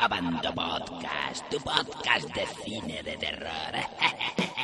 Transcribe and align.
Abando 0.00 0.54
Podcast, 0.54 1.42
tu 1.50 1.58
podcast 1.58 2.30
de 2.32 2.46
cine 2.62 3.02
de 3.02 3.16
terror. 3.18 3.74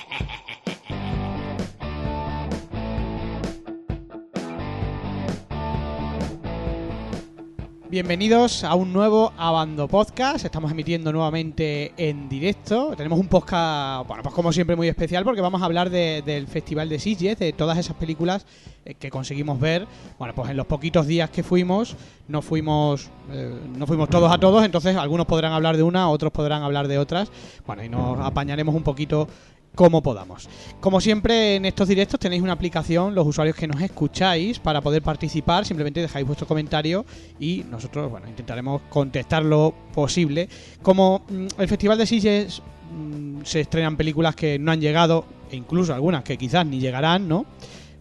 Bienvenidos 7.98 8.64
a 8.64 8.74
un 8.74 8.92
nuevo 8.92 9.32
Abando 9.36 9.86
Podcast. 9.86 10.44
Estamos 10.44 10.72
emitiendo 10.72 11.12
nuevamente 11.12 11.92
en 11.96 12.28
directo. 12.28 12.92
Tenemos 12.96 13.20
un 13.20 13.28
podcast, 13.28 14.08
bueno, 14.08 14.20
pues 14.24 14.34
como 14.34 14.52
siempre 14.52 14.74
muy 14.74 14.88
especial 14.88 15.22
porque 15.22 15.40
vamos 15.40 15.62
a 15.62 15.66
hablar 15.66 15.90
de- 15.90 16.20
del 16.26 16.48
Festival 16.48 16.88
de 16.88 16.98
Sitges, 16.98 17.38
de 17.38 17.52
todas 17.52 17.78
esas 17.78 17.94
películas 17.94 18.46
eh, 18.84 18.94
que 18.94 19.10
conseguimos 19.10 19.60
ver. 19.60 19.86
Bueno, 20.18 20.34
pues 20.34 20.50
en 20.50 20.56
los 20.56 20.66
poquitos 20.66 21.06
días 21.06 21.30
que 21.30 21.44
fuimos, 21.44 21.94
no 22.26 22.42
fuimos, 22.42 23.10
eh, 23.30 23.56
no 23.76 23.86
fuimos 23.86 24.08
todos 24.08 24.32
a 24.32 24.38
todos, 24.38 24.64
entonces 24.64 24.96
algunos 24.96 25.26
podrán 25.26 25.52
hablar 25.52 25.76
de 25.76 25.84
una, 25.84 26.08
otros 26.10 26.32
podrán 26.32 26.64
hablar 26.64 26.88
de 26.88 26.98
otras. 26.98 27.30
Bueno, 27.64 27.84
y 27.84 27.88
nos 27.88 28.18
apañaremos 28.18 28.74
un 28.74 28.82
poquito 28.82 29.28
como 29.74 30.02
podamos. 30.02 30.48
Como 30.80 31.00
siempre 31.00 31.56
en 31.56 31.64
estos 31.64 31.88
directos 31.88 32.20
tenéis 32.20 32.42
una 32.42 32.52
aplicación, 32.52 33.14
los 33.14 33.26
usuarios 33.26 33.56
que 33.56 33.66
nos 33.66 33.80
escucháis, 33.80 34.58
para 34.58 34.80
poder 34.80 35.02
participar, 35.02 35.64
simplemente 35.64 36.00
dejáis 36.00 36.26
vuestro 36.26 36.46
comentario 36.46 37.04
y 37.40 37.64
nosotros, 37.70 38.10
bueno, 38.10 38.28
intentaremos 38.28 38.82
contestar 38.88 39.44
lo 39.44 39.74
posible. 39.92 40.48
Como 40.82 41.24
mm, 41.28 41.46
el 41.58 41.68
Festival 41.68 41.98
de 41.98 42.06
Sitges 42.06 42.62
mm, 42.92 43.42
se 43.44 43.60
estrenan 43.60 43.96
películas 43.96 44.36
que 44.36 44.58
no 44.58 44.70
han 44.70 44.80
llegado, 44.80 45.24
e 45.50 45.56
incluso 45.56 45.94
algunas 45.94 46.24
que 46.24 46.38
quizás 46.38 46.64
ni 46.66 46.78
llegarán, 46.78 47.28
¿no? 47.28 47.46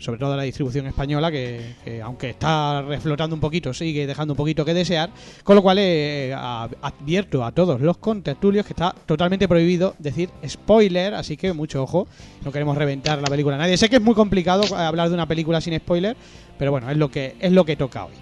Sobre 0.04 0.20
todo 0.20 0.36
la 0.36 0.44
distribución 0.44 0.86
española, 0.86 1.32
que, 1.32 1.76
que 1.86 2.02
aunque 2.02 2.32
está 2.32 2.82
reflotando 2.82 3.36
un 3.36 3.40
poquito, 3.40 3.74
sigue 3.74 4.06
dejando 4.06 4.34
un 4.34 4.38
poquito 4.38 4.66
que 4.66 4.74
desear. 4.74 5.10
Con 5.46 5.56
lo 5.56 5.62
cual 5.62 5.78
eh, 5.80 6.34
advierto 6.34 7.46
a 7.46 7.54
todos 7.54 7.80
los 7.80 8.00
contertulios 8.00 8.66
que 8.66 8.74
está 8.74 8.94
totalmente 9.06 9.48
prohibido 9.48 9.96
decir 10.00 10.30
spoiler, 10.46 11.14
así 11.14 11.38
que 11.38 11.54
mucho 11.54 11.82
ojo, 11.82 12.06
no 12.44 12.52
queremos 12.52 12.78
reventar 12.78 13.22
la 13.22 13.30
película 13.30 13.56
a 13.56 13.60
nadie. 13.60 13.78
Sé 13.78 13.88
que 13.88 13.96
es 13.96 14.02
muy 14.02 14.14
complicado 14.14 14.64
eh, 14.64 14.74
hablar 14.76 15.08
de 15.08 15.14
una 15.14 15.26
película 15.26 15.62
sin 15.62 15.78
spoiler, 15.80 16.18
pero 16.60 16.72
bueno, 16.72 16.92
es 16.92 16.98
lo 16.98 17.10
que, 17.10 17.38
es 17.40 17.54
lo 17.54 17.64
que 17.64 17.78
toca 17.78 18.04
hoy. 18.04 18.14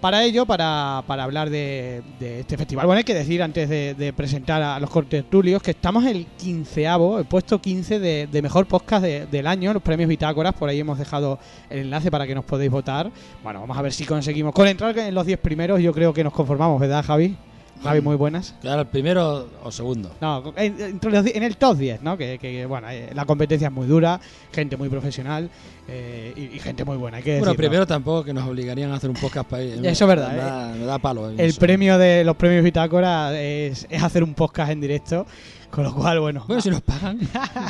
Para 0.00 0.22
ello, 0.22 0.46
para, 0.46 1.02
para 1.08 1.24
hablar 1.24 1.50
de, 1.50 2.02
de 2.20 2.40
este 2.40 2.56
festival, 2.56 2.86
bueno, 2.86 2.98
hay 2.98 3.04
que 3.04 3.14
decir 3.14 3.42
antes 3.42 3.68
de, 3.68 3.94
de 3.94 4.12
presentar 4.12 4.62
a 4.62 4.78
los 4.78 4.88
contertulios 4.90 5.60
que 5.60 5.72
estamos 5.72 6.04
el 6.06 6.26
quinceavo, 6.38 7.18
el 7.18 7.24
puesto 7.24 7.60
15 7.60 7.98
de, 7.98 8.28
de 8.30 8.42
mejor 8.42 8.66
podcast 8.66 9.02
de- 9.02 9.26
del 9.26 9.46
año, 9.48 9.72
los 9.74 9.82
premios 9.82 10.08
Bitácoras, 10.08 10.54
por 10.54 10.68
ahí 10.68 10.78
hemos 10.78 10.98
dejado 10.98 11.40
el 11.68 11.80
enlace 11.80 12.10
para 12.12 12.26
que 12.28 12.34
nos 12.34 12.44
podáis 12.44 12.70
votar. 12.70 13.10
Bueno, 13.42 13.60
vamos 13.60 13.76
a 13.76 13.82
ver 13.82 13.92
si 13.92 14.04
conseguimos. 14.04 14.54
Con 14.54 14.68
entrar 14.68 14.96
en 14.96 15.14
los 15.14 15.26
10 15.26 15.40
primeros 15.40 15.80
yo 15.80 15.92
creo 15.92 16.12
que 16.14 16.22
nos 16.22 16.32
conformamos, 16.32 16.80
¿verdad, 16.80 17.04
Javi? 17.04 17.36
Javi, 17.82 18.00
muy 18.00 18.16
buenas. 18.16 18.54
Claro, 18.60 18.82
el 18.82 18.86
primero 18.88 19.48
o 19.62 19.70
segundo. 19.70 20.10
No, 20.20 20.52
en, 20.56 21.42
el 21.42 21.56
top 21.56 21.76
10, 21.76 22.02
¿no? 22.02 22.16
Que, 22.18 22.38
que, 22.38 22.66
bueno, 22.66 22.88
eh, 22.90 23.10
la 23.14 23.24
competencia 23.24 23.68
es 23.68 23.72
muy 23.72 23.86
dura, 23.86 24.20
gente 24.52 24.76
muy 24.76 24.88
profesional 24.88 25.48
eh, 25.86 26.32
y, 26.36 26.56
y 26.56 26.58
gente 26.58 26.84
muy 26.84 26.96
buena, 26.96 27.18
hay 27.18 27.22
que 27.22 27.38
Bueno, 27.38 27.54
primero 27.54 27.86
tampoco 27.86 28.24
que 28.24 28.34
nos 28.34 28.48
obligarían 28.48 28.90
a 28.90 28.96
hacer 28.96 29.10
un 29.10 29.16
podcast 29.16 29.48
para 29.48 29.62
ir. 29.62 29.74
Eso 29.86 30.04
es 30.04 30.08
verdad, 30.08 30.30
Me 30.32 30.36
da, 30.38 30.74
me 30.78 30.84
da 30.84 30.98
palo. 30.98 31.30
eh, 31.30 31.34
El 31.38 31.50
eso. 31.50 31.60
premio 31.60 31.98
de 31.98 32.24
los 32.24 32.36
premios 32.36 32.64
Bitácora 32.64 33.38
es, 33.40 33.86
es 33.88 34.02
hacer 34.02 34.22
un 34.22 34.34
podcast 34.34 34.72
en 34.72 34.80
directo, 34.80 35.26
con 35.70 35.84
lo 35.84 35.94
cual, 35.94 36.20
bueno, 36.20 36.44
Bueno, 36.46 36.62
si 36.62 36.70
nos 36.70 36.80
pagan. 36.82 37.18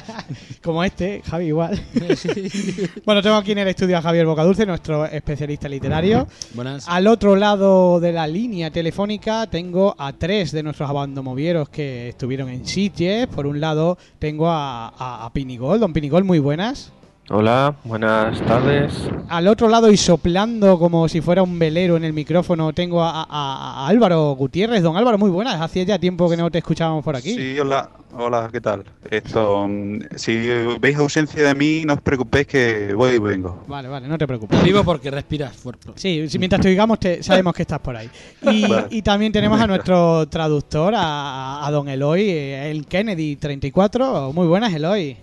como 0.62 0.82
este, 0.84 1.22
Javi 1.28 1.46
igual. 1.46 1.80
Bueno, 3.04 3.22
tengo 3.22 3.36
aquí 3.36 3.52
en 3.52 3.58
el 3.58 3.68
estudio 3.68 3.98
a 3.98 4.02
Javier 4.02 4.26
Bocadulce, 4.26 4.66
nuestro 4.66 5.06
especialista 5.06 5.68
literario. 5.68 6.26
Buenas. 6.54 6.86
Al 6.88 7.06
otro 7.06 7.36
lado 7.36 8.00
de 8.00 8.12
la 8.12 8.26
línea 8.26 8.70
telefónica 8.70 9.46
tengo 9.46 9.94
a 9.98 10.12
tres 10.12 10.52
de 10.52 10.62
nuestros 10.62 10.88
abandomovieros 10.88 11.68
que 11.68 12.10
estuvieron 12.10 12.48
en 12.48 12.66
Sitges. 12.66 13.26
Por 13.26 13.46
un 13.46 13.60
lado 13.60 13.98
tengo 14.18 14.48
a, 14.48 14.88
a, 14.88 15.26
a 15.26 15.32
Pinigol. 15.32 15.80
Don 15.80 15.92
Pinigol, 15.92 16.24
muy 16.24 16.38
buenas. 16.38 16.92
Hola, 17.30 17.74
buenas 17.84 18.40
tardes. 18.46 18.90
Al 19.28 19.48
otro 19.48 19.68
lado 19.68 19.90
y 19.90 19.98
soplando 19.98 20.78
como 20.78 21.06
si 21.08 21.20
fuera 21.20 21.42
un 21.42 21.58
velero 21.58 21.98
en 21.98 22.04
el 22.04 22.14
micrófono 22.14 22.72
tengo 22.72 23.02
a, 23.04 23.10
a- 23.28 23.84
a 23.84 23.86
Álvaro 23.86 24.34
Gutiérrez. 24.34 24.82
Don 24.82 24.96
Álvaro, 24.96 25.18
muy 25.18 25.28
buenas. 25.30 25.60
Hacía 25.60 25.82
ya 25.82 25.98
tiempo 25.98 26.30
que 26.30 26.38
no 26.38 26.50
te 26.50 26.56
escuchábamos 26.58 27.04
por 27.04 27.14
aquí. 27.16 27.34
Sí, 27.34 27.60
hola, 27.60 27.90
hola, 28.16 28.48
¿qué 28.50 28.62
tal? 28.62 28.82
Esto, 29.10 29.68
mm, 29.68 29.98
si 30.16 30.38
veis 30.80 30.96
ausencia 30.96 31.42
de 31.42 31.54
mí, 31.54 31.82
no 31.84 31.94
os 31.94 32.00
preocupéis 32.00 32.46
que 32.46 32.94
voy 32.94 33.16
y 33.16 33.18
vengo. 33.18 33.62
Vale, 33.68 33.88
vale, 33.88 34.08
no 34.08 34.16
te 34.16 34.26
preocupes. 34.26 34.62
Vivo 34.64 34.82
porque 34.82 35.10
respiras 35.10 35.54
fuerte. 35.54 35.88
Sí, 35.96 36.30
si 36.30 36.38
mientras 36.38 36.62
te 36.62 36.68
oigamos 36.68 36.98
te, 36.98 37.22
sabemos 37.22 37.52
que 37.52 37.60
estás 37.62 37.80
por 37.80 37.94
ahí. 37.94 38.08
Y, 38.40 38.66
Vale. 38.66 38.86
y 38.88 39.02
también 39.02 39.32
tenemos 39.32 39.60
a 39.60 39.66
nuestro 39.66 40.26
traductor, 40.28 40.94
a, 40.96 41.66
a 41.66 41.70
don 41.70 41.90
Eloy, 41.90 42.22
eh, 42.22 42.70
el 42.70 42.86
Kennedy 42.86 43.36
34. 43.36 44.32
Muy 44.32 44.46
buenas, 44.46 44.72
Eloy. 44.72 45.14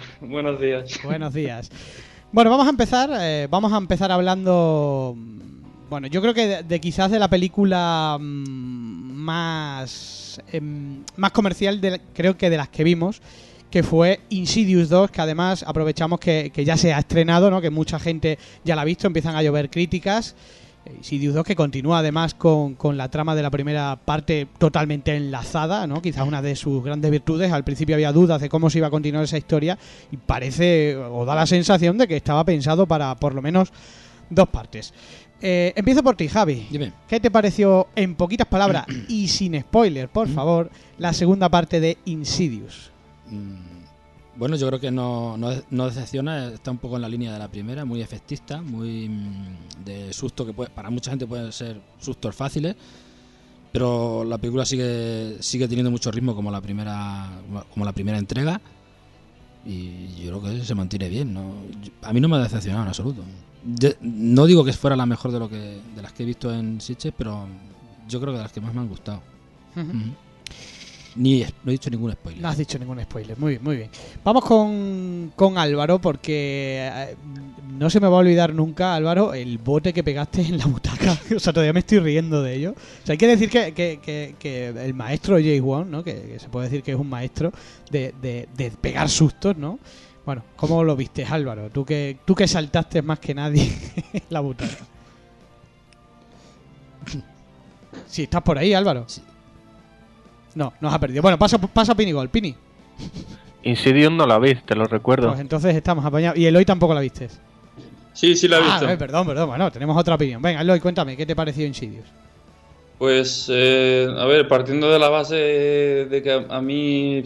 Buenos 0.20 0.60
días. 0.60 1.00
Buenos 1.04 1.34
días. 1.34 1.70
Bueno, 2.32 2.50
vamos 2.50 2.66
a 2.66 2.70
empezar. 2.70 3.10
eh, 3.20 3.48
vamos 3.50 3.72
a 3.72 3.76
empezar 3.76 4.10
hablando. 4.12 5.16
Bueno, 5.88 6.06
yo 6.06 6.20
creo 6.22 6.34
que 6.34 6.46
de, 6.46 6.62
de 6.62 6.80
quizás 6.80 7.10
de 7.10 7.18
la 7.18 7.28
película 7.28 8.16
mm, 8.20 9.12
más 9.12 10.40
em, 10.52 11.02
más 11.16 11.32
comercial, 11.32 11.80
de, 11.80 12.00
creo 12.14 12.36
que 12.36 12.50
de 12.50 12.56
las 12.56 12.68
que 12.68 12.84
vimos, 12.84 13.20
que 13.70 13.82
fue 13.82 14.20
Insidious 14.30 14.88
2, 14.88 15.10
que 15.10 15.20
además 15.20 15.64
aprovechamos 15.66 16.20
que, 16.20 16.50
que 16.54 16.64
ya 16.64 16.76
se 16.76 16.92
ha 16.94 16.98
estrenado, 16.98 17.50
¿no? 17.50 17.60
Que 17.60 17.70
mucha 17.70 17.98
gente 17.98 18.38
ya 18.64 18.76
la 18.76 18.82
ha 18.82 18.84
visto, 18.84 19.06
empiezan 19.06 19.34
a 19.34 19.42
llover 19.42 19.70
críticas. 19.70 20.36
Eh, 20.84 20.94
Insidious 20.96 21.34
2 21.34 21.44
que 21.44 21.56
continúa 21.56 21.98
además 21.98 22.34
con, 22.34 22.74
con 22.74 22.96
la 22.96 23.10
trama 23.10 23.34
de 23.34 23.42
la 23.42 23.50
primera 23.50 23.98
parte 24.04 24.46
totalmente 24.58 25.14
enlazada, 25.14 25.86
¿no? 25.86 26.00
Quizás 26.00 26.26
una 26.26 26.42
de 26.42 26.56
sus 26.56 26.82
grandes 26.82 27.10
virtudes. 27.10 27.52
Al 27.52 27.64
principio 27.64 27.94
había 27.94 28.12
dudas 28.12 28.40
de 28.40 28.48
cómo 28.48 28.70
se 28.70 28.78
iba 28.78 28.86
a 28.86 28.90
continuar 28.90 29.24
esa 29.24 29.38
historia 29.38 29.78
y 30.10 30.16
parece 30.16 30.96
o 30.96 31.24
da 31.24 31.34
la 31.34 31.46
sensación 31.46 31.98
de 31.98 32.08
que 32.08 32.16
estaba 32.16 32.44
pensado 32.44 32.86
para 32.86 33.14
por 33.16 33.34
lo 33.34 33.42
menos 33.42 33.72
dos 34.30 34.48
partes. 34.48 34.94
Eh, 35.42 35.72
empiezo 35.76 36.02
por 36.02 36.16
ti, 36.16 36.28
Javi. 36.28 36.66
Dime. 36.70 36.92
¿Qué 37.08 37.18
te 37.20 37.30
pareció, 37.30 37.88
en 37.96 38.14
poquitas 38.14 38.46
palabras 38.46 38.86
y 39.08 39.28
sin 39.28 39.58
spoiler, 39.60 40.08
por 40.08 40.28
favor, 40.28 40.70
la 40.98 41.12
segunda 41.12 41.48
parte 41.48 41.80
de 41.80 41.98
Insidious? 42.04 42.90
Mm, 43.28 43.79
Bueno, 44.40 44.56
yo 44.56 44.66
creo 44.68 44.80
que 44.80 44.90
no, 44.90 45.36
no, 45.36 45.50
no 45.70 45.84
decepciona, 45.86 46.46
está 46.48 46.70
un 46.72 46.78
poco 46.78 46.96
en 46.96 47.02
la 47.02 47.08
línea 47.08 47.32
de 47.32 47.38
la 47.38 47.46
primera, 47.48 47.84
muy 47.84 48.00
efectista, 48.00 48.60
muy 48.62 49.08
mm, 49.08 49.84
de 49.84 50.12
susto 50.12 50.44
que 50.46 50.52
puede, 50.54 50.70
para 50.70 50.90
mucha 50.90 51.10
gente 51.10 51.26
pueden 51.26 51.52
ser 51.52 51.80
sustos 52.00 52.34
fáciles, 52.34 52.74
pero 53.70 54.24
la 54.24 54.38
película 54.38 54.64
sigue 54.64 55.36
sigue 55.40 55.68
teniendo 55.68 55.90
mucho 55.90 56.10
ritmo 56.10 56.34
como 56.34 56.50
la 56.50 56.60
primera 56.60 57.28
como 57.72 57.84
la 57.84 57.92
primera 57.92 58.18
entrega 58.18 58.60
y 59.64 60.08
yo 60.24 60.40
creo 60.40 60.42
que 60.58 60.64
se 60.64 60.74
mantiene 60.74 61.08
bien, 61.10 61.36
A 62.02 62.12
mí 62.12 62.20
no 62.20 62.28
me 62.28 62.36
ha 62.36 62.40
decepcionado 62.40 62.82
en 62.84 62.88
absoluto. 62.88 63.22
Yo- 63.78 63.90
no 64.00 64.46
digo 64.46 64.64
que 64.64 64.72
fuera 64.72 64.96
la 64.96 65.04
mejor 65.04 65.32
de 65.32 65.38
lo 65.38 65.50
que 65.50 65.80
de 65.94 66.02
las 66.02 66.12
que 66.14 66.22
he 66.22 66.26
visto 66.26 66.50
en 66.52 66.80
Sitges, 66.80 67.12
pero 67.16 67.46
yo 68.08 68.18
creo 68.20 68.32
que 68.32 68.38
de 68.38 68.42
las 68.44 68.52
que 68.52 68.62
más 68.62 68.72
me 68.72 68.80
han 68.80 68.88
gustado. 68.88 69.20
Ni 71.16 71.40
no 71.64 71.70
he 71.70 71.72
dicho 71.72 71.90
ningún 71.90 72.12
spoiler. 72.12 72.40
No 72.40 72.48
has 72.48 72.56
dicho 72.58 72.78
ningún 72.78 73.00
spoiler, 73.02 73.36
muy 73.38 73.50
bien, 73.52 73.64
muy 73.64 73.76
bien. 73.76 73.90
Vamos 74.24 74.44
con, 74.44 75.32
con 75.34 75.58
Álvaro 75.58 75.98
porque 76.00 76.88
eh, 76.92 77.16
no 77.76 77.90
se 77.90 77.98
me 78.00 78.06
va 78.06 78.16
a 78.16 78.20
olvidar 78.20 78.54
nunca, 78.54 78.94
Álvaro, 78.94 79.34
el 79.34 79.58
bote 79.58 79.92
que 79.92 80.04
pegaste 80.04 80.42
en 80.42 80.58
la 80.58 80.66
butaca. 80.66 81.18
o 81.36 81.40
sea, 81.40 81.52
todavía 81.52 81.72
me 81.72 81.80
estoy 81.80 81.98
riendo 81.98 82.42
de 82.42 82.54
ello. 82.54 82.70
O 82.72 83.06
sea, 83.06 83.14
hay 83.14 83.18
que 83.18 83.26
decir 83.26 83.50
que, 83.50 83.72
que- 83.74 83.98
que- 84.00 84.36
que 84.38 84.68
el 84.68 84.94
maestro 84.94 85.34
Jay 85.36 85.58
Wong, 85.60 85.88
¿no? 85.88 86.04
Que, 86.04 86.38
se 86.38 86.48
puede 86.48 86.68
decir 86.68 86.82
que 86.84 86.92
es 86.92 86.98
un 86.98 87.08
maestro 87.08 87.52
de, 87.90 88.14
de- 88.22 88.48
de 88.56 88.70
pegar 88.70 89.08
sustos, 89.08 89.56
¿no? 89.56 89.78
Bueno, 90.24 90.44
¿cómo 90.54 90.84
lo 90.84 90.94
viste, 90.94 91.24
Álvaro? 91.24 91.70
Tú 91.70 91.84
que, 91.84 92.18
tú 92.24 92.34
que 92.36 92.46
saltaste 92.46 93.02
más 93.02 93.18
que 93.18 93.34
nadie 93.34 93.72
en 94.12 94.22
la 94.30 94.40
butaca. 94.40 94.76
Sí, 98.06 98.22
estás 98.24 98.42
por 98.42 98.58
ahí, 98.58 98.72
Álvaro. 98.74 99.04
Sí. 99.08 99.20
No, 100.60 100.74
nos 100.78 100.92
ha 100.92 100.98
perdido. 100.98 101.22
Bueno, 101.22 101.38
pasa, 101.38 101.56
pasa 101.56 101.94
Pinigol. 101.94 102.28
Pini. 102.28 102.54
Insidious 103.62 104.12
no 104.12 104.26
la 104.26 104.38
vi, 104.38 104.56
te 104.56 104.74
lo 104.74 104.84
recuerdo. 104.84 105.28
Pues 105.28 105.40
entonces 105.40 105.74
estamos 105.74 106.04
apañados. 106.04 106.36
Y 106.38 106.44
Eloy 106.44 106.66
tampoco 106.66 106.92
la 106.92 107.00
viste. 107.00 107.30
Sí, 108.12 108.36
sí 108.36 108.46
la 108.46 108.58
he 108.58 108.62
visto. 108.62 108.86
Ah, 108.86 108.92
eh, 108.92 108.98
perdón, 108.98 109.26
perdón. 109.26 109.48
Bueno, 109.48 109.72
tenemos 109.72 109.96
otra 109.96 110.16
opinión. 110.16 110.42
Venga, 110.42 110.60
Eloy, 110.60 110.78
cuéntame, 110.78 111.16
¿qué 111.16 111.24
te 111.24 111.34
pareció 111.34 111.64
Insidious? 111.64 112.04
Pues, 112.98 113.46
eh, 113.50 114.06
a 114.14 114.26
ver, 114.26 114.48
partiendo 114.48 114.90
de 114.90 114.98
la 114.98 115.08
base 115.08 115.34
de 115.34 116.20
que 116.22 116.30
a, 116.30 116.44
a 116.54 116.60
mí 116.60 117.22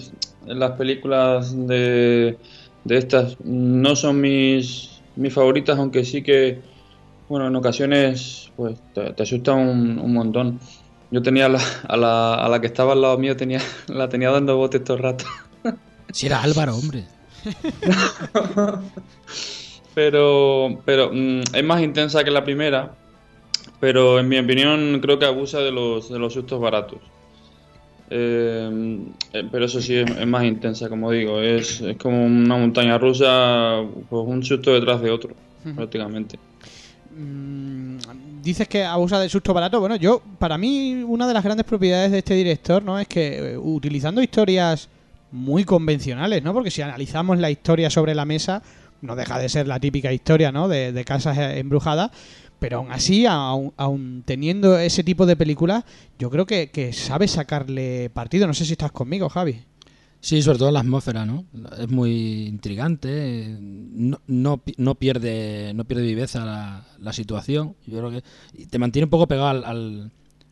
las 0.46 0.70
películas 0.72 1.56
de, 1.66 2.38
de 2.84 2.96
estas 2.96 3.36
no 3.40 3.96
son 3.96 4.20
mis, 4.20 5.00
mis 5.16 5.34
favoritas, 5.34 5.76
aunque 5.76 6.04
sí 6.04 6.22
que, 6.22 6.60
bueno, 7.28 7.48
en 7.48 7.56
ocasiones 7.56 8.52
pues 8.54 8.76
te, 8.94 9.12
te 9.12 9.22
asustan 9.24 9.58
un, 9.58 9.98
un 9.98 10.12
montón. 10.12 10.60
Yo 11.14 11.22
tenía 11.22 11.48
la, 11.48 11.60
a, 11.86 11.96
la, 11.96 12.34
a 12.34 12.48
la 12.48 12.60
que 12.60 12.66
estaba 12.66 12.92
al 12.92 13.00
lado 13.00 13.16
mío, 13.18 13.36
tenía, 13.36 13.60
la 13.86 14.08
tenía 14.08 14.32
dando 14.32 14.56
botes 14.56 14.82
todo 14.82 14.96
el 14.96 15.02
rato. 15.04 15.24
Si 16.10 16.26
era 16.26 16.42
Álvaro, 16.42 16.74
hombre. 16.74 17.04
Pero, 19.94 20.82
pero 20.84 21.10
mm, 21.12 21.42
es 21.52 21.64
más 21.64 21.80
intensa 21.80 22.24
que 22.24 22.32
la 22.32 22.42
primera. 22.42 22.96
Pero 23.78 24.18
en 24.18 24.28
mi 24.28 24.40
opinión 24.40 24.98
creo 25.00 25.20
que 25.20 25.26
abusa 25.26 25.60
de 25.60 25.70
los, 25.70 26.10
de 26.10 26.18
los 26.18 26.32
sustos 26.32 26.60
baratos. 26.60 26.98
Eh, 28.10 28.98
eh, 29.34 29.48
pero 29.52 29.66
eso 29.66 29.80
sí 29.80 29.94
es, 29.94 30.10
es 30.10 30.26
más 30.26 30.42
intensa, 30.42 30.88
como 30.88 31.12
digo. 31.12 31.40
Es, 31.40 31.80
es 31.80 31.96
como 31.96 32.26
una 32.26 32.56
montaña 32.56 32.98
rusa, 32.98 33.84
pues 34.10 34.22
un 34.26 34.42
susto 34.42 34.74
detrás 34.74 35.00
de 35.00 35.12
otro, 35.12 35.30
prácticamente. 35.76 36.40
Mm, 37.16 37.98
dices 38.44 38.68
que 38.68 38.84
abusa 38.84 39.18
del 39.18 39.30
susto 39.30 39.54
barato. 39.54 39.80
Bueno, 39.80 39.96
yo, 39.96 40.22
para 40.38 40.58
mí, 40.58 41.02
una 41.06 41.26
de 41.26 41.34
las 41.34 41.42
grandes 41.42 41.66
propiedades 41.66 42.12
de 42.12 42.18
este 42.18 42.34
director, 42.34 42.82
¿no? 42.82 42.98
Es 42.98 43.08
que 43.08 43.52
eh, 43.52 43.58
utilizando 43.58 44.22
historias 44.22 44.88
muy 45.32 45.64
convencionales, 45.64 46.42
¿no? 46.42 46.52
Porque 46.52 46.70
si 46.70 46.82
analizamos 46.82 47.38
la 47.38 47.50
historia 47.50 47.90
sobre 47.90 48.14
la 48.14 48.24
mesa, 48.24 48.62
no 49.00 49.16
deja 49.16 49.38
de 49.38 49.48
ser 49.48 49.66
la 49.66 49.80
típica 49.80 50.12
historia, 50.12 50.52
¿no? 50.52 50.68
De, 50.68 50.92
de 50.92 51.04
casas 51.04 51.36
eh, 51.38 51.58
embrujadas. 51.58 52.10
Pero 52.60 52.78
aún 52.78 52.92
así, 52.92 53.26
aún, 53.26 53.72
aún 53.76 54.22
teniendo 54.24 54.78
ese 54.78 55.02
tipo 55.02 55.26
de 55.26 55.36
películas, 55.36 55.84
yo 56.18 56.30
creo 56.30 56.46
que, 56.46 56.70
que 56.70 56.92
sabe 56.92 57.26
sacarle 57.28 58.10
partido. 58.10 58.46
No 58.46 58.54
sé 58.54 58.64
si 58.64 58.72
estás 58.72 58.92
conmigo, 58.92 59.28
Javi. 59.28 59.60
Sí, 60.24 60.40
sobre 60.40 60.56
todo 60.56 60.70
la 60.70 60.80
atmósfera, 60.80 61.26
¿no? 61.26 61.44
Es 61.78 61.90
muy 61.90 62.46
intrigante, 62.46 63.58
no, 63.60 64.22
no, 64.26 64.62
no 64.78 64.94
pierde 64.94 65.74
no 65.74 65.84
pierde 65.84 66.02
viveza 66.02 66.46
la, 66.46 66.86
la 66.98 67.12
situación. 67.12 67.76
Yo 67.86 67.98
creo 67.98 68.10
que 68.10 68.22
y 68.54 68.64
te 68.64 68.78
mantiene 68.78 69.04
un 69.04 69.10
poco 69.10 69.28
pegado 69.28 69.48
al, 69.48 69.64
al, 69.64 70.10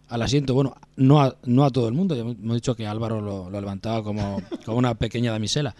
al 0.09 0.23
asiento. 0.23 0.53
Bueno, 0.53 0.75
no 0.97 1.23
a, 1.23 1.39
no 1.47 1.65
a 1.65 1.71
todo 1.71 1.89
el 1.89 1.95
mundo. 1.95 2.15
Ya 2.15 2.21
hemos 2.21 2.55
dicho 2.55 2.75
que 2.75 2.87
Álvaro 2.87 3.23
lo, 3.23 3.49
lo 3.49 3.61
levantaba 3.63 4.03
como, 4.03 4.43
como 4.67 4.77
una 4.77 4.95
pequeña 4.95 5.33
damisela. 5.33 5.75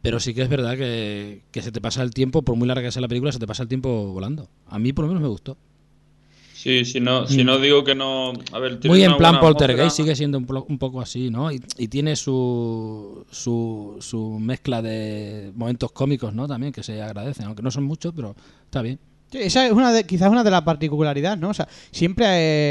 Pero 0.00 0.20
sí 0.20 0.32
que 0.32 0.40
es 0.40 0.48
verdad 0.48 0.78
que, 0.78 1.42
que 1.50 1.60
se 1.60 1.70
te 1.70 1.82
pasa 1.82 2.02
el 2.02 2.14
tiempo, 2.14 2.40
por 2.40 2.56
muy 2.56 2.66
larga 2.66 2.84
que 2.84 2.92
sea 2.92 3.02
la 3.02 3.08
película, 3.08 3.30
se 3.30 3.38
te 3.38 3.46
pasa 3.46 3.62
el 3.62 3.68
tiempo 3.68 4.10
volando. 4.10 4.48
A 4.68 4.78
mí 4.78 4.94
por 4.94 5.04
lo 5.04 5.08
menos 5.08 5.22
me 5.22 5.28
gustó. 5.28 5.58
Sí, 6.60 6.84
si 6.84 6.98
no, 6.98 7.24
si 7.28 7.44
no 7.44 7.58
digo 7.60 7.84
que 7.84 7.94
no. 7.94 8.32
A 8.52 8.58
ver, 8.58 8.80
tiene 8.80 8.96
Muy 8.96 9.04
en 9.04 9.16
plan 9.16 9.38
poltergeist, 9.38 9.96
sigue 9.96 10.16
siendo 10.16 10.38
un, 10.38 10.78
poco 10.78 11.00
así, 11.00 11.30
¿no? 11.30 11.52
Y, 11.52 11.62
y 11.76 11.86
tiene 11.86 12.16
su, 12.16 13.24
su, 13.30 13.96
su 14.00 14.38
mezcla 14.40 14.82
de 14.82 15.52
momentos 15.54 15.92
cómicos, 15.92 16.34
¿no? 16.34 16.48
También 16.48 16.72
que 16.72 16.82
se 16.82 17.00
agradecen, 17.00 17.46
aunque 17.46 17.62
no 17.62 17.70
son 17.70 17.84
muchos, 17.84 18.12
pero 18.14 18.34
está 18.64 18.82
bien. 18.82 18.98
Sí, 19.30 19.38
esa 19.42 19.66
es 19.66 19.72
una 19.72 19.92
de, 19.92 20.04
quizás 20.04 20.30
una 20.30 20.42
de 20.42 20.50
las 20.50 20.62
particularidades, 20.62 21.38
¿no? 21.38 21.50
O 21.50 21.54
sea, 21.54 21.68
siempre 21.92 22.24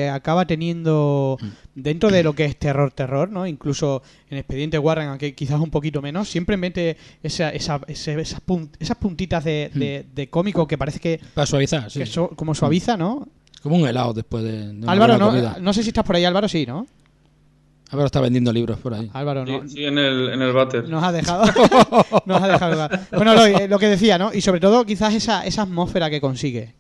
eh, 0.06 0.10
acaba 0.10 0.46
teniendo 0.48 1.38
dentro 1.76 2.10
de 2.10 2.24
lo 2.24 2.34
que 2.34 2.46
es 2.46 2.58
terror, 2.58 2.92
terror, 2.92 3.30
¿no? 3.30 3.46
Incluso 3.48 4.02
en 4.30 4.40
Expediente 4.40 4.78
Warren, 4.80 5.08
aunque 5.10 5.34
quizás 5.36 5.62
un 5.62 5.70
poquito 5.70 6.02
menos, 6.02 6.28
siempre 6.28 6.58
mete 6.58 6.98
esa, 7.24 7.52
esa, 7.52 7.80
ese- 7.88 8.20
esas, 8.20 8.42
pun- 8.46 8.70
esas 8.80 8.98
puntitas 8.98 9.44
de, 9.44 9.72
de- 9.74 10.06
de 10.14 10.30
cómico 10.30 10.68
que 10.68 10.78
parece 10.78 11.00
que, 11.00 11.22
Para 11.36 11.46
suavizar, 11.46 11.90
sí. 11.92 12.00
que 12.00 12.06
so- 12.08 12.30
como 12.36 12.54
suaviza, 12.56 12.98
¿no? 12.98 13.28
Como 13.62 13.76
un 13.78 13.88
helado 13.88 14.14
después 14.14 14.44
de, 14.44 14.74
de 14.74 14.88
Álvaro, 14.88 15.18
no, 15.18 15.28
comida. 15.28 15.58
no 15.60 15.74
sé 15.74 15.82
si 15.84 15.90
estás 15.90 16.04
por 16.06 16.16
ahí, 16.16 16.26
Álvaro, 16.26 16.48
sí, 16.48 16.66
¿no? 16.66 16.86
Álvaro 17.90 18.06
está 18.08 18.20
vendiendo 18.22 18.52
libros 18.52 18.78
por 18.80 18.94
ahí. 18.94 19.10
Álvaro, 19.14 19.46
no. 19.46 19.62
Sí, 19.64 19.70
sí, 19.76 19.86
en 19.86 19.98
el, 19.98 20.30
en 20.34 20.42
el 20.42 20.52
váter. 20.52 20.88
Nos 20.90 21.02
ha 21.04 21.12
dejado. 21.12 21.46
nos 22.26 22.42
ha 22.42 22.48
dejado. 22.48 22.90
Bueno, 23.14 23.34
lo, 23.34 23.46
eh, 23.46 23.68
lo 23.70 23.80
que 23.80 23.88
decía, 23.88 24.18
¿no? 24.18 24.34
Y 24.34 24.42
sobre 24.42 24.60
todo, 24.60 24.86
quizás 24.86 25.14
esa, 25.14 25.46
esa 25.46 25.62
atmósfera 25.62 26.10
que 26.10 26.20
consigue. 26.20 26.74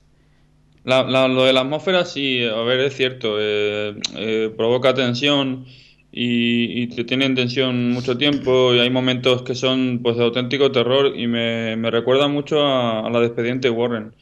La- 0.84 1.04
la- 1.04 1.28
lo 1.30 1.46
de 1.46 1.54
la 1.54 1.62
atmósfera, 1.62 2.04
sí, 2.06 2.44
a 2.46 2.62
ver, 2.64 2.82
es 2.82 2.96
cierto. 2.96 3.36
eh, 3.40 3.96
eh, 4.16 4.54
provoca 4.56 4.94
tensión 4.94 5.66
y, 6.12 6.82
y 6.84 6.88
te 6.88 7.04
tiene 7.06 7.26
en 7.26 7.36
tensión 7.36 7.92
mucho 7.92 8.18
tiempo. 8.18 8.74
Y 8.76 8.80
hay 8.80 8.90
momentos 8.90 9.44
que 9.44 9.56
son 9.56 10.02
pues 10.04 10.18
de 10.18 10.26
auténtico 10.26 10.72
terror 10.74 11.14
y 11.18 11.28
me, 11.28 11.78
me 11.78 11.90
recuerda 11.90 12.28
mucho 12.28 12.62
a, 12.66 13.08
a 13.08 13.10
la 13.10 13.20
de 13.22 13.28
Expediente 13.28 13.70
Warren. 13.70 14.14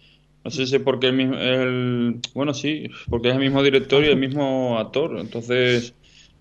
No 0.46 0.52
sé 0.52 0.68
si 0.68 0.76
es 0.76 0.82
porque 0.84 1.08
el 1.08 1.14
mismo. 1.14 1.36
El, 1.38 2.20
bueno, 2.36 2.54
sí, 2.54 2.88
porque 3.10 3.30
es 3.30 3.34
el 3.34 3.42
mismo 3.42 3.64
director 3.64 4.04
y 4.04 4.10
el 4.10 4.18
mismo 4.18 4.78
actor. 4.78 5.18
Entonces, 5.20 5.96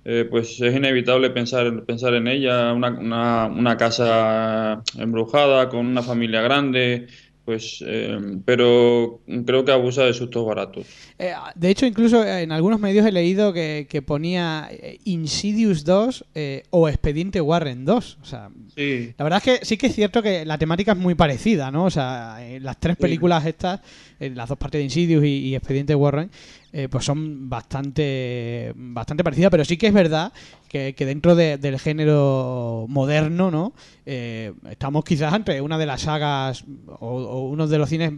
eh, 0.05 0.27
pues 0.31 0.61
es 0.61 0.77
inevitable 0.77 1.31
pensar, 1.31 1.85
pensar 1.87 2.13
en 2.13 2.29
ella. 2.29 2.75
Una, 2.75 2.91
una, 2.91 3.47
una 3.47 3.77
casa 3.79 4.83
embrujada 4.99 5.71
con 5.71 5.87
una 5.87 6.03
familia 6.03 6.43
grande. 6.43 7.07
Pues, 7.45 7.85
eh, 7.87 8.19
pero 8.45 9.21
creo 9.45 9.65
que 9.65 9.73
abusa 9.73 10.05
de 10.05 10.15
sustos 10.15 10.47
baratos. 10.47 10.87
Eh, 11.19 11.33
de 11.55 11.71
hecho, 11.71 11.85
incluso 11.85 12.27
en 12.27 12.53
algunos 12.53 12.81
medios 12.81 13.05
he 13.05 13.13
leído 13.13 13.53
que, 13.53 13.87
que 13.89 14.01
ponía 14.01 14.69
eh, 14.71 14.99
Insidious 15.05 15.85
2 15.85 16.25
eh, 16.35 16.63
o 16.71 16.89
Expediente 16.89 17.43
Warren 17.43 17.85
2. 17.85 18.19
O 18.23 18.25
sea, 18.25 18.51
Sí, 18.75 19.15
la 19.17 19.23
verdad 19.23 19.43
es 19.45 19.61
que 19.61 19.65
sí 19.65 19.77
que 19.77 19.87
es 19.87 19.95
cierto 19.95 20.21
que 20.21 20.45
la 20.45 20.59
temática 20.59 20.93
es 20.93 20.99
muy 20.99 21.15
parecida, 21.15 21.71
¿no? 21.71 21.85
O 21.85 21.91
sea, 21.91 22.39
eh, 22.41 22.59
las 22.59 22.81
tres 22.81 22.97
películas 22.97 23.47
estas, 23.47 23.81
eh, 24.19 24.31
las 24.31 24.49
dos 24.49 24.59
partes 24.59 24.81
de 24.81 24.85
Insidious 24.85 25.25
y, 25.25 25.29
y 25.29 25.55
Expediente 25.55 25.95
Warren, 25.95 26.31
eh, 26.77 26.89
pues 26.91 27.05
son 27.05 27.49
bastante, 27.49 28.73
bastante 28.75 29.23
parecidas, 29.23 29.51
pero 29.53 29.65
sí 29.65 29.77
que 29.77 29.87
es 29.87 29.95
verdad 29.95 30.33
que, 30.69 30.95
que 30.97 31.07
dentro 31.07 31.37
de- 31.37 31.57
del 31.57 31.79
género 31.79 32.87
moderno, 32.89 33.51
¿no? 33.53 33.73
Eh, 34.07 34.53
estamos 34.69 35.05
quizás 35.05 35.33
ante 35.33 35.61
una 35.61 35.79
de 35.79 35.87
las 35.87 36.01
sagas 36.03 36.65
o, 36.89 37.07
o 37.23 37.49
uno 37.49 37.69
de 37.69 37.79
los 37.79 37.89
cines 37.89 38.13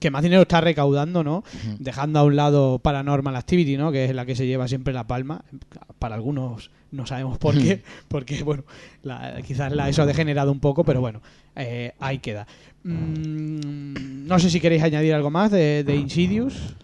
que 0.00 0.10
más 0.10 0.24
dinero 0.24 0.42
está 0.42 0.60
recaudando, 0.60 1.22
¿no? 1.22 1.44
Dejando 1.78 2.18
a 2.18 2.24
un 2.24 2.34
lado 2.34 2.80
Paranormal 2.80 3.36
Activity, 3.36 3.76
¿no? 3.76 3.92
Que 3.92 4.06
es 4.06 4.14
la 4.14 4.26
que 4.26 4.34
se 4.34 4.46
lleva 4.46 4.66
siempre 4.66 4.92
la 4.92 5.06
palma. 5.06 5.44
Para 6.00 6.16
algunos 6.16 6.72
no 6.90 7.06
sabemos 7.06 7.38
por 7.38 7.56
qué, 7.56 7.82
porque, 8.08 8.42
bueno, 8.42 8.64
la- 9.04 9.40
quizás 9.46 9.72
la, 9.72 9.88
eso 9.88 10.02
ha 10.02 10.06
degenerado 10.06 10.50
un 10.50 10.58
poco, 10.58 10.82
pero 10.84 11.00
bueno, 11.00 11.20
eh, 11.54 11.92
ahí 12.00 12.18
queda. 12.18 12.46
Mm, 12.82 14.26
no 14.26 14.38
sé 14.38 14.50
si 14.50 14.60
queréis 14.60 14.82
añadir 14.82 15.14
algo 15.14 15.30
más 15.30 15.50
de, 15.50 15.84
de 15.84 15.96
Insidious. 15.96 16.74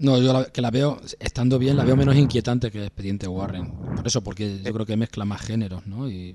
No, 0.00 0.18
yo 0.18 0.32
la- 0.32 0.44
que 0.46 0.60
la 0.62 0.70
veo, 0.70 1.00
estando 1.20 1.58
bien, 1.58 1.76
la 1.76 1.84
veo 1.84 1.94
menos 1.96 2.16
inquietante 2.16 2.70
que 2.70 2.84
Expediente 2.84 3.28
Warren. 3.28 3.70
Por 3.94 4.06
eso, 4.06 4.22
porque 4.22 4.58
yo 4.62 4.72
creo 4.72 4.86
que 4.86 4.96
mezcla 4.96 5.24
más 5.24 5.40
géneros, 5.42 5.86
¿no? 5.86 6.08
Y 6.08 6.34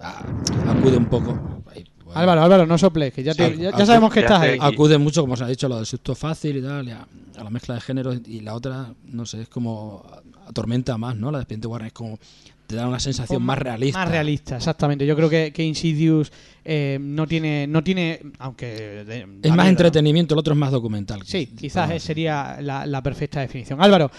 ah, 0.00 0.24
acude 0.66 0.96
un 0.96 1.06
poco. 1.06 1.62
ahí, 1.72 1.84
bueno, 2.04 2.20
Álvaro, 2.20 2.42
Álvaro, 2.42 2.66
no 2.66 2.76
soples, 2.78 3.12
que 3.12 3.22
ya, 3.22 3.32
te- 3.34 3.54
Sí, 3.54 3.62
ya- 3.62 3.70
ya 3.70 3.76
acu- 3.76 3.86
sabemos 3.86 4.12
que 4.12 4.20
estás 4.20 4.40
ahí. 4.40 4.58
acude 4.60 4.98
mucho, 4.98 5.20
como 5.22 5.36
se 5.36 5.44
ha 5.44 5.48
dicho, 5.48 5.68
lo 5.68 5.76
del 5.76 5.86
susto 5.86 6.14
fácil 6.14 6.56
y 6.56 6.62
tal, 6.62 6.88
y 6.88 6.90
a, 6.90 7.06
a 7.38 7.44
la 7.44 7.50
mezcla 7.50 7.74
de 7.76 7.80
géneros. 7.80 8.18
Y 8.26 8.40
la 8.40 8.54
otra, 8.54 8.92
no 9.04 9.24
sé, 9.24 9.42
es 9.42 9.48
como 9.48 10.04
atormenta 10.46 10.96
más, 10.98 11.16
¿no? 11.16 11.30
La 11.30 11.38
de 11.38 11.42
Expediente 11.42 11.68
Warren 11.68 11.86
es 11.88 11.92
como. 11.92 12.18
Te 12.66 12.74
da 12.76 12.88
una 12.88 12.98
sensación 12.98 13.42
más 13.42 13.58
realista. 13.58 13.98
Más 14.00 14.08
realista, 14.10 14.56
exactamente. 14.56 15.06
Yo 15.06 15.14
creo 15.14 15.30
que, 15.30 15.52
que 15.52 15.62
Insidious 15.62 16.32
eh, 16.64 16.98
no 17.00 17.26
tiene, 17.26 17.66
no 17.68 17.84
tiene, 17.84 18.20
aunque 18.38 18.66
de- 19.04 19.20
Es 19.20 19.50
más 19.50 19.56
miedo, 19.58 19.68
entretenimiento, 19.68 20.34
el 20.34 20.40
otro 20.40 20.54
es 20.54 20.58
más 20.58 20.72
documental. 20.72 21.20
Sí, 21.24 21.46
quizás 21.46 22.02
sería 22.02 22.58
la, 22.60 22.84
la 22.86 23.02
perfecta 23.02 23.40
definición. 23.40 23.80
Álvaro, 23.80 24.10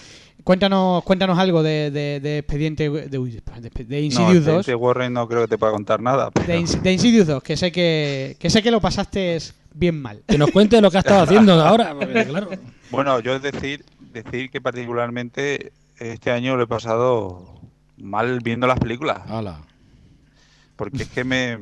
cuéntanos, 0.44 1.02
cuéntanos 1.04 1.38
algo 1.38 1.62
de, 1.62 1.90
de, 1.90 2.20
de 2.20 2.38
expediente 2.38 2.88
de, 2.88 3.08
de, 3.08 3.08
de 3.08 3.18
No, 3.18 4.04
Insidious 4.04 4.44
2. 4.44 4.56
Expediente 4.56 4.74
Warren 4.76 5.12
no 5.12 5.28
creo 5.28 5.42
que 5.42 5.48
te 5.48 5.58
pueda 5.58 5.72
contar 5.72 6.00
nada. 6.00 6.30
pero- 6.30 6.46
De, 6.46 6.58
Ins- 6.60 6.80
de 6.80 6.92
Insidious 6.92 7.26
2, 7.26 7.42
que 7.42 7.56
sé 7.56 7.70
que, 7.70 8.36
que 8.38 8.48
sé 8.48 8.62
que 8.62 8.70
lo 8.70 8.80
pasaste 8.80 9.36
bien 9.74 10.00
mal. 10.00 10.22
Que 10.26 10.38
nos 10.38 10.50
cuente 10.50 10.80
lo 10.80 10.90
que 10.90 10.96
ha 10.96 11.00
estado 11.00 11.22
haciendo 11.24 11.52
ahora, 11.52 11.94
porque 11.94 12.24
claro. 12.24 12.48
Bueno, 12.90 13.20
yo 13.20 13.34
es 13.36 13.42
decir, 13.42 13.84
decir 14.14 14.50
que 14.50 14.62
particularmente 14.62 15.72
este 15.98 16.30
año 16.30 16.56
lo 16.56 16.62
he 16.62 16.66
pasado 16.66 17.57
mal 18.00 18.40
viendo 18.42 18.66
las 18.66 18.78
películas. 18.78 19.20
Hala. 19.28 19.60
Porque 20.76 21.02
es 21.04 21.08
que 21.08 21.24
me. 21.24 21.58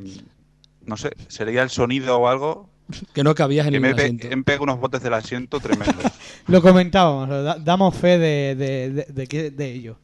No 0.85 0.95
sé, 0.97 1.11
sería 1.27 1.63
el 1.63 1.69
sonido 1.69 2.17
o 2.19 2.27
algo. 2.27 2.69
Que 3.13 3.23
no 3.23 3.35
cabías 3.35 3.65
en 3.67 3.71
Que 3.71 3.77
el 3.77 3.81
me, 3.81 3.93
pe- 3.95 4.35
me 4.35 4.43
pego 4.43 4.63
unos 4.63 4.79
botes 4.79 5.01
del 5.03 5.13
asiento 5.13 5.59
tremendos. 5.59 6.11
Lo 6.47 6.61
comentábamos, 6.61 7.27
da- 7.29 7.57
damos 7.59 7.93
fe 7.95 8.17
de, 8.17 8.55
de, 8.55 8.89
de, 9.11 9.51
de 9.51 9.71
ello. 9.73 9.97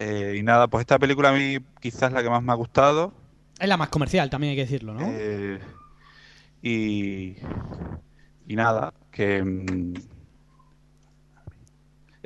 Eh, 0.00 0.36
y 0.38 0.42
nada, 0.42 0.66
pues 0.66 0.80
esta 0.80 0.98
película 0.98 1.28
a 1.28 1.32
mí 1.32 1.58
quizás 1.80 2.12
la 2.12 2.20
que 2.22 2.28
más 2.30 2.42
me 2.42 2.50
ha 2.50 2.56
gustado. 2.56 3.12
Es 3.60 3.68
la 3.68 3.76
más 3.76 3.90
comercial, 3.90 4.28
también 4.28 4.50
hay 4.50 4.56
que 4.56 4.62
decirlo, 4.62 4.92
¿no? 4.94 5.06
Eh, 5.08 5.60
y, 6.62 7.36
y 8.48 8.56
nada, 8.56 8.92
que... 9.12 9.94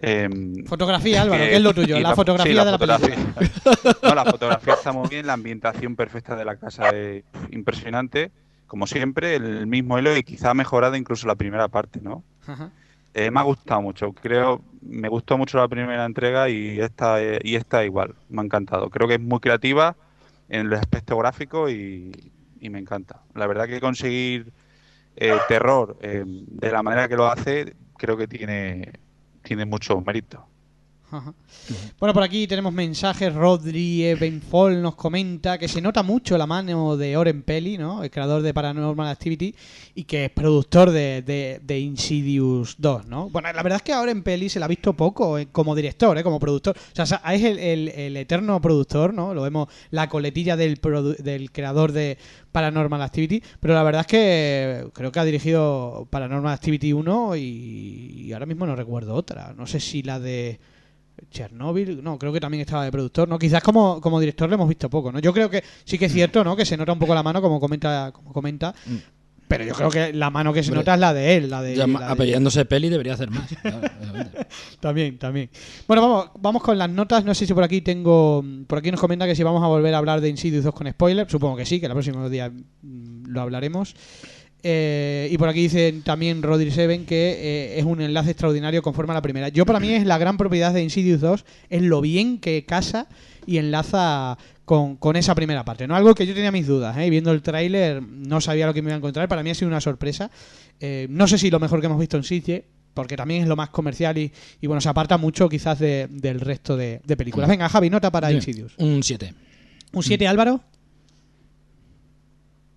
em, 0.00 0.64
Fotografía, 0.64 1.23
Álvaro, 1.23 1.43
que- 1.43 1.50
¿qué 1.50 1.57
es 1.57 1.62
lo 1.62 1.75
tuyo? 1.75 1.99
La 2.00 2.14
fotografía 2.14 2.50
sí, 2.52 2.57
la 2.57 2.64
de 2.64 2.71
la 2.73 2.78
película. 2.99 3.97
No, 4.02 4.14
la 4.14 4.25
fotografía 4.25 4.75
está 4.75 4.93
muy 4.93 5.09
bien, 5.09 5.26
la 5.26 5.33
ambientación 5.35 5.97
perfecta 5.97 6.37
de 6.37 6.45
la 6.45 6.57
casa 6.57 6.88
es 6.90 7.25
impresionante. 7.50 8.31
Como 8.67 8.87
siempre, 8.87 9.35
el 9.37 9.67
mismo 9.67 9.99
hilo 9.99 10.17
y 10.17 10.23
quizá 10.23 10.50
ha 10.50 10.55
mejorado 10.55 10.95
incluso 10.97 11.26
la 11.26 11.35
primera 11.35 11.69
parte, 11.69 12.00
¿no? 12.02 12.23
Ajá. 12.47 12.71
Eh, 13.14 13.31
me 13.31 13.40
ha 13.40 13.43
gustado 13.43 13.81
mucho, 13.83 14.12
creo, 14.12 14.61
me 14.83 15.09
gustó 15.09 15.38
mucho 15.38 15.59
la 15.59 15.67
primera 15.67 16.05
entrega 16.05 16.49
y 16.50 16.78
esta, 16.78 17.21
eh, 17.23 17.40
y 17.43 17.57
esta 17.57 17.85
igual, 17.85 18.14
me 18.28 18.43
ha 18.43 18.45
encantado. 18.45 18.90
Creo 18.90 19.09
que 19.09 19.14
es 19.14 19.21
muy 19.21 19.40
creativa 19.40 19.97
en 20.50 20.67
el 20.67 20.75
aspecto 20.75 21.17
gráfico 21.17 21.69
y, 21.71 22.12
y 22.61 22.71
me 22.71 22.78
encanta. 22.78 23.23
La 23.35 23.47
verdad 23.47 23.67
que 23.67 23.81
conseguir 23.81 24.52
eh, 25.17 25.35
terror 25.49 25.99
de 25.99 26.71
la 26.71 26.83
manera 26.83 27.09
que 27.09 27.17
lo 27.17 27.26
hace, 27.26 27.75
creo 27.97 28.17
que 28.17 28.28
tiene, 28.28 28.93
tiene 29.49 29.64
mucho 29.64 29.99
mérito. 30.02 30.48
Ajá. 31.11 31.33
Bueno, 31.99 32.12
por 32.12 32.23
aquí 32.23 32.47
tenemos 32.47 32.71
mensajes. 32.71 33.35
Rodri 33.35 34.05
Ebenfol 34.05 34.83
nos 34.83 34.95
comenta 34.95 35.57
que 35.57 35.67
se 35.67 35.81
nota 35.81 36.03
mucho 36.03 36.37
la 36.37 36.47
mano 36.47 36.99
de 36.99 37.17
Oren 37.17 37.43
Peli, 37.43 37.79
¿no? 37.79 38.03
El 38.05 38.11
creador 38.11 38.43
de 38.43 38.53
Paranormal 38.53 39.09
Activity 39.09 39.55
y 39.95 40.05
que 40.05 40.27
es 40.27 40.31
productor 40.31 40.91
de, 40.91 41.23
de, 41.23 41.61
de 41.65 41.81
Insidious 41.81 42.75
2, 42.77 43.07
¿no? 43.07 43.31
Bueno, 43.31 43.50
la 43.55 43.62
verdad 43.62 43.77
es 43.79 43.83
que 43.85 43.95
a 43.95 44.03
Oren 44.03 44.23
Peli 44.23 44.50
se 44.50 44.59
la 44.61 44.67
ha 44.67 44.69
visto 44.69 44.93
poco 44.93 45.38
eh, 45.38 45.49
como 45.50 45.75
director, 45.75 46.19
¿eh? 46.19 46.23
Como 46.23 46.38
productor. 46.38 46.77
O 46.77 47.07
sea, 47.07 47.23
es 47.33 47.43
el, 47.43 47.59
el- 47.59 47.88
el 47.88 48.17
eterno 48.19 48.61
productor, 48.61 49.15
¿no? 49.15 49.33
Lo 49.33 49.41
vemos 49.41 49.69
la 49.91 50.11
coletilla 50.11 50.57
del, 50.59 50.79
produ- 50.79 51.17
del 51.17 51.50
creador 51.53 51.93
de 51.93 52.19
Paranormal 52.53 53.00
Activity. 53.00 53.43
Pero 53.61 53.73
la 53.73 53.83
verdad 53.83 54.03
es 54.03 54.07
que 54.09 54.87
creo 54.93 55.11
que 55.11 55.21
ha 55.21 55.25
dirigido 55.25 56.07
Paranormal 56.11 56.53
Activity 56.53 56.93
1 56.93 57.37
y, 57.37 57.41
y 58.27 58.33
ahora 58.35 58.45
mismo 58.45 58.67
no 58.67 58.77
recuerdo 58.77 59.15
otra. 59.15 59.55
No 59.57 59.67
sé 59.67 59.81
si 59.81 60.03
la 60.03 60.21
de. 60.21 60.61
Chernobyl, 61.31 62.03
no, 62.03 62.19
creo 62.19 62.33
que 62.33 62.41
también 62.41 62.61
estaba 62.63 62.85
de 62.85 62.93
productor, 62.93 63.29
¿no? 63.29 63.39
Quizás 63.39 63.63
como, 63.63 64.01
como 64.01 64.21
director 64.21 64.49
le 64.49 64.55
hemos 64.55 64.69
visto 64.69 64.89
poco, 64.89 65.13
¿no? 65.13 65.19
Yo 65.19 65.33
creo 65.33 65.51
que 65.51 65.63
sí 65.85 65.99
que 65.99 66.07
es 66.07 66.13
cierto, 66.13 66.45
¿no? 66.45 66.57
Que 66.57 66.65
se 66.65 66.77
nota 66.77 66.93
un 66.93 66.99
poco 66.99 67.15
la 67.15 67.23
mano, 67.23 67.41
como 67.43 67.61
comenta, 67.61 68.11
como 68.13 68.33
comenta, 68.33 68.75
pero 69.49 69.65
yo 69.65 69.73
creo 69.75 69.91
que 69.91 70.13
la 70.13 70.29
mano 70.31 70.53
que 70.53 70.63
se 70.63 70.69
Hombre, 70.71 70.81
nota 70.83 70.95
es 70.95 71.01
la 71.01 71.15
de 71.15 71.37
él, 71.37 71.51
la 71.51 71.63
de... 71.63 71.77
La 71.77 71.87
de- 71.87 72.05
apellidándose 72.05 72.67
peli 72.67 72.91
debería 72.91 73.15
hacer 73.15 73.31
más. 73.31 73.49
También, 74.81 75.19
también. 75.19 75.51
Bueno, 75.87 76.03
vamos, 76.03 76.31
vamos 76.39 76.63
con 76.63 76.79
las 76.79 76.89
notas. 76.91 77.25
No 77.25 77.35
sé 77.35 77.47
si 77.47 77.55
por 77.55 77.65
aquí 77.65 77.81
tengo. 77.81 78.45
Por 78.67 78.79
aquí 78.79 78.91
nos 78.91 79.01
comenta 79.01 79.27
que 79.27 79.35
si 79.35 79.43
vamos 79.43 79.63
a 79.63 79.67
volver 79.67 79.95
a 79.95 79.99
hablar 79.99 80.21
de 80.21 80.29
Insidious 80.29 80.65
2 80.65 80.75
con 80.75 80.89
spoiler. 80.91 81.29
Supongo 81.29 81.57
que 81.57 81.67
sí, 81.67 81.81
que 81.81 81.87
el 81.87 81.93
próximo 81.93 82.29
día 82.29 82.51
mm, 82.51 83.27
lo 83.27 83.41
hablaremos. 83.41 83.95
Eh, 84.62 85.29
y 85.31 85.38
por 85.38 85.49
aquí 85.49 85.61
dicen 85.62 86.03
también 86.03 86.43
Rodri 86.43 86.71
Seven 86.73 87.07
que 87.07 87.15
eh, 87.77 87.79
es 87.79 87.85
un 87.85 88.00
enlace 88.00 88.31
extraordinario 88.33 88.83
conforme 88.83 89.12
a 89.12 89.15
la 89.15 89.23
primera. 89.23 89.49
Yo, 89.49 89.65
para 89.65 89.79
mí, 89.81 89.91
es 89.93 90.05
la 90.05 90.19
gran 90.19 90.37
propiedad 90.37 90.73
de 90.75 90.83
Insidious 90.83 91.21
2, 91.21 91.45
es 91.71 91.83
lo 91.83 92.00
bien 92.00 92.38
que 92.38 92.65
casa 92.65 93.07
y 93.47 93.59
enlaza 93.59 94.37
con, 94.65 94.97
con 94.97 95.17
esa 95.17 95.35
primera 95.35 95.65
parte. 95.65 95.87
No 95.87 95.95
algo 95.95 96.15
que 96.15 96.27
yo 96.27 96.35
tenía 96.35 96.50
mis 96.53 96.67
dudas, 96.67 96.97
¿eh? 96.99 97.07
Y 97.07 97.11
viendo 97.11 97.31
el 97.33 97.41
tráiler 97.43 98.03
no 98.03 98.41
sabía 98.41 98.67
lo 98.67 98.75
que 98.75 98.83
me 98.83 98.88
iba 98.88 98.95
a 98.95 98.99
encontrar. 98.99 99.29
Para 99.29 99.43
mí 99.43 99.50
ha 99.50 99.55
sido 99.55 99.69
una 99.69 99.81
sorpresa. 99.81 100.31
Eh, 100.81 101.07
no 101.09 101.27
sé 101.29 101.38
si 101.38 101.50
lo 101.50 101.61
mejor 101.61 101.81
que 101.81 101.87
hemos 101.87 101.99
visto 102.00 102.17
en 102.17 102.25
Sitge, 102.25 102.65
porque 102.95 103.17
también 103.17 103.43
es 103.43 103.49
lo 103.49 103.55
más 103.57 103.71
comercial 103.71 104.19
y, 104.19 104.33
y, 104.61 104.67
bueno, 104.67 104.81
se 104.81 104.88
aparta 104.88 105.17
mucho 105.19 105.49
quizás 105.49 105.79
de- 105.79 106.09
del 106.11 106.41
resto 106.41 106.77
de, 106.77 107.00
de 107.05 107.17
películas. 107.17 107.49
Venga, 107.49 107.69
Javi, 107.69 107.91
nota 107.91 108.11
para 108.11 108.29
Insidious. 108.33 108.75
Un 108.79 109.03
7. 109.05 109.33
¿Un 109.93 110.03
7, 110.03 110.27
Álvaro? 110.27 110.61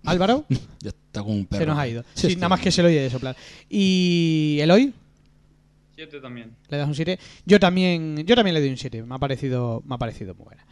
¿Álvaro? 0.06 0.46
Ya 0.82 0.90
está 0.90 1.22
con 1.22 1.32
un 1.32 1.46
perro. 1.46 1.62
Se 1.62 1.66
nos 1.68 1.78
ha 1.78 1.88
ido. 1.88 2.04
Sí, 2.14 2.36
nada 2.36 2.50
más 2.50 2.60
que 2.60 2.72
se 2.72 2.82
lo 2.82 2.88
oye 2.88 3.02
de 3.02 3.10
soplar. 3.10 3.36
¿Y 3.70 4.58
Eloy? 4.62 4.94
Siete 5.96 6.20
también. 6.20 6.56
¿Le 6.70 6.78
das 6.78 6.88
un 6.88 6.96
7? 6.96 7.20
Yo 7.46 7.60
también, 7.60 8.24
yo 8.26 8.36
también 8.36 8.56
le 8.56 8.62
doy 8.62 8.70
un 8.70 8.78
7. 8.78 9.04
Me 9.04 9.14
ha 9.14 9.20
parecido, 9.20 9.84
me 9.86 9.96
ha 9.96 9.98
parecido 9.98 10.34
muy 10.34 10.46
buena. 10.46 10.66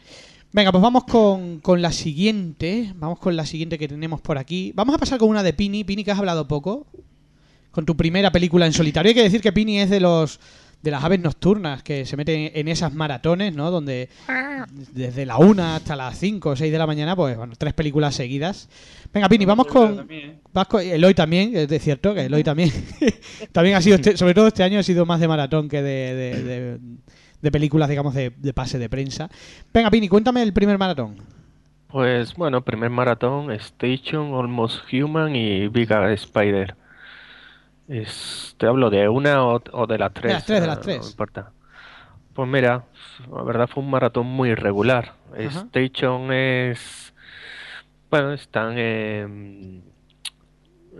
Venga, 0.52 0.72
pues 0.72 0.82
vamos 0.82 1.04
con, 1.04 1.60
con 1.60 1.80
la 1.80 1.92
siguiente. 1.92 2.92
Vamos 2.96 3.20
con 3.20 3.36
la 3.36 3.46
siguiente 3.46 3.78
que 3.78 3.86
tenemos 3.86 4.20
por 4.20 4.38
aquí. 4.38 4.72
Vamos 4.74 4.94
a 4.94 4.98
pasar 4.98 5.18
con 5.18 5.28
una 5.28 5.44
de 5.44 5.52
Pini. 5.52 5.84
Pini, 5.84 6.02
que 6.02 6.10
has 6.10 6.18
hablado 6.18 6.48
poco. 6.48 6.86
Con 7.70 7.86
tu 7.86 7.96
primera 7.96 8.32
película 8.32 8.66
en 8.66 8.72
solitario. 8.72 9.10
Hay 9.10 9.14
que 9.14 9.22
decir 9.22 9.40
que 9.40 9.52
Pini 9.52 9.78
es 9.78 9.90
de 9.90 10.00
los 10.00 10.40
de 10.82 10.90
las 10.90 11.04
aves 11.04 11.20
nocturnas 11.20 11.82
que 11.82 12.06
se 12.06 12.16
meten 12.16 12.50
en 12.54 12.68
esas 12.68 12.94
maratones, 12.94 13.54
¿no? 13.54 13.70
Donde 13.70 14.08
desde 14.92 15.26
la 15.26 15.36
1 15.36 15.62
hasta 15.62 15.94
las 15.96 16.18
5 16.18 16.50
o 16.50 16.56
6 16.56 16.72
de 16.72 16.78
la 16.78 16.86
mañana, 16.86 17.14
pues 17.14 17.36
bueno, 17.36 17.52
tres 17.58 17.74
películas 17.74 18.14
seguidas. 18.14 18.68
Venga, 19.12 19.28
Pini, 19.28 19.44
vamos 19.44 19.66
con... 19.66 19.96
También, 19.96 20.30
¿eh? 20.30 20.38
Vas 20.52 20.66
con- 20.68 20.80
Eloy 20.82 21.12
también, 21.14 21.54
es 21.56 21.68
de 21.68 21.78
cierto 21.80 22.14
que 22.14 22.22
Eloy 22.22 22.42
también. 22.44 22.70
también 23.52 23.76
ha 23.76 23.82
sido, 23.82 23.96
este- 23.96 24.16
sobre 24.16 24.32
todo 24.34 24.46
este 24.46 24.62
año, 24.62 24.78
ha 24.78 24.82
sido 24.82 25.04
más 25.04 25.20
de 25.20 25.28
maratón 25.28 25.68
que 25.68 25.82
de, 25.82 26.14
de- 26.14 26.42
de- 26.44 26.78
de 27.42 27.50
películas, 27.50 27.88
digamos, 27.88 28.14
de, 28.14 28.30
de 28.36 28.52
pase 28.52 28.78
de 28.78 28.88
prensa. 28.88 29.28
Venga, 29.74 29.90
Pini, 29.90 30.08
cuéntame 30.08 30.42
el 30.42 30.52
primer 30.52 30.78
maratón. 30.78 31.16
Pues 31.88 32.34
bueno, 32.34 32.62
primer 32.62 32.88
maratón, 32.90 33.50
Station, 33.50 34.34
Almost 34.34 34.82
Human 34.92 35.34
y 35.34 35.66
Big 35.68 35.90
Spider. 35.90 36.76
Es- 37.90 38.54
te 38.56 38.66
hablo 38.66 38.88
de 38.88 39.08
una 39.08 39.44
o, 39.44 39.60
o 39.72 39.86
de 39.86 39.98
las 39.98 40.12
tres. 40.14 40.32
las 40.32 40.46
tres, 40.46 40.60
de 40.60 40.66
las 40.66 40.80
tres. 40.80 41.00
No 41.00 41.06
importa. 41.08 41.50
Pues 42.34 42.48
mira, 42.48 42.84
la 43.30 43.42
verdad 43.42 43.68
fue 43.68 43.82
un 43.82 43.90
maratón 43.90 44.26
muy 44.26 44.50
irregular. 44.50 45.14
Ajá. 45.32 45.66
Station 45.72 46.32
es... 46.32 47.12
Bueno, 48.10 48.32
están... 48.32 48.74
em, 48.78 49.80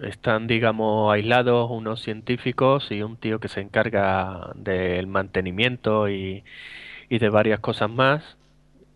están, 0.03 0.47
digamos, 0.47 1.13
aislados 1.13 1.71
unos 1.71 2.01
científicos 2.03 2.91
y 2.91 3.03
un 3.03 3.17
tío 3.17 3.39
que 3.39 3.49
se 3.49 3.61
encarga 3.61 4.51
del 4.55 5.07
mantenimiento 5.07 6.09
y, 6.09 6.43
y 7.09 7.19
de 7.19 7.29
varias 7.29 7.61
cosas 7.61 7.91
más. 7.91 8.37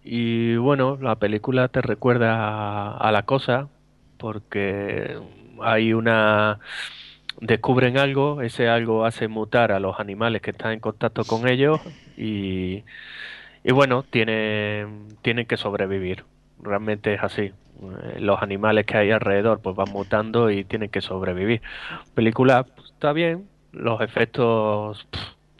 Y 0.03 0.57
bueno, 0.57 0.99
la 1.01 1.15
película 1.17 1.69
te 1.69 1.81
recuerda 1.83 2.35
a, 2.39 2.97
a 2.97 3.13
la 3.13 3.23
cosa 3.23 3.69
porque 4.19 5.19
hay 5.63 5.93
una... 5.93 6.59
descubren 7.41 7.99
algo, 7.99 8.43
ese 8.43 8.69
algo 8.69 9.05
hace 9.05 9.29
mutar 9.29 9.73
a 9.73 9.81
los 9.81 10.01
animales 10.01 10.43
que 10.43 10.51
están 10.51 10.73
en 10.73 10.81
contacto 10.81 11.25
con 11.25 11.49
ellos 11.49 11.81
y, 12.17 12.85
y 13.65 13.73
bueno, 13.73 14.03
tienen, 14.05 15.09
tienen 15.23 15.47
que 15.47 15.57
sobrevivir. 15.57 16.25
Realmente 16.61 17.15
es 17.15 17.23
así. 17.23 17.53
Eh, 17.83 18.21
Los 18.21 18.43
animales 18.43 18.87
que 18.87 18.97
hay 18.97 19.11
alrededor 19.11 19.61
pues 19.61 19.77
van 19.77 19.91
mutando 19.93 20.51
y 20.51 20.65
tienen 20.65 20.91
que 20.91 21.01
sobrevivir. 21.01 21.63
Película 22.15 22.65
pues, 22.65 22.91
está 22.93 23.13
bien, 23.13 23.49
los 23.73 24.01
efectos 24.01 25.07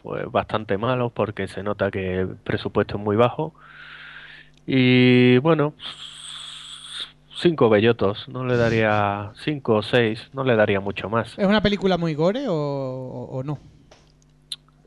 pues 0.01 0.31
bastante 0.31 0.77
malos 0.77 1.11
porque 1.11 1.47
se 1.47 1.63
nota 1.63 1.91
que 1.91 2.21
el 2.21 2.37
presupuesto 2.37 2.97
es 2.97 3.03
muy 3.03 3.15
bajo. 3.15 3.53
Y 4.67 5.37
bueno, 5.39 5.73
cinco 7.35 7.69
bellotos, 7.69 8.27
no 8.29 8.45
le 8.45 8.57
daría 8.57 9.31
cinco 9.43 9.75
o 9.75 9.81
seis, 9.83 10.29
no 10.33 10.43
le 10.43 10.55
daría 10.55 10.79
mucho 10.79 11.09
más. 11.09 11.37
¿Es 11.37 11.45
una 11.45 11.61
película 11.61 11.97
muy 11.97 12.13
gore 12.13 12.47
o, 12.47 12.53
o- 12.55 13.37
o 13.39 13.43
no? 13.43 13.59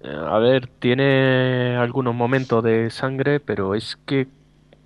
Eh, 0.03 0.09
A 0.17 0.39
ver, 0.39 0.69
tiene 0.79 1.77
algunos 1.77 2.15
momentos 2.15 2.63
de 2.63 2.91
sangre, 2.91 3.41
pero 3.41 3.75
es 3.75 3.97
que 4.07 4.29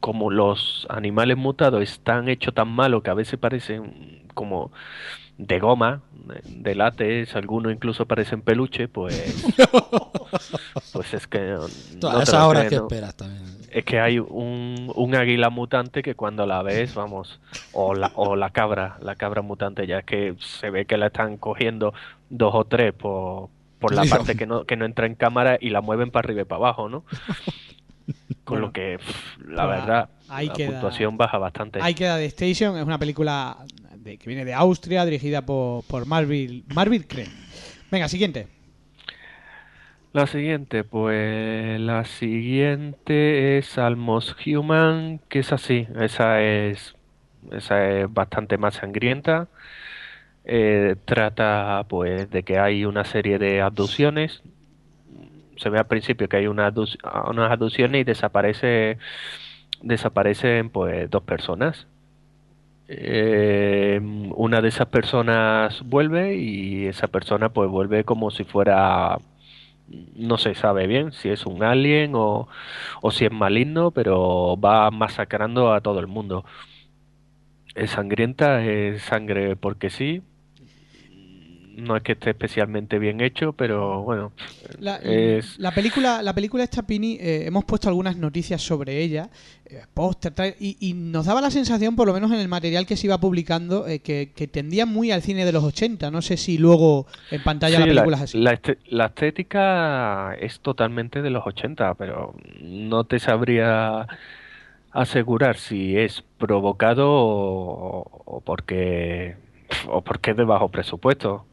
como 0.01 0.31
los 0.31 0.87
animales 0.91 1.37
mutados 1.37 1.83
están 1.83 2.29
hechos 2.29 2.55
tan 2.55 2.69
malos 2.69 3.03
que 3.03 3.11
a 3.11 3.15
veces 3.15 3.39
parecen 3.39 4.27
como 4.35 4.73
de 5.39 5.59
goma, 5.61 6.03
de, 6.45 6.75
látex, 6.75 7.37
algunos 7.37 7.73
incluso 7.73 8.07
parecen 8.07 8.43
peluche, 8.43 8.89
pues 8.89 9.23
pues 10.93 11.15
es 11.15 11.27
que 11.27 11.57
no 12.01 12.21
esas 12.23 12.35
lo 12.41 12.49
horas 12.49 12.63
crees, 12.63 12.71
que 12.71 12.77
¿no? 12.77 12.83
esperas 12.85 13.15
también. 13.17 13.62
Es 13.73 13.85
que 13.85 13.99
hay 14.01 14.19
un, 14.19 14.93
un 14.95 15.15
águila 15.15 15.49
mutante 15.51 16.03
que 16.03 16.15
cuando 16.15 16.45
la 16.47 16.63
ves, 16.63 16.95
vamos, 16.95 17.41
o 17.73 17.95
la, 17.95 18.13
o 18.15 18.37
la 18.37 18.51
cabra, 18.51 18.99
la 19.01 19.17
cabra 19.17 19.41
mutante, 19.43 19.87
ya 19.87 20.01
es 20.01 20.05
que 20.05 20.35
se 20.39 20.69
ve 20.71 20.85
que 20.85 20.97
la 20.99 21.07
están 21.07 21.39
cogiendo 21.39 21.95
dos 22.29 22.55
o 22.55 22.65
tres 22.67 22.93
por, 22.93 23.49
por 23.79 23.95
la 23.95 24.03
parte 24.05 24.37
que 24.37 24.47
no, 24.47 24.65
que 24.65 24.77
no 24.77 24.85
entra 24.85 25.07
en 25.07 25.15
cámara 25.15 25.57
y 25.61 25.71
la 25.71 25.81
mueven 25.81 26.11
para 26.11 26.27
arriba 26.27 26.43
y 26.43 26.45
para 26.45 26.59
abajo, 26.59 26.89
¿no? 26.91 27.05
Con 28.45 28.57
Bueno, 28.57 28.67
lo 28.67 28.73
que, 28.73 28.99
pff, 28.99 29.39
la 29.49 29.67
verdad, 29.67 30.09
ahí 30.29 30.49
la 30.49 30.55
queda- 30.55 30.71
puntuación 30.73 31.17
baja 31.17 31.39
bastante. 31.39 31.79
Ahí 31.81 31.95
queda 31.95 32.17
The 32.19 32.27
Station, 32.27 32.77
es 32.77 32.85
una 32.85 32.99
película 32.99 33.57
de- 33.97 34.19
que 34.19 34.27
viene 34.27 34.45
de 34.45 34.53
Austria, 34.53 35.05
dirigida 35.05 35.43
por, 35.47 35.85
por 35.85 36.07
Marvin, 36.07 36.65
Marvin 36.75 37.05
Kren. 37.05 37.29
Venga, 37.91 38.09
siguiente. 38.09 38.49
La 40.13 40.27
siguiente, 40.27 40.85
pues 40.85 41.81
la 41.81 42.05
siguiente 42.05 43.57
es 43.57 43.79
Almost 43.79 44.47
Human, 44.47 45.21
que 45.31 45.39
es 45.39 45.53
así, 45.53 45.89
esa 45.99 46.43
es, 46.43 46.95
esa 47.51 47.89
es 47.89 48.13
bastante 48.13 48.59
más 48.59 48.75
sangrienta. 48.75 49.49
Eh, 50.45 50.97
trata 51.07 51.87
pues 51.89 52.31
de 52.31 52.43
que 52.43 52.59
hay 52.59 52.85
una 52.85 53.05
serie 53.05 53.39
de 53.39 53.63
abducciones. 53.63 54.43
Se 55.57 55.71
ve 55.71 55.79
al 55.79 55.87
principio 55.87 56.29
que 56.29 56.37
hay 56.39 56.47
una 56.47 56.73
unas 57.31 57.51
abducciones 57.53 58.03
y 58.03 58.05
desaparece, 58.05 58.99
desaparecen 59.83 60.71
pues 60.71 61.09
dos 61.11 61.23
personas. 61.23 61.87
Eh, 62.89 64.01
una 64.37 64.61
de 64.61 64.69
esas 64.69 64.89
personas 64.89 65.83
vuelve 65.87 66.37
y 66.37 66.87
esa 66.87 67.09
persona 67.09 67.49
pues 67.51 67.71
vuelve 67.71 68.05
como 68.05 68.31
si 68.31 68.45
fuera 68.45 69.19
no 69.89 70.39
se 70.39 70.55
sabe 70.55 70.87
bien 70.87 71.13
si 71.13 71.29
es 71.31 71.47
un 71.47 71.63
alien 71.63 72.13
o, 72.15 72.49
o 73.03 73.11
si 73.11 73.25
es 73.27 73.33
maligno, 73.33 73.91
pero 73.93 74.57
va 74.59 74.91
masacrando 74.91 75.73
a 75.73 75.81
todo 75.83 76.01
el 76.01 76.07
mundo. 76.07 76.45
Es 77.75 77.91
sangrienta, 77.93 78.65
es 78.65 79.03
sangre 79.03 79.57
porque 79.57 79.91
sí. 79.91 80.23
No 81.77 81.97
es 81.97 82.03
que 82.03 82.13
esté 82.13 82.31
especialmente 82.31 82.99
bien 82.99 83.21
hecho, 83.21 83.53
pero 83.53 84.03
bueno, 84.03 84.33
La, 84.79 84.97
es... 84.97 85.59
la 85.59 85.73
película, 85.73 86.23
la 86.23 86.35
película 86.35 86.65
esta 86.65 86.83
Pini, 86.87 87.19
eh, 87.21 87.45
hemos 87.47 87.65
puesto 87.65 87.89
algunas 87.89 88.17
noticias 88.17 88.61
sobre 88.63 89.03
ella, 89.03 89.31
eh, 89.67 89.83
póster, 89.95 90.57
y, 90.61 90.77
y 90.81 90.93
nos 90.95 91.27
daba 91.27 91.41
la 91.41 91.51
sensación, 91.51 91.97
por 91.97 92.07
lo 92.07 92.13
menos 92.15 92.31
en 92.33 92.39
el 92.41 92.49
material 92.49 92.87
que 92.87 92.97
se 92.97 93.07
iba 93.07 93.19
publicando, 93.19 93.87
eh, 93.87 94.01
que, 94.01 94.33
que 94.35 94.47
tendía 94.49 94.87
muy 94.87 95.11
al 95.13 95.23
cine 95.23 95.45
de 95.45 95.53
los 95.53 95.65
80. 95.65 96.11
No 96.11 96.21
sé 96.23 96.37
si 96.37 96.59
luego 96.59 97.07
en 97.31 97.43
pantalla 97.43 97.79
la 97.81 97.87
película 97.87 98.17
es 98.17 98.23
así. 98.23 98.39
la 98.39 98.53
este- 98.53 98.79
la 98.89 99.07
estética 99.07 100.35
es 100.41 100.61
totalmente 100.61 101.23
de 101.23 101.31
los 101.31 101.47
80, 101.47 101.95
pero 101.95 102.35
no 102.61 103.05
te 103.05 103.19
sabría 103.19 104.07
asegurar 104.91 105.57
si 105.57 105.97
es 105.97 106.23
provocado 106.39 107.09
o, 107.11 108.23
o 108.27 108.41
porque 108.41 109.37
o 109.89 110.03
porque 110.03 110.33
es 110.33 110.37
de 110.37 110.45
bajo 110.45 110.69
presupuesto. 110.69 111.47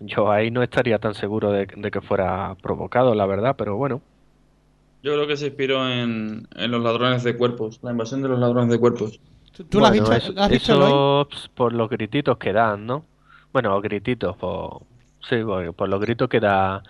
Yo 0.00 0.30
ahí 0.30 0.50
no 0.50 0.62
estaría 0.62 0.98
tan 0.98 1.14
seguro 1.14 1.52
de, 1.52 1.66
de 1.66 1.90
que 1.90 2.00
fuera 2.00 2.56
provocado, 2.62 3.14
la 3.14 3.26
verdad, 3.26 3.56
pero 3.58 3.76
bueno. 3.76 4.02
Yo 5.02 5.12
creo 5.14 5.26
que 5.26 5.36
se 5.36 5.46
inspiró 5.46 5.88
en, 5.88 6.48
en 6.54 6.70
los 6.70 6.82
ladrones 6.82 7.22
de 7.24 7.36
cuerpos, 7.36 7.78
la 7.82 7.92
invasión 7.92 8.22
de 8.22 8.28
los 8.28 8.38
ladrones 8.38 8.70
de 8.70 8.78
cuerpos. 8.80 9.20
¿Tú, 9.52 9.64
tú 9.64 9.80
la 9.80 9.88
has 9.88 9.92
Bueno, 9.92 9.94
visto, 9.94 10.12
eso, 10.12 10.32
la 10.32 10.46
has 10.46 10.52
eso, 10.52 11.28
por 11.54 11.72
los 11.72 11.88
grititos 11.90 12.38
que 12.38 12.52
dan, 12.52 12.86
¿no? 12.86 13.04
Bueno, 13.52 13.80
grititos, 13.80 14.36
por, 14.36 14.82
sí, 15.20 15.42
por, 15.42 15.74
por 15.74 15.88
los 15.88 16.00
gritos 16.00 16.28
que 16.28 16.40
da, 16.40 16.82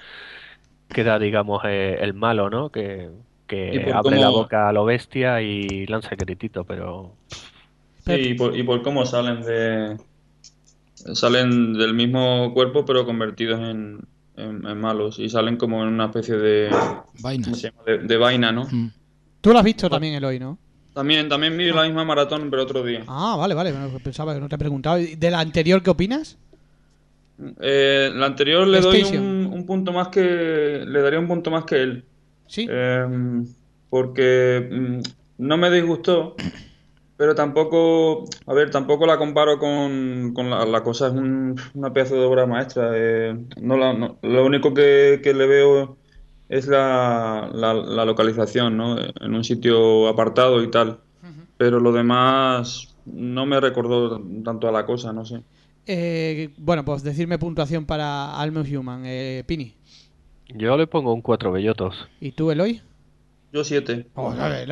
que 0.93 1.05
da, 1.05 1.19
digamos, 1.19 1.63
eh, 1.67 1.99
el 2.01 2.15
malo, 2.15 2.51
¿no? 2.51 2.71
Que, 2.71 3.11
que 3.47 3.91
abre 3.93 4.19
la 4.19 4.31
boca 4.31 4.69
a 4.69 4.73
lo 4.73 4.85
bestia 4.85 5.43
y 5.43 5.87
lanza 5.87 6.17
grititos, 6.17 6.67
pero 6.67 7.19
Sí, 7.99 8.13
y 8.31 8.35
por, 8.35 8.57
y 8.57 8.63
por 8.63 8.83
cómo 8.83 9.05
salen 9.05 9.43
de 9.43 9.97
salen 11.15 11.75
del 11.75 11.95
mismo 11.95 12.53
cuerpo 12.55 12.85
pero 12.85 13.05
convertidos 13.05 13.61
en, 13.61 14.01
en- 14.37 14.67
en 14.67 14.81
malos 14.81 15.19
y 15.19 15.29
salen 15.29 15.57
como 15.57 15.83
en 15.83 15.89
una 15.91 16.07
especie 16.07 16.37
de, 16.37 16.69
¿cómo 16.71 17.05
Vainas. 17.21 17.59
se 17.59 17.71
llama? 17.71 17.83
de, 17.87 17.99
de 17.99 18.17
vaina, 18.17 18.53
¿no? 18.53 18.65
Mm. 18.71 18.91
Tú 19.41 19.53
la 19.53 19.61
has 19.61 19.65
visto 19.65 19.89
también, 19.89 20.15
Eloy, 20.15 20.39
¿no? 20.41 20.59
También, 20.95 21.29
también 21.29 21.57
vi 21.57 21.71
la 21.71 21.85
misma 21.85 22.05
maratón 22.05 22.49
pero 22.51 22.63
otro 22.63 22.83
día. 22.83 23.05
Ah, 23.07 23.37
vale, 23.39 23.55
vale. 23.55 23.71
bueno, 23.73 23.91
pensaba 24.03 24.35
que 24.35 24.41
no 24.41 24.49
te 24.49 24.55
he 24.55 24.59
preguntado. 24.59 24.99
¿Y 24.99 25.15
¿De 25.15 25.31
la 25.31 25.41
anterior 25.41 25.83
qué 25.83 25.91
opinas? 25.91 26.39
Eh, 27.61 28.11
la 28.15 28.27
anterior 28.27 28.67
le 28.67 28.81
doy 28.81 29.03
un, 29.03 29.51
un 29.53 29.67
punto 29.67 29.93
más 29.93 30.09
que 30.09 30.83
le 30.87 31.01
daría 31.03 31.19
un 31.19 31.29
punto 31.29 31.51
más 31.51 31.65
que 31.65 31.83
él. 31.83 32.05
Sí. 32.47 32.67
Eh, 32.69 33.05
porque 33.91 34.69
mm, 34.73 35.01
no 35.45 35.57
me 35.59 35.71
disgustó, 35.71 36.35
pero 37.17 37.35
tampoco, 37.35 38.25
a 38.47 38.55
ver, 38.55 38.71
tampoco 38.71 39.07
la 39.07 39.19
comparo 39.19 39.59
con, 39.59 40.33
con 40.35 40.51
la, 40.51 40.65
la 40.67 40.83
cosa, 40.83 41.07
es 41.09 41.13
un- 41.15 41.59
una 41.75 41.93
pedazo 41.93 42.15
de 42.17 42.25
obra 42.27 42.47
maestra. 42.47 42.91
eh, 42.95 43.35
no 43.61 43.77
la- 43.77 43.93
no- 43.95 44.19
lo 44.23 44.45
único 44.45 44.75
que, 44.75 45.21
que 45.23 45.33
le 45.35 45.47
veo 45.47 45.97
es 46.49 46.67
la, 46.69 47.51
la, 47.53 47.75
la 47.75 48.05
localización, 48.05 48.77
¿no? 48.77 48.97
En 48.99 49.35
un 49.35 49.43
sitio 49.45 50.09
apartado 50.09 50.63
y 50.63 50.71
tal. 50.71 51.01
Pero 51.59 51.81
lo 51.81 51.91
demás 51.93 52.95
no 53.07 53.47
me 53.47 53.59
recordó 53.61 54.21
tanto 54.45 54.69
a 54.69 54.73
la 54.73 54.85
cosa, 54.85 55.13
no 55.13 55.25
sé. 55.25 55.41
Eh, 55.87 56.51
bueno, 56.59 56.85
pues 56.85 57.03
decirme 57.03 57.39
puntuación 57.39 57.87
para 57.87 58.37
Almost 58.39 58.71
Human, 58.73 59.03
eh, 59.07 59.43
Pini. 59.47 59.73
yo 60.49 60.77
le 60.77 60.87
pongo 60.87 61.15
un 61.15 61.23
cuatro 61.23 61.51
bellotos. 61.53 61.95
¿Y 62.21 62.33
tú, 62.33 62.51
Eloy? 62.51 62.83
Yo 63.57 63.65
siete. 63.65 64.05
Oh, 64.17 64.35
eres, 64.45 64.69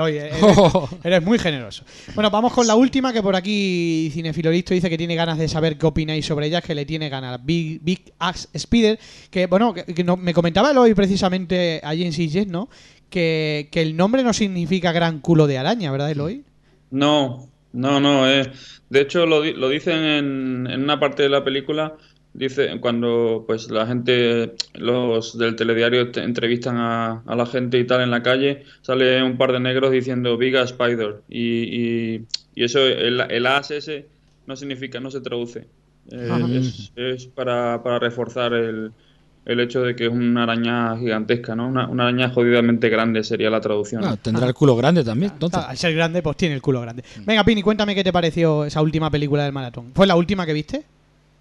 eres 1.04 1.22
muy 1.22 1.38
generoso. 1.38 1.84
Bueno, 2.14 2.30
vamos 2.30 2.52
con 2.52 2.66
la 2.66 2.74
última 2.74 3.14
que 3.14 3.22
por 3.22 3.34
aquí 3.34 4.10
Cinefiloristo 4.12 4.74
dice 4.74 4.90
que 4.90 4.98
tiene 4.98 5.14
ganas 5.14 5.38
de 5.38 5.48
saber 5.48 5.78
qué 5.78 5.86
opináis 5.86 6.26
sobre 6.26 6.48
ellas, 6.48 6.62
que 6.62 6.74
le 6.74 6.84
tiene 6.84 7.08
ganas. 7.08 7.42
Big, 7.42 7.80
Big 7.82 8.12
Axe 8.18 8.48
Spider, 8.52 8.98
que 9.30 9.46
bueno, 9.46 9.72
que, 9.72 9.84
que 9.86 10.04
no- 10.04 10.18
me 10.18 10.34
comentaba 10.34 10.70
Eloy 10.70 10.92
precisamente 10.92 11.80
allí 11.82 12.04
en 12.04 12.12
Sitges, 12.12 12.46
¿no? 12.46 12.68
Que, 13.08 13.68
que 13.72 13.80
el 13.80 13.96
nombre 13.96 14.22
no 14.22 14.34
significa 14.34 14.92
gran 14.92 15.20
culo 15.20 15.46
de 15.46 15.56
araña, 15.56 15.90
¿verdad, 15.90 16.10
Eloy? 16.10 16.44
No, 16.90 17.48
no, 17.72 18.00
no. 18.00 18.28
eh, 18.30 18.52
de 18.90 19.00
hecho, 19.00 19.24
lo, 19.24 19.42
lo 19.44 19.68
dicen 19.70 19.96
en, 20.04 20.66
en 20.70 20.82
una 20.82 21.00
parte 21.00 21.22
de 21.22 21.30
la 21.30 21.42
película. 21.42 21.94
Dice 22.36 22.80
cuando 22.80 23.44
pues 23.46 23.70
la 23.70 23.86
gente, 23.86 24.54
los 24.74 25.38
del 25.38 25.54
telediario 25.54 26.10
te- 26.10 26.24
entrevistan 26.24 26.76
a, 26.78 27.22
a 27.24 27.36
la 27.36 27.46
gente 27.46 27.78
y 27.78 27.86
tal 27.86 28.00
en 28.02 28.10
la 28.10 28.22
calle, 28.24 28.64
sale 28.82 29.22
un 29.22 29.36
par 29.38 29.52
de 29.52 29.60
negros 29.60 29.92
diciendo 29.92 30.36
Big 30.36 30.56
Ass 30.56 30.72
Spider 30.72 31.22
y, 31.28 31.62
y, 31.62 32.26
y 32.56 32.64
eso 32.64 32.80
el, 32.80 33.20
el 33.20 33.46
as 33.46 33.70
ese 33.70 34.08
no 34.46 34.56
significa, 34.56 34.98
no 34.98 35.12
se 35.12 35.20
traduce. 35.20 35.68
Eh, 36.10 36.28
es, 36.58 36.92
es 36.96 37.26
para, 37.26 37.80
para 37.84 38.00
reforzar 38.00 38.52
el, 38.52 38.90
el 39.44 39.60
hecho 39.60 39.82
de 39.82 39.94
que 39.94 40.06
es 40.06 40.10
una 40.12 40.42
araña 40.42 40.98
gigantesca, 40.98 41.54
¿no? 41.54 41.68
Una, 41.68 41.86
una 41.88 42.02
araña 42.08 42.30
jodidamente 42.30 42.88
grande 42.88 43.22
sería 43.22 43.48
la 43.48 43.60
traducción. 43.60 44.02
Ah, 44.04 44.16
tendrá 44.20 44.46
el 44.48 44.54
culo 44.54 44.74
grande 44.74 45.04
también, 45.04 45.30
entonces. 45.34 45.62
Al 45.64 45.76
ser 45.76 45.94
grande, 45.94 46.20
pues 46.20 46.36
tiene 46.36 46.56
el 46.56 46.62
culo 46.62 46.80
grande. 46.80 47.04
Venga, 47.24 47.44
Pini, 47.44 47.62
cuéntame 47.62 47.94
qué 47.94 48.02
te 48.02 48.12
pareció 48.12 48.64
esa 48.64 48.82
última 48.82 49.08
película 49.08 49.44
del 49.44 49.52
maratón. 49.52 49.92
¿Fue 49.94 50.06
la 50.06 50.16
última 50.16 50.44
que 50.44 50.52
viste? 50.52 50.84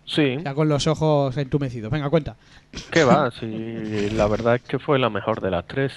Sí, 0.05 0.37
Ya 0.43 0.53
con 0.53 0.67
los 0.69 0.85
ojos 0.87 1.35
entumecidos. 1.37 1.91
Venga, 1.91 2.09
cuenta. 2.09 2.35
¿qué 2.91 3.03
va? 3.03 3.31
Sí, 3.39 4.09
la 4.11 4.27
verdad 4.27 4.55
es 4.55 4.61
que 4.63 4.79
fue 4.79 4.99
la 4.99 5.09
mejor 5.09 5.41
de 5.41 5.51
las 5.51 5.65
tres. 5.65 5.93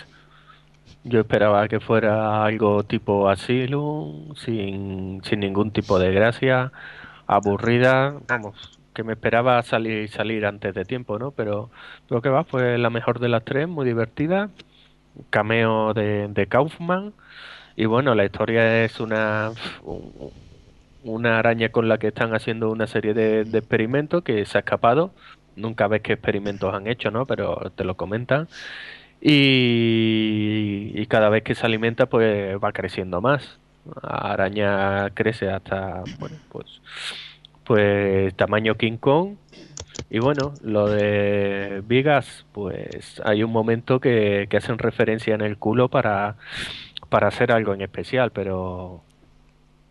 Yo 1.05 1.21
esperaba 1.21 1.69
que 1.69 1.79
fuera 1.81 2.45
algo 2.45 2.83
tipo 2.83 3.29
Asylum, 3.29 4.35
sin, 4.35 5.21
sin 5.25 5.41
ningún 5.41 5.71
tipo 5.71 5.99
de 5.99 6.13
gracia, 6.13 6.73
aburrida, 7.29 8.15
vamos, 8.29 8.79
que 8.93 9.05
me 9.05 9.13
esperaba 9.13 9.63
salir 9.63 10.09
salir 10.11 10.47
antes 10.47 10.75
de 10.75 10.85
tiempo, 10.85 11.19
¿no? 11.19 11.31
Pero 11.31 11.71
lo 12.09 12.23
que 12.23 12.29
va 12.29 12.45
fue 12.45 12.77
la 12.79 12.91
mejor 12.91 13.21
de 13.21 13.29
las 13.29 13.45
tres, 13.45 13.69
muy 13.69 13.87
divertida, 13.87 14.51
cameo 15.31 15.95
de, 15.95 16.29
de 16.29 16.47
Kaufman 16.47 17.13
y 17.77 17.85
bueno, 17.87 18.15
la 18.15 18.25
historia 18.25 18.85
es 18.85 18.99
una 19.01 19.53
un- 19.85 20.33
una 21.07 21.39
araña 21.39 21.71
con 21.71 21.89
la 21.89 21.99
que 21.99 22.09
están 22.09 22.35
haciendo 22.35 22.71
una 22.71 22.87
serie 22.87 23.15
de, 23.15 23.43
experimentos 23.43 24.23
que 24.23 24.45
se 24.47 24.59
ha 24.59 24.61
escapado. 24.61 25.13
Nunca 25.57 25.89
ves 25.89 26.03
qué 26.03 26.15
experimentos 26.15 26.75
han 26.75 26.87
hecho, 26.87 27.11
¿no? 27.11 27.27
Pero 27.27 27.73
te 27.75 27.85
lo 27.85 27.97
comentan. 27.97 28.49
Y, 29.21 30.93
y 30.95 31.07
cada 31.07 31.29
vez 31.31 31.43
que 31.43 31.55
se 31.55 31.67
alimenta, 31.67 32.07
pues 32.07 32.57
va 32.63 32.73
creciendo 32.73 33.21
más. 33.21 33.59
La 34.03 34.33
araña 34.33 35.11
crece 35.11 35.51
hasta, 35.51 36.03
bueno, 36.19 36.37
pues, 36.51 36.81
pues 37.65 38.35
tamaño 38.37 38.77
King 38.77 38.99
Kong. 38.99 39.37
Y 40.11 40.19
bueno, 40.19 40.55
lo 40.63 40.89
de 40.89 41.83
Vigas, 41.87 42.47
pues 42.53 43.21
hay 43.25 43.43
un 43.43 43.51
momento 43.51 44.01
que, 44.01 44.47
que 44.51 44.57
hacen 44.59 44.79
referencia 44.79 45.35
en 45.35 45.41
el 45.41 45.57
culo 45.59 45.89
para, 45.89 46.37
para 47.09 47.29
hacer 47.29 47.53
algo 47.53 47.75
en 47.75 47.81
especial, 47.81 48.31
pero, 48.31 49.03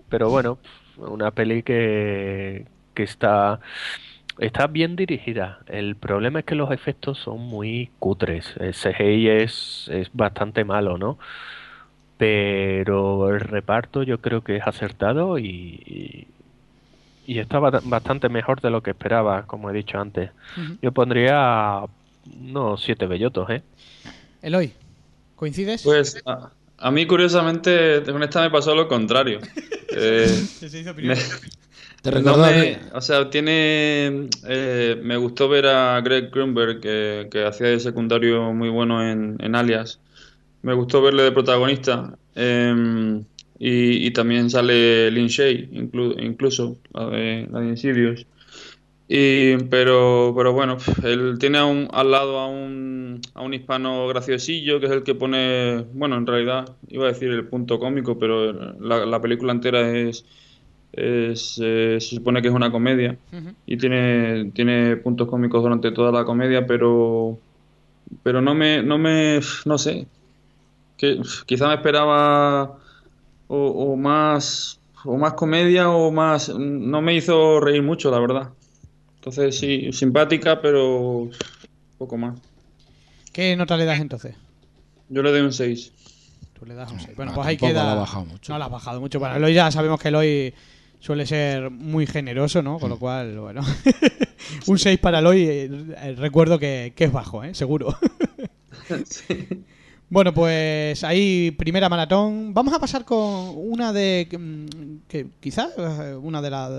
pero 0.10 0.30
bueno, 0.30 0.60
una 0.98 1.32
peli 1.32 1.64
que, 1.64 2.68
que 2.94 3.04
está, 3.04 3.60
está 4.40 4.68
bien 4.68 4.96
dirigida. 4.96 5.60
El 5.68 5.96
problema 5.98 6.40
es 6.40 6.46
que 6.46 6.56
los 6.56 6.72
efectos 6.72 7.20
son 7.20 7.40
muy 7.42 7.92
cutres. 8.00 8.56
El 8.60 8.74
CGI 8.74 9.30
es, 9.30 9.90
es 9.94 10.10
bastante 10.14 10.66
malo, 10.66 10.98
¿no? 10.98 11.20
Pero 12.18 13.30
el 13.30 13.42
reparto 13.42 14.04
yo 14.04 14.22
creo 14.22 14.44
que 14.44 14.58
es 14.58 14.68
acertado 14.68 15.38
y, 15.38 15.46
y, 15.86 16.28
y 17.26 17.40
está 17.40 17.60
ba- 17.60 17.82
bastante 17.84 18.30
mejor 18.30 18.62
de 18.62 18.70
lo 18.72 18.84
que 18.84 18.92
esperaba, 18.92 19.48
como 19.48 19.70
he 19.70 19.74
dicho 19.74 20.00
antes. 20.00 20.32
Yo 20.82 20.92
pondría 20.94 21.82
unos 22.26 22.84
siete 22.84 23.08
bellotos, 23.08 23.50
¿eh? 23.52 23.64
Eloy, 24.42 24.72
¿coincides? 25.36 25.82
Pues 25.82 26.18
a, 26.26 26.52
a 26.78 26.92
mí 26.92 27.06
curiosamente 27.06 28.04
con 28.04 28.22
esta 28.24 28.42
me 28.42 28.50
pasó 28.50 28.76
lo 28.76 28.88
contrario. 28.88 29.40
Eh, 29.98 30.28
Se 30.28 30.66
hizo 30.80 30.94
me- 30.96 31.16
Te 32.02 32.12
no 32.12 32.36
me- 32.38 32.78
o 32.94 33.00
sea, 33.00 33.30
tiene 33.30 34.28
eh, 34.46 35.00
me 35.02 35.16
gustó 35.16 35.48
ver 35.48 35.68
a 35.68 36.02
Greg 36.02 36.32
Grunberg 36.32 36.82
que, 36.82 37.28
que 37.32 37.46
hacía 37.46 37.68
de 37.68 37.80
secundario 37.80 38.52
muy 38.52 38.68
bueno 38.70 39.02
en, 39.10 39.38
en 39.40 39.56
Alias. 39.56 40.02
Me 40.64 40.74
gustó 40.74 41.02
verle 41.02 41.24
de 41.24 41.32
protagonista. 41.32 42.18
eh, 42.36 43.22
y, 43.58 44.06
y 44.08 44.12
también 44.12 44.50
sale 44.50 45.10
Lin 45.12 45.28
Shay, 45.28 45.70
inclu- 45.72 46.22
incluso, 46.22 46.78
la 46.94 47.08
de, 47.08 47.48
la 47.50 47.60
de 47.62 47.68
Insidious. 47.70 48.26
Y, 49.08 49.58
pero, 49.66 50.34
pero 50.36 50.54
bueno, 50.54 50.78
él 51.04 51.38
tiene 51.40 51.60
a 51.60 51.66
un- 51.66 51.88
al 51.94 52.10
lado 52.12 52.40
a 52.40 52.48
un, 52.48 53.22
a 53.36 53.44
un 53.44 53.54
hispano 53.54 54.08
graciosillo, 54.08 54.80
que 54.80 54.88
es 54.88 54.92
el 54.92 55.04
que 55.04 55.14
pone, 55.16 55.84
bueno, 55.94 56.18
en 56.18 56.26
realidad 56.26 56.78
iba 56.88 57.06
a 57.06 57.10
decir 57.10 57.30
el 57.30 57.48
punto 57.48 57.78
cómico, 57.80 58.18
pero 58.18 58.52
la, 58.80 59.06
la 59.06 59.22
película 59.22 59.52
entera 59.54 59.92
es, 59.96 60.26
es 60.92 61.60
eh, 61.64 61.98
se 62.00 62.16
supone 62.16 62.42
que 62.42 62.48
es 62.50 62.54
una 62.54 62.72
comedia. 62.72 63.20
Y 63.68 63.78
tiene, 63.78 64.52
tiene 64.54 64.98
puntos 64.98 65.28
cómicos 65.30 65.62
durante 65.64 65.92
toda 65.92 66.12
la 66.12 66.26
comedia, 66.26 66.66
pero, 66.68 67.44
pero 68.24 68.42
no 68.42 68.56
me, 68.56 68.84
no 68.84 68.98
me, 69.00 69.40
no 69.66 69.78
sé, 69.78 70.10
que 70.98 71.20
quizá 71.48 71.68
me 71.70 71.76
esperaba 71.76 72.80
o, 73.48 73.58
o 73.94 73.96
más, 73.98 74.82
o 75.06 75.18
más 75.18 75.34
comedia 75.36 75.90
o 75.92 76.12
más, 76.12 76.50
no 76.58 77.02
me 77.02 77.16
hizo 77.16 77.60
reír 77.62 77.84
mucho, 77.84 78.12
la 78.12 78.20
verdad. 78.20 78.54
Entonces 79.26 79.58
sí, 79.58 79.92
simpática, 79.92 80.62
pero 80.62 81.32
poco 81.98 82.16
más. 82.16 82.38
¿Qué 83.34 83.56
nota 83.56 83.76
le 83.76 83.86
das 83.86 84.00
entonces? 84.00 84.36
Yo 85.10 85.24
le 85.24 85.32
doy 85.32 85.42
un 85.42 85.52
6. 85.52 85.92
Tú 86.54 86.64
le 86.68 86.76
das 86.76 86.92
un 86.92 87.00
6. 87.00 87.16
Bueno, 87.16 87.32
Ah, 87.32 87.36
pues 87.36 87.48
ahí 87.48 87.58
queda. 87.58 87.84
la 87.86 87.92
ha 87.94 87.96
bajado 87.96 88.26
mucho. 88.26 88.54
No 88.54 88.60
la 88.60 88.66
has 88.66 88.72
bajado 88.72 89.02
mucho. 89.02 89.18
Bueno, 89.20 89.36
Eloy 89.38 89.56
ya 89.56 89.72
sabemos 89.72 90.00
que 90.00 90.10
Eloy 90.10 90.54
suele 91.00 91.26
ser 91.26 91.72
muy 91.72 92.06
generoso, 92.06 92.62
¿no? 92.62 92.78
Con 92.78 92.92
lo 92.92 93.00
cual, 93.00 93.40
bueno. 93.40 93.62
un 94.68 94.78
6 94.78 95.00
para 95.00 95.18
Eloy, 95.20 95.44
eh, 95.44 96.16
recuerdo 96.20 96.60
que, 96.60 96.94
que 96.96 97.06
es 97.06 97.12
bajo, 97.12 97.44
¿eh? 97.44 97.56
Seguro. 97.56 97.98
Bueno, 100.10 100.34
pues 100.34 101.04
ahí 101.04 101.52
primera 101.52 101.90
maratón. 101.90 102.54
Vamos 102.54 102.74
a 102.74 102.80
pasar 102.80 103.06
con 103.06 103.54
una 103.58 103.92
de 103.92 104.28
mm, 104.32 105.08
que 105.08 105.28
quizás 105.40 105.70
eh, 105.78 106.16
una 106.22 106.42
de 106.42 106.50
las 106.52 106.72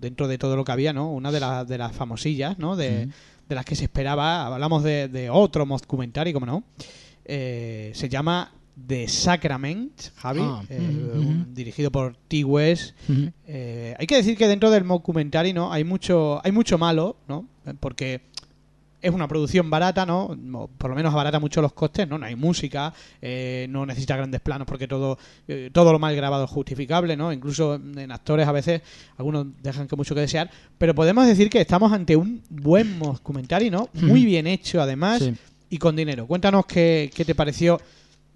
dentro 0.00 0.28
de 0.28 0.38
todo 0.38 0.54
lo 0.56 0.64
que 0.64 0.72
había, 0.72 0.92
¿no? 0.92 1.10
Una 1.12 1.32
de 1.32 1.40
las 1.40 1.66
de 1.66 1.76
las 1.78 1.92
famosillas, 1.92 2.58
¿no? 2.58 2.76
De, 2.76 3.08
de 3.48 3.54
las 3.54 3.64
que 3.64 3.74
se 3.74 3.84
esperaba. 3.84 4.46
Hablamos 4.46 4.84
de, 4.84 5.08
de 5.08 5.28
otro 5.28 5.66
documentary, 5.66 6.32
como 6.32 6.46
no. 6.46 6.62
Eh, 7.24 7.90
se 7.94 8.08
llama 8.08 8.52
The 8.86 9.08
Sacrament, 9.08 10.00
Javi, 10.16 10.40
Ah, 10.42 10.62
eh, 10.70 10.78
un- 10.78 11.52
dirigido 11.52 11.90
por 11.90 12.16
T. 12.28 12.44
West. 12.44 12.94
Eh, 13.46 13.94
hay 13.98 14.06
que 14.06 14.14
decir 14.16 14.36
que 14.36 14.46
dentro 14.46 14.70
del 14.70 14.86
documentary, 14.86 15.52
¿no? 15.52 15.72
Hay 15.72 15.82
mucho, 15.82 16.40
hay 16.44 16.52
mucho 16.52 16.78
malo, 16.78 17.16
¿no? 17.26 17.44
Porque 17.80 18.20
es 19.00 19.12
una 19.12 19.28
producción 19.28 19.70
barata, 19.70 20.04
¿no? 20.04 20.36
Por 20.76 20.90
lo 20.90 20.96
menos 20.96 21.12
abarata 21.12 21.38
mucho 21.38 21.62
los 21.62 21.72
costes, 21.72 22.08
¿no? 22.08 22.18
No 22.18 22.26
hay 22.26 22.34
música, 22.36 22.92
eh, 23.22 23.66
no 23.70 23.86
necesita 23.86 24.16
grandes 24.16 24.40
planos 24.40 24.66
porque 24.66 24.88
todo, 24.88 25.18
eh, 25.46 25.70
todo 25.72 25.92
lo 25.92 25.98
mal 25.98 26.14
grabado 26.16 26.44
es 26.44 26.50
justificable, 26.50 27.16
¿no? 27.16 27.32
Incluso 27.32 27.74
en 27.76 28.10
actores 28.10 28.46
a 28.48 28.52
veces 28.52 28.82
algunos 29.16 29.46
dejan 29.62 29.86
que 29.86 29.96
mucho 29.96 30.14
que 30.14 30.22
desear, 30.22 30.50
pero 30.78 30.94
podemos 30.94 31.26
decir 31.26 31.48
que 31.48 31.60
estamos 31.60 31.92
ante 31.92 32.16
un 32.16 32.42
buen 32.50 32.98
documentary, 32.98 33.70
¿no? 33.70 33.88
Muy 33.94 34.24
bien 34.24 34.46
hecho 34.46 34.80
además 34.82 35.22
Sí. 35.22 35.32
y 35.70 35.78
con 35.78 35.94
dinero. 35.94 36.26
Cuéntanos 36.26 36.66
qué, 36.66 37.10
qué 37.14 37.24
te 37.24 37.34
pareció. 37.34 37.80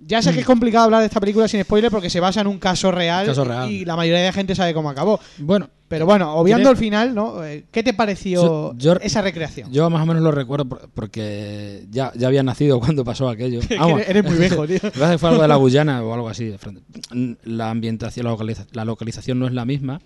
Ya 0.04 0.20
sé 0.22 0.32
que 0.32 0.40
es 0.40 0.46
complicado 0.46 0.84
hablar 0.86 1.00
de 1.00 1.06
esta 1.06 1.20
película 1.20 1.46
sin 1.48 1.62
spoiler 1.62 1.90
porque 1.90 2.10
se 2.10 2.18
basa 2.20 2.40
en 2.40 2.46
un 2.48 2.58
caso 2.58 2.90
real, 2.90 3.24
Caso 3.26 3.44
real. 3.44 3.70
y 3.70 3.84
la 3.84 3.94
mayoría 3.96 4.20
de 4.20 4.26
la 4.26 4.32
gente 4.32 4.54
sabe 4.54 4.74
cómo 4.74 4.90
acabó. 4.90 5.20
Bueno, 5.38 5.68
Pero 5.88 6.06
bueno, 6.06 6.34
obviando 6.34 6.70
el 6.70 6.76
final, 6.76 7.14
¿no? 7.14 7.44
Eh, 7.44 7.64
¿Qué 7.70 7.82
te 7.82 7.92
pareció 7.94 8.42
Yo- 8.42 8.74
yo- 8.76 8.92
esa 9.00 9.20
recreación? 9.22 9.70
yo 9.70 9.88
más 9.90 10.02
o 10.02 10.06
menos 10.06 10.22
lo 10.22 10.32
recuerdo 10.32 10.64
por- 10.64 10.88
porque 10.90 11.86
ya, 11.90 12.12
ya 12.16 12.26
había 12.28 12.42
nacido 12.42 12.80
cuando 12.80 13.04
pasó 13.04 13.28
aquello. 13.28 13.60
Vamos, 13.78 14.02
eres- 14.06 14.24
muy 14.24 14.36
viejo, 14.38 14.66
tío. 14.66 14.78
Que 14.92 15.18
fue 15.18 15.28
algo 15.30 15.42
de 15.42 15.48
la 15.48 15.56
Guyana 15.56 16.02
o 16.02 16.14
algo 16.14 16.28
así. 16.28 16.54
La 17.44 17.70
ambientación, 17.70 18.24
la, 18.24 18.32
localiza- 18.32 18.66
la 18.72 18.84
localización 18.84 19.38
no 19.38 19.46
es 19.46 19.52
la 19.52 19.64
misma. 19.64 20.00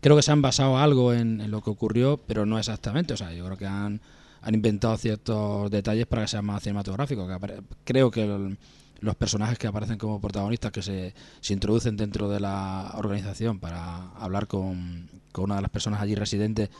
Creo 0.00 0.16
que 0.16 0.22
se 0.22 0.32
han 0.32 0.42
basado 0.42 0.78
algo 0.78 1.12
en, 1.12 1.40
en 1.40 1.50
lo 1.50 1.62
que 1.62 1.70
ocurrió, 1.70 2.20
pero 2.26 2.44
no 2.46 2.58
exactamente. 2.58 3.14
O 3.14 3.16
sea, 3.16 3.32
yo 3.32 3.44
creo 3.44 3.56
que 3.56 3.66
han, 3.66 4.00
han 4.42 4.54
inventado 4.54 4.96
ciertos 4.96 5.70
detalles 5.70 6.06
para 6.06 6.22
que 6.22 6.28
sea 6.28 6.42
más 6.42 6.62
cinematográfico. 6.62 7.26
que 7.26 7.60
creo 7.84 8.10
que 8.10 8.22
el- 8.24 8.58
los 9.02 9.14
personajes 9.16 9.58
que 9.58 9.66
aparecen 9.66 9.98
como 9.98 10.20
protagonistas, 10.20 10.72
que 10.72 10.80
se, 10.82 11.14
se 11.40 11.52
introducen 11.52 11.96
dentro 11.96 12.28
de 12.28 12.40
la 12.40 12.92
organización 12.96 13.58
para 13.58 14.08
hablar 14.12 14.46
con, 14.46 15.08
con 15.32 15.44
una 15.44 15.56
de 15.56 15.62
las 15.62 15.70
personas 15.70 16.00
allí 16.00 16.14
residentes, 16.14 16.70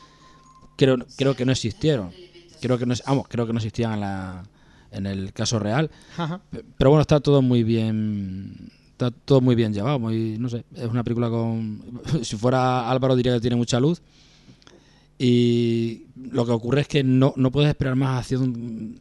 creo, 0.77 0.97
creo 1.17 1.37
que 1.37 1.45
no 1.45 1.53
existieron. 1.53 2.11
Creo 2.61 2.79
que 2.79 2.87
no, 2.87 2.95
vamos, 3.07 3.27
creo 3.29 3.47
que 3.47 3.53
no 3.53 3.59
existían 3.59 3.95
en, 3.95 4.01
la- 4.01 4.45
en 4.93 5.07
el 5.07 5.33
caso 5.33 5.59
real. 5.59 5.91
Ajá. 6.17 6.41
Pero 6.79 6.91
bueno, 6.91 7.01
está 7.03 7.19
todo 7.21 7.43
muy 7.43 7.63
bien. 7.65 8.71
Está 8.93 9.11
todo 9.11 9.41
muy 9.41 9.55
bien 9.57 9.73
llevado. 9.75 9.99
Muy, 9.99 10.37
no 10.39 10.49
sé, 10.49 10.65
es 10.77 10.87
una 10.87 11.03
película 11.03 11.29
con. 11.29 11.83
Si 12.23 12.37
fuera 12.37 12.89
Álvaro, 12.89 13.17
diría 13.17 13.35
que 13.35 13.41
tiene 13.41 13.57
mucha 13.57 13.81
luz. 13.81 14.01
Y 15.19 16.05
lo 16.31 16.45
que 16.47 16.53
ocurre 16.53 16.83
es 16.83 16.89
que 16.89 17.03
no, 17.05 17.33
no 17.37 17.51
puedes 17.51 17.69
esperar 17.71 17.97
más 17.97 18.21
acción 18.21 18.99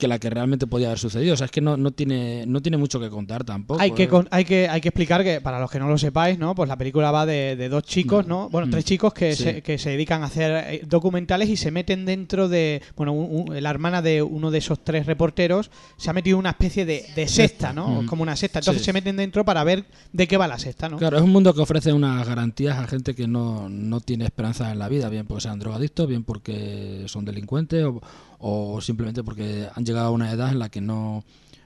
que 0.00 0.08
la 0.08 0.18
que 0.18 0.28
realmente 0.30 0.66
podía 0.66 0.88
haber 0.88 0.98
sucedido. 0.98 1.34
O 1.34 1.36
sea, 1.36 1.44
es 1.44 1.50
que 1.52 1.60
no, 1.60 1.76
no, 1.76 1.92
tiene, 1.92 2.44
no 2.46 2.60
tiene 2.60 2.76
mucho 2.76 2.98
que 2.98 3.08
contar 3.08 3.44
tampoco. 3.44 3.80
Hay 3.80 3.92
que, 3.92 4.04
¿eh? 4.04 4.08
con- 4.08 4.26
hay, 4.32 4.44
que, 4.44 4.68
hay 4.68 4.80
que 4.80 4.88
explicar 4.88 5.22
que, 5.22 5.40
para 5.40 5.60
los 5.60 5.70
que 5.70 5.78
no 5.78 5.88
lo 5.88 5.96
sepáis, 5.98 6.38
¿no? 6.38 6.56
Pues 6.56 6.68
la 6.68 6.76
película 6.76 7.12
va 7.12 7.24
de, 7.26 7.54
de 7.54 7.68
dos 7.68 7.84
chicos, 7.84 8.26
¿no? 8.26 8.48
Bueno, 8.50 8.66
Mm. 8.66 8.70
tres 8.70 8.84
chicos 8.84 9.14
que, 9.14 9.36
Sí. 9.36 9.42
se, 9.44 9.62
que 9.62 9.78
se 9.78 9.90
dedican 9.90 10.22
a 10.22 10.26
hacer 10.26 10.64
eh, 10.74 10.82
documentales 10.86 11.48
y 11.48 11.56
se 11.56 11.70
meten 11.70 12.04
dentro 12.06 12.48
de... 12.48 12.82
Bueno, 12.96 13.12
un- 13.12 13.50
un- 13.50 13.62
la 13.62 13.70
hermana 13.70 14.02
de 14.02 14.22
uno 14.22 14.50
de 14.50 14.58
esos 14.58 14.82
tres 14.82 15.06
reporteros 15.06 15.70
se 15.96 16.10
ha 16.10 16.12
metido 16.12 16.38
una 16.38 16.50
especie 16.50 16.84
de, 16.86 17.04
de 17.14 17.28
secta, 17.28 17.72
¿no? 17.72 18.02
Mm. 18.02 18.06
Como 18.06 18.22
una 18.22 18.34
secta. 18.34 18.58
Entonces 18.60 18.82
Sí. 18.82 18.86
se 18.86 18.92
meten 18.92 19.16
dentro 19.16 19.44
para 19.44 19.62
ver 19.62 19.84
de 20.12 20.26
qué 20.26 20.36
va 20.36 20.48
la 20.48 20.58
secta, 20.58 20.88
¿no? 20.88 20.96
Claro, 20.96 21.18
es 21.18 21.22
un 21.22 21.30
mundo 21.30 21.52
que 21.54 21.60
ofrece 21.60 21.92
unas 21.92 22.26
garantías 22.26 22.78
a 22.78 22.86
gente 22.86 23.14
que 23.14 23.28
no, 23.28 23.68
no 23.68 24.00
tiene 24.00 24.24
esperanza 24.24 24.72
en 24.72 24.78
la 24.78 24.88
vida, 24.88 25.08
bien 25.10 25.26
porque 25.26 25.42
sean 25.42 25.58
drogadictos, 25.58 26.08
bien 26.08 26.24
porque 26.24 27.04
son 27.06 27.24
delincuentes 27.24 27.84
o, 27.84 28.00
o 28.40 28.80
simplemente 28.80 29.22
porque 29.22 29.68
han 29.72 29.84
llegado 29.84 30.08
a 30.08 30.10
una 30.10 30.32
edad 30.32 30.50
en 30.50 30.58
la 30.58 30.70
que 30.70 30.80
no, 30.80 31.24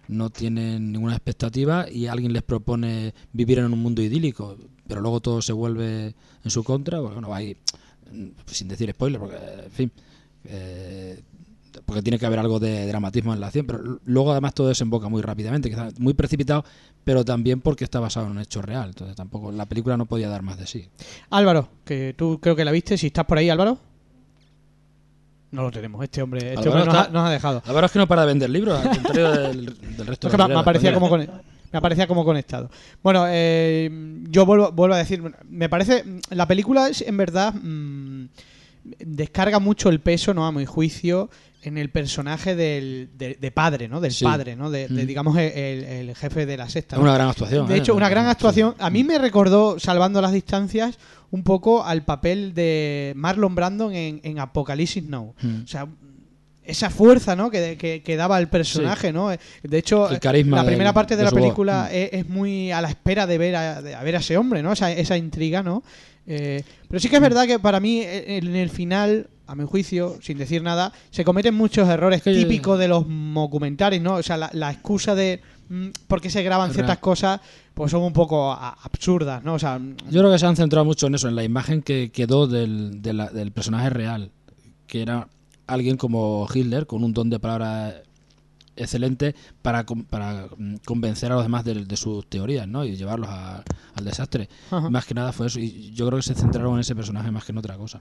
no 0.08 0.30
tienen 0.30 0.92
ninguna 0.92 1.14
expectativa 1.14 1.87
y 1.90 2.06
alguien 2.06 2.32
les 2.32 2.42
propone 2.42 3.14
vivir 3.32 3.58
en 3.58 3.72
un 3.72 3.78
mundo 3.78 4.02
idílico, 4.02 4.56
pero 4.87 5.00
luego 5.00 5.20
todo 5.20 5.40
se 5.40 5.52
vuelve 5.52 6.14
en 6.44 6.50
su 6.50 6.64
contra. 6.64 7.00
Bueno, 7.00 7.32
ahí, 7.32 7.56
mm, 8.12 8.26
sin 8.46 8.68
decir 8.68 8.90
spoiler, 8.90 9.20
porque, 9.20 9.37
en 9.37 9.70
fin, 9.70 9.92
eh, 10.44 11.22
porque 11.84 12.02
tiene 12.02 12.18
que 12.18 12.26
haber 12.26 12.40
algo 12.40 12.58
de 12.58 12.87
dramatismo 12.87 13.32
en 13.32 13.40
la 13.40 13.46
acción, 13.46 13.66
pero 13.66 14.00
luego 14.04 14.32
además 14.32 14.54
todo 14.54 14.68
desemboca 14.68 15.08
muy 15.08 15.22
rápidamente, 15.22 15.70
quizás 15.70 15.98
muy 15.98 16.14
precipitado, 16.14 16.64
pero 17.04 17.24
también 17.24 17.60
porque 17.60 17.84
está 17.84 18.00
basado 18.00 18.26
en 18.26 18.32
un 18.32 18.40
hecho 18.40 18.62
real. 18.62 18.88
Entonces 18.88 19.16
tampoco 19.16 19.52
la 19.52 19.66
película 19.66 19.96
no 19.96 20.06
podía 20.06 20.28
dar 20.28 20.42
más 20.42 20.58
de 20.58 20.66
sí. 20.66 20.88
Álvaro, 21.30 21.68
que 21.84 22.14
tú 22.16 22.40
creo 22.40 22.56
que 22.56 22.64
la 22.64 22.72
viste. 22.72 22.98
Si 22.98 23.08
estás 23.08 23.26
por 23.26 23.38
ahí, 23.38 23.48
Álvaro. 23.48 23.78
No 25.54 25.62
lo 25.62 25.70
tenemos. 25.70 26.02
Este 26.02 26.20
hombre, 26.22 26.54
este 26.54 26.68
hombre 26.68 26.84
nos, 26.84 26.94
ha, 26.94 27.00
está- 27.02 27.12
nos 27.12 27.26
ha 27.28 27.30
dejado. 27.30 27.62
La 27.66 27.72
verdad 27.72 27.86
es 27.86 27.92
que 27.92 27.98
no 27.98 28.06
para 28.08 28.22
de 28.22 28.26
vender 28.28 28.50
libros, 28.50 28.78
al 28.80 28.90
contrario 28.90 29.30
del, 29.32 29.66
del 29.96 30.06
resto 30.06 30.26
Es 30.28 30.32
de 30.32 30.36
que 30.38 30.48
me, 30.48 30.54
aparecía 30.60 30.92
como 30.94 31.08
con- 31.08 31.20
me 31.72 31.78
aparecía 31.78 32.06
como 32.06 32.24
conectado. 32.24 32.70
Bueno, 33.02 33.24
eh, 33.28 33.90
yo 34.30 34.44
vuelvo, 34.46 34.70
vuelvo 34.72 34.94
a 34.94 34.98
decir, 34.98 35.22
me 35.48 35.68
parece 35.68 36.04
la 36.30 36.46
película 36.46 36.88
es, 36.88 37.02
en 37.02 37.16
verdad 37.16 37.52
mm, 37.54 38.26
descarga 39.00 39.58
mucho 39.58 39.88
el 39.88 40.00
peso, 40.00 40.34
no 40.34 40.46
a 40.46 40.52
mi 40.52 40.66
juicio, 40.66 41.30
en 41.64 41.79
el 41.79 41.90
personaje 41.90 42.55
del, 42.55 43.11
de, 43.16 43.35
de 43.40 43.50
padre, 43.50 43.88
¿no? 43.88 44.00
Del 44.00 44.12
Sí. 44.12 44.24
padre, 44.24 44.55
¿no? 44.57 44.70
De, 44.70 44.87
de, 44.88 45.07
digamos 45.07 45.37
el, 45.38 45.85
el 45.85 46.14
jefe 46.16 46.46
de 46.46 46.57
la 46.57 46.68
¿no? 46.96 47.03
una 47.03 47.14
gran 47.14 47.29
actuación. 47.29 47.66
De 47.66 47.74
¿eh? 47.74 47.79
hecho, 47.79 47.94
una 47.94 48.09
gran 48.09 48.27
actuación. 48.27 48.74
A 48.79 48.90
mí 48.90 49.03
me 49.05 49.18
recordó, 49.18 49.79
salvando 49.81 50.20
las 50.20 50.33
distancias, 50.33 50.98
un 51.31 51.42
poco 51.42 51.85
al 51.85 52.05
papel 52.05 52.55
de 52.55 53.12
Marlon 53.16 53.55
Brandon 53.55 53.92
en, 53.94 54.20
en 54.22 54.38
Apocalipsis 54.38 55.03
Now. 55.05 55.35
Mm. 55.42 55.62
O 55.64 55.66
sea, 55.66 55.87
esa 56.62 56.88
fuerza, 56.88 57.37
¿no? 57.37 57.50
Que, 57.50 57.77
que, 57.77 58.03
que 58.03 58.16
daba 58.16 58.38
el 58.38 58.48
personaje, 58.48 59.12
¿no? 59.12 59.29
De 59.31 59.79
hecho, 59.79 60.09
la 60.11 60.18
primera 60.20 60.62
del- 60.62 60.94
parte 60.94 61.14
de, 61.14 61.18
de 61.18 61.24
la 61.24 61.31
película 61.31 61.88
Mm. 61.90 61.94
es, 61.94 62.09
es 62.12 62.29
muy 62.29 62.72
a 62.72 62.81
la 62.81 62.88
espera 62.88 63.27
de 63.27 63.37
ver 63.38 63.57
a, 63.57 63.83
de- 63.83 63.94
a 63.94 64.03
ver 64.03 64.16
a 64.16 64.20
ese 64.20 64.37
hombre, 64.38 64.62
¿no? 64.62 64.72
Esa, 64.72 64.90
esa 64.92 65.16
intriga, 65.16 65.62
¿no? 65.62 65.83
Eh, 66.27 66.62
pero 66.88 67.00
sí 67.00 67.09
que 67.11 67.16
es 67.16 67.22
verdad 67.22 67.46
que 67.46 67.59
para 67.59 67.81
mí, 67.81 68.00
en 68.03 68.57
el 68.57 68.70
final, 68.70 69.29
a 69.46 69.54
mi 69.54 69.64
juicio, 69.64 70.16
sin 70.22 70.38
decir 70.38 70.62
nada, 70.62 70.92
se 71.11 71.24
cometen 71.24 71.54
muchos 71.54 71.88
errores 71.88 72.22
típicos 72.42 72.78
de 72.78 72.88
los 72.88 73.04
documentales, 73.07 74.00
¿no? 74.00 74.14
O 74.14 74.22
sea, 74.22 74.37
la, 74.37 74.50
la 74.54 74.70
excusa 74.72 75.14
de 75.14 75.40
mm, 75.68 75.88
por 76.07 76.20
qué 76.20 76.30
se 76.30 76.42
graban 76.42 76.70
ciertas 76.74 76.98
cosas, 76.98 77.40
pues 77.74 77.90
son 77.90 78.02
un 78.02 78.12
poco 78.12 78.52
a- 78.52 78.70
absurdas, 78.83 79.42
¿no? 79.44 79.54
O 79.54 79.59
sea, 79.59 79.78
Yo 80.11 80.20
creo 80.20 80.33
que 80.33 80.38
se 80.38 80.46
han 80.46 80.57
centrado 80.57 80.85
mucho 80.85 81.07
en 81.09 81.14
eso, 81.16 81.28
en 81.28 81.37
la 81.37 81.44
imagen 81.44 81.83
que 81.83 82.11
quedó 82.11 82.46
del, 82.46 83.02
de 83.02 83.12
la- 83.12 83.28
del 83.30 83.52
personaje 83.52 83.90
real, 83.90 84.30
que 84.87 85.02
era 85.02 85.28
alguien 85.66 85.96
como 85.96 86.46
Hitler, 86.52 86.87
con 86.87 87.04
un 87.04 87.12
don 87.12 87.28
de 87.30 87.38
palabra 87.38 88.02
excelente 88.76 89.34
para, 89.62 89.84
para 89.84 90.48
mm, 90.56 90.76
convencer 90.84 91.30
a 91.32 91.37
los 91.37 91.44
demás 91.44 91.64
de, 91.64 91.84
de 91.84 91.96
sus 91.96 92.26
teorías 92.28 92.66
¿no? 92.68 92.84
y 92.84 92.96
llevarlos 92.96 93.28
a- 93.30 93.62
al 93.94 94.04
desastre. 94.04 94.48
Ajá. 94.70 94.90
Más 94.90 95.06
que 95.06 95.14
nada 95.14 95.32
fue 95.32 95.46
eso, 95.46 95.60
y 95.60 95.92
yo 95.92 96.06
creo 96.06 96.18
que 96.18 96.22
se 96.24 96.34
centraron 96.34 96.74
en 96.74 96.80
ese 96.80 96.94
personaje 96.96 97.30
más 97.30 97.44
que 97.44 97.52
en 97.52 97.58
otra 97.58 97.76
cosa. 97.76 98.00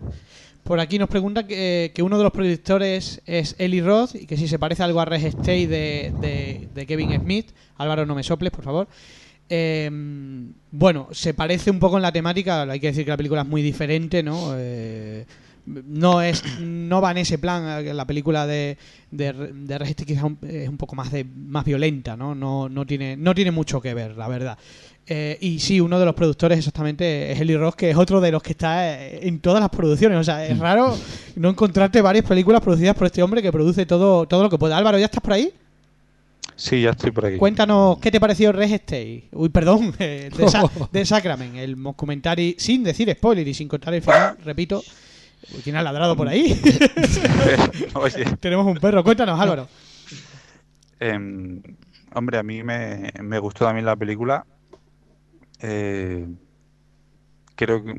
Por 0.63 0.79
aquí 0.79 0.97
nos 0.97 1.09
pregunta 1.09 1.45
que, 1.45 1.91
que 1.93 2.01
uno 2.03 2.17
de 2.17 2.23
los 2.23 2.31
productores 2.31 3.21
es 3.25 3.55
Eli 3.59 3.81
Roth 3.81 4.15
y 4.15 4.25
que 4.25 4.37
si 4.37 4.47
se 4.47 4.57
parece 4.59 4.81
algo 4.83 4.99
a 5.01 5.05
Res 5.05 5.23
Stay 5.25 5.65
de, 5.65 6.13
de- 6.21 6.69
de 6.73 6.85
Kevin 6.85 7.19
Smith. 7.19 7.51
Álvaro, 7.77 8.05
no 8.05 8.15
me 8.15 8.23
soples, 8.23 8.51
por 8.51 8.63
favor. 8.63 8.87
Eh, 9.49 9.89
bueno, 10.71 11.09
se 11.11 11.33
parece 11.33 11.69
un 11.69 11.79
poco 11.79 11.97
en 11.97 12.01
la 12.01 12.11
temática. 12.11 12.61
Hay 12.63 12.79
que 12.79 12.87
decir 12.87 13.03
que 13.05 13.11
la 13.11 13.17
película 13.17 13.41
es 13.41 13.47
muy 13.47 13.61
diferente, 13.61 14.23
¿no? 14.23 14.53
Eh, 14.57 15.25
no 15.65 16.21
es 16.21 16.43
no 16.59 16.99
va 17.01 17.11
en 17.11 17.19
ese 17.19 17.37
plan 17.37 17.95
la 17.95 18.05
película 18.05 18.45
de, 18.45 18.77
de, 19.11 19.31
de 19.33 19.95
es 20.63 20.69
un 20.69 20.77
poco 20.77 20.95
más 20.95 21.11
de 21.11 21.23
más 21.23 21.63
violenta 21.63 22.17
no 22.17 22.35
no 22.35 22.67
no 22.69 22.85
tiene 22.85 23.15
no 23.15 23.33
tiene 23.33 23.51
mucho 23.51 23.79
que 23.81 23.93
ver 23.93 24.17
la 24.17 24.27
verdad 24.27 24.57
Eh, 25.05 25.37
y 25.41 25.59
sí, 25.59 25.81
uno 25.81 25.99
de 25.99 26.05
los 26.05 26.15
productores 26.15 26.57
exactamente 26.59 27.29
es 27.33 27.37
Eli 27.41 27.57
Roth, 27.57 27.75
que 27.75 27.89
es 27.89 27.97
otro 27.97 28.21
de 28.21 28.31
los 28.31 28.41
que 28.41 28.53
está 28.53 29.01
eh, 29.01 29.27
en 29.27 29.41
todas 29.41 29.59
las 29.59 29.69
producciones. 29.69 30.17
O 30.17 30.23
sea, 30.23 30.47
es 30.47 30.57
raro 30.57 30.97
no 31.35 31.49
encontrarte 31.49 32.01
varias 32.01 32.23
películas 32.23 32.61
producidas 32.61 32.95
por 32.95 33.07
este 33.07 33.21
hombre 33.21 33.41
que 33.41 33.51
produce 33.51 33.85
todo, 33.85 34.25
todo 34.27 34.43
lo 34.43 34.49
que 34.49 34.57
puede. 34.57 34.73
Álvaro, 34.73 34.97
¿ya 34.97 35.07
estás 35.07 35.19
por 35.21 35.33
ahí? 35.33 35.51
Sí, 36.55 36.83
ya 36.83 36.91
estoy 36.91 37.11
por 37.11 37.25
aquí. 37.25 37.37
Cuéntanos 37.37 37.97
qué 37.97 38.11
te 38.11 38.19
pareció 38.21 38.53
Res 38.53 38.71
Stay. 38.71 39.25
Uy, 39.33 39.49
perdón, 39.49 39.93
eh, 39.99 40.29
de, 40.37 40.47
Sa- 40.47 40.69
de 40.93 41.05
Sacrament, 41.05 41.55
el 41.57 41.75
documentary, 41.83 42.55
sin 42.57 42.81
decir 42.83 43.11
spoiler 43.11 43.45
y 43.45 43.53
sin 43.53 43.67
contar 43.67 43.93
el 43.93 44.01
final, 44.01 44.37
repito, 44.45 44.81
¿Quién 45.63 45.75
ha 45.75 45.83
ladrado 45.83 46.15
por 46.15 46.27
ahí? 46.27 46.59
Oye, 47.95 48.25
Tenemos 48.39 48.65
un 48.65 48.77
perro. 48.77 49.03
Cuéntanos, 49.03 49.39
Álvaro. 49.39 49.67
em, 50.99 51.61
hombre, 52.13 52.37
a 52.37 52.43
mí 52.43 52.63
me, 52.63 53.11
me 53.21 53.39
gustó 53.39 53.65
también 53.65 53.85
la 53.85 53.95
película. 53.95 54.45
Eh, 55.61 56.27
creo 57.55 57.83
que, 57.83 57.93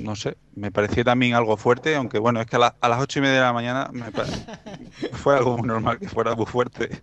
no 0.00 0.16
sé, 0.16 0.36
me 0.56 0.70
pareció 0.72 1.04
también 1.04 1.34
algo 1.34 1.56
fuerte, 1.56 1.94
aunque 1.96 2.18
bueno, 2.18 2.40
es 2.40 2.46
que 2.46 2.56
a, 2.56 2.58
la- 2.58 2.76
a 2.80 2.88
las 2.88 3.00
ocho 3.00 3.18
y 3.20 3.22
media 3.22 3.34
de 3.36 3.40
la 3.42 3.52
mañana 3.52 3.90
me 3.92 4.06
fue 5.12 5.36
algo 5.36 5.56
muy 5.58 5.68
normal 5.68 5.98
que 5.98 6.08
fuera 6.08 6.34
muy 6.34 6.46
fuerte. 6.46 7.00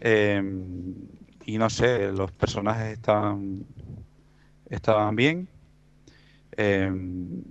Em, 0.00 0.94
y 1.46 1.58
no 1.58 1.70
sé, 1.70 2.12
los 2.12 2.30
personajes 2.32 2.92
estaban, 2.92 3.64
estaban 4.68 5.16
bien. 5.16 5.48
Em, 6.56 7.42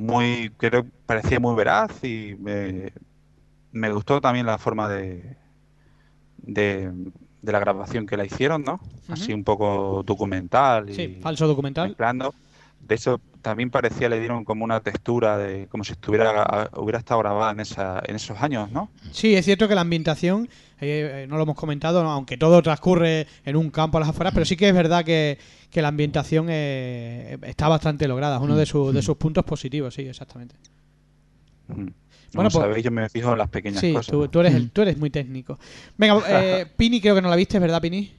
muy, 0.00 0.50
creo, 0.56 0.86
parecía 1.06 1.38
muy 1.40 1.54
veraz 1.54 2.02
y 2.02 2.34
me, 2.40 2.92
me 3.72 3.92
gustó 3.92 4.20
también 4.20 4.46
la 4.46 4.58
forma 4.58 4.88
de, 4.88 5.36
de, 6.38 6.90
de 7.42 7.52
la 7.52 7.58
grabación 7.58 8.06
que 8.06 8.16
la 8.16 8.24
hicieron, 8.24 8.64
¿no? 8.64 8.80
Así 9.08 9.32
un 9.32 9.44
poco 9.44 10.02
documental 10.04 10.88
y 10.90 10.94
Sí, 10.94 11.18
falso 11.20 11.46
documental. 11.46 11.88
mezclando. 11.88 12.34
De 12.80 12.94
hecho, 12.94 13.20
también 13.42 13.70
parecía, 13.70 14.08
le 14.08 14.18
dieron 14.18 14.44
como 14.44 14.64
una 14.64 14.80
textura 14.80 15.36
de 15.36 15.66
como 15.68 15.84
si 15.84 15.92
estuviera 15.92 16.70
hubiera 16.76 16.98
estado 16.98 17.20
grabada 17.20 17.52
en 17.52 17.60
esa, 17.60 18.02
en 18.06 18.16
esos 18.16 18.40
años, 18.40 18.70
¿no? 18.70 18.88
Sí, 19.12 19.34
es 19.34 19.44
cierto 19.44 19.68
que 19.68 19.74
la 19.74 19.82
ambientación, 19.82 20.48
eh, 20.80 21.22
eh, 21.24 21.26
no 21.28 21.36
lo 21.36 21.42
hemos 21.42 21.56
comentado, 21.56 22.02
¿no? 22.02 22.10
aunque 22.10 22.36
todo 22.38 22.62
transcurre 22.62 23.26
en 23.44 23.56
un 23.56 23.70
campo 23.70 23.98
a 23.98 24.00
las 24.00 24.08
afueras, 24.08 24.32
pero 24.32 24.46
sí 24.46 24.56
que 24.56 24.68
es 24.68 24.74
verdad 24.74 25.04
que, 25.04 25.38
que 25.70 25.82
la 25.82 25.88
ambientación 25.88 26.46
eh, 26.50 27.38
está 27.42 27.68
bastante 27.68 28.06
lograda. 28.08 28.36
Es 28.36 28.42
uno 28.42 28.56
de, 28.56 28.66
sus 28.66 28.92
de 28.94 29.02
sus 29.02 29.16
puntos 29.16 29.44
positivos, 29.44 29.94
sí, 29.94 30.02
exactamente. 30.02 30.54
Mm. 31.68 31.74
Bueno, 32.32 32.48
Como 32.48 32.50
pues- 32.50 32.52
sabéis, 32.70 32.84
yo 32.84 32.90
me 32.90 33.08
fijo 33.08 33.32
en 33.32 33.38
las 33.38 33.48
pequeñas 33.48 33.80
Sí, 33.80 33.92
cosas. 33.92 34.12
tú, 34.12 34.28
tú 34.28 34.40
eres 34.40 34.54
el, 34.54 34.70
tú 34.70 34.82
eres 34.82 34.96
muy 34.98 35.10
técnico. 35.10 35.58
Venga, 35.96 36.20
eh, 36.28 36.66
Pini, 36.76 37.00
creo 37.00 37.14
que 37.14 37.22
no 37.22 37.28
la 37.28 37.36
viste, 37.36 37.58
¿verdad, 37.58 37.80
Pini? 37.80 38.12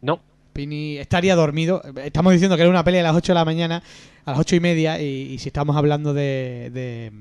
No, 0.00 0.20
Pini 0.52 0.96
estaría 0.98 1.34
dormido. 1.36 1.82
Estamos 2.02 2.32
diciendo 2.32 2.56
que 2.56 2.62
era 2.62 2.70
una 2.70 2.82
pelea 2.84 3.00
a 3.02 3.04
las 3.12 3.16
8 3.16 3.32
de 3.32 3.34
la 3.34 3.44
mañana, 3.44 3.82
a 4.24 4.30
las 4.30 4.40
8 4.40 4.56
y 4.56 4.60
media, 4.60 5.00
y, 5.02 5.32
y 5.32 5.38
si 5.38 5.48
estamos 5.48 5.76
hablando 5.76 6.14
de, 6.14 6.70
de, 6.72 7.12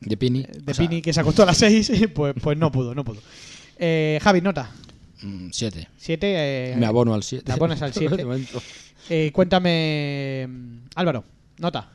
De 0.00 0.16
Pini. 0.18 0.42
de 0.42 0.70
o 0.70 0.74
sea, 0.74 0.86
Pini 0.86 1.00
que 1.00 1.12
se 1.14 1.20
acostó 1.20 1.42
a 1.44 1.46
las 1.46 1.56
6, 1.58 2.08
pues, 2.14 2.34
pues 2.42 2.58
no 2.58 2.70
pudo, 2.70 2.94
no 2.94 3.02
pudo. 3.04 3.20
Eh, 3.78 4.18
Javi, 4.22 4.40
nota. 4.42 4.70
mm, 5.22 5.48
Siete. 5.50 5.88
7. 5.96 6.26
Eh, 6.72 6.76
Me 6.76 6.84
abono 6.86 7.14
al 7.14 7.22
7. 7.22 7.42
te 7.44 7.52
abonas 7.52 7.80
al 7.80 7.92
siete. 7.94 8.24
Eh, 9.10 9.30
cuéntame, 9.32 10.48
Álvaro, 10.94 11.24
nota. 11.58 11.88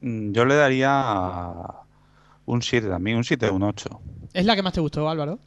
Mm, 0.00 0.32
Yo 0.32 0.44
le 0.44 0.54
daría 0.54 1.64
un 2.46 2.62
7 2.62 2.88
también, 2.88 3.16
un 3.16 3.24
7 3.24 3.48
o 3.48 3.54
un 3.54 3.62
8. 3.62 4.00
¿Es 4.32 4.44
la 4.46 4.54
que 4.56 4.62
más 4.62 4.72
te 4.72 4.80
gustó, 4.80 5.08
Álvaro? 5.08 5.38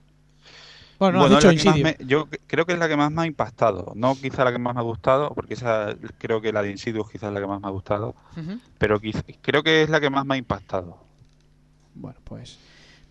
Bueno, 1.00 1.14
no, 1.14 1.20
Bueno, 1.22 1.38
has 1.38 1.44
dicho 1.56 1.74
me- 1.84 1.98
yo 2.06 2.28
creo 2.46 2.66
que 2.66 2.74
es 2.74 2.80
la 2.80 2.88
que 2.88 2.96
más 2.96 3.12
me 3.12 3.24
ha 3.24 3.26
impactado. 3.26 3.92
No 3.96 4.16
quizá 4.16 4.44
la 4.44 4.52
que 4.52 4.60
más 4.60 4.76
me 4.76 4.82
ha 4.82 4.84
gustado, 4.84 5.34
porque 5.34 5.56
esa 5.56 5.96
creo 6.20 6.42
que 6.42 6.54
la 6.54 6.62
de 6.62 6.70
Insidious 6.72 7.10
quizás 7.10 7.30
es 7.30 7.34
la 7.34 7.40
que 7.42 7.48
más 7.48 7.60
me 7.60 7.68
ha 7.68 7.72
gustado, 7.72 8.14
Ujú. 8.38 8.60
pero 8.78 9.00
quiz- 9.02 9.24
creo 9.42 9.64
que 9.64 9.82
es 9.82 9.90
la 9.90 10.00
que 10.00 10.12
más 10.12 10.26
me 10.26 10.36
ha 10.36 10.38
impactado. 10.38 10.98
Bueno, 11.96 12.20
pues 12.24 12.60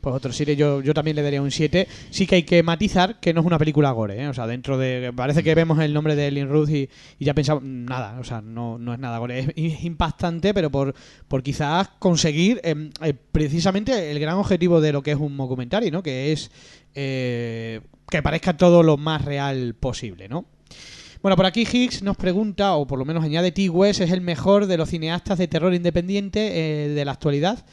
pues 0.01 0.15
otro 0.15 0.33
7, 0.33 0.57
yo, 0.57 0.83
yo 0.83 0.95
también 0.95 1.17
le 1.17 1.23
daría 1.23 1.43
un 1.43 1.51
7. 1.51 1.87
Sí 2.11 2.27
que 2.27 2.37
hay 2.37 2.43
que 2.43 2.63
matizar 2.63 3.21
que 3.21 3.35
no 3.35 3.41
es 3.41 3.47
una 3.47 3.59
película 3.59 3.91
gore, 3.91 4.23
¿eh? 4.23 4.29
O 4.29 4.35
sea, 4.35 4.47
dentro 4.47 4.79
de... 4.79 5.13
Parece 5.15 5.43
que 5.43 5.55
vemos 5.55 5.79
el 5.81 5.93
nombre 5.93 6.17
de 6.17 6.31
Lynn 6.31 6.49
Ruth 6.49 6.71
y, 6.71 6.89
y 7.19 7.25
ya 7.25 7.35
pensamos... 7.35 7.63
Nada, 7.63 8.19
o 8.21 8.25
sea, 8.25 8.41
no, 8.41 8.79
no 8.79 8.93
es 8.93 8.99
nada 8.99 9.19
gore. 9.19 9.55
Es, 9.57 9.85
impactante, 9.85 10.55
pero 10.55 10.71
por, 10.71 10.95
por 11.29 11.43
quizás 11.43 11.89
conseguir 11.99 12.61
em, 12.65 12.91
eh, 13.03 13.15
precisamente 13.15 14.11
el 14.11 14.19
gran 14.19 14.37
objetivo 14.37 14.81
de 14.81 14.93
lo 14.93 15.03
que 15.03 15.13
es 15.13 15.19
un 15.19 15.37
documentary, 15.37 15.91
¿no? 15.91 16.03
Que 16.03 16.33
es 16.33 16.51
eh, 16.95 17.81
que 18.09 18.23
parezca 18.23 18.57
todo 18.57 18.83
lo 18.83 18.97
más 18.97 19.25
real 19.25 19.75
posible, 19.75 20.29
¿no? 20.29 20.47
Bueno, 21.23 21.37
por 21.37 21.45
aquí 21.45 21.67
Higgs 21.71 22.03
nos 22.03 22.17
pregunta, 22.17 22.75
o 22.77 22.87
por 22.87 22.99
lo 22.99 23.05
menos 23.05 23.23
añade 23.23 23.53
T. 23.53 23.69
West 23.69 24.01
es 24.01 24.11
el 24.11 24.23
mejor 24.23 24.67
de 24.67 24.79
los 24.79 24.89
cineastas 24.89 25.37
de 25.37 25.49
terror 25.49 25.75
independiente 25.75 26.85
eh, 26.85 26.89
de 26.89 27.05
la 27.05 27.13
actualidad. 27.13 27.67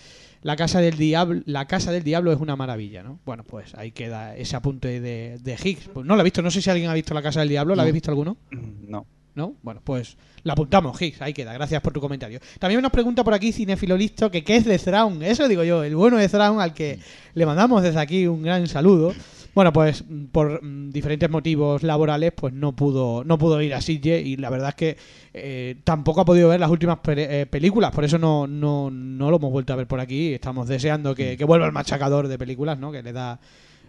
La 0.43 0.55
casa 0.55 0.79
del 0.79 0.97
diablo, 0.97 1.41
la 1.45 1.65
casa 1.67 1.91
del 1.91 2.03
diablo 2.03 2.31
es 2.31 2.39
una 2.39 2.55
maravilla, 2.55 3.03
¿no? 3.03 3.19
Bueno, 3.25 3.43
pues 3.43 3.73
ahí 3.75 3.91
queda 3.91 4.35
ese 4.35 4.55
apunte 4.55 4.99
de, 5.01 5.37
de 5.41 5.53
Higgs. 5.61 5.89
Pues 5.93 6.05
no 6.05 6.15
lo 6.15 6.21
he 6.21 6.23
visto, 6.23 6.41
no 6.41 6.51
sé 6.51 6.61
si 6.61 6.69
alguien 6.69 6.89
ha 6.89 6.93
visto 6.93 7.13
la 7.13 7.21
casa 7.21 7.39
del 7.41 7.49
diablo, 7.49 7.73
¿la 7.75 7.77
No. 7.77 7.81
habéis 7.83 7.93
visto 7.95 8.11
alguno? 8.11 8.37
Mm, 8.51 8.89
No. 8.89 9.05
¿No? 9.35 9.53
Bueno, 9.61 9.81
pues 9.83 10.17
la 10.41 10.53
apuntamos, 10.53 10.99
Higgs, 10.99 11.21
ahí 11.21 11.31
queda. 11.31 11.53
Gracias 11.53 11.79
por 11.83 11.93
tu 11.93 12.01
comentario. 12.01 12.39
También 12.57 12.81
nos 12.81 12.91
pregunta 12.91 13.23
por 13.23 13.35
aquí 13.35 13.51
Cinefilo 13.51 13.95
Listo 13.95 14.31
que 14.31 14.43
qué 14.43 14.55
es 14.55 14.65
de 14.65 14.79
Thrawn. 14.79 15.21
Eso 15.21 15.47
digo 15.47 15.63
yo, 15.63 15.83
el 15.83 15.95
bueno 15.95 16.17
de 16.17 16.27
Thrawn 16.27 16.59
al 16.59 16.73
que 16.73 16.97
le 17.35 17.45
mandamos 17.45 17.83
desde 17.83 17.99
aquí 17.99 18.25
un 18.25 18.41
gran 18.41 18.65
saludo. 18.67 19.13
Bueno, 19.57 19.73
pues 19.73 20.03
mm, 20.07 20.25
por 20.25 20.63
mm, 20.63 20.91
diferentes 20.91 21.27
motivos 21.31 21.81
laborales, 21.81 22.31
pues 22.35 22.53
no 22.53 22.75
pudo, 22.75 23.23
no 23.23 23.39
pudo 23.39 23.59
ir 23.59 23.73
a 23.73 23.81
Sitges 23.81 24.23
y 24.23 24.37
la 24.37 24.51
verdad 24.51 24.69
es 24.69 24.75
que 24.75 24.97
eh, 25.33 25.77
tampoco 25.83 26.21
ha 26.21 26.25
podido 26.25 26.49
ver 26.49 26.59
las 26.59 26.69
últimas 26.69 26.99
pe- 26.99 27.41
eh, 27.41 27.47
películas, 27.47 27.89
por 27.91 28.03
eso 28.05 28.19
no, 28.19 28.45
no, 28.45 28.91
no 28.91 29.31
lo 29.31 29.37
hemos 29.37 29.51
vuelto 29.51 29.73
a 29.73 29.75
ver 29.75 29.87
por 29.87 29.99
aquí. 29.99 30.31
Estamos 30.35 30.67
deseando 30.67 31.15
que, 31.15 31.35
que 31.37 31.43
vuelva 31.43 31.65
el 31.65 31.71
machacador 31.71 32.27
de 32.27 32.37
películas, 32.37 32.77
¿no? 32.77 32.91
Que 32.91 33.01
le 33.01 33.11
da 33.13 33.39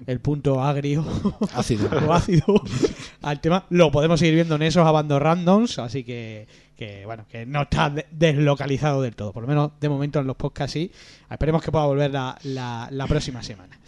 el 0.06 0.20
punto 0.20 0.62
agrio 0.62 1.04
Ácido. 1.54 1.90
o 2.08 2.14
ácido 2.14 2.46
al 3.20 3.38
tema. 3.42 3.66
Lo 3.68 3.90
podemos 3.90 4.20
seguir 4.20 4.36
viendo 4.36 4.54
en 4.54 4.62
esos 4.62 4.86
abandos 4.86 5.20
randoms, 5.20 5.78
así 5.80 6.02
que, 6.02 6.48
que, 6.78 7.04
bueno, 7.04 7.26
que 7.30 7.44
no 7.44 7.60
está 7.64 7.90
de- 7.90 8.06
deslocalizado 8.10 9.02
del 9.02 9.14
todo. 9.14 9.34
Por 9.34 9.42
lo 9.42 9.48
menos 9.50 9.72
de 9.78 9.88
momento 9.90 10.18
en 10.18 10.26
los 10.28 10.36
podcasts 10.36 10.72
sí. 10.72 10.90
Esperemos 11.30 11.62
que 11.62 11.70
pueda 11.70 11.84
volver 11.84 12.10
la, 12.10 12.38
la- 12.44 12.88
la 12.90 13.06
próxima 13.06 13.42
semana. 13.42 13.78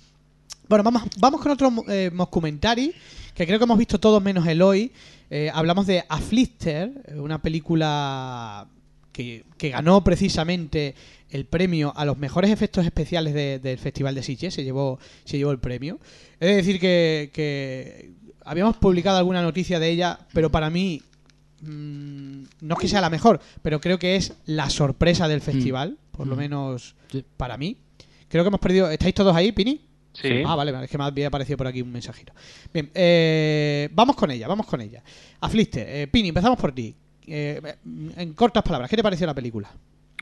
Bueno, 0.69 0.85
vamos, 0.85 1.03
vamos 1.19 1.41
con 1.41 1.51
otro 1.53 1.73
eh, 1.89 2.11
moscumentary 2.13 2.95
que 3.35 3.47
creo 3.47 3.59
que 3.59 3.65
hemos 3.65 3.79
visto 3.79 3.99
todos 3.99 4.23
menos 4.23 4.47
el 4.47 4.63
hoy. 4.63 4.93
Eh, 5.31 5.51
hablamos 5.53 5.87
de 5.87 6.05
Afflicter, 6.09 6.91
una 7.17 7.41
película 7.41 8.67
que, 9.13 9.45
que 9.57 9.71
ganó 9.71 10.03
precisamente 10.05 10.95
el 11.31 11.45
premio 11.47 11.93
a 11.97 12.05
los 12.05 12.19
mejores 12.19 12.51
efectos 12.51 12.85
especiales 12.85 13.35
de- 13.35 13.59
del 13.61 13.79
Festival 13.79 14.15
de 14.15 14.23
Sitges, 14.23 14.55
se 14.55 14.65
llevó, 14.65 14.99
se 15.25 15.39
llevó 15.39 15.53
el 15.53 15.59
premio. 15.59 15.99
He 16.41 16.47
de 16.47 16.57
decir 16.57 16.81
que, 16.81 17.31
que 17.33 18.11
habíamos 18.45 18.77
publicado 18.77 19.19
alguna 19.19 19.43
noticia 19.43 19.79
de 19.79 19.91
ella, 19.91 20.19
pero 20.33 20.51
para 20.51 20.71
mí 20.71 21.03
mm, 21.63 22.43
no 22.63 22.75
es 22.75 22.81
que 22.81 22.89
sea 22.89 23.01
la 23.01 23.11
mejor, 23.11 23.41
pero 23.63 23.81
creo 23.81 23.99
que 23.99 24.17
es 24.17 24.33
la 24.47 24.69
sorpresa 24.71 25.29
del 25.29 25.41
festival, 25.41 25.99
por 26.11 26.27
lo 26.27 26.35
Mm. 26.35 26.39
menos 26.39 26.95
Sí. 27.11 27.25
para 27.37 27.57
mí. 27.57 27.77
Creo 28.29 28.43
que 28.45 28.49
hemos 28.49 28.61
perdido... 28.61 28.91
¿Estáis 28.91 29.15
todos 29.15 29.35
ahí, 29.35 29.53
Pini? 29.53 29.81
Sí. 30.13 30.43
Ah, 30.47 30.55
vale, 30.55 30.73
vale, 30.73 30.85
es 30.85 30.91
que 30.91 30.99
me 30.99 31.05
había 31.05 31.29
aparecido 31.29 31.57
por 31.57 31.67
aquí 31.67 31.83
un 31.83 31.93
mensajito. 31.93 32.33
Bien, 32.73 32.91
eh, 32.95 33.89
vamos 33.93 34.17
con 34.17 34.31
ella, 34.31 34.49
vamos 34.49 34.67
con 34.67 34.81
ella. 34.81 35.03
Aflicte, 35.41 36.03
eh, 36.03 36.07
Pini, 36.07 36.29
empezamos 36.29 36.59
por 36.59 36.73
ti. 36.73 36.95
Eh, 37.27 37.61
en 38.17 38.33
cortas 38.35 38.63
palabras, 38.63 38.91
¿qué 38.91 38.97
te 38.97 39.03
pareció 39.03 39.27
la 39.27 39.35
película? 39.35 39.71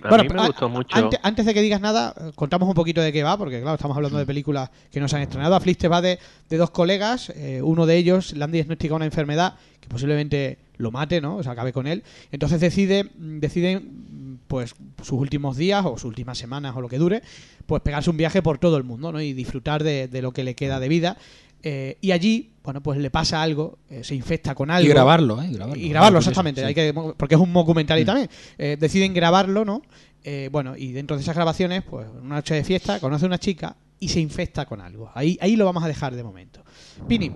A 0.03 0.17
mí 0.17 0.29
me 0.29 0.47
gustó 0.47 0.69
mucho. 0.69 0.97
Antes, 0.97 1.19
antes 1.23 1.47
de 1.47 1.55
que 1.55 1.63
digas 1.63 1.81
nada, 1.81 2.15
contamos 2.35 2.69
un 2.69 2.75
poquito 2.75 3.01
de 3.01 3.13
qué 3.13 3.23
va, 3.23 3.37
porque 3.37 3.61
claro, 3.61 3.75
estamos 3.75 3.97
hablando 3.97 4.19
de 4.19 4.27
películas 4.27 4.71
que 4.91 5.01
no 5.01 5.09
se 5.09 5.17
han 5.17 5.23
estrenado. 5.23 5.55
Aflicte 5.55 5.89
va 5.89 6.01
de, 6.01 6.19
de 6.49 6.57
dos 6.57 6.71
colegas, 6.71 7.31
eh, 7.31 7.61
uno 7.63 7.87
de 7.87 7.97
ellos 7.97 8.33
le 8.33 8.45
han 8.45 8.53
diagnosticado 8.53 8.97
una 8.97 9.07
enfermedad 9.07 9.55
que 9.81 9.89
posiblemente 9.89 10.59
lo 10.77 10.93
mate, 10.93 11.21
¿no? 11.21 11.37
O 11.37 11.43
sea, 11.43 11.53
acabe 11.53 11.73
con 11.73 11.87
él. 11.87 12.05
Entonces 12.31 12.61
decide, 12.61 13.11
deciden, 13.17 13.79
mm, 14.09 14.28
pues, 14.49 14.75
sus 15.03 15.13
últimos 15.21 15.57
días 15.57 15.85
o 15.85 15.93
sus 15.93 16.05
últimas 16.07 16.37
semanas 16.39 16.75
o 16.77 16.81
lo 16.81 16.89
que 16.89 16.99
dure, 16.99 17.23
pues 17.67 17.83
pegarse 17.83 18.11
un 18.11 18.17
viaje 18.17 18.43
por 18.43 18.59
todo 18.59 18.77
el 18.77 18.85
mundo, 18.85 19.13
¿no? 19.13 19.21
Y 19.21 19.33
disfrutar 19.35 19.85
de, 19.85 20.09
de 20.09 20.23
lo 20.23 20.33
que 20.33 20.43
le 20.43 20.55
queda 20.57 20.81
de 20.81 20.89
vida. 20.89 21.17
Eh, 21.63 21.99
y 22.01 22.13
allí, 22.13 22.53
bueno, 22.63 22.81
pues 22.83 22.99
le 22.99 23.11
pasa 23.11 23.43
algo, 23.43 23.79
eh, 23.91 24.05
se 24.05 24.15
infecta 24.15 24.55
con 24.55 24.71
algo. 24.71 24.87
Y 24.87 24.91
grabarlo, 24.91 25.43
¿eh? 25.43 25.49
Y 25.77 25.89
grabarlo, 25.89 26.19
Y 26.19 26.21
exactamente. 26.21 26.61
sí. 26.63 26.67
Hay 26.69 26.75
que, 26.75 26.95
porque 27.17 27.35
es 27.35 27.41
un 27.41 27.53
documental 27.53 28.01
Mm. 28.01 28.05
también. 28.07 28.29
Eh, 28.59 28.77
deciden 28.79 29.13
grabarlo, 29.13 29.65
¿no? 29.65 29.83
Eh, 30.25 30.49
bueno, 30.53 30.77
y 30.77 30.93
dentro 30.93 31.17
de 31.17 31.23
esas 31.23 31.35
grabaciones, 31.35 31.83
pues 31.83 32.07
una 32.23 32.37
noche 32.37 32.55
de 32.55 32.65
fiesta, 32.65 33.01
conoce 33.01 33.25
a 33.25 33.29
una 33.29 33.39
chica 33.39 33.77
y 34.01 34.09
se 34.09 34.21
infecta 34.21 34.67
con 34.67 34.81
algo. 34.81 35.11
Ahí, 35.15 35.37
ahí 35.41 35.57
lo 35.57 35.65
vamos 35.65 35.83
a 35.83 35.89
dejar 35.89 36.15
de 36.15 36.23
momento. 36.23 36.63
Pini, 37.09 37.33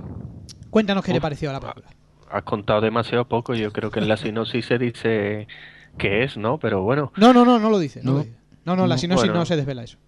cuéntanos 0.70 1.04
qué 1.04 1.10
te 1.12 1.18
Uf, 1.18 1.22
pareció 1.22 1.50
a 1.50 1.54
la 1.54 1.60
película. 1.60 1.86
Has 2.30 2.42
contado 2.44 2.80
demasiado 2.80 3.26
poco. 3.28 3.54
Yo 3.54 3.72
creo 3.72 3.90
que 3.90 3.98
en 4.00 4.08
la 4.08 4.16
sinopsis 4.16 4.66
se 4.66 4.78
dice 4.78 5.46
que 5.98 6.22
es, 6.24 6.36
¿no? 6.36 6.58
Pero 6.58 6.82
bueno. 6.82 7.12
No, 7.16 7.32
no, 7.32 7.44
no, 7.44 7.58
no 7.58 7.70
lo 7.70 7.78
dice. 7.78 8.00
No, 8.02 8.12
No. 8.12 8.18
lo 8.18 8.24
dice. 8.24 8.36
no, 8.64 8.76
no, 8.76 8.86
la 8.86 8.94
No. 8.94 8.98
sinopsis 8.98 9.26
Bueno. 9.28 9.40
no 9.40 9.46
se 9.46 9.56
desvela 9.56 9.82
eso. 9.84 9.98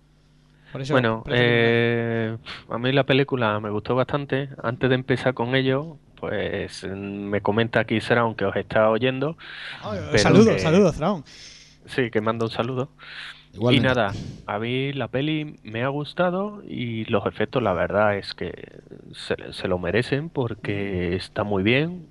Por 0.72 0.80
eso 0.82 0.92
Bueno, 0.94 1.22
eh, 1.28 2.36
a 2.68 2.78
mí 2.78 2.90
la 2.92 3.04
película 3.04 3.60
me 3.60 3.70
gustó 3.70 3.94
bastante. 3.94 4.48
Antes 4.62 4.88
de 4.88 4.96
empezar 4.96 5.32
con 5.34 5.54
ello, 5.54 5.98
pues 6.18 6.82
mm, 6.84 6.96
me 6.96 7.40
comenta 7.42 7.80
aquí 7.80 8.00
Sraun 8.00 8.34
que 8.34 8.44
os 8.44 8.56
está 8.56 8.90
oyendo. 8.90 9.36
Ah, 9.82 9.92
pero 10.10 10.18
saludos, 10.18 10.48
que- 10.54 10.58
saludos, 10.58 10.96
Thrawn. 10.96 11.22
Sí, 11.86 12.10
que 12.10 12.20
manda 12.20 12.46
un 12.46 12.50
saludo. 12.50 12.88
Igualmente. 13.52 13.86
Y 13.86 13.88
nada, 13.88 14.12
a 14.46 14.58
mí 14.58 14.92
la 14.94 15.06
peli 15.06 15.60
me 15.62 15.84
ha 15.84 15.88
gustado 15.88 16.60
y 16.66 17.04
los 17.04 17.24
efectos, 17.26 17.62
la 17.62 17.72
verdad 17.72 18.16
es 18.18 18.34
que 18.34 18.52
se, 19.12 19.36
se 19.52 19.68
lo 19.68 19.78
merecen 19.78 20.28
porque 20.28 21.14
está 21.14 21.44
muy 21.44 21.62
bien. 21.62 22.04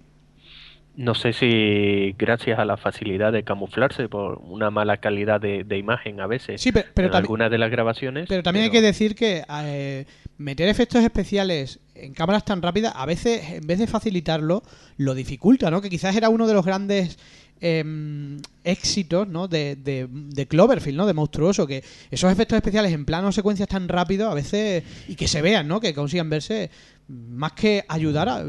No 0.96 1.16
sé 1.16 1.34
si 1.34 2.14
gracias 2.18 2.60
a 2.60 2.66
la 2.66 2.78
facilidad 2.78 3.32
de 3.32 3.44
camuflarse 3.44 4.08
por 4.10 4.40
una 4.44 4.70
mala 4.70 4.98
calidad 4.98 5.42
de, 5.42 5.78
imagen 5.78 6.20
a 6.20 6.28
veces 6.28 6.62
sí, 6.62 6.72
pero, 6.72 7.08
en 7.08 7.16
algunas 7.16 7.50
de 7.50 7.58
las 7.58 7.72
grabaciones. 7.72 8.28
Pero 8.30 8.44
también 8.44 8.66
hay 8.66 8.72
que 8.72 8.82
decir 8.82 9.16
que 9.16 9.44
eh, 9.50 10.06
meter 10.38 10.70
efectos 10.70 11.04
especiales 11.04 11.80
en 11.96 12.14
cámaras 12.14 12.46
tan 12.46 12.62
rápidas 12.62 12.94
a 12.96 13.06
veces, 13.06 13.50
en 13.52 13.66
vez 13.66 13.80
de 13.80 13.88
facilitarlo, 13.88 14.64
lo 14.98 15.16
dificulta, 15.16 15.72
¿no? 15.72 15.82
Que 15.82 15.90
quizás 15.90 16.16
era 16.16 16.30
uno 16.30 16.48
de 16.48 16.54
los 16.54 16.66
grandes 16.66 17.18
eh, 17.66 18.38
éxitos 18.66 19.26
¿no? 19.26 19.48
De, 19.48 19.78
de, 19.78 20.48
Cloverfield, 20.48 20.98
¿no? 20.98 21.06
De 21.06 21.14
monstruoso, 21.14 21.66
que 21.66 21.82
esos 22.12 22.30
efectos 22.30 22.58
especiales 22.58 22.92
en 22.92 23.06
plano 23.06 23.32
secuencias 23.32 23.70
tan 23.70 23.88
rápidos 23.88 24.30
a 24.30 24.34
veces 24.34 24.84
y 25.08 25.16
que 25.16 25.30
se 25.30 25.42
vean, 25.42 25.66
¿no? 25.66 25.80
Que 25.80 25.94
consigan 25.94 26.30
verse 26.30 26.70
más 27.08 27.54
que 27.54 27.86
ayudar 27.88 28.28
a, 28.28 28.44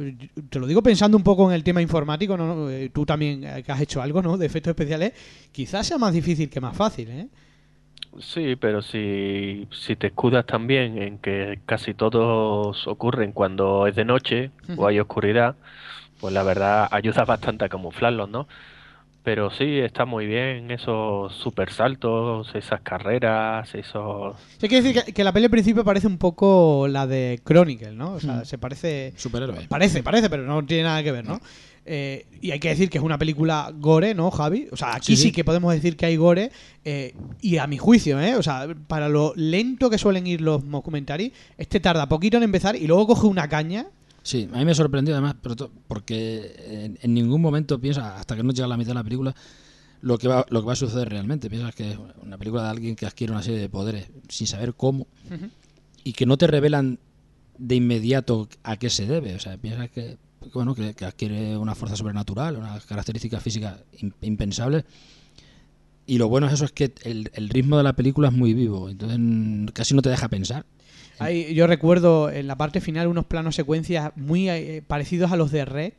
te 0.48 0.59
lo 0.59 0.66
digo 0.66 0.83
pensando 0.83 1.16
un 1.16 1.22
poco 1.22 1.48
en 1.48 1.55
el 1.55 1.62
tema 1.62 1.81
informático, 1.81 2.37
¿no? 2.37 2.68
Eh, 2.68 2.90
tú 2.92 3.07
también 3.07 3.44
eh, 3.44 3.62
que 3.62 3.70
has 3.70 3.81
hecho 3.81 4.03
algo, 4.03 4.20
¿no? 4.20 4.37
De 4.37 4.46
efectos 4.46 4.72
especiales, 4.72 5.12
quizás 5.53 5.87
sea 5.87 5.98
más 5.98 6.12
difícil 6.12 6.50
que 6.50 6.61
más 6.61 6.77
fácil, 6.77 7.09
¿eh? 7.11 7.29
Sí, 8.18 8.57
pero 8.57 8.83
si, 8.83 9.68
si 9.70 9.94
te 9.94 10.09
escudas 10.09 10.44
también 10.44 11.00
en 11.00 11.18
que 11.18 11.61
casi 11.66 11.94
todos 11.94 12.87
ocurren 12.88 13.31
cuando 13.31 13.87
es 13.87 13.94
de 13.94 14.05
noche 14.05 14.50
o 14.77 14.87
hay 14.87 14.98
oscuridad, 14.98 15.57
pues 16.20 16.35
la 16.35 16.42
verdad 16.42 16.88
ayuda 16.90 17.24
bastante 17.24 17.64
a 17.64 17.68
camuflarlos, 17.68 18.29
¿no? 18.29 18.48
Pero 19.24 19.50
sí, 19.50 19.78
está 19.78 20.04
muy 20.04 20.26
bien 20.26 20.70
esos 20.70 21.32
super 21.32 21.72
saltos, 21.72 22.54
esas 22.54 22.82
carreras, 22.82 23.74
esos... 23.74 24.37
Sí, 24.58 24.66
hay 24.66 24.68
que 24.68 24.82
decir 24.82 25.14
que, 25.14 25.24
la 25.24 25.32
peli 25.32 25.46
al 25.46 25.50
principio 25.50 25.82
parece 25.82 26.06
un 26.06 26.18
poco 26.18 26.87
la 26.88 27.06
de 27.06 27.40
Chronicle, 27.42 27.92
¿no? 27.92 28.12
O 28.12 28.20
sea, 28.20 28.34
mm. 28.34 28.44
se 28.44 28.58
parece... 28.58 29.14
Superhéroe. 29.16 29.66
Parece, 29.66 30.02
parece, 30.02 30.28
pero 30.28 30.42
no 30.42 30.62
tiene 30.66 30.82
nada 30.82 31.02
que 31.02 31.10
ver, 31.10 31.24
¿no? 31.24 31.40
Eh, 31.87 32.26
y 32.42 32.50
hay 32.50 32.60
que 32.60 32.68
decir 32.68 32.90
que 32.90 32.98
es 32.98 33.04
una 33.04 33.16
película 33.16 33.72
gore, 33.74 34.14
¿no, 34.14 34.30
Javi? 34.30 34.68
O 34.70 34.76
sea, 34.76 34.94
aquí 34.94 35.16
sí, 35.16 35.32
que 35.32 35.42
podemos 35.42 35.72
decir 35.72 35.96
que 35.96 36.04
hay 36.04 36.16
gore. 36.16 36.50
Eh, 36.84 37.14
y 37.40 37.56
a 37.56 37.66
mi 37.66 37.78
juicio, 37.78 38.20
¿eh? 38.20 38.37
O 38.37 38.42
sea, 38.42 38.66
para 38.87 39.08
lo 39.08 39.32
lento 39.37 39.88
que 39.88 39.96
suelen 39.96 40.26
ir 40.26 40.42
los 40.42 40.70
documentarios, 40.70 41.32
este 41.56 41.80
tarda 41.80 42.10
poquito 42.10 42.37
en 42.37 42.42
empezar 42.42 42.76
y 42.76 42.87
luego 42.87 43.06
coge 43.06 43.26
una 43.26 43.48
caña 43.48 43.87
Sí, 44.24 44.48
a 44.54 44.56
mí 44.56 44.64
me 44.64 44.74
sorprendió 44.74 45.14
además, 45.14 45.37
pero 45.42 45.70
porque 45.87 46.96
en, 47.02 47.12
ningún 47.14 47.42
momento 47.42 47.78
piensa, 47.78 48.16
hasta 48.16 48.34
que 48.34 48.42
no 48.42 48.52
llega 48.52 48.64
a 48.64 48.68
la 48.68 48.78
mitad 48.78 48.92
de 48.92 48.94
la 48.94 49.04
película, 49.04 49.34
lo 50.00 50.16
que 50.16 50.28
va, 50.28 50.46
lo 50.48 50.62
que 50.62 50.66
va 50.66 50.72
a 50.72 50.76
suceder 50.76 51.10
realmente. 51.10 51.50
Piensas 51.50 51.74
que 51.74 51.90
es 51.90 51.98
una 52.22 52.38
película 52.38 52.62
de 52.62 52.70
alguien 52.70 52.96
que 52.96 53.04
adquiere 53.04 53.34
una 53.34 53.42
serie 53.42 53.60
de 53.60 53.68
poderes 53.68 54.08
sin 54.30 54.46
saber 54.46 54.72
cómo 54.74 55.06
y 56.04 56.14
que 56.14 56.24
no 56.24 56.38
te 56.38 56.46
revelan 56.46 56.98
de 57.58 57.74
inmediato 57.74 58.48
a 58.62 58.78
qué 58.78 58.88
se 58.88 59.04
debe. 59.04 59.34
O 59.34 59.40
sea, 59.40 59.58
piensas 59.58 59.90
que, 59.90 60.16
bueno, 60.54 60.74
que, 60.74 60.94
adquiere 61.04 61.58
una 61.58 61.74
fuerza 61.74 61.94
sobrenatural, 61.94 62.56
unas 62.56 62.87
características 62.87 63.42
físicas 63.42 63.84
impensables. 64.22 64.87
Y 66.06 66.16
lo 66.16 66.28
bueno 66.28 66.46
es 66.46 66.54
eso, 66.54 66.64
es 66.64 66.72
que 66.72 66.94
el, 67.02 67.30
el 67.34 67.50
ritmo 67.50 67.76
de 67.76 67.82
la 67.82 67.94
película 67.94 68.28
es 68.28 68.34
muy 68.34 68.54
vivo, 68.54 68.88
entonces 68.88 69.18
casi 69.74 69.94
no 69.94 70.00
te 70.00 70.08
deja 70.08 70.28
pensar 70.28 70.64
yo 71.53 71.66
recuerdo 71.66 72.31
en 72.31 72.46
la 72.46 72.57
parte 72.57 72.81
final 72.81 73.07
unos 73.07 73.24
planos 73.24 73.55
secuencias 73.55 74.12
muy 74.16 74.48
eh, 74.48 74.83
parecidos 74.87 75.33
a 75.33 75.37
los 75.37 75.50
de 75.50 75.64
Rec. 75.64 75.94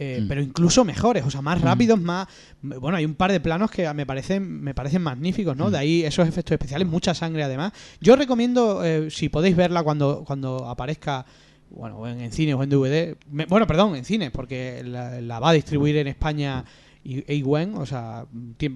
Eh, 0.00 0.20
mm. 0.22 0.28
pero 0.28 0.40
incluso 0.40 0.84
mejores, 0.84 1.24
o 1.26 1.30
sea, 1.30 1.42
más 1.42 1.60
mm. 1.60 1.64
rápidos, 1.64 2.00
más... 2.00 2.28
Bueno, 2.62 2.96
hay 2.96 3.04
un 3.04 3.16
par 3.16 3.32
de 3.32 3.40
planos 3.40 3.68
que 3.68 3.92
me 3.94 4.06
parecen, 4.06 4.62
me 4.62 4.72
parecen 4.72 5.02
magníficos, 5.02 5.56
¿no? 5.56 5.68
Mm. 5.68 5.72
De 5.72 5.78
ahí 5.78 6.04
esos 6.04 6.28
efectos 6.28 6.52
especiales, 6.52 6.86
mucha 6.86 7.14
sangre 7.14 7.42
además. 7.42 7.72
Yo 8.00 8.14
recomiendo, 8.14 8.84
eh, 8.84 9.10
si 9.10 9.28
podéis 9.28 9.56
verla 9.56 9.82
cuando, 9.82 10.22
cuando 10.24 10.66
aparezca, 10.66 11.26
bueno, 11.70 12.06
en, 12.06 12.30
cine 12.30 12.54
o 12.54 12.62
en 12.62 12.70
DVD, 12.70 13.16
bueno, 13.48 13.66
perdón, 13.66 13.96
en 13.96 14.04
cine, 14.04 14.30
porque 14.30 14.84
la, 14.84 15.40
va 15.40 15.50
a 15.50 15.54
distribuir 15.54 15.96
en 15.96 16.06
España 16.06 16.64
y 17.08 17.42
o 17.42 17.86
sea, 17.86 18.26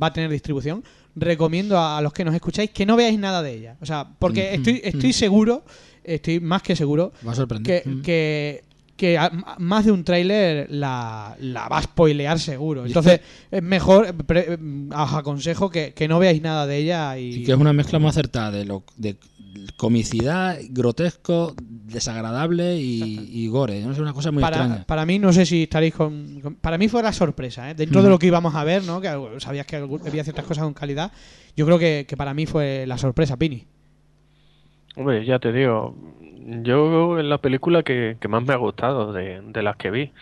va 0.03 0.07
a 0.07 0.13
tener 0.13 0.31
distribución 0.31 0.83
recomiendo 1.15 1.79
a, 1.79 2.01
los 2.01 2.13
que 2.13 2.25
nos 2.25 2.35
escucháis 2.35 2.71
que 2.71 2.87
no 2.87 2.97
veáis 2.97 3.19
nada 3.19 3.43
de 3.43 3.55
ella. 3.55 3.77
O 3.81 3.87
sea, 3.87 4.09
porque 4.19 4.51
mm, 4.51 4.55
estoy, 4.55 4.73
mm, 4.75 4.81
estoy 4.85 5.11
mm. 5.11 5.15
seguro, 5.15 5.65
estoy 6.03 6.41
más 6.41 6.63
que 6.63 6.75
seguro, 6.75 7.13
que, 7.63 8.63
que, 8.97 9.19
más 9.59 9.85
de 9.85 9.93
un 9.93 10.05
tráiler 10.05 10.69
la, 10.71 11.37
la, 11.41 11.69
va 11.69 11.79
a 11.79 11.83
spoilear 11.83 12.39
seguro. 12.39 12.87
Entonces, 12.87 13.21
es 13.51 13.63
mejor, 13.63 14.15
os 14.95 15.13
aconsejo 15.13 15.71
que, 15.71 16.07
no 16.09 16.19
veáis 16.19 16.41
nada 16.41 16.67
de 16.67 16.79
ella. 16.79 17.19
Y... 17.19 17.45
que 17.45 17.53
es 17.53 17.59
una 17.59 17.73
mezcla 17.73 17.99
más 17.99 18.17
acertada 18.17 18.53
de, 18.53 18.65
lo, 18.65 18.85
de 18.97 19.17
comicidad, 19.77 20.59
grotesco, 20.71 21.55
desagradable 21.93 22.77
y, 22.77 23.47
gore. 23.49 23.81
¿no? 23.83 23.93
Es 23.93 23.99
una 23.99 24.13
cosa 24.13 24.31
muy 24.33 24.43
para, 24.43 24.57
extraña. 24.57 24.85
Para 24.85 25.07
mí, 25.07 25.19
no 25.19 25.33
sé 25.33 25.47
si 25.47 25.65
estaréis 25.65 25.95
con. 25.95 26.57
para 26.61 26.79
mí 26.79 26.89
fue 26.89 27.03
la 27.03 27.13
sorpresa, 27.13 27.71
¿eh? 27.71 27.75
dentro 27.75 28.03
de 28.03 28.09
lo 28.09 28.19
que 28.19 28.27
íbamos 28.27 28.55
a 28.55 28.65
ver, 28.65 28.83
¿no? 28.85 29.01
que 29.01 29.09
sabías 29.39 29.67
que 29.67 29.77
había 29.77 30.25
ciertas 30.25 30.45
cosas 30.45 30.65
con 30.65 30.75
calidad. 30.75 31.13
Yo 31.57 31.67
creo 31.67 31.79
que, 31.79 32.07
para 32.17 32.35
mí 32.35 32.47
fue 32.47 32.87
la 32.87 32.99
sorpresa, 32.99 33.37
Pini. 33.37 33.67
Hombre, 34.97 35.25
ya 35.25 35.39
te 35.39 35.53
digo, 35.53 35.95
yo 36.63 37.19
en 37.19 37.29
la 37.29 37.39
película 37.39 37.83
que, 37.83 38.17
más 38.29 38.43
me 38.45 38.53
ha 38.53 38.57
gustado 38.57 39.13
de, 39.13 39.41
de 39.41 39.63
las 39.63 39.77
que 39.77 39.91
vi 39.91 40.13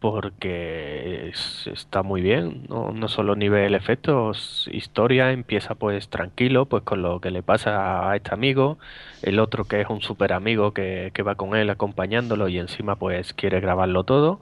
porque 0.00 1.32
está 1.66 2.02
muy 2.02 2.22
bien, 2.22 2.64
¿no? 2.68 2.92
no 2.92 3.08
solo 3.08 3.36
nivel 3.36 3.74
efectos, 3.74 4.68
historia, 4.72 5.30
empieza 5.32 5.74
pues 5.74 6.08
tranquilo, 6.08 6.66
pues 6.66 6.82
con 6.84 7.02
lo 7.02 7.20
que 7.20 7.30
le 7.30 7.42
pasa 7.42 8.10
a 8.10 8.16
este 8.16 8.32
amigo, 8.34 8.78
el 9.22 9.38
otro 9.38 9.66
que 9.66 9.82
es 9.82 9.88
un 9.90 10.00
super 10.00 10.32
amigo 10.32 10.72
que, 10.72 11.10
que 11.14 11.22
va 11.22 11.34
con 11.34 11.54
él 11.54 11.68
acompañándolo 11.70 12.48
y 12.48 12.58
encima 12.58 12.96
pues 12.96 13.34
quiere 13.34 13.60
grabarlo 13.60 14.04
todo. 14.04 14.40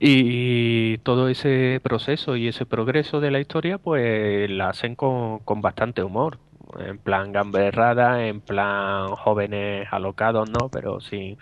Y 0.00 0.98
todo 0.98 1.28
ese 1.28 1.80
proceso 1.82 2.36
y 2.36 2.48
ese 2.48 2.66
progreso 2.66 3.20
de 3.20 3.30
la 3.32 3.40
historia 3.40 3.78
pues 3.78 4.48
la 4.50 4.70
hacen 4.70 4.94
con, 4.94 5.40
con 5.40 5.60
bastante 5.60 6.02
humor, 6.04 6.38
en 6.78 6.98
plan 6.98 7.32
gamberrada, 7.32 8.26
en 8.26 8.40
plan 8.40 9.08
jóvenes 9.16 9.88
alocados, 9.90 10.48
¿no? 10.50 10.68
Pero 10.70 11.00
sin, 11.00 11.38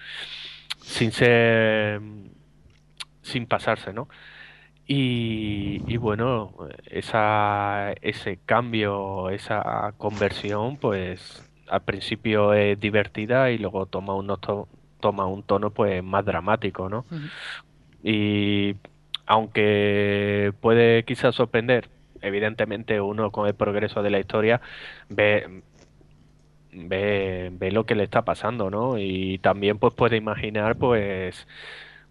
sin 0.81 1.13
ser 1.13 2.01
sin 3.27 3.47
pasarse, 3.47 3.93
¿no? 3.93 4.09
Y, 4.89 5.97
bueno, 5.97 6.55
esa, 6.87 7.93
ese 8.03 8.39
cambio, 8.47 9.31
esa 9.31 9.93
conversión, 9.99 10.77
pues 10.77 11.43
al 11.69 11.83
principio 11.83 12.53
es 12.55 12.79
divertida 12.79 13.51
y 13.51 13.59
luego 13.59 13.87
toma 13.87 14.15
un, 14.15 14.33
toma 15.01 15.27
un 15.27 15.43
tono 15.43 15.71
pues 15.71 16.05
más 16.05 16.25
dramático, 16.25 16.89
¿no? 16.89 17.05
Y 18.05 18.77
aunque 19.27 20.53
puede 20.61 21.05
quizás 21.05 21.35
sorprender, 21.35 21.89
evidentemente 22.23 23.01
uno 23.01 23.33
con 23.33 23.49
el 23.49 23.55
progreso 23.55 24.03
de 24.05 24.11
la 24.11 24.21
historia 24.21 24.61
ve, 25.09 25.63
ve, 26.73 27.51
ve 27.53 27.73
lo 27.73 27.87
que 27.87 27.97
le 27.97 28.05
está 28.05 28.25
pasando, 28.25 28.71
¿no? 28.71 28.99
Y 28.99 29.39
también 29.39 29.79
pues 29.79 29.95
puede 29.95 30.17
imaginar 30.17 30.77
pues 30.77 31.49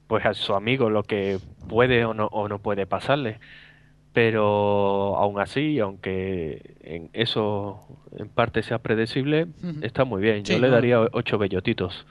pues 0.08 0.26
a 0.26 0.34
su 0.34 0.54
amigo 0.54 0.90
lo 0.90 1.04
que 1.04 1.40
puede 1.68 2.06
o 2.06 2.14
no, 2.14 2.28
o 2.28 2.48
no 2.48 2.60
puede 2.60 2.86
pasarle. 2.86 3.40
Pero 4.14 5.18
aún 5.18 5.42
así, 5.42 5.80
aunque 5.80 6.78
en 6.82 7.10
eso 7.12 7.86
en 8.18 8.30
parte 8.30 8.64
sea 8.64 8.80
predecible, 8.80 9.48
está 9.82 10.06
muy 10.06 10.22
bien. 10.22 10.46
Yo 10.46 10.58
le 10.58 10.70
daría 10.70 11.02
ocho 11.12 11.38
bellotitos. 11.38 12.06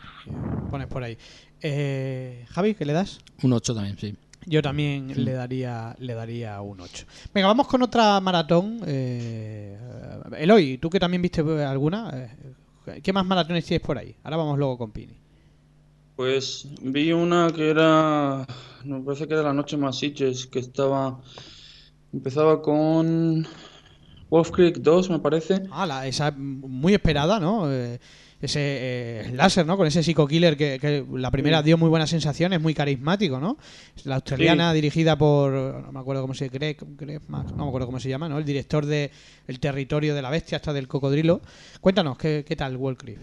Pones 0.71 0.87
por 0.87 1.03
ahí. 1.03 1.17
Eh, 1.63 2.45
Javi, 2.51 2.75
¿qué 2.75 2.85
le 2.85 2.93
das? 2.93 3.21
Un 3.43 3.55
ocho 3.55 3.75
también, 3.75 3.97
sí. 3.97 4.15
Yo 4.45 4.61
también 4.61 5.25
le 5.25 5.33
daría 5.33 5.97
le 5.99 6.13
daría 6.13 6.61
un 6.61 6.81
8. 6.81 7.07
Venga, 7.33 7.49
vamos 7.49 7.67
con 7.67 7.81
otra 7.83 8.21
maratón. 8.21 8.81
Eh, 8.87 9.79
Eloy, 10.37 10.77
tú 10.77 10.91
que 10.91 11.01
también 11.01 11.23
viste 11.23 11.41
alguna, 11.65 12.11
eh, 12.87 13.01
¿qué 13.03 13.13
más 13.15 13.25
maratones 13.25 13.65
tienes 13.65 13.87
por 13.87 13.97
ahí? 13.97 14.15
Ahora 14.23 14.37
vamos 14.37 14.59
luego 14.59 14.77
con 14.77 14.91
Pini. 14.91 15.15
Pues 16.17 16.69
vi 16.81 17.13
una 17.13 17.51
que 17.51 17.71
era, 17.71 18.47
me 18.85 19.01
parece 19.01 19.27
que 19.27 19.35
era 19.35 19.43
La 19.43 19.53
Noche 19.53 19.77
Más 19.77 19.99
Sitges, 19.99 20.47
que 20.47 20.61
estaba, 20.61 21.21
empezaba 22.13 22.63
con 22.63 23.47
Wolf 24.31 24.51
Creek 24.53 24.77
2, 24.79 25.11
me 25.11 25.19
parece. 25.19 25.63
Ah, 25.73 25.87
la, 25.87 26.07
esa 26.07 26.31
muy 26.31 26.95
esperada, 26.95 27.41
¿no? 27.41 27.71
Eh, 27.71 27.99
ese 28.41 28.61
eh, 28.61 29.33
láser, 29.33 29.67
¿no? 29.67 29.77
Con 29.77 29.89
ese 29.89 30.05
Psycho 30.05 30.27
Killer 30.29 30.57
que, 30.57 31.05
la 31.15 31.31
primera 31.33 31.63
dio 31.63 31.79
muy 31.79 31.89
buenas 31.89 32.11
sensaciones, 32.11 32.61
muy 32.61 32.75
carismático, 32.75 33.41
¿no? 33.41 33.57
La 34.05 34.17
australiana 34.17 34.73
dirigida 34.73 35.19
por, 35.19 35.53
no 35.53 35.93
me 35.93 35.99
acuerdo 35.99 36.23
cómo 36.23 36.35
se 36.35 36.49
cree, 36.49 36.77
no 36.81 37.47
me 37.57 37.69
acuerdo 37.69 37.87
cómo 37.87 37.99
se 37.99 38.09
llama, 38.09 38.29
¿no? 38.29 38.39
El 38.39 38.45
director 38.45 38.87
de 38.87 39.11
El 39.49 39.59
Territorio 39.59 40.15
de 40.15 40.23
la 40.23 40.31
Bestia, 40.31 40.57
hasta 40.57 40.73
del 40.73 40.87
Cocodrilo. 40.87 41.41
Cuéntanos, 41.81 42.19
¿qué, 42.19 42.45
qué 42.47 42.55
tal 42.55 42.77
Wolf 42.77 42.99
Creek? 42.99 43.19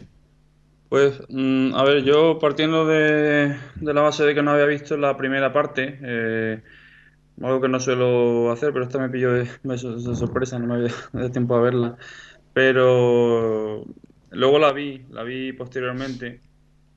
Pues, 0.92 1.22
mm, 1.30 1.74
a 1.74 1.86
ver, 1.86 2.04
yo 2.04 2.38
partiendo 2.38 2.86
de, 2.86 3.56
la 3.80 4.02
base 4.02 4.26
de 4.26 4.36
que 4.36 4.44
no 4.44 4.52
había 4.52 4.66
visto 4.66 4.98
la 4.98 5.16
primera 5.16 5.54
parte, 5.54 5.98
eh, 6.04 6.62
algo 7.42 7.62
que 7.62 7.70
no 7.70 7.80
suelo 7.80 8.52
hacer, 8.52 8.74
pero 8.74 8.84
esta 8.84 9.00
me 9.00 9.08
pilló 9.08 9.32
de, 9.32 9.48
sorpresa, 9.78 10.60
no 10.60 10.68
me 10.68 10.76
había 10.76 10.94
dado 11.14 11.32
tiempo 11.32 11.56
a 11.56 11.62
verla. 11.62 11.98
Pero 12.54 13.86
luego 14.32 14.60
la 14.60 14.74
vi, 14.74 15.06
la 15.12 15.24
vi 15.24 15.54
posteriormente 15.54 16.42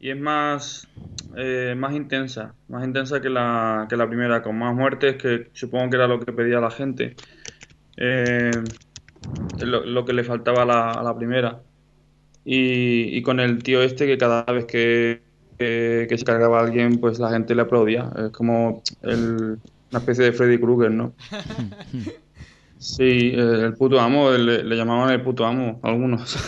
y 0.01 0.11
es 0.11 0.19
más, 0.19 0.89
eh, 1.37 1.77
más 1.79 1.95
intensa, 1.95 2.57
más 2.67 2.85
intensa 2.85 3.21
que 3.21 3.31
la, 3.31 3.87
que 3.89 3.97
la 3.97 4.09
primera, 4.09 4.43
con 4.43 4.59
más 4.59 4.75
muertes, 4.75 5.15
que 5.23 5.51
supongo 5.53 5.91
que 5.91 5.97
era 5.99 6.09
lo 6.09 6.19
que 6.19 6.33
pedía 6.33 6.59
la 6.59 6.73
gente. 6.73 7.15
Eh, 7.97 8.51
lo, 9.61 10.05
que 10.05 10.13
le 10.13 10.25
faltaba 10.25 10.63
a 10.63 11.03
la 11.05 11.17
primera. 11.17 11.63
Y, 12.45 13.23
con 13.23 13.41
el 13.41 13.63
tío 13.63 13.83
este 13.83 14.07
que 14.07 14.19
cada 14.19 14.43
vez 14.45 14.67
que, 14.67 15.23
que, 15.59 16.15
se 16.17 16.25
cargaba 16.25 16.61
a 16.61 16.65
alguien, 16.65 16.99
pues 16.99 17.19
la 17.19 17.31
gente 17.31 17.55
le 17.55 17.63
aplaudía. 17.63 18.11
Es 18.17 18.31
como 18.31 18.83
el- 19.03 19.59
una 19.91 20.01
especie 20.01 20.25
de 20.25 20.33
Freddy 20.33 20.59
Krueger, 20.59 20.91
¿no? 20.91 21.15
Sí, 22.85 23.33
el 23.35 23.73
puto 23.75 23.99
amo, 23.99 24.31
le, 24.33 24.77
llamaban 24.77 25.11
el 25.11 25.23
puto 25.23 25.47
amo, 25.47 25.81
algunos. 25.83 26.37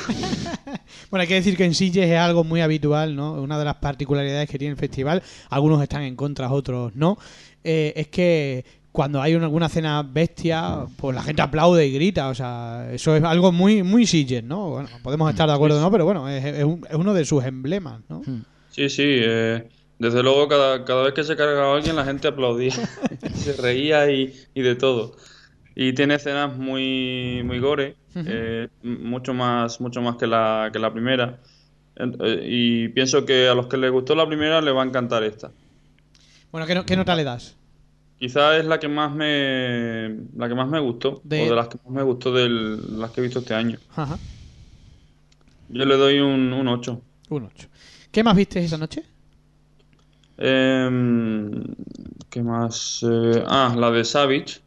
Bueno, 1.08 1.22
hay 1.22 1.28
que 1.28 1.34
decir 1.34 1.56
que 1.56 1.64
en 1.64 1.72
Sitges 1.72 2.10
es 2.10 2.18
algo 2.18 2.42
muy 2.42 2.60
habitual, 2.60 3.14
¿no? 3.14 3.34
Una 3.34 3.58
de 3.58 3.64
las 3.64 3.76
particularidades 3.76 4.50
que 4.50 4.58
tiene 4.58 4.72
el 4.72 4.78
festival, 4.78 5.22
algunos 5.50 5.80
están 5.80 6.02
en 6.02 6.16
contra, 6.16 6.50
otros 6.50 6.96
no, 6.96 7.16
eh, 7.62 7.92
es 7.94 8.08
que 8.08 8.64
cuando 8.96 9.20
hay 9.22 9.34
una- 9.34 9.44
alguna 9.44 9.68
cena 9.68 10.02
bestia, 10.02 10.86
pues 10.96 11.14
la 11.14 11.22
gente 11.22 11.42
aplaude 11.42 11.86
y 11.86 11.92
grita, 11.92 12.28
o 12.28 12.34
sea, 12.34 12.88
eso 12.92 13.14
es 13.14 13.22
algo 13.22 13.52
muy 13.52 13.82
muy 13.82 14.06
Sitges, 14.06 14.42
¿no? 14.42 14.70
Bueno, 14.70 14.88
podemos 15.02 15.30
estar 15.30 15.46
de 15.48 15.54
acuerdo 15.54 15.78
o 15.78 15.80
no, 15.80 15.90
pero 15.90 16.04
bueno, 16.04 16.28
es, 16.28 16.44
es 16.44 16.64
un- 16.64 16.84
es 16.88 16.94
uno 16.96 17.12
de 17.14 17.24
sus 17.24 17.44
emblemas, 17.44 18.00
¿no? 18.08 18.22
Sí, 18.70 18.88
sí, 18.88 19.02
eh, 19.06 19.68
desde 19.98 20.22
luego 20.22 20.48
cada, 20.48 20.84
cada 20.84 21.04
vez 21.04 21.14
que 21.14 21.24
se 21.24 21.36
cargaba 21.36 21.72
a 21.72 21.76
alguien 21.76 21.94
la 21.96 22.04
gente 22.04 22.28
aplaudía, 22.28 22.70
se 23.34 23.52
reía 23.54 24.10
y, 24.10 24.34
y 24.54 24.62
de 24.62 24.74
todo. 24.74 25.14
Y 25.74 25.92
tiene 25.92 26.14
escenas 26.14 26.56
muy, 26.56 27.42
muy 27.44 27.58
gore, 27.60 27.96
eh, 28.14 28.68
mucho 28.82 29.34
más, 29.34 29.78
mucho 29.80 30.00
más 30.00 30.16
que 30.16 30.26
la, 30.26 30.70
que 30.72 30.78
la 30.78 30.90
primera. 30.92 31.38
Eh, 31.96 32.40
y 32.48 32.88
pienso 32.88 33.24
que 33.26 33.46
a 33.48 33.54
los 33.54 33.66
que 33.66 33.76
les 33.76 33.90
gustó 33.90 34.14
la 34.14 34.26
primera 34.26 34.60
les 34.62 34.74
va 34.74 34.82
a 34.82 34.86
encantar 34.86 35.22
esta. 35.22 35.50
Bueno, 36.50 36.66
¿qué, 36.66 36.74
no- 36.74 36.86
qué 36.86 36.96
nota 36.96 37.14
le 37.14 37.24
das? 37.24 37.56
Quizás 38.18 38.60
es 38.60 38.64
la 38.64 38.78
que 38.80 38.88
más 38.88 39.12
me, 39.14 40.08
la 40.36 40.48
que 40.48 40.54
más 40.54 40.68
me 40.68 40.80
gustó, 40.80 41.20
De- 41.24 41.42
o 41.46 41.50
de 41.50 41.56
las 41.56 41.68
que 41.68 41.76
más 41.84 41.92
me 41.92 42.02
gustó 42.02 42.32
de 42.32 42.48
las 42.48 43.10
que 43.10 43.20
he 43.20 43.24
visto 43.24 43.40
este 43.40 43.54
año. 43.54 43.78
Ajá, 43.94 44.18
Yo 45.68 45.84
le 45.84 45.96
doy 45.96 46.18
un, 46.20 46.52
un 46.52 46.68
8. 46.68 47.02
un 47.30 47.44
8. 47.44 47.68
¿Qué 48.10 48.22
más 48.24 48.34
viste 48.36 48.60
esa 48.64 48.78
noche? 48.78 49.02
Em, 50.38 51.62
¿qué 52.30 52.42
más? 52.42 53.00
Eh, 53.02 53.42
ah, 53.46 53.74
la 53.76 53.90
de 53.90 54.04
Savage, 54.04 54.60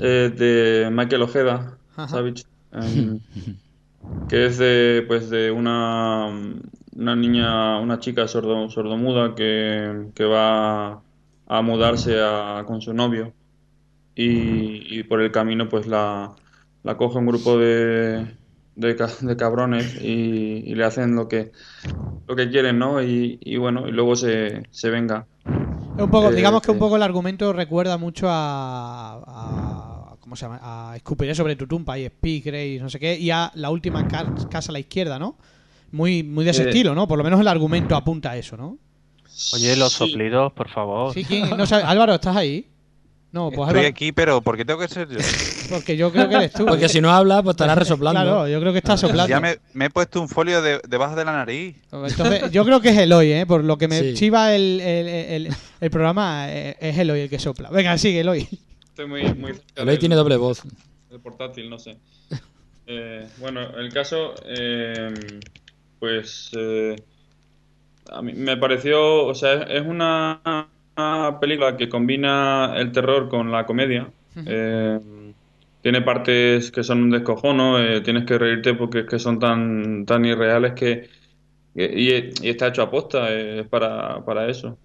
eh, 0.00 0.30
de 0.36 0.90
Michael 0.90 1.22
Ojeda, 1.22 1.78
Ajá. 1.96 2.08
Savage, 2.08 2.44
em, 2.72 3.20
que 4.28 4.46
es 4.46 4.58
de, 4.58 5.04
pues, 5.06 5.30
de 5.30 5.50
una, 5.50 6.26
una 6.92 7.16
niña, 7.16 7.78
una 7.80 7.98
chica 7.98 8.28
sordo, 8.28 8.68
sordomuda 8.70 9.34
que, 9.34 10.10
que 10.14 10.24
va 10.24 11.02
a 11.50 11.62
mudarse 11.62 12.20
a- 12.22 12.64
con 12.66 12.80
su 12.82 12.94
novio 12.94 13.34
y, 14.14 14.98
y 15.00 15.04
por 15.04 15.20
el 15.22 15.32
camino 15.32 15.68
pues 15.68 15.86
la, 15.86 16.34
la 16.82 16.96
coge 16.96 17.18
un 17.18 17.26
grupo 17.26 17.58
de, 17.58 18.38
de, 18.76 18.96
ca- 18.96 19.08
de 19.22 19.36
cabrones 19.36 19.96
y, 20.00 20.62
y 20.70 20.74
le 20.74 20.84
hacen 20.84 21.14
lo 21.16 21.28
que, 21.28 21.52
lo 22.28 22.36
que 22.36 22.50
quieren, 22.50 22.78
¿no? 22.78 23.02
Y, 23.02 23.38
y 23.42 23.56
bueno, 23.58 23.88
y 23.88 23.92
luego 23.92 24.16
se, 24.16 24.64
se 24.70 24.90
venga. 24.90 25.28
Es 25.96 26.04
un 26.04 26.10
poco, 26.10 26.30
Eh, 26.30 26.34
digamos 26.34 26.62
que 26.62 26.70
un 26.70 26.78
eh. 26.78 26.78
poco 26.78 26.96
el 26.96 27.02
argumento 27.02 27.52
recuerda 27.52 27.98
mucho 27.98 28.26
a, 28.30 29.22
a- 29.26 30.16
¿cómo 30.20 30.36
se 30.36 30.46
llama? 30.46 30.60
A 30.62 30.96
Escupiré 30.96 31.34
sobre 31.34 31.56
tu 31.56 31.66
tumba 31.66 31.98
y 31.98 32.06
Speak, 32.06 32.44
Grace, 32.46 32.78
no 32.80 32.88
sé 32.88 32.98
qué, 32.98 33.18
y 33.18 33.30
a 33.30 33.50
la 33.54 33.70
última 33.70 34.04
ca- 34.04 34.32
casa 34.48 34.72
a 34.72 34.74
la 34.74 34.78
izquierda, 34.80 35.18
¿no? 35.18 35.36
Muy, 35.92 36.22
muy 36.22 36.44
de 36.44 36.52
ese 36.52 36.62
Eh. 36.62 36.66
estilo, 36.68 36.94
¿no? 36.94 37.08
Por 37.08 37.18
lo 37.18 37.24
menos 37.24 37.40
el 37.40 37.48
argumento 37.48 37.96
apunta 37.96 38.30
a 38.32 38.36
eso, 38.38 38.56
¿no? 38.56 38.78
Oye, 39.54 39.76
los 39.76 39.92
Sí. 39.92 39.98
soplidos, 39.98 40.52
por 40.52 40.68
favor. 40.68 41.14
Sí, 41.14 41.24
¿quién? 41.24 41.50
No 41.56 41.66
sabe- 41.66 41.82
Álvaro, 41.84 42.14
¿estás 42.14 42.36
ahí? 42.36 42.66
No, 43.32 43.44
pues 43.50 43.68
Estoy 43.68 43.78
Álvaro, 43.80 43.88
aquí, 43.88 44.10
pero 44.12 44.40
¿por 44.42 44.56
qué 44.56 44.64
tengo 44.64 44.80
que 44.80 44.88
ser 44.88 45.08
yo? 45.08 45.18
porque 45.70 45.96
yo 45.96 46.10
creo 46.10 46.28
que 46.28 46.34
eres 46.34 46.52
tú. 46.52 46.66
Porque 46.66 46.88
si 46.88 47.00
no 47.00 47.10
habla, 47.12 47.42
pues 47.42 47.54
estará 47.54 47.74
resoplando. 47.76 48.20
Claro, 48.20 48.48
yo 48.48 48.60
creo 48.60 48.72
que 48.72 48.78
estás 48.78 49.00
soplando. 49.00 49.28
Ya 49.28 49.40
me, 49.40 49.58
me 49.72 49.84
he 49.86 49.90
puesto 49.90 50.20
un 50.20 50.28
folio 50.28 50.60
de- 50.62 50.80
debajo 50.88 51.14
de 51.14 51.24
la 51.24 51.32
nariz. 51.32 51.76
Entonces, 51.92 52.50
yo 52.50 52.64
creo 52.64 52.80
que 52.80 52.88
es 52.90 52.98
Eloy, 52.98 53.32
¿eh? 53.32 53.46
Por 53.46 53.62
lo 53.64 53.78
que 53.78 53.86
me 53.88 54.00
Sí. 54.00 54.14
chiva 54.14 54.52
el, 54.54 54.80
el, 54.80 55.08
el- 55.08 55.54
el 55.80 55.90
programa, 55.90 56.46
eh, 56.50 56.76
es 56.80 56.98
Eloy 56.98 57.20
el 57.20 57.30
que 57.30 57.38
sopla. 57.38 57.70
Venga, 57.70 57.96
sigue, 57.98 58.20
Eloy. 58.20 58.48
Estoy 58.84 59.06
muy, 59.06 59.22
muy 59.34 59.52
cerca 59.54 59.82
Eloy 59.82 59.92
del- 59.94 59.98
tiene 60.00 60.14
doble 60.16 60.36
voz. 60.36 60.62
El 61.10 61.20
portátil, 61.20 61.70
no 61.70 61.78
sé. 61.78 61.98
Eh, 62.88 63.28
bueno, 63.38 63.60
el 63.78 63.92
caso, 63.92 64.34
eh, 64.44 65.14
pues 66.00 66.50
eh, 66.56 66.96
a 68.10 68.22
mí 68.22 68.32
me 68.34 68.56
pareció, 68.56 69.26
o 69.26 69.34
sea, 69.34 69.62
es 69.62 69.86
una, 69.86 70.40
una 70.96 71.38
película 71.40 71.76
que 71.76 71.88
combina 71.88 72.74
el 72.76 72.92
terror 72.92 73.28
con 73.28 73.50
la 73.50 73.66
comedia. 73.66 74.10
Eh, 74.46 74.98
tiene 75.82 76.02
partes 76.02 76.70
que 76.70 76.82
son 76.82 77.02
un 77.04 77.10
descojono, 77.10 77.78
eh, 77.78 78.00
tienes 78.02 78.24
que 78.26 78.38
reírte 78.38 78.74
porque 78.74 79.00
es 79.00 79.06
que 79.06 79.18
son 79.18 79.38
tan, 79.38 80.04
tan 80.06 80.24
irreales 80.24 80.72
que, 80.74 81.08
y, 81.74 82.08
y 82.46 82.48
está 82.48 82.68
hecho 82.68 82.82
a 82.82 82.90
posta, 82.90 83.32
eh, 83.32 83.60
es 83.60 83.68
para, 83.68 84.24
para 84.24 84.48
eso. 84.48 84.78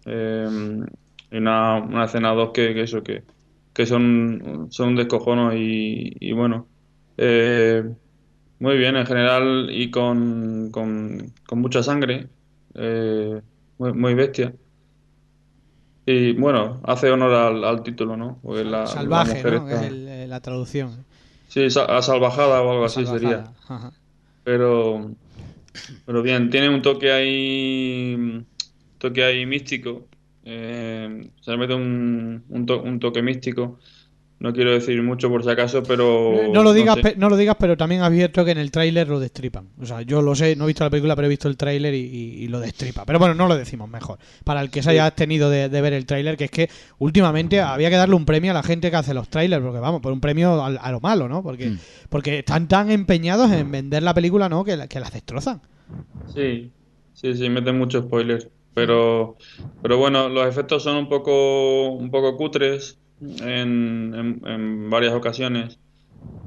Y 1.32 1.38
una, 1.38 1.78
una 1.78 2.06
escena 2.06 2.34
dos 2.34 2.52
que, 2.52 2.74
que 2.74 2.82
eso, 2.82 3.04
que, 3.04 3.24
que 3.74 3.86
son, 3.86 4.68
son 4.70 4.90
un 4.90 4.96
descojono 4.96 5.54
y, 5.56 6.16
y 6.20 6.32
bueno, 6.34 6.68
muy 8.60 8.78
bien 8.78 8.96
en 8.96 9.06
general 9.06 9.68
y 9.72 9.92
con, 9.92 10.70
con, 10.72 11.34
con 11.46 11.60
mucha 11.60 11.84
sangre, 11.84 12.28
eh, 12.76 13.42
muy, 13.78 13.94
muy 13.94 14.14
bestia. 14.14 14.54
Y 16.08 16.34
bueno, 16.34 16.82
hace 16.84 17.10
honor 17.10 17.34
al, 17.34 17.64
al 17.64 17.84
título, 17.84 18.16
¿no? 18.16 18.40
La, 18.44 18.62
la 18.64 18.86
Salvaje, 18.86 19.44
mujer 19.44 19.54
¿no? 19.54 19.70
Es 19.70 19.82
el- 19.92 20.08
eh, 20.08 20.28
la 20.28 20.40
traducción. 20.40 21.06
Sí, 21.48 21.66
a 21.66 22.02
salvajada 22.02 22.62
o 22.62 22.72
algo 22.72 22.86
así 22.86 23.06
sería. 23.06 23.54
Ajá. 23.68 23.92
Pero, 24.44 25.12
pero 26.06 26.22
bien, 26.22 26.50
tiene 26.50 26.70
un 26.70 26.82
toque 26.82 27.12
ahí, 27.12 28.46
toque 28.98 29.24
ahí 29.24 29.46
místico. 29.46 30.08
Eh, 30.44 31.32
se 31.42 31.52
le 31.52 31.58
mete 31.58 31.74
un, 31.74 32.46
un, 32.50 32.66
to- 32.66 32.82
un 32.84 33.00
toque 33.00 33.22
místico. 33.22 33.80
No 34.38 34.52
quiero 34.52 34.72
decir 34.74 35.02
mucho 35.02 35.30
por 35.30 35.44
si 35.44 35.50
acaso, 35.50 35.82
pero 35.82 36.50
No 36.52 36.62
lo 36.62 36.74
digas, 36.74 36.96
sé. 36.96 37.02
pe- 37.02 37.16
no 37.16 37.30
lo 37.30 37.38
digas, 37.38 37.56
pero 37.58 37.78
también 37.78 38.02
has 38.02 38.12
visto 38.12 38.44
que 38.44 38.52
en 38.52 38.58
el 38.58 38.70
tráiler 38.70 39.08
lo 39.08 39.18
destripan. 39.20 39.70
O 39.82 39.86
sea, 39.86 40.02
yo 40.02 40.22
lo 40.22 40.36
sé, 40.36 40.58
no 40.58 40.66
he 40.66 40.68
visto 40.68 40.84
la 40.84 40.90
película, 40.90 41.16
pero 41.16 41.28
he 41.28 41.30
visto 41.30 41.48
el 41.48 41.56
tráiler 41.56 41.94
y, 41.94 42.00
y- 42.00 42.44
y 42.44 42.48
lo 42.50 42.60
destripa. 42.60 43.06
Pero 43.06 43.18
bueno, 43.18 43.34
no 43.34 43.48
lo 43.48 43.56
decimos 43.56 43.90
mejor. 43.90 44.20
Para 44.44 44.60
el 44.62 44.70
que 44.70 44.84
se 44.84 44.90
haya 44.90 45.10
tenido 45.12 45.50
de, 45.50 45.70
de 45.70 45.82
ver 45.82 45.94
el 45.94 46.06
tráiler, 46.06 46.36
que 46.36 46.44
es 46.46 46.52
que 46.52 46.70
últimamente 47.00 47.62
había 47.62 47.90
que 47.90 47.96
darle 47.96 48.16
un 48.16 48.26
premio 48.26 48.52
a 48.52 48.54
la 48.54 48.62
gente 48.64 48.92
que 48.92 48.98
hace 48.98 49.14
los 49.14 49.30
trailers, 49.30 49.64
porque 49.64 49.80
vamos, 49.80 50.02
por 50.02 50.12
un 50.12 50.20
premio 50.20 50.62
a, 50.64 50.92
lo 50.92 51.00
malo, 51.00 51.30
¿no? 51.30 51.42
Porque, 51.42 51.70
Mm. 51.70 51.78
porque 52.10 52.40
están 52.40 52.68
tan 52.68 52.92
empeñados 52.92 53.50
en 53.52 53.72
vender 53.72 54.04
la 54.04 54.14
película, 54.14 54.50
¿no? 54.50 54.66
Que, 54.66 54.76
la- 54.76 54.88
que 54.90 55.00
las 55.00 55.14
destrozan. 55.14 55.62
Sí, 56.34 56.72
sí, 57.14 57.34
sí, 57.36 57.50
meten 57.50 57.78
mucho 57.78 58.02
spoiler. 58.02 58.52
Pero, 58.74 59.38
pero 59.82 59.98
bueno, 59.98 60.28
los 60.28 60.46
efectos 60.46 60.84
son 60.84 60.98
un 60.98 61.08
poco, 61.08 61.92
un 61.92 62.12
poco 62.12 62.36
cutres 62.36 62.98
en, 63.22 64.14
en, 64.14 64.42
en 64.46 64.90
varias 64.90 65.14
ocasiones. 65.14 65.80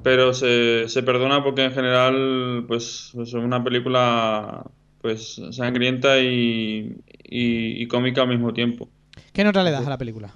Pero 0.03 0.35
se, 0.35 0.89
se 0.89 1.03
perdona 1.03 1.43
porque 1.43 1.65
en 1.65 1.73
general, 1.73 2.65
pues, 2.67 3.13
es 3.21 3.33
una 3.35 3.63
película, 3.63 4.65
pues, 5.01 5.41
sangrienta 5.51 6.19
y, 6.21 6.97
y, 7.25 7.83
y 7.83 7.89
cómica 7.89 8.23
al 8.23 8.29
mismo 8.29 8.53
tiempo. 8.53 8.89
¿Qué 9.33 9.45
nota 9.45 9.63
le 9.63 9.71
das 9.71 9.87
a 9.87 9.91
la 9.91 9.99
película? 9.99 10.35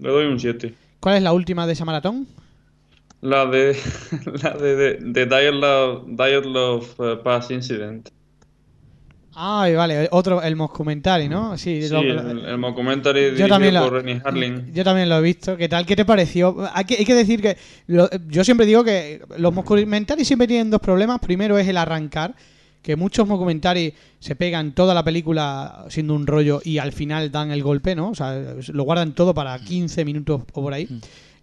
Le 0.00 0.08
doy 0.08 0.26
un 0.26 0.38
7. 0.38 0.74
¿Cuál 1.00 1.16
es 1.16 1.22
la 1.22 1.32
última 1.32 1.66
de 1.66 1.72
esa 1.72 1.84
maratón? 1.84 2.26
La 3.20 3.46
de, 3.46 3.76
la 4.42 4.50
de, 4.50 4.76
de, 5.00 5.26
de 5.26 6.40
Love 6.42 7.00
uh, 7.00 7.22
Pass 7.22 7.50
Incident. 7.50 8.08
Ay, 9.40 9.74
vale, 9.76 10.08
otro, 10.10 10.42
el 10.42 10.56
moscumentary, 10.56 11.28
¿no? 11.28 11.56
Sí, 11.56 11.82
Sí, 11.82 11.88
lo- 11.90 12.00
el, 12.00 12.44
el 12.44 12.58
mockumentary 12.58 13.20
Yo 13.20 13.24
dirigido 13.26 13.48
también, 13.48 13.74
lo, 13.74 13.80
por 13.84 13.92
Rennie 13.92 14.20
Harlin. 14.24 14.72
yo 14.74 14.82
también 14.82 15.08
lo 15.08 15.18
he 15.18 15.22
visto. 15.22 15.56
¿Qué 15.56 15.68
tal? 15.68 15.86
¿Qué 15.86 15.94
te 15.94 16.04
pareció? 16.04 16.56
Hay 16.74 16.84
que, 16.84 16.96
hay 16.96 17.04
que 17.04 17.14
decir 17.14 17.40
que 17.40 17.56
lo- 17.86 18.10
yo 18.28 18.42
siempre 18.42 18.66
digo 18.66 18.82
que 18.82 19.22
los 19.36 19.54
mockumentary 19.54 20.24
siempre 20.24 20.48
tienen 20.48 20.70
dos 20.70 20.80
problemas. 20.80 21.20
Primero 21.20 21.56
es 21.56 21.68
el 21.68 21.76
arrancar, 21.76 22.34
que 22.82 22.96
muchos 22.96 23.28
mockumentary 23.28 23.94
se 24.18 24.34
pegan 24.34 24.72
toda 24.74 24.92
la 24.92 25.04
película 25.04 25.84
siendo 25.88 26.14
un 26.14 26.26
rollo 26.26 26.60
y 26.64 26.78
al 26.78 26.90
final 26.92 27.30
dan 27.30 27.52
el 27.52 27.62
golpe, 27.62 27.94
¿no? 27.94 28.10
O 28.10 28.14
sea, 28.16 28.36
lo 28.72 28.82
guardan 28.82 29.12
todo 29.14 29.34
para 29.34 29.56
15 29.60 30.04
minutos 30.04 30.42
o 30.52 30.62
por 30.62 30.72
ahí. 30.74 30.88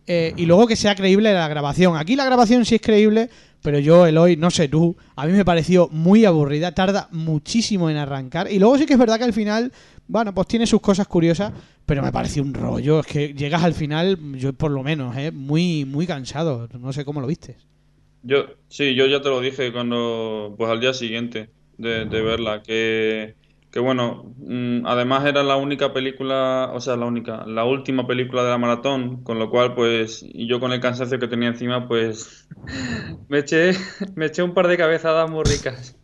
Eh, 0.08 0.34
y 0.38 0.46
luego 0.46 0.68
que 0.68 0.76
sea 0.76 0.96
creíble 0.96 1.34
la 1.34 1.48
grabación. 1.48 1.98
Aquí 1.98 2.16
la 2.16 2.26
grabación 2.26 2.64
sí 2.64 2.76
es 2.76 2.82
creíble, 2.82 3.30
pero 3.62 3.80
yo, 3.80 4.06
Eloy, 4.06 4.38
no 4.38 4.52
sé 4.52 4.68
tú, 4.68 4.96
a 5.16 5.26
mí 5.26 5.34
me 5.34 5.44
pareció 5.44 5.90
muy 5.92 6.26
aburrida, 6.26 6.74
tarda 6.74 7.08
muchísimo 7.12 7.90
en 7.90 7.98
arrancar. 7.98 8.52
Y 8.52 8.60
luego 8.60 8.78
sí 8.78 8.86
que 8.86 8.94
es 8.94 9.00
verdad 9.00 9.18
que 9.18 9.24
al 9.24 9.34
final, 9.34 9.72
bueno, 10.08 10.34
pues 10.34 10.48
tiene 10.48 10.68
sus 10.68 10.82
cosas 10.82 11.08
curiosas, 11.08 11.52
pero 11.86 12.04
me 12.04 12.12
pareció 12.12 12.44
un 12.44 12.54
rollo. 12.54 13.00
Es 13.00 13.08
que 13.08 13.34
llegas 13.34 13.64
al 13.64 13.74
final, 13.74 14.20
yo 14.34 14.54
por 14.54 14.72
lo 14.72 14.84
menos, 14.84 15.18
¿eh? 15.18 15.32
muy, 15.32 15.86
muy 15.86 16.06
cansado. 16.06 16.70
No 16.80 16.94
sé 16.94 17.04
cómo 17.04 17.22
lo 17.22 17.28
viste. 17.28 17.58
Yo, 18.22 18.46
sí, 18.70 18.94
yo 18.96 19.08
ya 19.08 19.22
te 19.22 19.30
lo 19.30 19.42
dije 19.42 19.72
cuando, 19.72 20.54
pues 20.58 20.70
al 20.70 20.80
día 20.80 20.94
siguiente. 20.94 21.50
de, 21.78 22.06
de 22.06 22.22
verla. 22.22 22.62
Que, 22.62 23.36
que 23.76 23.82
bueno, 23.82 24.34
mm, 24.38 24.86
además 24.88 25.26
era 25.26 25.44
la 25.44 25.58
única 25.58 25.92
película, 25.92 26.72
o 26.74 26.80
sea, 26.80 26.96
la 26.96 27.08
única, 27.08 27.46
la 27.46 27.66
última 27.66 28.08
película 28.08 28.42
de 28.46 28.50
la 28.52 28.58
maratón, 28.58 29.22
con 29.22 29.38
lo 29.38 29.50
cual, 29.50 29.76
pues, 29.76 30.24
y 30.24 30.48
yo 30.48 30.62
con 30.62 30.72
el 30.72 30.80
cansancio 30.80 31.20
que 31.20 31.28
tenía 31.28 31.50
encima, 31.50 31.86
pues, 31.86 32.48
me 33.28 33.40
eché, 33.40 33.74
me 34.16 34.28
eché 34.28 34.44
un 34.44 34.54
par 34.54 34.70
de 34.70 34.78
cabezadas 34.78 35.30
muy 35.30 35.44
ricas. 35.44 35.98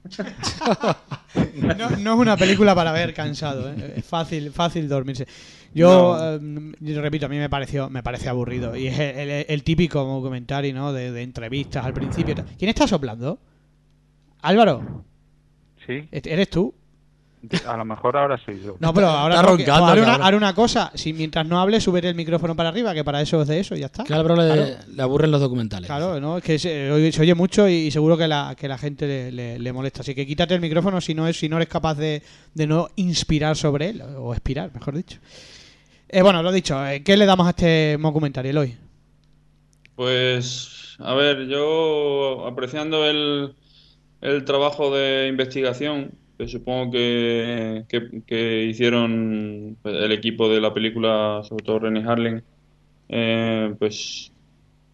No, 1.53 1.89
no 1.95 2.13
es 2.15 2.19
una 2.19 2.36
película 2.38 2.76
para 2.76 2.91
ver 2.91 3.13
cansado, 3.13 3.72
¿eh? 3.72 3.93
es 3.95 4.05
fácil, 4.05 4.51
fácil 4.51 4.89
dormirse. 4.89 5.26
Yo, 5.74 6.17
eh, 6.19 6.74
yo 6.82 7.01
repito, 7.01 7.28
a 7.28 7.30
mí 7.30 7.38
me 7.38 7.49
pareció, 7.49 7.89
me 7.89 8.03
parece 8.03 8.28
aburrido 8.28 8.76
y 8.76 8.88
es 8.88 8.99
el, 8.99 9.30
el- 9.30 9.45
el 9.47 9.63
típico 9.63 10.22
comentario, 10.22 10.74
¿no? 10.74 10.91
De, 10.91 11.11
de 11.13 11.22
entrevistas 11.24 11.86
al 11.86 11.93
principio. 11.93 12.36
¿Quién 12.57 12.67
está 12.69 12.86
soplando? 12.86 13.39
Álvaro, 14.41 15.05
Sí, 15.88 16.07
¿eres 16.11 16.49
tú? 16.49 16.74
A 17.68 17.78
lo 17.78 17.86
mejor 17.86 18.18
ahora 18.18 18.38
soy 18.44 18.62
yo. 18.64 18.76
No, 18.80 18.94
pero 18.94 19.08
ahora 19.08 19.36
Está 19.36 19.50
no, 19.50 19.58
que- 19.58 19.66
roncando, 19.66 19.88
haré, 19.88 20.02
una, 20.02 20.10
cabrón. 20.12 20.28
haré 20.28 20.38
una 20.38 20.54
cosa. 20.56 20.92
Si 20.96 21.12
mientras 21.14 21.46
no 21.48 21.60
hable, 21.60 21.82
subiré 21.82 22.10
el 22.10 22.16
micrófono 22.16 22.56
para 22.56 22.70
arriba, 22.70 22.94
que 22.94 23.04
para 23.04 23.22
eso 23.22 23.42
es 23.42 23.48
de 23.48 23.60
eso 23.60 23.76
y 23.76 23.80
ya 23.80 23.88
está. 23.88 24.04
Que 24.04 24.14
Álvaro 24.14 24.36
le, 24.36 24.48
Claro. 24.54 24.76
le 24.96 25.02
aburren 25.02 25.32
los 25.32 25.42
documentales. 25.42 25.88
Claro, 25.88 26.20
¿no? 26.20 26.38
Es 26.38 26.44
que 26.44 26.60
se, 26.60 26.92
oye- 26.92 27.12
se 27.12 27.22
oye 27.22 27.34
mucho 27.36 27.68
y, 27.68 27.89
seguro 27.92 28.18
que 28.18 28.28
la, 28.28 28.56
que 28.58 28.68
la 28.68 28.78
gente 28.78 29.08
le, 29.08 29.32
le- 29.32 29.60
le 29.60 29.74
molesta. 29.74 30.02
Así 30.02 30.14
que 30.16 30.26
quítate 30.28 30.54
el 30.54 30.62
micrófono 30.62 31.02
si 31.02 31.14
no, 31.14 31.28
es, 31.28 31.38
si 31.38 31.50
no 31.50 31.56
eres 31.58 31.70
capaz 31.70 31.96
de, 31.96 32.22
de 32.54 32.68
no 32.68 32.89
inspirar 32.96 33.56
sobre 33.58 33.89
él, 33.89 34.04
o 34.18 34.34
expirar, 34.34 34.72
mejor 34.74 34.96
dicho. 34.96 35.18
Eh, 36.10 36.22
bueno, 36.22 36.44
lo 36.44 36.52
dicho, 36.52 36.86
eh, 36.86 37.02
¿qué 37.04 37.16
le 37.18 37.26
damos 37.26 37.48
a 37.48 37.52
este 37.52 37.98
documentario, 37.98 38.52
Eloy? 38.52 38.76
Pues, 39.96 40.96
a 41.00 41.14
ver, 41.14 41.48
yo 41.48 42.46
apreciando 42.48 43.06
el, 43.06 43.54
el 44.22 44.46
trabajo 44.46 44.94
de 44.96 45.28
investigación 45.28 46.12
supongo 46.48 46.92
que, 46.92 47.86
que, 48.26 48.66
hicieron 48.66 49.78
pues, 49.82 49.96
el 49.96 50.12
equipo 50.12 50.50
de 50.50 50.62
la 50.62 50.74
película, 50.74 51.42
sobre 51.44 51.64
todo 51.64 51.80
René 51.80 52.04
Harling, 52.04 52.42
eh, 53.10 53.74
pues 53.80 54.32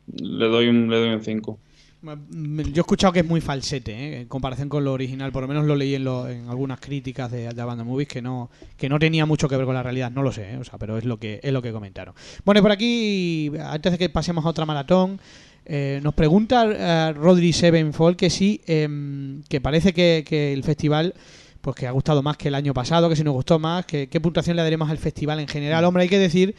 le 0.08 0.45
doy 0.48 0.68
un 0.68 0.89
le 0.89 0.98
doy 0.98 1.10
un 1.10 1.22
5. 1.22 1.60
Mm, 2.02 2.62
Yo 2.74 2.82
he 2.82 2.84
escuchado 2.84 3.12
que 3.12 3.20
es 3.20 3.26
muy 3.26 3.41
falsete, 3.41 3.91
¿eh? 3.91 4.22
en 4.22 4.28
comparación 4.28 4.70
con 4.70 4.84
lo 4.84 4.93
original. 4.93 5.32
Por 5.32 5.41
lo 5.41 5.48
menos 5.48 5.66
lo 5.66 5.76
leí 5.76 5.95
en, 5.95 6.04
lo- 6.04 6.30
en 6.30 6.48
algunas 6.48 6.80
críticas 6.80 7.32
de, 7.32 7.50
de 7.50 7.64
Banda 7.64 7.84
Movies 7.84 8.08
que 8.08 8.22
no, 8.22 8.50
que 8.78 8.88
no 8.88 9.00
tenía 9.00 9.26
mucho 9.26 9.50
que 9.50 9.58
ver 9.58 9.66
con 9.66 9.76
la 9.76 9.84
realidad. 9.84 10.12
No 10.12 10.22
lo 10.24 10.32
sé, 10.32 10.54
¿eh? 10.54 10.58
o 10.58 10.64
sea, 10.64 10.78
pero 10.78 10.98
es 10.98 11.06
lo 11.06 11.18
que 11.18 11.39
es 11.43 11.52
lo 11.52 11.62
que 11.62 11.72
comentaron. 11.72 12.14
Bueno, 12.45 12.60
y 12.60 12.62
por 12.62 12.72
aquí, 12.72 13.52
antes 13.60 13.91
de 13.93 13.98
que 13.98 14.10
pasemos 14.10 14.45
a 14.45 14.50
otra 14.50 14.66
maratón, 14.66 15.20
eh, 15.68 15.99
nos 16.01 16.13
pregunta 16.13 16.65
eh, 16.68 17.13
Rodri 17.13 17.53
Sevenfold 17.53 18.15
que 18.15 18.30
sí, 18.30 18.61
em, 18.68 19.41
que 19.49 19.61
parece 19.61 19.93
que, 19.93 20.24
que 20.28 20.53
el 20.53 20.63
festival 20.63 21.13
pues 21.61 21.76
que 21.76 21.88
ha 21.88 21.91
gustado 21.91 22.24
más 22.24 22.38
que 22.38 22.47
el 22.47 22.55
año 22.55 22.74
pasado, 22.74 23.09
que 23.09 23.15
si 23.18 23.26
nos 23.26 23.34
gustó 23.34 23.59
más, 23.59 23.86
que 23.86 24.07
qué 24.07 24.22
puntuación 24.22 24.55
le 24.55 24.63
daremos 24.63 24.89
al 24.89 24.97
festival 24.99 25.39
en 25.41 25.47
general. 25.49 25.84
Hombre, 25.84 26.03
hay 26.03 26.09
que 26.09 26.20
decir 26.20 26.55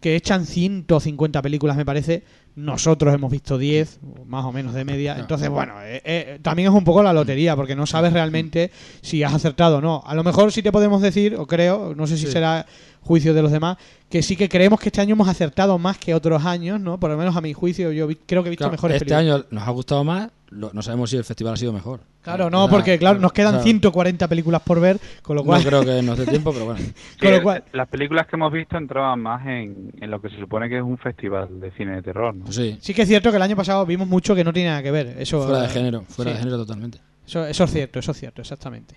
que 0.00 0.16
echan 0.16 0.46
150 0.46 1.40
películas, 1.42 1.76
me 1.76 1.84
parece. 1.84 2.24
Nosotros 2.56 3.14
hemos 3.14 3.30
visto 3.30 3.56
10, 3.56 4.00
más 4.26 4.44
o 4.44 4.50
menos 4.50 4.74
de 4.74 4.84
media. 4.84 5.16
Entonces, 5.16 5.48
bueno, 5.48 5.74
eh, 5.84 6.02
eh, 6.04 6.38
también 6.42 6.70
es 6.70 6.74
un 6.74 6.82
poco 6.82 7.04
la 7.04 7.12
lotería, 7.12 7.54
porque 7.54 7.76
no 7.76 7.86
sabes 7.86 8.12
realmente 8.12 8.72
si 9.00 9.22
has 9.22 9.32
acertado 9.32 9.76
o 9.78 9.80
no. 9.80 10.02
A 10.04 10.14
lo 10.16 10.24
mejor 10.24 10.50
sí 10.50 10.60
te 10.60 10.72
podemos 10.72 11.02
decir, 11.02 11.36
o 11.36 11.46
creo, 11.46 11.94
no 11.94 12.08
sé 12.08 12.16
si 12.16 12.26
Sí. 12.26 12.32
será 12.32 12.66
juicio 13.02 13.34
de 13.34 13.42
los 13.42 13.50
demás, 13.52 13.76
que 14.10 14.22
sí 14.22 14.36
que 14.36 14.48
creemos 14.48 14.80
que 14.80 14.88
este 14.88 15.00
año 15.00 15.12
hemos 15.14 15.28
acertado 15.28 15.78
más 15.78 15.98
que 15.98 16.14
otros 16.14 16.44
años, 16.44 16.80
¿no? 16.80 16.98
Por 17.00 17.10
lo 17.10 17.16
menos 17.16 17.36
a 17.36 17.40
mi 17.40 17.52
juicio, 17.52 17.92
yo 17.92 18.06
vi- 18.06 18.16
creo 18.26 18.42
que 18.42 18.48
he 18.48 18.50
visto 18.50 18.64
Claro, 18.64 18.72
mejores 18.72 18.96
este 18.96 19.06
películas. 19.14 19.36
año 19.40 19.46
nos 19.50 19.66
ha 19.66 19.70
gustado 19.70 20.04
más, 20.04 20.30
lo- 20.50 20.70
no 20.72 20.82
sabemos 20.82 21.10
si 21.10 21.16
el 21.16 21.24
festival 21.24 21.54
ha 21.54 21.56
sido 21.56 21.72
mejor. 21.72 22.00
Claro, 22.22 22.50
no, 22.50 22.68
porque 22.68 22.98
claro, 22.98 23.18
nos 23.20 23.32
quedan 23.32 23.54
o 23.54 23.58
sea, 23.58 23.62
140 23.64 24.28
películas 24.28 24.60
por 24.60 24.80
ver, 24.80 24.98
con 25.22 25.36
lo 25.36 25.42
No 25.42 25.46
cual... 25.46 25.64
creo 25.64 25.82
que 25.84 26.02
nos 26.02 26.18
dé 26.18 26.26
tiempo, 26.26 26.52
pero 26.52 26.66
bueno. 26.66 26.80
Con 27.20 27.30
lo 27.32 27.42
cual- 27.42 27.64
Las 27.72 27.88
películas 27.88 28.26
que 28.26 28.36
hemos 28.36 28.52
visto 28.52 28.76
entraban 28.76 29.20
más 29.20 29.46
en, 29.46 29.92
en 29.98 30.10
lo 30.10 30.20
que 30.20 30.28
se 30.28 30.36
supone 30.38 30.68
que 30.68 30.76
es 30.76 30.82
un 30.82 30.98
festival 30.98 31.58
de 31.60 31.70
cine 31.70 31.94
de 31.96 32.02
terror, 32.02 32.34
¿no? 32.34 32.52
Sí, 32.52 32.76
Sí 32.82 32.92
que 32.92 33.02
es 33.02 33.08
cierto 33.08 33.30
que 33.30 33.36
el 33.36 33.42
año 33.42 33.56
pasado 33.56 33.86
vimos 33.86 34.06
mucho 34.08 34.34
que 34.34 34.44
no 34.44 34.52
tiene 34.52 34.68
nada 34.70 34.82
que 34.82 34.90
ver. 34.90 35.16
Eso, 35.18 35.42
fuera 35.42 35.60
de 35.62 35.66
eh, 35.68 35.70
género, 35.70 36.02
fuera 36.08 36.30
sí. 36.32 36.34
de 36.36 36.38
género 36.40 36.58
totalmente. 36.58 36.98
Eso, 37.26 37.46
eso 37.46 37.64
es 37.64 37.70
cierto, 37.72 37.98
eso 37.98 38.10
es 38.12 38.18
cierto, 38.18 38.42
exactamente. 38.42 38.96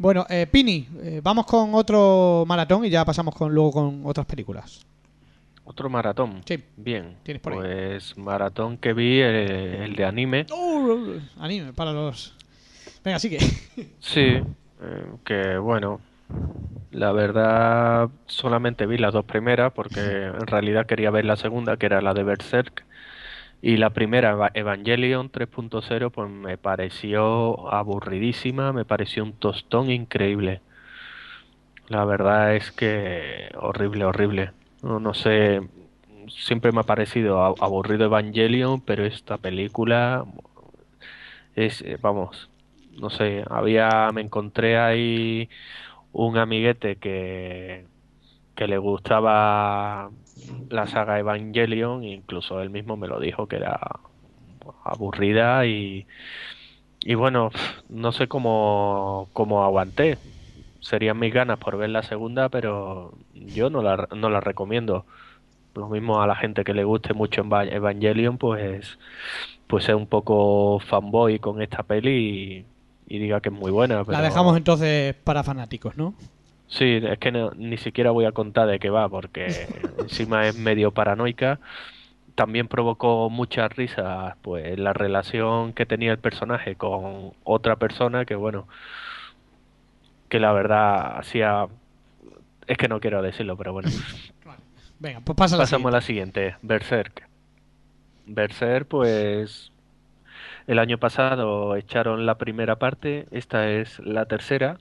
Bueno, 0.00 0.24
eh, 0.30 0.46
Pini, 0.50 0.88
eh, 1.02 1.20
vamos 1.22 1.44
con 1.44 1.74
otro 1.74 2.44
maratón 2.46 2.86
y 2.86 2.88
ya 2.88 3.04
pasamos 3.04 3.34
con 3.34 3.52
luego 3.52 3.72
con 3.72 4.00
otras 4.06 4.24
películas. 4.24 4.86
Otro 5.64 5.90
maratón. 5.90 6.40
Sí. 6.46 6.58
Bien. 6.74 7.16
Tienes 7.22 7.42
por 7.42 7.52
ahí. 7.52 7.58
Pues 7.58 8.16
maratón 8.16 8.78
que 8.78 8.94
vi, 8.94 9.20
eh, 9.20 9.84
el 9.84 9.94
de 9.96 10.06
anime. 10.06 10.46
Uh, 10.50 11.18
anime 11.38 11.74
para 11.74 11.92
los. 11.92 12.34
Venga, 13.04 13.18
sigue. 13.18 13.40
Sí, 14.00 14.22
eh, 14.22 14.42
que 15.22 15.58
bueno, 15.58 16.00
la 16.92 17.12
verdad 17.12 18.08
solamente 18.24 18.86
vi 18.86 18.96
las 18.96 19.12
dos 19.12 19.26
primeras 19.26 19.70
porque 19.74 20.00
en 20.00 20.46
realidad 20.46 20.86
quería 20.86 21.10
ver 21.10 21.26
la 21.26 21.36
segunda, 21.36 21.76
que 21.76 21.84
era 21.84 22.00
la 22.00 22.14
de 22.14 22.22
Berserk. 22.22 22.86
Y 23.62 23.76
la 23.76 23.90
primera, 23.90 24.30
Eva- 24.32 24.50
Evangelion 24.54 25.30
3.0, 25.30 26.10
pues 26.10 26.30
me 26.30 26.58
pareció 26.58 27.72
aburridísima, 27.72 28.72
me 28.72 28.84
pareció 28.84 29.22
un 29.24 29.34
tostón 29.38 29.90
increíble. 29.90 30.62
La 31.88 32.04
verdad 32.04 32.54
es 32.56 32.72
que 32.72 33.50
horrible, 33.58 34.04
horrible. 34.04 34.52
No, 34.82 35.12
sé, 35.14 35.60
siempre 36.28 36.72
me 36.72 36.80
ha 36.80 36.84
parecido 36.84 37.42
aburrido 37.62 38.04
Evangelion, 38.06 38.80
pero 38.80 39.04
esta 39.04 39.38
película 39.38 40.24
es, 41.54 41.82
eh, 41.82 41.98
vamos, 42.00 42.50
no 42.90 43.10
sé, 43.10 43.44
había, 43.48 44.10
me 44.12 44.20
encontré 44.22 44.78
ahí 44.78 45.48
un 46.12 46.38
amiguete 46.38 46.98
que, 46.98 47.86
que 48.56 48.66
le 48.68 48.78
gustaba 48.78 50.10
la 50.68 50.86
saga 50.86 51.18
Evangelion, 51.18 52.04
incluso 52.04 52.60
él 52.60 52.70
mismo 52.70 52.96
me 52.96 53.08
lo 53.08 53.18
dijo 53.20 53.46
que 53.46 53.56
era 53.56 53.78
aburrida 54.84 55.66
y, 55.66 56.06
y 57.00 57.14
bueno, 57.14 57.50
no 57.88 58.12
sé 58.12 58.28
cómo, 58.28 59.28
cómo 59.32 59.64
aguanté. 59.64 60.18
Serían 60.80 61.18
mis 61.18 61.32
ganas 61.34 61.58
por 61.58 61.76
ver 61.76 61.90
la 61.90 62.02
segunda, 62.02 62.48
pero 62.48 63.12
yo 63.34 63.68
no 63.70 63.82
la, 63.82 64.08
no 64.16 64.30
la 64.30 64.40
recomiendo. 64.40 65.04
Lo 65.74 65.88
mismo 65.88 66.20
a 66.22 66.26
la 66.26 66.34
gente 66.36 66.64
que 66.64 66.74
le 66.74 66.84
guste 66.84 67.12
mucho 67.14 67.42
Eva- 67.42 67.64
Evangelion, 67.64 68.38
pues, 68.38 68.98
pues 69.66 69.88
es 69.88 69.94
un 69.94 70.06
poco 70.06 70.80
fanboy 70.80 71.38
con 71.38 71.60
esta 71.62 71.82
peli 71.82 72.64
y, 73.08 73.14
y 73.14 73.18
diga 73.18 73.40
que 73.40 73.50
es 73.50 73.54
muy 73.54 73.70
buena. 73.70 73.96
La 73.98 74.04
pero- 74.04 74.22
dejamos 74.22 74.56
entonces 74.56 75.14
para 75.22 75.42
fanáticos, 75.44 75.96
¿no? 75.96 76.14
Sí, 76.70 77.00
es 77.02 77.18
que 77.18 77.32
no- 77.32 77.50
ni 77.56 77.76
siquiera 77.78 78.12
voy 78.12 78.24
a 78.26 78.32
contar 78.32 78.68
de 78.68 78.78
qué 78.78 78.90
va, 78.90 79.08
porque 79.08 79.68
encima 79.98 80.48
es 80.48 80.54
medio 80.54 80.92
paranoica. 80.94 81.60
También 82.36 82.68
provocó 82.68 83.30
muchas 83.30 83.72
risas, 83.76 84.36
pues, 84.42 84.78
la 84.78 84.92
relación 84.94 85.74
que 85.74 85.86
tenía 85.86 86.12
el 86.12 86.20
personaje 86.20 86.76
con 86.76 87.34
otra 87.44 87.76
persona 87.76 88.24
que, 88.26 88.36
bueno, 88.36 88.68
que 90.28 90.40
la 90.40 90.52
verdad 90.52 91.18
hacía... 91.18 91.66
Es 92.66 92.78
que 92.78 92.88
no 92.88 93.00
quiero 93.00 93.22
decirlo, 93.22 93.56
pero 93.56 93.72
bueno. 93.72 93.88
Venga, 95.00 95.20
pues 95.20 95.36
pasa 95.36 95.56
Pasamos 95.58 95.90
a 95.92 95.96
la 95.96 96.00
siguiente, 96.02 96.56
Berserk. 96.62 97.28
Berserk, 98.26 98.86
pues 98.88 99.72
el 100.66 100.78
año 100.78 100.98
pasado 100.98 101.76
echaron 101.76 102.26
la 102.26 102.38
primera 102.38 102.76
parte, 102.78 103.26
esta 103.30 103.70
es 103.70 103.98
la 104.00 104.26
tercera. 104.26 104.78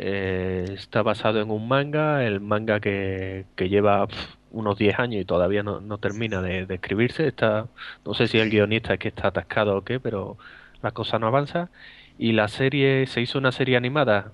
Eh, 0.00 0.64
está 0.74 1.02
basado 1.02 1.40
en 1.40 1.50
un 1.50 1.66
manga, 1.66 2.24
el 2.24 2.40
manga 2.40 2.78
que, 2.78 3.46
lleva 3.58 4.06
unos 4.52 4.78
10 4.78 4.98
años 5.00 5.20
y 5.20 5.24
todavía 5.24 5.64
no, 5.64 5.98
termina 5.98 6.40
de, 6.40 6.66
escribirse. 6.72 7.26
Está, 7.26 7.66
no 8.04 8.14
sé 8.14 8.28
si 8.28 8.38
el 8.38 8.48
guionista 8.50 8.94
es 8.94 9.00
que 9.00 9.08
está 9.08 9.28
atascado 9.28 9.76
o 9.76 9.82
qué, 9.84 9.98
pero 9.98 10.38
la 10.82 10.92
cosa 10.92 11.18
no 11.18 11.26
avanza. 11.26 11.70
Y 12.16 12.32
la 12.32 12.48
serie, 12.48 13.06
se 13.08 13.20
hizo 13.20 13.38
una 13.38 13.52
serie 13.52 13.76
animada, 13.76 14.32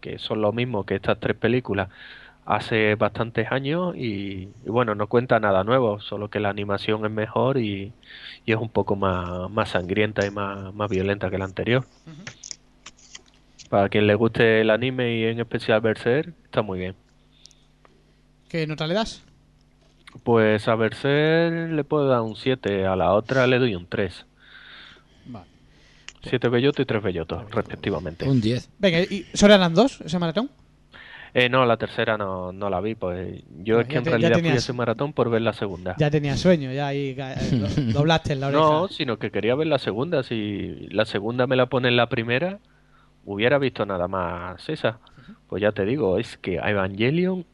que 0.00 0.18
son 0.18 0.42
lo 0.42 0.52
mismo 0.52 0.84
que 0.84 0.96
estas 0.96 1.20
tres 1.20 1.36
películas, 1.36 1.90
hace 2.44 2.94
bastantes 2.96 3.50
años 3.52 3.96
y, 3.96 4.48
bueno, 4.66 4.94
no 4.94 5.06
cuenta 5.06 5.40
nada 5.40 5.64
nuevo, 5.64 6.00
solo 6.00 6.28
que 6.28 6.40
la 6.40 6.50
animación 6.50 7.04
es 7.06 7.10
mejor 7.10 7.58
y, 7.58 7.92
y 8.44 8.52
es 8.52 8.58
un 8.58 8.68
poco 8.68 8.96
más, 8.96 9.50
más 9.50 9.70
sangrienta 9.70 10.26
y 10.26 10.30
más, 10.30 10.74
más 10.74 10.90
violenta 10.90 11.30
que 11.30 11.38
la 11.38 11.44
anterior. 11.46 11.84
Para 13.70 13.88
quien 13.88 14.06
le 14.06 14.14
guste 14.14 14.60
el 14.60 14.70
anime 14.70 15.16
y 15.18 15.24
en 15.24 15.40
especial 15.40 15.80
Berserk, 15.80 16.34
está 16.44 16.62
muy 16.62 16.78
bien. 16.78 16.94
¿Qué 18.48 18.66
nota 18.66 18.86
le 18.86 18.94
das? 18.94 19.22
Pues 20.22 20.68
a 20.68 20.74
Berserk 20.76 21.72
le 21.72 21.82
puedo 21.84 22.06
dar 22.06 22.20
un 22.20 22.36
7, 22.36 22.86
a 22.86 22.94
la 22.94 23.12
otra 23.14 23.46
le 23.46 23.58
doy 23.58 23.74
un 23.74 23.86
3. 23.86 24.26
Vale. 25.26 25.46
7 26.22 26.48
bellotos 26.48 26.80
y 26.82 26.86
3 26.86 27.02
bellotos, 27.02 27.50
respectivamente. 27.50 28.28
Un 28.28 28.40
10. 28.40 28.70
Venga, 28.78 29.00
¿y 29.00 29.26
solo 29.34 29.54
eran 29.54 29.74
dos 29.74 30.00
ese 30.02 30.18
maratón? 30.18 30.50
Eh, 31.36 31.48
no, 31.48 31.66
la 31.66 31.76
tercera 31.76 32.16
no, 32.16 32.52
no 32.52 32.70
la 32.70 32.80
vi, 32.80 32.94
pues 32.94 33.42
yo 33.64 33.74
Pues 33.76 33.86
es 33.88 33.92
que 33.92 33.98
en 33.98 34.04
te- 34.04 34.10
realidad 34.10 34.30
fui 34.34 34.38
a 34.38 34.42
tenías- 34.42 34.56
ese 34.62 34.72
maratón 34.72 35.12
por 35.12 35.30
ver 35.30 35.42
la 35.42 35.52
segunda. 35.52 35.96
Ya 35.98 36.08
tenía 36.08 36.36
sueño, 36.36 36.72
ya 36.72 36.86
ahí 36.86 37.16
eh, 37.18 37.34
do- 37.50 37.66
doblaste 37.98 38.34
en 38.34 38.40
la 38.40 38.46
oreja. 38.48 38.62
No, 38.62 38.86
sino 38.88 39.18
que 39.18 39.32
quería 39.32 39.56
ver 39.56 39.66
la 39.66 39.78
segunda. 39.80 40.22
Si 40.22 40.86
la 40.90 41.04
segunda 41.06 41.48
me 41.48 41.56
la 41.56 41.66
pone 41.66 41.88
en 41.88 41.96
la 41.96 42.08
primera, 42.08 42.60
hubiera 43.26 43.58
visto 43.58 43.84
nada 43.86 44.08
más 44.08 44.68
esa. 44.68 44.98
Pues 45.48 45.62
ya 45.62 45.72
te 45.72 45.84
digo, 45.84 46.18
es 46.18 46.36
que 46.38 46.56
Evangelion 46.56 47.44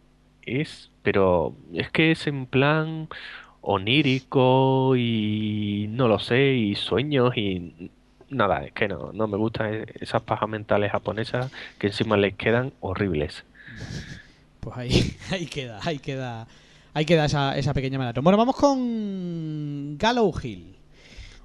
es, 0.42 0.90
pero 1.02 1.54
es 1.72 1.90
que 1.90 2.12
es 2.12 2.26
en 2.26 2.46
plan 2.46 3.08
onírico 3.62 4.94
y 4.96 5.86
no 5.90 6.08
lo 6.08 6.18
sé, 6.18 6.54
y 6.54 6.74
sueños 6.74 7.36
y 7.36 7.90
nada, 8.30 8.64
es 8.64 8.72
que 8.72 8.88
no, 8.88 9.12
no 9.12 9.26
me 9.26 9.36
gustan 9.36 9.74
e- 9.74 9.86
esas 10.00 10.22
pajas 10.22 10.48
mentales 10.48 10.92
japonesas 10.92 11.50
que 11.78 11.88
encima 11.88 12.16
les 12.16 12.34
quedan 12.34 12.72
horribles. 12.80 13.44
Pues 14.60 14.76
ahí, 14.76 15.16
ahí 15.30 15.46
queda, 15.46 15.80
ahí 15.82 15.98
queda, 15.98 16.46
ahí 16.94 17.04
queda 17.04 17.24
esa, 17.26 17.58
esa 17.58 17.74
pequeña 17.74 17.98
maratón. 17.98 18.24
Bueno, 18.24 18.38
vamos 18.38 18.56
con 18.56 19.98
Gallow 19.98 20.32
Hill. 20.42 20.76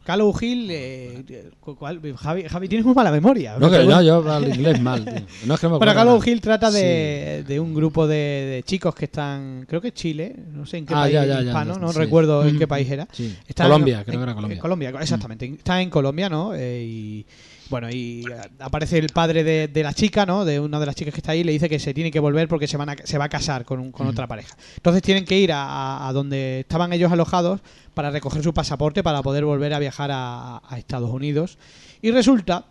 Gallow 0.06 0.34
Hill, 0.40 0.68
eh, 0.70 1.24
cuál- 1.60 2.00
Javi, 2.16 2.44
Javi, 2.44 2.68
tienes 2.68 2.86
muy 2.86 2.94
mala 2.94 3.12
memoria. 3.12 3.54
No, 3.60 3.70
que 3.72 3.78
Pregunto- 3.78 3.96
no, 3.96 4.02
yo 4.04 4.32
hablo 4.32 4.48
inglés 4.50 4.80
mal. 4.82 5.04
tío. 5.04 5.14
No 5.48 5.56
es 5.56 5.60
que 5.60 5.68
me 5.68 5.80
Gallow 5.80 6.18
nada. 6.20 6.30
Hill 6.30 6.42
trata 6.42 6.70
de, 6.70 7.44
de 7.48 7.60
un 7.60 7.74
grupo 7.74 8.06
de, 8.08 8.16
de 8.16 8.64
chicos 8.64 8.94
que 8.94 9.06
están, 9.06 9.66
creo 9.68 9.82
que 9.82 9.92
Chile, 9.94 10.36
no 10.52 10.66
sé 10.68 10.78
en 10.78 10.86
qué 10.86 10.94
Ah, 10.94 11.02
país 11.02 11.14
ya, 11.14 11.26
ya, 11.26 11.42
hispano, 11.42 11.74
ya, 11.74 11.80
no 11.80 11.92
sí. 11.92 11.98
recuerdo 12.00 12.46
en 12.48 12.56
Mm, 12.56 12.60
qué 12.60 12.68
país 12.68 12.90
era. 12.92 13.08
Sí. 13.12 13.36
Colombia, 13.58 13.98
en- 14.00 14.04
creo 14.06 14.20
que 14.20 14.24
era 14.24 14.34
Colombia. 14.36 14.56
en 14.56 14.62
Colombia, 14.62 14.90
exactamente. 15.02 15.46
Está 15.46 15.82
en 15.82 15.90
Colombia, 15.90 16.30
¿no? 16.30 16.54
Eh, 16.54 16.84
y 16.88 17.26
bueno, 17.70 17.90
y 17.90 18.24
eh, 18.32 18.36
aparece 18.60 18.98
el 18.98 19.08
padre 19.08 19.44
de, 19.44 19.68
de 19.68 19.84
la 19.84 19.94
chica, 19.94 20.26
¿no? 20.26 20.46
De 20.46 20.60
una 20.60 20.80
de 20.80 20.86
las 20.86 20.96
chicas 20.96 21.14
que 21.14 21.20
está 21.20 21.32
ahí, 21.32 21.40
y 21.40 21.44
le 21.44 21.52
dice 21.52 21.68
que 21.70 21.80
se 21.80 21.94
tiene 21.94 22.12
que 22.12 22.20
volver 22.20 22.48
porque 22.48 22.68
se 22.68 22.78
van 22.78 22.90
a, 22.90 22.96
se 23.04 23.18
va 23.18 23.26
a 23.26 23.30
casar 23.30 23.66
con, 23.66 23.80
un- 23.80 23.92
con 23.92 24.06
Mm. 24.08 24.10
otra 24.10 24.28
pareja. 24.28 24.56
Entonces 24.78 25.02
tienen 25.02 25.26
que 25.26 25.38
ir 25.40 25.52
a, 25.52 25.64
a- 25.64 26.08
a 26.08 26.14
donde 26.14 26.60
estaban 26.62 26.94
ellos 26.94 27.12
alojados 27.12 27.62
para 27.94 28.12
recoger 28.12 28.44
su 28.44 28.54
pasaporte 28.54 29.02
para 29.04 29.22
poder 29.24 29.46
volver 29.46 29.74
a 29.74 29.80
viajar 29.80 30.12
a, 30.14 30.62
a 30.68 30.78
Estados 30.78 31.10
Unidos. 31.10 31.58
Y 32.02 32.12
resulta 32.12 32.66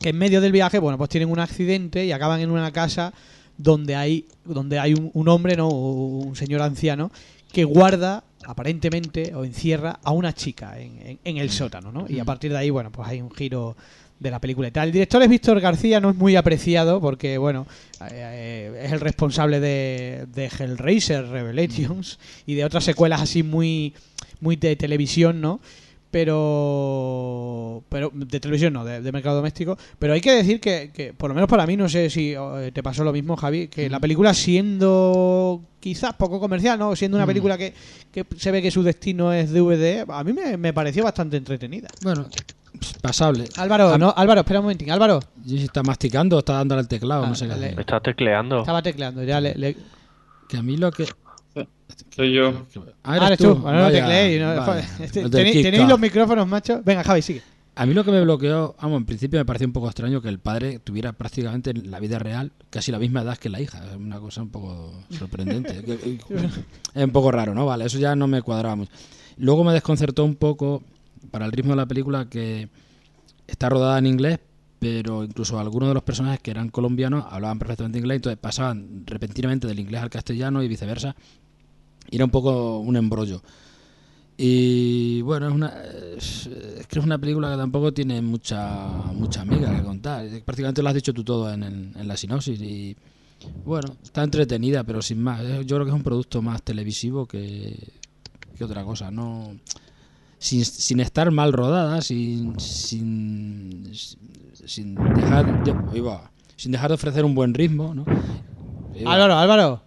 que 0.00 0.10
en 0.10 0.18
medio 0.18 0.40
del 0.40 0.52
viaje, 0.52 0.78
bueno, 0.78 0.98
pues 0.98 1.10
tienen 1.10 1.30
un 1.30 1.38
accidente 1.40 2.04
y 2.04 2.12
acaban 2.12 2.40
en 2.40 2.50
una 2.50 2.70
casa 2.70 3.12
donde 3.56 3.96
hay, 3.96 4.26
donde 4.44 4.78
hay 4.78 4.94
un, 4.94 5.10
un 5.14 5.28
hombre, 5.28 5.56
¿no? 5.56 5.68
Un 5.68 6.36
señor 6.36 6.62
anciano 6.62 7.10
que 7.52 7.64
guarda 7.64 8.22
aparentemente 8.44 9.34
o 9.34 9.44
encierra 9.44 9.98
a 10.04 10.12
una 10.12 10.32
chica 10.34 10.78
en, 10.78 11.00
en- 11.04 11.18
en 11.24 11.36
el 11.38 11.50
sótano, 11.50 11.90
¿no? 11.90 12.06
Y 12.08 12.20
a 12.20 12.24
partir 12.24 12.52
de 12.52 12.58
ahí, 12.58 12.70
bueno, 12.70 12.90
pues 12.92 13.08
hay 13.08 13.20
un 13.20 13.30
giro 13.32 13.76
de 14.20 14.30
la 14.30 14.40
película 14.40 14.68
y 14.68 14.70
tal. 14.70 14.88
El 14.88 14.92
director 14.92 15.22
es 15.22 15.28
Víctor 15.28 15.60
García, 15.60 16.00
no 16.00 16.10
es 16.10 16.16
muy 16.16 16.36
apreciado 16.36 17.00
porque, 17.00 17.38
bueno, 17.38 17.66
eh, 18.02 18.08
eh, 18.12 18.82
es 18.84 18.92
el 18.92 19.00
responsable 19.00 19.60
de, 19.60 20.26
de 20.34 20.46
Hellraiser 20.46 21.28
Revelations 21.28 22.18
y 22.46 22.54
de 22.54 22.64
otras 22.64 22.84
secuelas 22.84 23.20
así 23.22 23.42
muy, 23.42 23.94
muy 24.40 24.56
de 24.56 24.76
televisión, 24.76 25.40
¿no? 25.40 25.60
Pero, 26.10 27.82
pero 27.88 28.10
de 28.14 28.40
televisión 28.40 28.72
no, 28.72 28.84
de, 28.84 29.00
de 29.00 29.12
mercado 29.12 29.36
doméstico. 29.36 29.76
Pero 29.98 30.12
hay 30.12 30.20
que 30.20 30.32
decir 30.32 30.60
que, 30.60 30.90
que, 30.92 31.12
por 31.12 31.28
lo 31.30 31.34
menos 31.34 31.48
para 31.48 31.66
mí, 31.66 31.76
no 31.76 31.88
sé 31.88 32.10
si 32.10 32.32
eh, 32.34 32.70
te 32.72 32.82
pasó 32.82 33.04
lo 33.04 33.12
mismo, 33.12 33.36
Javi, 33.36 33.68
que 33.68 33.88
la 33.90 34.00
película 34.00 34.32
siendo 34.34 35.62
quizás 35.80 36.14
poco 36.14 36.40
comercial, 36.40 36.78
¿no? 36.78 36.94
Siendo 36.96 37.16
una 37.16 37.24
Mm. 37.24 37.28
película 37.28 37.58
que, 37.58 37.74
que 38.12 38.24
se 38.36 38.50
ve 38.50 38.62
que 38.62 38.70
su 38.70 38.82
destino 38.82 39.32
es 39.32 39.52
DVD, 39.52 40.04
a 40.08 40.24
mí 40.24 40.32
me, 40.32 40.56
me 40.56 40.72
pareció 40.72 41.04
bastante 41.04 41.36
entretenida. 41.36 41.88
Bueno, 42.02 42.26
pasable. 43.02 43.44
Álvaro, 43.56 43.92
A- 43.94 43.98
no, 43.98 44.12
Álvaro, 44.16 44.40
espera 44.40 44.60
un 44.60 44.64
momentín. 44.66 44.90
Álvaro, 44.90 45.20
Y 45.44 45.58
si 45.58 45.64
está 45.64 45.82
masticando 45.82 46.36
o 46.36 46.38
está 46.40 46.54
dándole 46.54 46.80
al 46.80 46.88
teclado, 46.88 47.24
Ah, 47.24 47.28
no 47.28 47.34
sé 47.34 47.46
le- 47.46 47.78
estás 47.80 48.02
tecleando. 48.02 48.60
estaba 48.60 48.82
tecleando, 48.82 49.22
ya 49.24 49.40
le... 49.40 49.54
le- 49.54 49.76
Que 50.48 50.56
a 50.56 50.62
mí 50.62 50.76
lo 50.78 50.90
que... 50.90 51.04
Soy 52.14 52.32
yo. 52.32 52.66
Ah, 53.04 53.16
Ah, 53.20 53.26
eres 53.28 53.38
tú. 53.38 53.54
tú, 53.54 53.60
bueno, 53.62 53.80
no 53.80 53.90
tecleéis, 53.90 54.40
no, 54.40 54.46
vale. 54.56 54.82
Los 54.98 55.30
Tenéis- 55.30 55.62
tenéis 55.62 55.88
los 55.88 55.98
micrófonos, 56.00 56.46
macho. 56.46 56.80
Venga, 56.84 57.02
Javi, 57.04 57.22
sigue. 57.22 57.42
A 57.76 57.86
mí 57.86 57.94
lo 57.94 58.04
que 58.04 58.10
me 58.10 58.20
bloqueó, 58.20 58.74
vamos, 58.82 58.96
en 58.98 59.06
principio 59.06 59.38
me 59.38 59.44
pareció 59.44 59.66
un 59.68 59.72
poco 59.72 59.86
extraño 59.86 60.20
que 60.20 60.28
el 60.28 60.40
padre 60.40 60.80
tuviera 60.80 61.12
prácticamente 61.12 61.70
en 61.70 61.90
la 61.92 62.00
vida 62.00 62.18
real 62.18 62.50
casi 62.70 62.90
la 62.90 62.98
misma 62.98 63.22
edad 63.22 63.38
que 63.38 63.48
la 63.48 63.60
hija. 63.60 63.78
Es 63.88 63.96
una 63.96 64.18
cosa 64.18 64.42
un 64.42 64.50
poco 64.50 64.92
sorprendente. 65.10 65.82
Es 66.94 67.04
un 67.04 67.10
poco 67.10 67.30
raro, 67.30 67.54
¿no? 67.54 67.66
Vale, 67.66 67.84
eso 67.84 67.98
ya 67.98 68.16
no 68.16 68.26
me 68.26 68.42
cuadraba 68.42 68.74
mucho. 68.74 68.90
Luego 69.36 69.62
me 69.62 69.72
desconcertó 69.72 70.24
un 70.24 70.34
poco 70.34 70.82
para 71.30 71.46
el 71.46 71.52
ritmo 71.52 71.70
de 71.72 71.76
la 71.76 71.86
película 71.86 72.28
que 72.28 72.68
está 73.46 73.68
rodada 73.68 73.98
en 73.98 74.06
inglés, 74.06 74.40
pero 74.80 75.22
incluso 75.22 75.58
algunos 75.60 75.88
de 75.90 75.94
los 75.94 76.02
personajes 76.02 76.40
que 76.40 76.50
eran 76.50 76.70
colombianos 76.70 77.24
hablaban 77.30 77.58
perfectamente 77.60 77.98
inglés, 77.98 78.16
entonces 78.16 78.38
pasaban 78.40 79.04
repentinamente 79.06 79.68
del 79.68 79.78
inglés 79.78 80.02
al 80.02 80.10
castellano 80.10 80.62
y 80.64 80.68
viceversa. 80.68 81.14
Y 82.10 82.16
era 82.16 82.24
un 82.24 82.30
poco 82.30 82.78
un 82.78 82.96
embrollo. 82.96 83.42
Y 84.36 85.20
bueno, 85.22 85.48
es 85.48 85.54
una 85.54 85.72
es, 86.16 86.46
es 86.46 86.86
que 86.86 86.98
es 87.00 87.04
una 87.04 87.18
película 87.18 87.50
que 87.50 87.56
tampoco 87.56 87.92
tiene 87.92 88.22
mucha 88.22 88.86
mucha 89.14 89.40
amiga 89.42 89.74
que 89.76 89.82
contar. 89.82 90.26
Prácticamente 90.44 90.82
lo 90.82 90.88
has 90.88 90.94
dicho 90.94 91.12
tú 91.12 91.24
todo 91.24 91.52
en, 91.52 91.62
el- 91.64 91.92
en 91.96 92.06
la 92.08 92.16
sinopsis 92.16 92.60
y 92.60 92.96
bueno, 93.64 93.96
está 94.02 94.22
entretenida, 94.22 94.84
pero 94.84 95.02
sin 95.02 95.20
más. 95.22 95.42
Yo 95.66 95.76
creo 95.76 95.84
que 95.84 95.90
es 95.90 95.94
un 95.96 96.02
producto 96.04 96.40
más 96.40 96.62
televisivo 96.62 97.26
que, 97.26 97.76
que 98.56 98.64
otra 98.64 98.84
cosa. 98.84 99.10
No 99.10 99.56
sin, 100.38 100.64
sin 100.64 101.00
estar 101.00 101.30
mal 101.32 101.52
rodada, 101.52 102.00
sin 102.00 102.58
sin, 102.60 103.90
sin 103.92 104.94
dejar 104.94 105.64
de, 105.64 106.00
va, 106.00 106.30
sin 106.56 106.70
dejar 106.70 106.90
de 106.90 106.94
ofrecer 106.94 107.24
un 107.24 107.34
buen 107.34 107.54
ritmo, 107.54 107.92
¿no? 107.92 108.04
Álvaro, 109.04 109.34
Álvaro, 109.36 109.82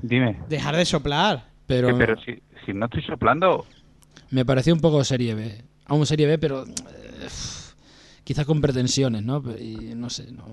Dime. 0.00 0.38
dejar 0.48 0.76
de 0.76 0.84
soplar. 0.86 1.51
Pero, 1.66 1.96
pero 1.98 2.16
si, 2.20 2.40
si 2.66 2.72
no 2.72 2.86
estoy 2.86 3.02
soplando, 3.02 3.66
Me 4.30 4.44
pareció 4.44 4.72
un 4.74 4.80
poco 4.80 5.02
serie 5.04 5.34
B. 5.34 5.62
Aún 5.86 6.06
serie 6.06 6.26
B, 6.26 6.38
pero 6.38 6.64
eh, 6.64 7.28
quizás 8.24 8.46
con 8.46 8.60
pretensiones, 8.60 9.22
¿no? 9.22 9.42
Y 9.58 9.94
no 9.94 10.08
sé, 10.10 10.30
no- 10.32 10.46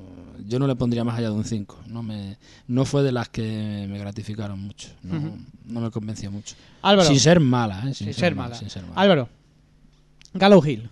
yo 0.46 0.58
no 0.60 0.68
le 0.68 0.76
pondría 0.76 1.04
más 1.04 1.18
allá 1.18 1.30
de 1.30 1.36
un 1.36 1.44
5. 1.46 1.80
No, 1.88 2.02
me, 2.04 2.38
no 2.68 2.84
fue 2.86 3.04
de 3.04 3.12
las 3.12 3.30
que 3.30 3.86
me 3.90 3.98
gratificaron 4.00 4.60
mucho. 4.60 4.90
No, 5.04 5.38
no 5.66 5.80
me 5.82 5.92
convenció 5.92 6.32
mucho. 6.32 6.56
Álvaro, 6.82 7.08
Sin 7.10 7.20
ser 7.20 7.40
mala, 7.40 7.84
¿eh? 7.88 7.94
sin 7.94 8.14
ser 8.14 8.36
mala. 8.36 8.56
sin 8.56 8.70
ser 8.70 8.84
mala. 8.84 9.00
Álvaro, 9.00 9.30
Gallow 10.34 10.66
Hill. 10.66 10.90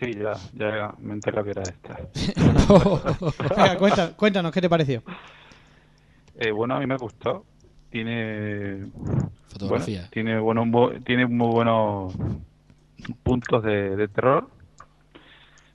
sí, 0.00 0.12
ya, 0.14 0.32
ya 0.54 0.94
me 0.98 1.14
entero 1.14 1.42
que 1.44 1.50
era 1.50 1.62
esta. 1.62 1.98
Venga, 3.56 3.78
cuenta- 3.78 4.16
cuéntanos, 4.16 4.52
¿qué 4.52 4.60
te 4.60 4.68
pareció? 4.68 5.02
Eh, 6.38 6.50
bueno, 6.50 6.76
a 6.76 6.80
mí 6.80 6.86
me 6.86 6.96
gustó. 6.96 7.44
Tiene 7.96 8.88
Fotografía. 9.48 10.00
Bueno, 10.00 10.10
tiene, 10.10 10.38
buenos 10.38 10.66
bu- 10.66 11.02
tiene 11.02 11.26
muy 11.26 11.48
buenos 11.48 12.14
puntos 13.22 13.62
de, 13.62 13.96
de 13.96 14.08
terror. 14.08 14.50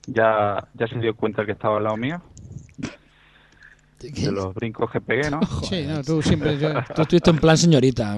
Ya, 0.06 0.68
ya 0.74 0.86
se 0.86 1.00
dio 1.00 1.16
cuenta 1.16 1.40
el 1.40 1.46
que 1.46 1.52
estaba 1.54 1.78
al 1.78 1.82
lado 1.84 1.96
mío, 1.96 2.22
de 3.98 4.30
los 4.30 4.54
brincos 4.54 4.88
que 4.92 5.00
pegué, 5.00 5.30
¿no? 5.32 5.40
Sí, 5.64 5.84
no, 5.84 6.04
tú 6.04 6.22
siempre... 6.22 6.56
yo- 6.58 6.74
Tú 6.94 7.02
estuviste 7.02 7.30
en 7.30 7.38
plan 7.38 7.58
señorita, 7.58 8.16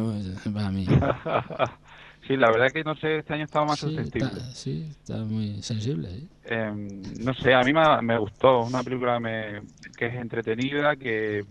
para 0.53 0.71
mí. 0.71 0.85
sí, 2.29 2.37
la 2.37 2.51
verdad 2.51 2.73
que 2.73 2.85
no 2.85 2.95
sé, 2.97 3.19
este 3.21 3.33
año 3.33 3.45
estaba 3.45 3.65
más 3.65 3.81
Sí 3.81 3.87
susceptible. 3.87 4.29
está, 4.29 4.51
sí, 4.53 4.87
está 4.91 5.17
muy 5.25 5.63
sensible. 5.63 6.09
¿eh? 6.11 6.27
Em, 6.47 7.01
no 7.25 7.33
sé, 7.33 7.55
a 7.55 7.65
mí 7.65 7.73
me, 7.73 8.03
me 8.03 8.19
gustó. 8.19 8.65
Una 8.65 8.83
película 8.85 9.19
me- 9.19 9.63
que 9.97 10.07
es 10.09 10.15
entretenida, 10.15 10.95
que, 10.97 11.47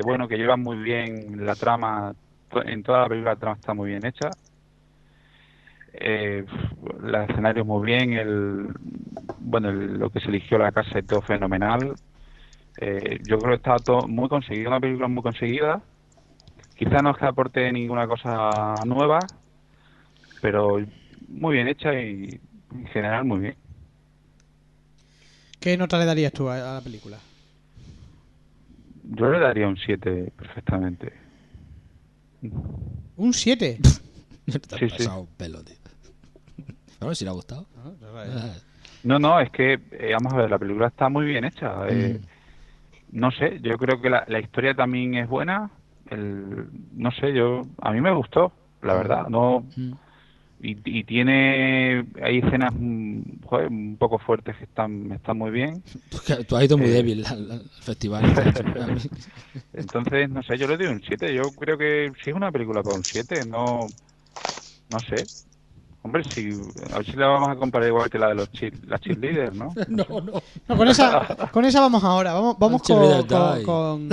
que 0.00 0.04
bueno, 0.04 0.28
que 0.28 0.38
lleva 0.38 0.56
muy 0.56 0.78
bien 0.78 1.44
la 1.44 1.56
trama. 1.56 2.14
En 2.64 2.82
toda 2.82 3.00
la 3.00 3.08
película 3.08 3.34
la 3.34 3.38
trama 3.38 3.56
está 3.56 3.74
muy 3.74 3.90
bien 3.90 4.06
hecha. 4.06 4.30
Eh, 5.92 6.42
el 7.02 7.14
escenario 7.14 7.66
muy 7.66 7.84
bien, 7.84 8.14
el 8.14 8.68
bueno, 9.40 9.70
lo 9.70 10.08
que 10.08 10.20
se 10.20 10.28
eligió 10.28 10.56
la 10.56 10.72
casa 10.72 10.98
y 10.98 11.02
todo 11.02 11.20
fenomenal. 11.20 11.96
Eh, 12.78 13.18
yo 13.26 13.42
creo 13.42 13.50
que 13.50 13.56
está 13.56 13.78
todo 13.80 14.08
muy 14.08 14.30
conseguido, 14.30 14.70
una 14.70 14.80
película 14.80 15.06
muy 15.06 15.22
conseguida. 15.22 15.82
Quizá 16.78 17.02
no 17.02 17.10
es 17.10 17.18
que 17.18 17.26
aporte 17.26 17.70
ninguna 17.70 18.06
cosa 18.08 18.82
nueva, 18.86 19.28
pero 20.40 20.78
muy 21.28 21.56
bien 21.56 21.68
hecha 21.68 21.92
y 21.92 22.40
en 22.72 22.86
general 22.86 23.26
muy 23.26 23.40
bien. 23.40 23.56
¿Qué 25.60 25.76
nota 25.76 25.98
le 25.98 26.06
darías 26.06 26.32
tú 26.32 26.48
a 26.48 26.56
la 26.56 26.80
película? 26.80 27.29
Yo 29.12 29.28
le 29.30 29.38
daría 29.40 29.66
un 29.68 29.76
7 29.76 30.32
perfectamente. 30.36 31.12
¿Un 33.16 33.32
7? 33.32 33.78
Te 34.46 34.52
has 34.56 34.78
Sí, 34.80 34.88
sí. 34.90 34.96
pasado 35.04 35.20
un 35.22 35.26
pelo, 35.36 35.62
tío. 35.62 35.76
Pero 36.98 37.14
si 37.14 37.24
le 37.24 37.30
ha 37.30 37.34
gustado. 37.34 37.66
Ah, 38.14 38.54
No, 39.04 39.18
no, 39.18 39.40
es 39.40 39.50
que, 39.50 39.74
eh, 39.92 40.12
vamos 40.12 40.32
a 40.34 40.36
ver, 40.36 40.50
la 40.50 40.58
película 40.58 40.88
está 40.88 41.08
muy 41.08 41.26
bien 41.26 41.44
hecha. 41.44 41.88
eh, 41.88 42.20
No 43.12 43.30
sé, 43.32 43.58
yo 43.62 43.76
creo 43.78 44.00
que 44.00 44.10
la, 44.10 44.24
la 44.28 44.38
historia 44.40 44.74
también 44.74 45.14
es 45.14 45.28
buena. 45.28 45.70
El, 46.10 46.66
no 46.96 47.10
sé, 47.12 47.32
yo 47.32 47.66
a 47.80 47.92
mí 47.92 48.00
me 48.00 48.12
gustó, 48.14 48.52
la 48.82 48.94
verdad. 48.94 49.28
No 49.28 49.64
Mm. 49.76 49.92
y, 50.62 50.76
y 51.00 51.04
tiene 51.04 52.04
hay 52.22 52.38
escenas 52.38 52.72
mm, 52.74 52.99
joder, 53.50 53.66
un 53.68 53.96
poco 53.98 54.18
fuertes 54.18 54.56
que 54.56 54.64
están 54.64 55.12
están 55.12 55.36
muy 55.36 55.50
bien. 55.50 55.82
Tú, 56.08 56.18
que- 56.26 56.44
tú 56.44 56.56
has 56.56 56.64
ido 56.64 56.78
muy 56.78 56.86
Eh. 56.88 56.92
débil 56.92 57.26
al, 57.26 57.50
al 57.50 57.70
festival. 57.82 58.22
Entonces, 59.74 60.30
no 60.30 60.42
sé, 60.42 60.56
yo 60.58 60.66
le 60.68 60.76
doy 60.76 60.86
un 60.86 61.02
7. 61.06 61.34
Yo 61.34 61.50
creo 61.50 61.76
que 61.76 62.12
sí 62.22 62.30
es 62.30 62.36
una 62.36 62.50
película 62.52 62.82
con 62.82 62.94
un 62.94 63.04
7, 63.04 63.44
no 63.44 63.88
no 64.90 64.98
sé. 65.00 65.24
Hombre, 66.02 66.24
si, 66.34 66.50
a 66.92 66.96
ver 66.96 67.04
si 67.06 67.12
la 67.12 67.26
vamos 67.26 67.50
a 67.50 67.56
comparar 67.56 67.86
igual 67.88 68.08
que 68.08 68.18
la 68.18 68.28
de 68.28 68.34
los 68.34 68.50
chill, 68.52 68.72
las 68.88 69.00
cheerleaders, 69.02 69.54
¿no? 69.54 69.74
No, 69.88 70.04
no. 70.22 70.42
No, 70.66 70.76
con 70.76 70.88
esa, 70.88 71.50
con 71.52 71.64
esa 71.66 71.80
vamos 71.80 72.02
ahora. 72.02 72.32
Vamos, 72.32 72.56
vamos 72.58 72.82
con, 72.82 73.26
con, 73.26 73.62
con, 73.64 74.08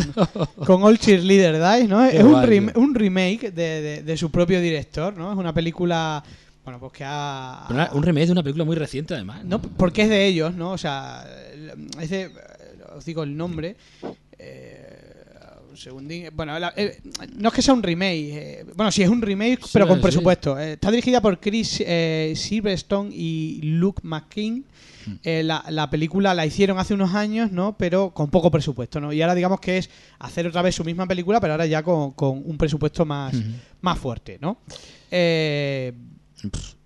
con 0.66 0.84
All 0.84 1.00
Cheerleader 1.00 1.54
Dice, 1.56 1.88
¿no? 1.88 2.00
Qué 2.10 2.18
Es 2.18 2.24
rem- 2.26 2.76
un 2.76 2.94
remake 2.94 3.52
de, 3.52 3.82
de- 3.82 4.04
de 4.04 4.18
su 4.18 4.30
propio 4.30 4.60
director, 4.60 5.16
¿no? 5.16 5.32
Es 5.32 5.38
una 5.38 5.54
película, 5.54 6.22
bueno, 6.68 6.82
pues 6.82 6.92
que 6.92 7.04
ha... 7.06 7.66
Una- 7.70 7.90
un 7.94 8.04
remake 8.04 8.26
de 8.26 8.32
una 8.34 8.44
película 8.44 8.66
muy 8.66 8.76
reciente, 8.76 9.14
además. 9.14 9.46
No, 9.46 9.62
porque 9.62 10.02
es 10.02 10.10
de 10.10 10.26
ellos, 10.26 10.54
¿no? 10.54 10.72
O 10.74 10.78
sea, 10.78 11.26
es 12.02 12.10
de, 12.10 12.30
os 12.94 13.06
digo 13.06 13.24
el 13.24 13.38
nombre. 13.38 13.78
Eh, 14.38 14.94
un 15.70 15.78
segundín. 15.78 16.26
Bueno, 16.34 16.60
la- 16.60 16.74
eh, 16.76 17.00
no 17.38 17.48
es 17.48 17.56
que 17.56 17.62
sea 17.62 17.74
un 17.74 17.82
remake. 17.82 18.30
eh, 18.34 18.66
bueno, 18.76 18.92
sí 18.92 19.02
es 19.02 19.08
un 19.08 19.22
remake, 19.22 19.62
Sí, 19.64 19.70
pero 19.72 19.88
con 19.88 19.96
sí. 20.00 20.04
presupuesto. 20.04 20.60
Eh, 20.60 20.74
está 20.74 20.92
dirigida 20.92 21.22
por 21.22 21.40
Chris 21.40 21.82
eh, 21.86 22.34
Silverstone 22.36 23.12
y 23.14 23.62
Luke 23.64 24.02
McKean. 24.04 24.66
Hmm. 25.06 25.14
Eh, 25.24 25.44
la, 25.44 25.64
la 25.70 25.90
película 25.90 26.34
la 26.34 26.46
hicieron 26.46 26.78
hace 26.80 26.94
unos 26.94 27.16
años, 27.16 27.50
¿no? 27.50 27.78
Pero 27.78 28.10
con 28.14 28.30
poco 28.30 28.52
presupuesto, 28.52 29.00
¿no? 29.00 29.14
Y 29.14 29.22
ahora 29.22 29.36
digamos 29.36 29.62
que 29.62 29.78
es 29.78 29.90
hacer 30.20 30.46
otra 30.48 30.62
vez 30.62 30.76
su 30.76 30.84
misma 30.84 31.06
película, 31.08 31.40
pero 31.40 31.54
ahora 31.54 31.66
ya 31.66 31.82
con, 31.82 32.12
con 32.12 32.42
un 32.44 32.58
presupuesto 32.58 33.06
más, 33.06 33.34
más 33.80 33.98
fuerte, 33.98 34.38
¿no? 34.42 34.58
Eh, 35.10 35.94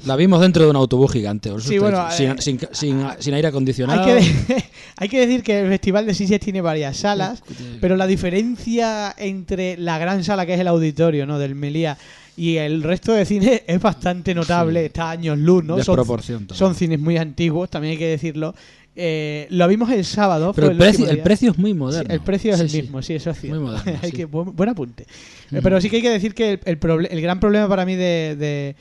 La 0.05 0.15
vimos 0.15 0.39
dentro 0.41 0.63
de 0.63 0.69
un 0.69 0.75
autobús 0.77 1.11
gigante. 1.11 1.51
Sí, 1.59 1.77
bueno, 1.77 2.09
sin, 2.11 2.31
eh, 2.31 2.35
sin, 2.39 2.59
sin- 2.71 3.05
sin 3.19 3.33
aire 3.33 3.49
acondicionado. 3.49 4.01
Hay 4.03 4.07
que, 4.07 4.13
de- 4.53 4.63
hay 4.97 5.09
que 5.09 5.19
decir 5.19 5.43
que 5.43 5.59
el 5.61 5.67
Festival 5.67 6.05
de 6.05 6.13
Sitges 6.13 6.39
tiene 6.39 6.61
varias 6.61 6.97
salas, 6.97 7.43
pero 7.81 7.95
la 7.97 8.07
diferencia 8.07 9.13
entre 9.17 9.77
la 9.77 9.97
gran 9.97 10.23
sala 10.23 10.45
que 10.45 10.53
es 10.53 10.59
el 10.59 10.67
auditorio 10.67 11.25
¿no? 11.25 11.37
del 11.37 11.55
Melía 11.55 11.97
y 12.37 12.55
el 12.57 12.81
resto 12.81 13.11
de 13.13 13.25
cine 13.25 13.63
es 13.67 13.81
bastante 13.81 14.33
notable, 14.33 14.79
Sí. 14.81 14.85
está 14.87 15.11
años 15.11 15.37
luz, 15.37 15.63
¿no? 15.65 15.73
Son, 15.75 15.95
Desproporción 15.97 16.47
son 16.53 16.73
cines 16.75 16.99
muy 16.99 17.17
antiguos, 17.17 17.69
también 17.69 17.91
hay 17.91 17.97
que 17.97 18.07
decirlo. 18.07 18.55
Eh, 18.95 19.47
lo 19.51 19.67
vimos 19.67 19.89
el 19.91 20.03
sábado. 20.05 20.51
Pero 20.53 20.71
el 20.71 20.77
precio, 20.77 21.09
el 21.09 21.19
precio 21.19 21.51
es 21.51 21.57
muy 21.57 21.73
moderno. 21.73 22.09
Sí, 22.09 22.13
el 22.15 22.21
precio 22.21 22.51
es 22.53 22.57
Sí, 22.57 22.63
el 22.63 22.69
sí. 22.69 22.81
mismo, 22.81 23.01
sí, 23.01 23.13
eso 23.15 23.29
es 23.29 23.39
cierto. 23.39 23.59
Muy 23.61 23.69
moderno, 23.71 23.99
Hay 24.01 24.11
sí. 24.11 24.15
que- 24.15 24.25
buen, 24.25 24.55
buen 24.55 24.69
apunte. 24.69 25.03
Eh, 25.51 25.59
Pero 25.61 25.79
sí 25.81 25.89
que 25.89 25.97
hay 25.97 26.01
que 26.01 26.09
decir 26.09 26.33
que 26.33 26.59
el, 26.65 27.21
gran 27.21 27.39
problema 27.39 27.67
para 27.67 27.85
mí 27.85 27.95
de, 27.95 28.35
de- 28.37 28.75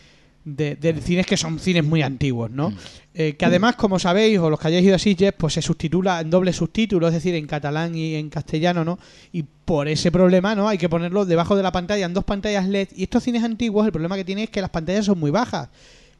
de- 0.44 0.76
del 0.76 1.00
cine 1.02 1.20
es 1.20 1.26
que 1.26 1.36
son 1.36 1.58
cines 1.58 1.84
muy 1.84 2.02
antiguos, 2.02 2.50
¿no? 2.50 2.70
Mm. 2.70 2.76
Eh, 3.14 3.36
que 3.36 3.44
además, 3.44 3.76
como 3.76 3.98
sabéis, 3.98 4.38
o 4.38 4.48
los 4.48 4.58
que 4.60 4.68
hayáis 4.68 4.84
ido 4.86 4.94
a 4.94 4.98
Sitges, 4.98 5.32
pues 5.36 5.54
se 5.54 5.62
subtitula 5.62 6.20
en 6.20 6.30
doble 6.30 6.52
subtítulo, 6.52 7.08
es 7.08 7.14
decir, 7.14 7.34
en 7.34 7.46
catalán 7.46 7.94
y 7.94 8.14
en 8.14 8.30
castellano, 8.30 8.84
¿no? 8.84 8.98
Y 9.32 9.42
por 9.42 9.88
ese 9.88 10.10
problema, 10.12 10.54
¿no? 10.54 10.68
Hay 10.68 10.78
que 10.78 10.88
ponerlo 10.88 11.24
debajo 11.26 11.56
de 11.56 11.62
la 11.62 11.72
pantalla, 11.72 12.06
en 12.06 12.14
dos 12.14 12.24
pantallas 12.24 12.66
LED. 12.68 12.88
Y 12.96 13.02
estos 13.02 13.22
cines 13.24 13.42
antiguos, 13.44 13.84
el 13.84 13.92
problema 13.92 14.16
que 14.16 14.24
tiene 14.24 14.44
es 14.44 14.50
que 14.50 14.60
las 14.60 14.70
pantallas 14.70 15.06
son 15.06 15.18
muy 15.18 15.30
bajas. 15.30 15.68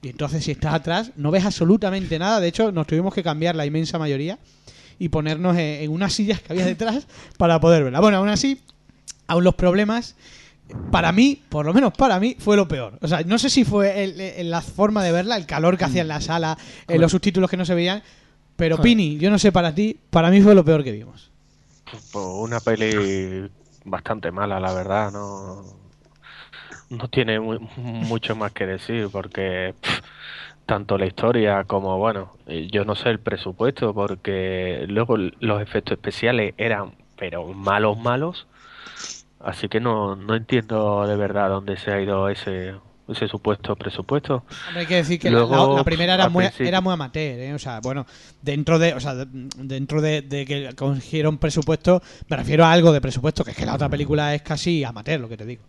Y 0.03 0.09
entonces, 0.09 0.45
si 0.45 0.51
estás 0.51 0.75
atrás, 0.75 1.13
no 1.17 1.31
ves 1.31 1.45
absolutamente 1.45 2.19
nada. 2.19 2.41
De 2.41 2.49
hecho, 2.49 2.73
nos 2.73 2.87
tuvimos 2.87 3.15
que 3.15 3.23
cambiar 3.23 3.55
la 3.55 3.67
inmensa 3.67 3.99
mayoría 3.99 4.39
y 4.99 5.09
ponernos 5.11 5.57
en, 5.57 5.83
en 5.83 5.91
unas 5.91 6.13
sillas 6.13 6.41
que 6.41 6.53
había 6.53 6.67
detrás 6.67 7.07
para 7.39 7.61
poder 7.61 7.85
verla. 7.85 8.01
Bueno, 8.01 8.19
aún 8.19 8.29
así, 8.29 8.61
aún 9.29 9.45
los 9.45 9.55
problemas, 9.55 10.17
para 10.91 11.13
mí, 11.13 11.41
por 11.49 11.65
lo 11.67 11.73
menos 11.75 11.93
para 11.93 12.19
mí, 12.21 12.37
fue 12.39 12.57
lo 12.57 12.67
peor. 12.69 12.99
O 13.03 13.09
sea, 13.09 13.23
no 13.25 13.39
sé 13.39 13.51
si 13.51 13.65
fue 13.65 14.05
el- 14.05 14.21
el- 14.21 14.51
la 14.51 14.61
forma 14.61 15.03
de 15.05 15.13
verla, 15.13 15.37
el 15.37 15.47
calor 15.47 15.77
que 15.79 15.85
hacía 15.85 16.03
en 16.03 16.09
la 16.09 16.21
sala, 16.21 16.57
eh, 16.89 16.99
los 16.99 17.13
subtítulos 17.13 17.49
que 17.51 17.57
no 17.57 17.65
se 17.65 17.75
veían. 17.75 18.03
Pero 18.57 18.77
Joder. 18.77 18.91
Pini, 18.91 19.19
yo 19.19 19.31
no 19.31 19.39
sé 19.39 19.53
para 19.53 19.75
ti, 19.75 19.99
para 20.11 20.31
mí 20.31 20.41
fue 20.43 20.55
lo 20.55 20.65
peor 20.65 20.85
que 20.85 20.93
vimos. 20.93 21.31
Pues 22.13 22.25
una 22.27 22.61
peli 22.61 23.49
bastante 23.85 24.31
mala, 24.31 24.61
la 24.61 24.73
verdad, 24.73 25.11
no, 25.11 25.65
no 26.91 27.09
tiene 27.09 27.41
mu- 27.41 27.59
mucho 27.77 28.37
más 28.37 28.53
que 28.53 28.67
decir 28.67 29.09
porque 29.11 29.75
pff, 29.81 30.01
tanto 30.67 30.99
la 30.99 31.07
historia 31.07 31.65
como, 31.65 31.99
bueno, 31.99 32.33
eh, 32.47 32.69
yo 32.71 32.85
no 32.85 32.95
sé 32.95 33.09
el 33.09 33.19
presupuesto 33.19 33.95
porque 33.95 34.85
luego 34.89 35.17
los 35.17 35.63
efectos 35.63 35.93
especiales 35.93 36.55
eran, 36.59 36.93
pero 37.17 37.47
malos, 37.47 37.99
malos, 37.99 38.47
así 39.41 39.69
que 39.69 39.81
no, 39.81 40.17
no 40.17 40.35
entiendo 40.35 41.07
de 41.07 41.17
verdad 41.17 41.49
dónde 41.49 41.77
se 41.77 41.91
ha 41.91 42.01
ido 42.01 42.29
ese, 42.29 42.75
ese 43.09 43.29
supuesto 43.29 43.75
presupuesto. 43.77 44.45
Hombre, 44.67 44.81
hay 44.83 44.87
que 44.87 44.95
decir 44.97 45.19
que 45.21 45.31
la- 45.31 45.39
Luego, 45.39 45.73
la, 45.73 45.79
la 45.79 45.85
primera 45.85 46.15
era 46.15 46.29
muy, 46.29 46.45
era 46.59 46.81
muy 46.81 46.93
amateur, 46.93 47.39
¿eh? 47.41 47.55
O 47.55 47.59
sea, 47.59 47.81
bueno, 47.81 48.07
dentro 48.43 48.79
de, 48.79 48.95
o 48.95 49.01
sea, 49.01 49.15
de- 49.15 49.27
dentro 49.57 50.01
de, 50.01 50.23
de 50.23 50.45
que 50.47 50.71
consiguieron 50.77 51.39
presupuesto, 51.39 52.03
me 52.29 52.37
refiero 52.37 52.65
a 52.65 52.73
algo 52.73 52.93
de 52.93 53.01
presupuesto, 53.01 53.45
que 53.45 53.51
es 53.53 53.57
que 53.57 53.67
la 53.67 53.75
otra 53.75 53.89
película 53.89 54.35
es 54.35 54.43
casi 54.43 54.85
amateur, 54.85 55.21
lo 55.21 55.29
que 55.29 55.37
te 55.37 55.47
digo. 55.47 55.63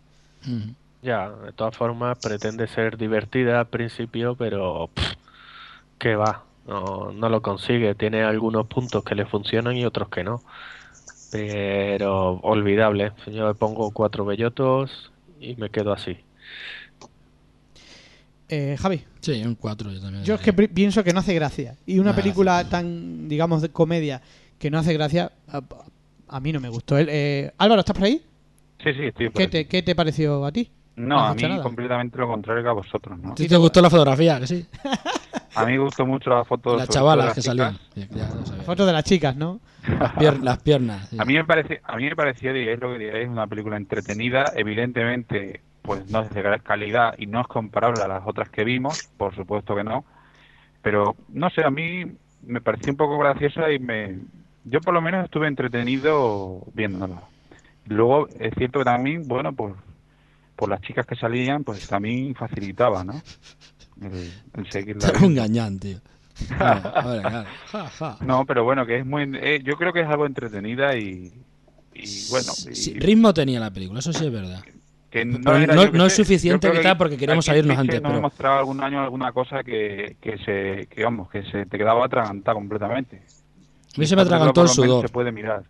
Ujú. 0.45 0.73
Ya, 1.03 1.29
de 1.29 1.51
todas 1.53 1.75
formas 1.75 2.17
pretende 2.19 2.67
ser 2.67 2.95
divertida 2.95 3.59
al 3.61 3.67
principio, 3.67 4.35
pero 4.35 4.89
pff, 4.93 5.13
que 5.97 6.15
va, 6.15 6.43
no, 6.67 7.11
no 7.11 7.29
lo 7.29 7.41
consigue. 7.41 7.95
Tiene 7.95 8.23
algunos 8.23 8.67
puntos 8.67 9.03
que 9.03 9.15
le 9.15 9.25
funcionan 9.25 9.75
y 9.77 9.85
otros 9.85 10.09
que 10.09 10.23
no. 10.23 10.41
Pero 11.31 12.33
olvidable. 12.43 13.13
Yo 13.27 13.47
le 13.47 13.53
pongo 13.55 13.91
cuatro 13.91 14.25
bellotos 14.25 15.11
y 15.39 15.55
me 15.55 15.69
quedo 15.69 15.93
así. 15.93 16.17
Eh, 18.49 18.75
Javi, 18.77 19.01
Sí, 19.21 19.41
un 19.45 19.55
4 19.55 19.91
yo 19.91 20.01
también. 20.01 20.23
yo 20.25 20.35
es 20.35 20.41
que 20.41 20.51
pienso 20.51 21.03
que 21.03 21.13
no 21.13 21.19
hace 21.21 21.33
gracia. 21.33 21.75
Y 21.85 21.99
una 21.99 22.11
Ah, 22.11 22.15
película 22.15 22.63
sí. 22.63 22.69
tan, 22.69 23.29
digamos, 23.29 23.61
de 23.61 23.69
comedia 23.69 24.21
que 24.59 24.69
no 24.69 24.77
hace 24.77 24.93
gracia, 24.93 25.31
a, 25.47 25.61
a 26.27 26.39
mí 26.41 26.51
no 26.51 26.59
me 26.59 26.67
gustó. 26.69 26.97
El- 26.97 27.07
eh, 27.09 27.53
Álvaro, 27.57 27.79
¿estás 27.79 27.95
por 27.95 28.05
ahí? 28.05 28.21
Sí, 28.83 28.93
sí, 28.93 29.05
estoy 29.05 29.29
por 29.29 29.37
¿Qué 29.41 29.43
aquí. 29.43 29.51
te, 29.51 29.67
¿Qué 29.67 29.81
te 29.83 29.95
pareció 29.95 30.43
a 30.45 30.51
ti? 30.51 30.69
No, 30.97 31.19
a 31.19 31.33
mí 31.33 31.43
nada? 31.43 31.63
completamente 31.63 32.17
lo 32.17 32.27
contrario 32.27 32.61
que 32.63 32.69
a 32.69 32.73
vosotros, 32.73 33.17
¿no? 33.19 33.31
¿A 33.31 33.35
ti 33.35 33.47
te 33.47 33.55
gustó 33.55 33.81
la 33.81 33.89
fotografía? 33.89 34.39
Que 34.39 34.47
sí. 34.47 34.65
A 35.55 35.65
mí 35.65 35.73
me 35.73 35.79
gustó 35.79 36.05
mucho 36.05 36.29
la 36.29 36.45
foto 36.45 36.77
de 36.77 36.87
chavalas 36.87 37.25
las 37.27 37.35
que 37.35 37.41
chicas. 37.41 37.75
Ya- 37.95 38.07
ya 38.09 38.85
de 38.85 38.93
las 38.93 39.03
chicas, 39.03 39.35
¿no? 39.35 39.59
Las, 39.99 40.13
pier- 40.15 40.39
las 40.41 40.57
piernas. 40.59 41.09
sí. 41.09 41.17
A 41.19 41.25
mí 41.25 41.33
me 41.33 41.43
parece, 41.45 41.81
a 41.83 41.97
mí 41.97 42.03
me 42.05 42.15
pareció, 42.15 42.55
y 42.55 42.67
es 42.69 42.79
lo 42.79 42.93
que 42.93 42.99
diréis, 42.99 43.27
una 43.29 43.47
película 43.47 43.77
entretenida, 43.77 44.51
evidentemente, 44.55 45.61
pues 45.81 46.07
no 46.09 46.21
es 46.21 46.29
de 46.29 46.41
gran 46.41 46.59
calidad 46.59 47.15
y 47.17 47.25
no 47.25 47.41
es 47.41 47.47
comparable 47.47 48.03
a 48.03 48.07
las 48.07 48.23
otras 48.25 48.49
que 48.49 48.63
vimos, 48.63 48.97
por 49.17 49.35
supuesto 49.35 49.75
que 49.75 49.83
no, 49.83 50.05
pero 50.81 51.15
no 51.29 51.49
sé, 51.49 51.63
a 51.63 51.69
mí 51.71 52.05
me 52.43 52.61
pareció 52.61 52.91
un 52.91 52.97
poco 52.97 53.17
graciosa 53.17 53.71
y 53.71 53.79
me, 53.79 54.19
yo 54.63 54.81
por 54.81 54.93
lo 54.93 55.01
menos 55.01 55.25
estuve 55.25 55.47
entretenido 55.47 56.63
viéndola. 56.73 57.23
Luego 57.85 58.27
es 58.39 58.53
cierto 58.55 58.79
que 58.79 58.85
también, 58.85 59.27
bueno, 59.27 59.53
pues 59.53 59.73
por 60.55 60.69
las 60.69 60.81
chicas 60.81 61.05
que 61.05 61.15
salían, 61.15 61.63
pues 61.63 61.87
también 61.87 62.35
facilitaba, 62.35 63.03
¿no? 63.03 63.13
Viendo. 64.01 65.41
gañán, 65.41 65.79
tío. 65.79 65.97
Claro. 66.57 67.45
No, 68.25 68.45
pero 68.45 68.63
bueno, 68.63 68.85
que 68.85 68.97
es 68.99 69.05
muy, 69.05 69.23
eh, 69.35 69.61
yo 69.63 69.75
creo 69.75 69.93
que 69.93 70.01
es 70.01 70.07
algo 70.07 70.25
entretenida 70.25 70.95
y, 70.97 71.31
y 71.93 72.27
bueno, 72.29 72.51
y- 72.69 72.75
Sí, 72.75 72.93
ritmo 72.95 73.33
tenía 73.33 73.59
la 73.59 73.69
película, 73.71 73.99
eso 73.99 74.11
sí 74.13 74.25
es 74.25 74.31
verdad. 74.31 74.63
que 75.11 75.25
no, 75.25 75.39
Pero 75.43 75.57
era, 75.57 75.75
no- 75.75 75.91
no 75.91 76.05
es 76.05 76.13
sé, 76.13 76.23
suficiente 76.23 76.71
quizá 76.71 76.81
que 76.93 76.95
porque 76.95 77.17
queríamos 77.17 77.45
salirnos 77.45 77.77
antes, 77.77 78.01
nos 78.01 78.11
pero- 78.11 78.21
mostrado 78.21 78.59
algún 78.59 78.81
año 78.81 79.01
alguna 79.03 79.31
cosa 79.33 79.63
que, 79.63 80.15
que 80.21 80.37
se 80.39 80.87
que 80.87 81.03
vamos 81.03 81.29
que 81.29 81.43
se 81.43 81.65
te 81.65 81.77
quedaba 81.77 82.05
atragantada 82.05 82.55
completamente 82.55 83.21
A 83.95 83.99
mí 83.99 84.05
se 84.07 84.15
me 84.15 84.21
atragantó 84.23 84.63
el 84.63 84.69
sudor. 84.69 85.05
se 85.05 85.13
puede 85.13 85.31
mirar 85.31 85.63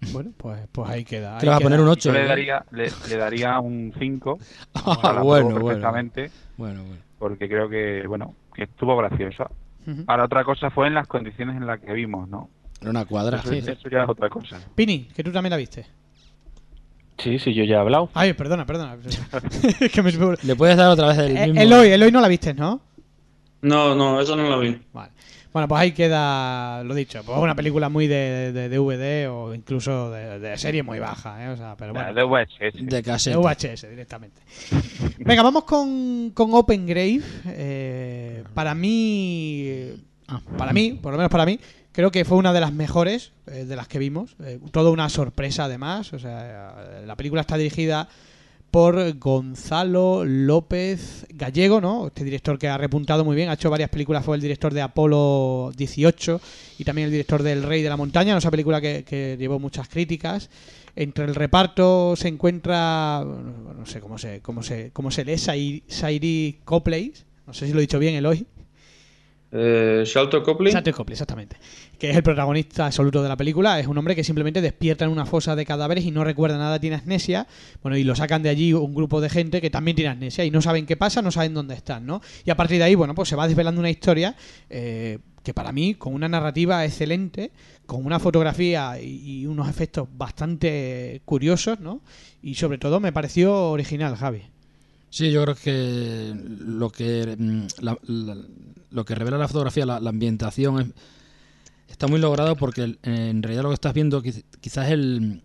Bueno, 0.12 0.32
pues, 0.36 0.60
pues 0.72 0.88
ahí 0.90 1.04
queda. 1.04 1.38
¿Te 1.38 1.46
ahí 1.46 1.50
vas 1.50 1.60
a 1.60 1.62
poner 1.62 1.80
un 1.80 1.88
8? 1.88 2.08
yo 2.08 2.12
le 2.12 2.24
daría 2.26 2.64
le, 2.72 2.90
le 3.08 3.16
daría 3.16 3.60
un 3.60 3.92
5 3.98 4.38
Ah, 4.74 5.20
bueno, 5.22 5.22
bueno. 5.22 5.54
perfectamente 5.66 6.30
Bueno, 6.56 6.82
bueno. 6.84 7.02
porque 7.18 7.48
creo 7.48 7.68
que 7.68 8.06
bueno 8.06 8.34
que 8.54 8.64
estuvo 8.64 8.96
graciosa 8.96 9.46
Ujú. 9.86 10.04
ahora 10.06 10.24
otra 10.24 10.44
cosa 10.44 10.70
fue 10.70 10.86
en 10.86 10.94
las 10.94 11.06
condiciones 11.06 11.56
en 11.56 11.66
las 11.66 11.80
que 11.80 11.92
vimos 11.92 12.28
no 12.28 12.48
Era 12.80 12.90
una 12.90 13.04
cuadra. 13.04 13.38
eso, 13.38 13.52
eso 13.52 13.88
ya 13.90 14.04
es 14.04 14.08
otra 14.08 14.28
cosa 14.30 14.58
Pini, 14.74 15.04
que 15.14 15.22
tú 15.22 15.32
también 15.32 15.50
la 15.50 15.56
viste. 15.58 15.84
Sí, 17.18 17.38
sí, 17.38 17.52
yo 17.52 17.64
ya 17.64 17.76
he 17.76 17.78
hablado. 17.80 18.08
Ay, 18.14 18.32
perdona, 18.32 18.64
perdona. 18.64 18.96
Es 19.80 19.92
que 19.92 20.02
me- 20.02 20.10
¿Le 20.42 20.56
puedes 20.56 20.74
dar 20.78 20.88
otra 20.88 21.08
vez 21.08 21.18
el 21.18 21.36
Eh, 21.36 21.46
mismo? 21.48 21.60
Eloy, 21.60 21.88
Eloy 21.90 22.10
no 22.10 22.20
la 22.22 22.28
viste, 22.28 22.54
¿no? 22.54 22.80
No, 23.60 23.94
no, 23.94 24.18
eso 24.22 24.34
no 24.36 24.48
lo 24.48 24.58
vi. 24.60 24.80
Vale. 24.94 25.12
Bueno, 25.52 25.66
pues 25.66 25.80
ahí 25.80 25.92
queda 25.92 26.84
lo 26.84 26.94
dicho. 26.94 27.22
Pues 27.24 27.36
una 27.38 27.54
película 27.56 27.88
muy 27.88 28.06
de, 28.06 28.52
de 28.52 28.68
DVD 28.68 29.28
o 29.30 29.52
incluso 29.54 30.10
de, 30.10 30.38
de 30.38 30.56
serie 30.58 30.82
muy 30.82 30.98
baja, 31.00 31.44
¿eh? 31.44 31.48
O 31.48 31.56
sea, 31.56 31.74
pero 31.76 31.92
bueno. 31.92 32.14
de 32.14 32.22
VHS. 32.22 32.74
De 32.74 32.96
De 32.96 33.02
cassette. 33.02 33.36
VHS 33.36 33.88
directamente. 33.90 34.40
Venga, 35.18 35.42
vamos 35.42 35.64
con, 35.64 36.30
con 36.34 36.54
Open 36.54 36.86
Grave. 36.86 37.20
Eh, 37.46 38.44
para 38.54 38.74
mí, 38.74 39.92
Ah. 40.28 40.40
para 40.56 40.72
mí, 40.72 40.92
por 41.02 41.10
lo 41.10 41.18
menos 41.18 41.30
para 41.32 41.44
mí, 41.44 41.58
creo 41.90 42.12
que 42.12 42.24
fue 42.24 42.38
una 42.38 42.52
de 42.52 42.60
las 42.60 42.72
mejores 42.72 43.32
eh, 43.48 43.64
de 43.64 43.74
las 43.74 43.88
que 43.88 43.98
vimos. 43.98 44.36
Eh, 44.44 44.60
toda 44.70 44.90
una 44.90 45.08
sorpresa 45.08 45.64
además. 45.64 46.12
O 46.12 46.20
sea, 46.20 47.00
la 47.04 47.16
película 47.16 47.40
está 47.40 47.56
dirigida 47.56 48.08
por 48.70 49.18
Gonzalo 49.18 50.24
López 50.24 51.26
Gallego, 51.30 51.80
¿no? 51.80 52.06
Este 52.06 52.24
director 52.24 52.58
que 52.58 52.68
ha 52.68 52.78
repuntado 52.78 53.24
muy 53.24 53.34
bien, 53.34 53.48
ha 53.48 53.54
hecho 53.54 53.70
varias 53.70 53.90
películas, 53.90 54.24
fue 54.24 54.36
el 54.36 54.42
director 54.42 54.72
de 54.72 54.80
Apolo 54.80 55.72
18 55.76 56.40
y 56.78 56.84
también 56.84 57.06
el 57.06 57.12
director 57.12 57.42
del 57.42 57.62
Rey 57.62 57.82
de 57.82 57.88
la 57.88 57.96
Montaña, 57.96 58.32
¿no? 58.32 58.38
esa 58.38 58.50
película 58.50 58.80
que, 58.80 59.04
que 59.04 59.36
llevó 59.38 59.58
muchas 59.58 59.88
críticas. 59.88 60.50
entre 60.94 61.24
el 61.24 61.34
reparto 61.34 62.14
se 62.16 62.28
encuentra, 62.28 63.24
no 63.24 63.86
sé 63.86 64.00
cómo 64.00 64.18
se, 64.18 64.40
cómo 64.40 64.62
se, 64.62 64.90
cómo 64.92 65.10
se 65.10 65.24
lee, 65.24 65.38
Sairi, 65.38 66.58
Copley, 66.64 67.12
no 67.46 67.54
sé 67.54 67.66
si 67.66 67.72
lo 67.72 67.78
he 67.78 67.82
dicho 67.82 67.98
bien, 67.98 68.14
Eloy. 68.14 68.46
Eh, 69.52 70.04
Shalto 70.06 70.42
Copley. 70.42 70.72
Shattered 70.72 70.94
Copley, 70.94 71.14
exactamente. 71.14 71.56
Que 72.00 72.10
es 72.10 72.16
el 72.16 72.22
protagonista 72.22 72.86
absoluto 72.86 73.22
de 73.22 73.28
la 73.28 73.36
película. 73.36 73.78
Es 73.78 73.86
un 73.86 73.98
hombre 73.98 74.16
que 74.16 74.24
simplemente 74.24 74.62
despierta 74.62 75.04
en 75.04 75.10
una 75.10 75.26
fosa 75.26 75.54
de 75.54 75.66
cadáveres 75.66 76.02
y 76.06 76.10
no 76.10 76.24
recuerda 76.24 76.56
nada, 76.56 76.80
tiene 76.80 76.96
amnesia. 76.96 77.46
Bueno, 77.82 77.98
y 77.98 78.04
lo 78.04 78.16
sacan 78.16 78.42
de 78.42 78.48
allí 78.48 78.72
un 78.72 78.94
grupo 78.94 79.20
de 79.20 79.28
gente 79.28 79.60
que 79.60 79.68
también 79.68 79.96
tiene 79.96 80.08
amnesia 80.10 80.46
y 80.46 80.50
no 80.50 80.62
saben 80.62 80.86
qué 80.86 80.96
pasa, 80.96 81.20
no 81.20 81.30
saben 81.30 81.52
dónde 81.52 81.74
están, 81.74 82.06
¿no? 82.06 82.22
Y 82.46 82.50
a 82.50 82.56
partir 82.56 82.78
de 82.78 82.84
ahí, 82.84 82.94
bueno, 82.94 83.14
pues 83.14 83.28
se 83.28 83.36
va 83.36 83.46
desvelando 83.46 83.80
una 83.80 83.90
historia 83.90 84.34
eh, 84.70 85.18
que 85.42 85.52
para 85.52 85.72
mí, 85.72 85.94
con 85.94 86.14
una 86.14 86.26
narrativa 86.26 86.86
excelente, 86.86 87.52
con 87.84 88.06
una 88.06 88.18
fotografía 88.18 88.98
y, 88.98 89.44
unos 89.44 89.68
efectos 89.68 90.08
bastante 90.16 91.20
curiosos, 91.26 91.80
¿no? 91.80 92.00
Y 92.42 92.54
sobre 92.54 92.78
todo 92.78 92.98
me 93.00 93.12
pareció 93.12 93.70
original, 93.72 94.16
Javi. 94.16 94.42
Sí, 95.10 95.30
yo 95.30 95.42
creo 95.42 95.54
que 95.54 96.32
lo 96.60 96.88
que 96.88 97.36
mm, 97.36 97.66
lo 98.90 99.04
que 99.04 99.14
revela 99.14 99.36
la 99.36 99.48
fotografía, 99.48 99.84
la, 99.84 100.00
la 100.00 100.08
ambientación, 100.08 100.80
es- 100.80 101.19
está 101.90 102.06
muy 102.06 102.20
logrado 102.20 102.56
porque 102.56 102.98
en 103.02 103.42
realidad 103.42 103.62
lo 103.64 103.68
que 103.70 103.74
estás 103.74 103.92
viendo 103.92 104.22
quiz- 104.22 104.44
quizás 104.60 104.90
el, 104.90 105.42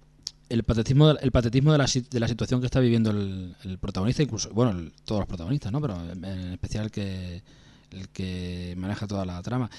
el 0.50 0.64
patetismo, 0.64 1.12
el 1.12 1.32
patetismo 1.32 1.72
de, 1.72 1.78
la, 1.78 1.86
de 2.10 2.20
la 2.20 2.28
situación 2.28 2.60
que 2.62 2.68
está 2.68 2.80
viviendo 2.80 3.12
el, 3.12 3.78
protagonista, 3.80 4.24
incluso, 4.24 4.50
bueno, 4.52 4.92
todos 5.04 5.20
los 5.22 5.28
protagonistas, 5.28 5.72
¿no? 5.72 5.82
Pero 5.82 5.98
en, 6.12 6.24
especial 6.54 6.86
el 6.86 6.92
que, 6.92 7.44
el 7.92 8.10
que 8.10 8.74
maneja 8.78 9.08
toda 9.08 9.26
la 9.26 9.42
trama. 9.42 9.70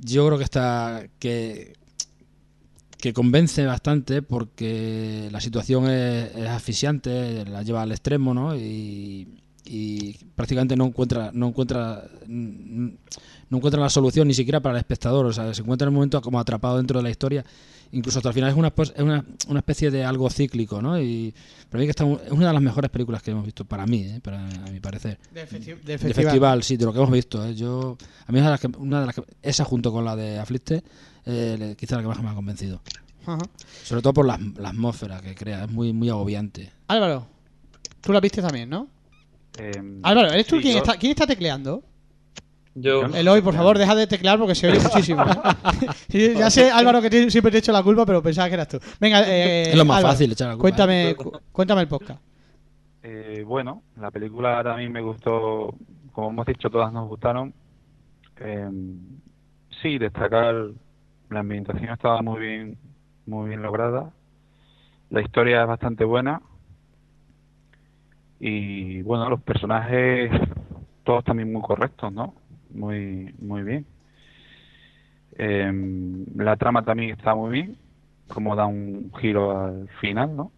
Yo 0.00 0.26
creo 0.26 0.38
que 0.38 0.44
está 0.44 1.04
que 1.18 1.74
que 3.02 3.12
convence 3.12 3.66
bastante 3.66 4.22
porque 4.22 5.28
la 5.32 5.40
situación 5.40 5.90
es, 5.90 6.36
asfixiante, 6.46 7.44
la 7.46 7.64
lleva 7.64 7.82
al 7.82 7.90
extremo, 7.90 8.32
¿no? 8.32 8.54
Y, 8.56 9.26
y 9.64 10.14
prácticamente 10.36 10.76
no 10.76 10.86
encuentra, 10.86 11.32
no 11.34 11.48
encuentra, 11.48 12.08
no 13.52 13.58
encuentra 13.58 13.80
la 13.80 13.90
solución 13.90 14.26
ni 14.28 14.34
siquiera 14.34 14.60
para 14.60 14.74
el 14.76 14.80
espectador, 14.80 15.26
o 15.26 15.32
sea, 15.32 15.52
se 15.52 15.60
encuentra 15.60 15.84
en 15.84 15.90
un 15.90 15.96
momento 15.96 16.20
como 16.22 16.40
atrapado 16.40 16.78
dentro 16.78 16.98
de 16.98 17.02
la 17.02 17.10
historia, 17.10 17.44
incluso 17.92 18.18
hasta 18.18 18.30
el 18.30 18.34
final 18.34 18.48
es 18.50 18.56
una, 18.56 18.68
es 18.76 18.92
una, 19.02 19.24
una 19.48 19.58
especie 19.58 19.90
de 19.90 20.04
algo 20.06 20.30
cíclico, 20.30 20.80
¿no? 20.80 20.98
Y 20.98 21.34
para 21.68 21.80
mí 21.80 21.86
que 21.86 21.90
está, 21.90 22.04
es 22.06 22.32
una 22.32 22.48
de 22.48 22.54
las 22.54 22.62
mejores 22.62 22.90
películas 22.90 23.22
que 23.22 23.30
hemos 23.32 23.44
visto, 23.44 23.66
para 23.66 23.86
mí, 23.86 23.98
¿eh? 24.04 24.20
para, 24.22 24.48
a 24.48 24.70
mi 24.70 24.80
parecer. 24.80 25.18
Del, 25.32 25.46
festi- 25.46 25.66
del 25.66 25.84
De 25.84 25.98
festival. 25.98 26.24
festival. 26.24 26.62
sí, 26.62 26.76
de 26.78 26.84
lo 26.86 26.92
que 26.92 26.98
hemos 26.98 27.10
visto. 27.10 27.44
¿eh? 27.46 27.54
Yo, 27.54 27.98
a 28.26 28.32
mí 28.32 28.38
es 28.38 28.44
de 28.44 28.50
las 28.50 28.60
que- 28.60 28.68
una 28.78 29.00
de 29.00 29.06
las 29.06 29.14
que, 29.14 29.22
esa 29.42 29.64
junto 29.64 29.92
con 29.92 30.04
la 30.04 30.16
de 30.16 30.38
Aflicte, 30.38 30.82
eh, 31.26 31.74
quizá 31.78 31.96
la 31.96 32.02
que 32.02 32.08
más 32.08 32.22
me 32.22 32.30
ha 32.30 32.34
convencido. 32.34 32.80
Ajá. 33.26 33.38
Sobre 33.84 34.00
todo 34.00 34.14
por 34.14 34.26
la, 34.26 34.40
la 34.56 34.70
atmósfera 34.70 35.20
que 35.20 35.34
crea, 35.34 35.64
es 35.64 35.70
muy, 35.70 35.92
muy 35.92 36.08
agobiante. 36.08 36.72
Álvaro, 36.88 37.26
tú 38.00 38.12
la 38.14 38.20
viste 38.20 38.40
también, 38.40 38.70
¿no? 38.70 38.88
Eh, 39.58 39.98
Álvaro, 40.02 40.32
¿eres 40.32 40.46
tú 40.46 40.56
sí, 40.56 40.62
quien 40.62 40.74
yo- 40.76 40.78
está, 40.80 40.96
quién 40.96 41.10
está 41.10 41.26
tecleando? 41.26 41.84
Yo. 42.74 43.04
Eloy, 43.06 43.42
por 43.42 43.54
favor, 43.54 43.76
deja 43.76 43.94
de 43.94 44.06
teclear 44.06 44.38
porque 44.38 44.54
se 44.54 44.68
oye 44.68 44.80
muchísimo. 44.82 45.24
Ya 46.08 46.48
sé, 46.50 46.70
Álvaro, 46.70 47.02
que 47.02 47.10
te- 47.10 47.30
siempre 47.30 47.50
te 47.50 47.58
he 47.58 47.60
hecho 47.60 47.72
la 47.72 47.82
culpa, 47.82 48.06
pero 48.06 48.22
pensaba 48.22 48.48
que 48.48 48.54
eras 48.54 48.68
tú. 48.68 48.78
Venga, 48.98 49.22
eh, 49.28 49.70
es 49.70 49.76
lo 49.76 49.84
más 49.84 49.98
Álvaro, 49.98 50.12
fácil 50.14 50.32
echar 50.32 50.48
la 50.48 50.54
culpa. 50.54 50.62
Cuéntame, 50.62 51.10
¿eh? 51.10 51.14
cu- 51.14 51.32
cuéntame 51.52 51.82
el 51.82 51.88
podcast. 51.88 52.20
Eh, 53.02 53.44
bueno, 53.46 53.82
la 54.00 54.10
película 54.10 54.60
a 54.60 54.76
mí 54.76 54.88
me 54.88 55.02
gustó, 55.02 55.74
como 56.12 56.30
hemos 56.30 56.46
dicho, 56.46 56.70
todas 56.70 56.92
nos 56.92 57.08
gustaron. 57.08 57.52
Eh, 58.40 58.70
sí, 59.82 59.98
destacar 59.98 60.54
la 61.28 61.40
ambientación 61.40 61.90
estaba 61.90 62.22
muy 62.22 62.40
bien, 62.40 62.78
muy 63.26 63.48
bien 63.50 63.60
lograda. 63.62 64.10
La 65.10 65.20
historia 65.20 65.62
es 65.62 65.68
bastante 65.68 66.04
buena. 66.04 66.40
Y 68.40 69.02
bueno, 69.02 69.28
los 69.28 69.40
personajes 69.42 70.30
todos 71.04 71.24
también 71.24 71.52
muy 71.52 71.62
correctos, 71.62 72.12
¿no? 72.12 72.34
Muy, 72.74 73.34
muy 73.38 73.62
bien. 73.62 73.86
Eh, 75.38 75.72
la 76.36 76.56
trama 76.56 76.84
también 76.84 77.10
está 77.10 77.34
muy 77.34 77.50
bien, 77.52 77.76
como 78.28 78.54
da 78.54 78.66
un 78.66 79.10
giro 79.20 79.58
al 79.64 79.88
final, 80.00 80.36
¿no? 80.36 80.52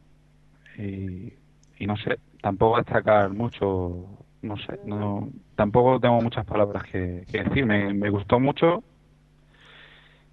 Y, 0.79 1.33
y 1.79 1.87
no 1.87 1.97
sé, 1.97 2.19
tampoco 2.41 2.79
destacar 2.79 3.31
mucho, 3.31 4.07
no 4.43 4.57
sé, 4.59 4.81
no, 4.85 5.29
tampoco 5.55 6.01
tengo 6.01 6.21
muchas 6.21 6.45
palabras 6.45 6.83
que, 6.91 7.25
que 7.31 7.45
decir. 7.45 7.65
Me, 7.67 7.95
me 7.95 8.11
gustó 8.11 8.41
mucho, 8.41 8.83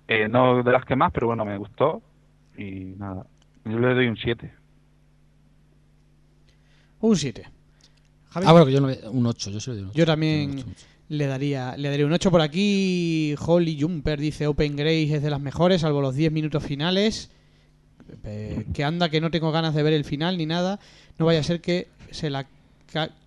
eh, 0.08 0.28
no 0.28 0.64
de 0.64 0.72
las 0.72 0.86
que 0.86 0.96
más, 0.96 1.12
pero 1.12 1.28
bueno, 1.28 1.46
me 1.46 1.58
gustó 1.58 2.02
y 2.58 2.96
nada, 2.98 3.26
yo 3.66 3.78
le 3.80 3.94
doy 3.94 4.08
un 4.08 4.18
7. 4.18 4.52
Un 7.02 7.16
7. 7.16 7.44
Javi, 8.32 8.46
Ah, 8.48 8.52
bueno, 8.52 8.66
que 8.66 8.72
yo 8.72 8.82
no 8.82 8.88
un 9.12 9.26
8, 9.26 9.52
yo 9.52 9.60
se 9.60 9.70
lo 9.72 9.76
digo. 9.76 9.88
un 9.90 9.94
yo 9.94 10.04
ocho. 10.04 10.12
también 10.12 10.50
Un 10.52 10.56
ocho, 10.58 10.66
un 10.66 10.72
ocho. 10.74 10.86
Le 11.12 11.28
daría, 11.28 11.76
le 11.76 11.90
daría 11.90 12.06
un 12.06 12.14
8 12.14 12.32
por 12.32 12.40
aquí. 12.40 13.36
Holly 13.38 13.78
Jumper 13.80 14.18
dice 14.18 14.48
Open 14.48 14.78
Grace 14.78 15.16
es 15.16 15.22
de 15.22 15.30
las 15.30 15.42
mejores, 15.42 15.82
salvo 15.82 16.00
los 16.00 16.16
10 16.16 16.32
minutos 16.32 16.64
finales. 16.64 17.30
Eh, 18.24 18.66
que 18.74 18.86
anda 18.86 19.10
que 19.10 19.20
no 19.20 19.30
tengo 19.30 19.52
ganas 19.52 19.76
de 19.76 19.84
ver 19.84 19.92
el 19.92 20.06
final 20.06 20.38
ni 20.38 20.46
nada. 20.46 20.80
No 21.18 21.26
vaya 21.26 21.42
a 21.42 21.44
ser 21.44 21.60
que 21.60 21.90
se 22.12 22.30
la 22.30 22.48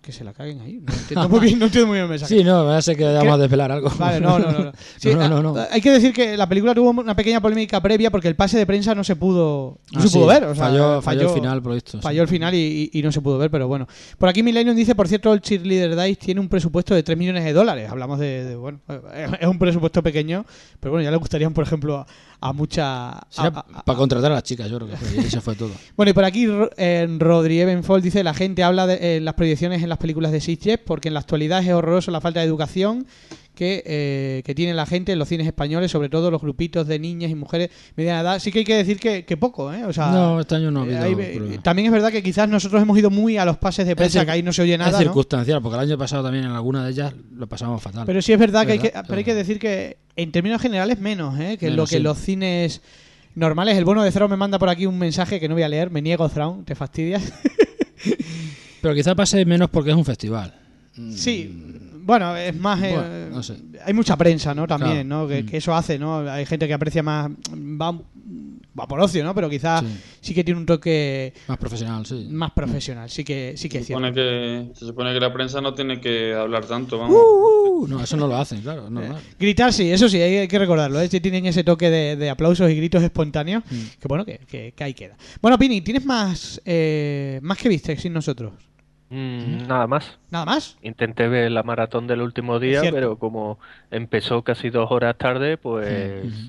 que 0.02 0.12
se 0.12 0.22
la 0.24 0.32
caguen 0.34 0.60
ahí. 0.60 0.80
No 0.86 0.92
entiendo 0.98 1.28
muy 1.28 1.40
bien, 1.40 1.58
no 1.58 1.64
entiendo 1.66 1.86
muy 1.86 1.94
bien 1.94 2.04
el 2.04 2.10
mensaje. 2.10 2.36
Sí, 2.36 2.44
no, 2.44 2.64
me 2.66 2.74
hace 2.74 2.94
que 2.94 3.04
vamos 3.04 3.34
a 3.34 3.38
desvelar 3.38 3.72
algo. 3.72 3.90
Vale, 3.98 4.20
no, 4.20 4.38
no, 4.38 4.52
no. 4.52 4.58
no. 4.64 4.72
Sí, 4.98 5.14
No, 5.14 5.28
no, 5.28 5.42
no, 5.42 5.54
no. 5.54 5.66
Hay 5.70 5.80
que 5.80 5.90
decir 5.90 6.12
que 6.12 6.36
la 6.36 6.46
película 6.48 6.74
tuvo 6.74 6.90
una 6.90 7.16
pequeña 7.16 7.40
polémica 7.40 7.80
previa 7.80 8.10
porque 8.10 8.28
el 8.28 8.36
pase 8.36 8.58
de 8.58 8.66
prensa 8.66 8.94
no 8.94 9.02
se 9.04 9.16
pudo, 9.16 9.78
no 9.92 9.98
Ah, 10.00 10.02
se 10.02 10.08
sí, 10.08 10.18
pudo 10.18 10.26
ver. 10.26 10.44
O 10.44 10.54
sea, 10.54 10.66
falló, 10.66 11.00
falló 11.02 11.22
el 11.28 11.34
final, 11.34 11.62
por 11.62 11.80
sí. 11.80 11.98
Falló 12.00 12.22
el 12.22 12.28
final 12.28 12.54
y, 12.54 12.90
y- 12.92 12.98
y 12.98 13.02
no 13.02 13.10
se 13.12 13.20
pudo 13.22 13.38
ver, 13.38 13.50
pero 13.50 13.66
bueno. 13.66 13.88
Por 14.18 14.28
aquí 14.28 14.42
Millennium 14.42 14.76
dice, 14.76 14.94
por 14.94 15.08
cierto, 15.08 15.32
el 15.32 15.40
Cheerleader 15.40 15.96
Dice 15.96 16.16
tiene 16.16 16.40
un 16.40 16.48
presupuesto 16.48 16.94
de 16.94 17.02
3 17.02 17.16
millones 17.16 17.44
de 17.44 17.52
dólares. 17.54 17.90
Hablamos 17.90 18.18
de, 18.18 18.44
de, 18.44 18.56
bueno, 18.56 18.80
es 19.14 19.30
es 19.40 19.46
un 19.48 19.58
presupuesto 19.58 20.02
pequeño, 20.02 20.44
pero 20.80 20.92
bueno, 20.92 21.04
ya 21.04 21.10
le 21.10 21.16
gustarían, 21.16 21.54
por 21.54 21.64
ejemplo, 21.64 21.96
a, 21.98 22.06
a 22.44 22.52
mucha... 22.52 23.20
para 23.86 23.96
contratar 23.96 24.30
a 24.30 24.34
las 24.34 24.42
chicas, 24.42 24.68
yo 24.68 24.76
creo 24.76 24.90
que 24.90 24.96
fue, 24.98 25.18
eso 25.26 25.40
fue 25.40 25.54
todo. 25.54 25.70
bueno, 25.96 26.10
y 26.10 26.12
por 26.12 26.24
aquí 26.24 26.46
en 26.76 27.18
Rodri 27.18 27.58
Evenfold 27.58 28.04
dice, 28.04 28.22
la 28.22 28.34
gente 28.34 28.62
habla 28.62 28.86
de 28.86 29.16
eh, 29.16 29.20
las 29.20 29.32
proyecciones 29.32 29.82
en 29.82 29.88
las 29.88 29.96
películas 29.96 30.30
de 30.30 30.42
Sitges 30.42 30.78
porque 30.78 31.08
en 31.08 31.14
la 31.14 31.20
actualidad 31.20 31.64
es 31.64 31.72
horroroso 31.72 32.10
la 32.10 32.20
falta 32.20 32.40
de 32.40 32.46
educación 32.46 33.06
que, 33.54 33.82
eh, 33.86 34.42
que 34.44 34.54
tiene 34.54 34.74
la 34.74 34.84
gente 34.84 35.12
en 35.12 35.18
los 35.18 35.28
cines 35.28 35.46
españoles, 35.46 35.90
sobre 35.90 36.08
todo 36.08 36.30
los 36.30 36.42
grupitos 36.42 36.86
de 36.86 36.98
niñas 36.98 37.30
y 37.30 37.34
mujeres 37.34 37.70
mediana 37.96 38.20
edad. 38.20 38.38
Sí 38.40 38.52
que 38.52 38.58
hay 38.58 38.64
que 38.64 38.76
decir 38.76 38.98
que, 38.98 39.24
que 39.24 39.36
poco, 39.36 39.72
¿eh? 39.72 39.84
O 39.84 39.92
sea, 39.92 40.10
no, 40.10 40.40
este 40.40 40.56
año 40.56 40.70
no 40.70 40.82
ha 40.82 40.86
eh, 40.86 40.98
habido. 40.98 41.20
hay- 41.22 41.36
prueba. 41.36 41.62
también 41.62 41.86
es 41.86 41.92
verdad 41.92 42.10
que 42.10 42.22
quizás 42.22 42.48
nosotros 42.48 42.82
hemos 42.82 42.98
ido 42.98 43.10
muy 43.10 43.38
a 43.38 43.44
los 43.44 43.56
pases 43.56 43.86
de 43.86 43.96
prensa, 43.96 44.24
que 44.24 44.30
ahí 44.32 44.42
no 44.42 44.52
se 44.52 44.62
oye 44.62 44.74
es 44.74 44.78
nada, 44.78 44.92
¿no? 44.92 44.98
circunstancial, 44.98 45.62
porque 45.62 45.76
el 45.76 45.82
año 45.88 45.96
pasado 45.96 46.24
también 46.24 46.44
en 46.44 46.50
alguna 46.50 46.84
de 46.84 46.90
ellas 46.90 47.14
lo 47.32 47.46
pasamos 47.46 47.80
fatal. 47.80 48.04
Pero 48.04 48.20
sí 48.20 48.32
es 48.32 48.38
verdad, 48.38 48.66
que 48.66 48.72
hay 48.72 48.78
que, 48.78 48.92
pero 49.06 49.16
hay 49.16 49.24
que 49.24 49.34
decir 49.34 49.58
que 49.58 50.03
en 50.16 50.32
términos 50.32 50.60
generales 50.62 50.98
menos, 51.00 51.38
¿eh? 51.40 51.56
que 51.58 51.66
Menos, 51.66 51.76
lo 51.76 51.84
que 51.86 51.96
sí. 51.96 52.02
los 52.02 52.18
cines 52.18 52.80
normales. 53.34 53.76
El 53.76 53.84
bono 53.84 54.02
de 54.02 54.12
Thrawn 54.12 54.30
me 54.30 54.36
manda 54.36 54.58
por 54.58 54.68
aquí 54.68 54.86
un 54.86 54.98
mensaje 54.98 55.40
que 55.40 55.48
no 55.48 55.54
voy 55.54 55.64
a 55.64 55.68
leer, 55.68 55.90
me 55.90 56.02
niego 56.02 56.28
Thrawn, 56.28 56.64
te 56.64 56.74
fastidias. 56.74 57.32
Pero 58.80 58.94
quizá 58.94 59.14
pase 59.14 59.44
menos 59.44 59.70
porque 59.70 59.90
es 59.90 59.96
un 59.96 60.04
festival. 60.04 60.54
Sí, 61.10 61.50
bueno, 62.04 62.36
es 62.36 62.54
más. 62.56 62.80
eh, 62.82 63.28
no 63.32 63.42
sé. 63.42 63.56
Hay 63.84 63.92
mucha 63.94 64.16
prensa, 64.16 64.54
¿no? 64.54 64.66
También, 64.66 65.06
Claro. 65.06 65.22
¿no? 65.22 65.28
Que, 65.28 65.42
Mm. 65.42 65.46
que 65.46 65.56
eso 65.56 65.74
hace, 65.74 65.98
¿no? 65.98 66.18
Hay 66.30 66.46
gente 66.46 66.66
que 66.68 66.74
aprecia 66.74 67.02
más. 67.02 67.30
Va, 67.30 67.92
va 68.78 68.88
por 68.88 68.98
ocio, 69.00 69.22
¿no? 69.24 69.34
Pero 69.34 69.48
quizás 69.48 69.82
sí. 69.82 69.96
Sí. 70.20 70.34
que 70.34 70.42
tiene 70.44 70.58
un 70.58 70.66
toque 70.66 71.32
Más 71.46 71.58
profesional, 71.58 72.04
sí. 72.06 72.26
más 72.30 72.50
profesional. 72.52 73.08
Sí 73.08 73.22
que, 73.24 73.54
sí 73.56 73.68
que 73.68 73.78
Se 73.78 73.80
es 73.82 73.86
cierto. 73.86 74.04
supone 74.06 74.14
que, 74.14 74.74
se 74.74 74.86
supone 74.86 75.12
que 75.14 75.20
la 75.20 75.32
prensa 75.32 75.60
no 75.60 75.74
tiene 75.74 76.00
que 76.00 76.34
hablar 76.34 76.64
tanto, 76.66 76.98
vamos. 76.98 77.16
Uh, 77.16 77.86
no, 77.88 78.02
eso 78.02 78.16
no 78.16 78.26
lo 78.26 78.36
hacen, 78.36 78.60
claro. 78.62 78.86
es 78.86 78.90
normal. 78.90 79.20
Gritar, 79.38 79.72
sí, 79.72 79.90
eso 79.90 80.08
sí, 80.08 80.18
hay 80.20 80.48
que 80.48 80.58
recordarlo. 80.58 81.00
¿eh? 81.00 81.08
Tienen 81.08 81.46
ese 81.46 81.62
toque 81.64 81.88
de, 81.90 82.16
de 82.16 82.30
aplausos 82.30 82.68
y 82.70 82.74
gritos 82.76 83.02
espontáneos. 83.02 83.62
Mm. 83.70 83.76
Que 84.00 84.08
bueno, 84.08 84.24
que, 84.24 84.38
que- 84.48 84.72
que 84.76 84.84
ahí 84.84 84.94
queda. 84.94 85.16
Bueno, 85.40 85.56
Pini, 85.58 85.80
¿tienes 85.80 86.04
más, 86.04 86.60
eh, 86.64 87.38
más 87.42 87.58
que 87.58 87.68
viste 87.68 87.96
sin 87.96 88.12
nosotros? 88.12 88.52
Mm, 89.14 89.66
nada 89.68 89.86
más. 89.86 90.18
¿Nada 90.30 90.44
más? 90.44 90.76
Intenté 90.82 91.28
ver 91.28 91.50
la 91.52 91.62
maratón 91.62 92.06
del 92.08 92.20
último 92.20 92.58
día, 92.58 92.80
pero 92.90 93.16
como 93.16 93.58
empezó 93.90 94.42
casi 94.42 94.70
dos 94.70 94.90
horas 94.90 95.16
tarde, 95.16 95.56
pues 95.56 95.86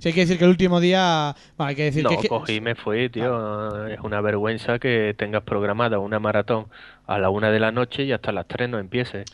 Sí, 0.02 0.08
hay 0.10 0.14
que 0.14 0.22
decir 0.22 0.38
que 0.40 0.46
el 0.46 0.50
último 0.50 0.80
día. 0.80 1.36
bueno, 1.58 1.70
hay 1.70 1.76
que 1.76 1.84
decir 1.84 2.04
no, 2.04 2.10
que- 2.10 2.28
cogí 2.28 2.54
y 2.56 2.62
me 2.62 2.74
fui, 2.76 3.10
tío. 3.10 3.86
Es 3.88 4.00
una 4.02 4.20
vergüenza 4.22 4.80
que 4.80 5.14
tengas 5.18 5.44
programada 5.44 6.00
una 6.00 6.20
maratón 6.20 6.66
a 7.06 7.20
la 7.20 7.30
una 7.30 7.52
de 7.52 7.60
la 7.60 7.72
noche 7.72 8.04
y 8.04 8.12
hasta 8.12 8.32
las 8.32 8.48
tres 8.48 8.68
no 8.70 8.80
empiece. 8.80 9.26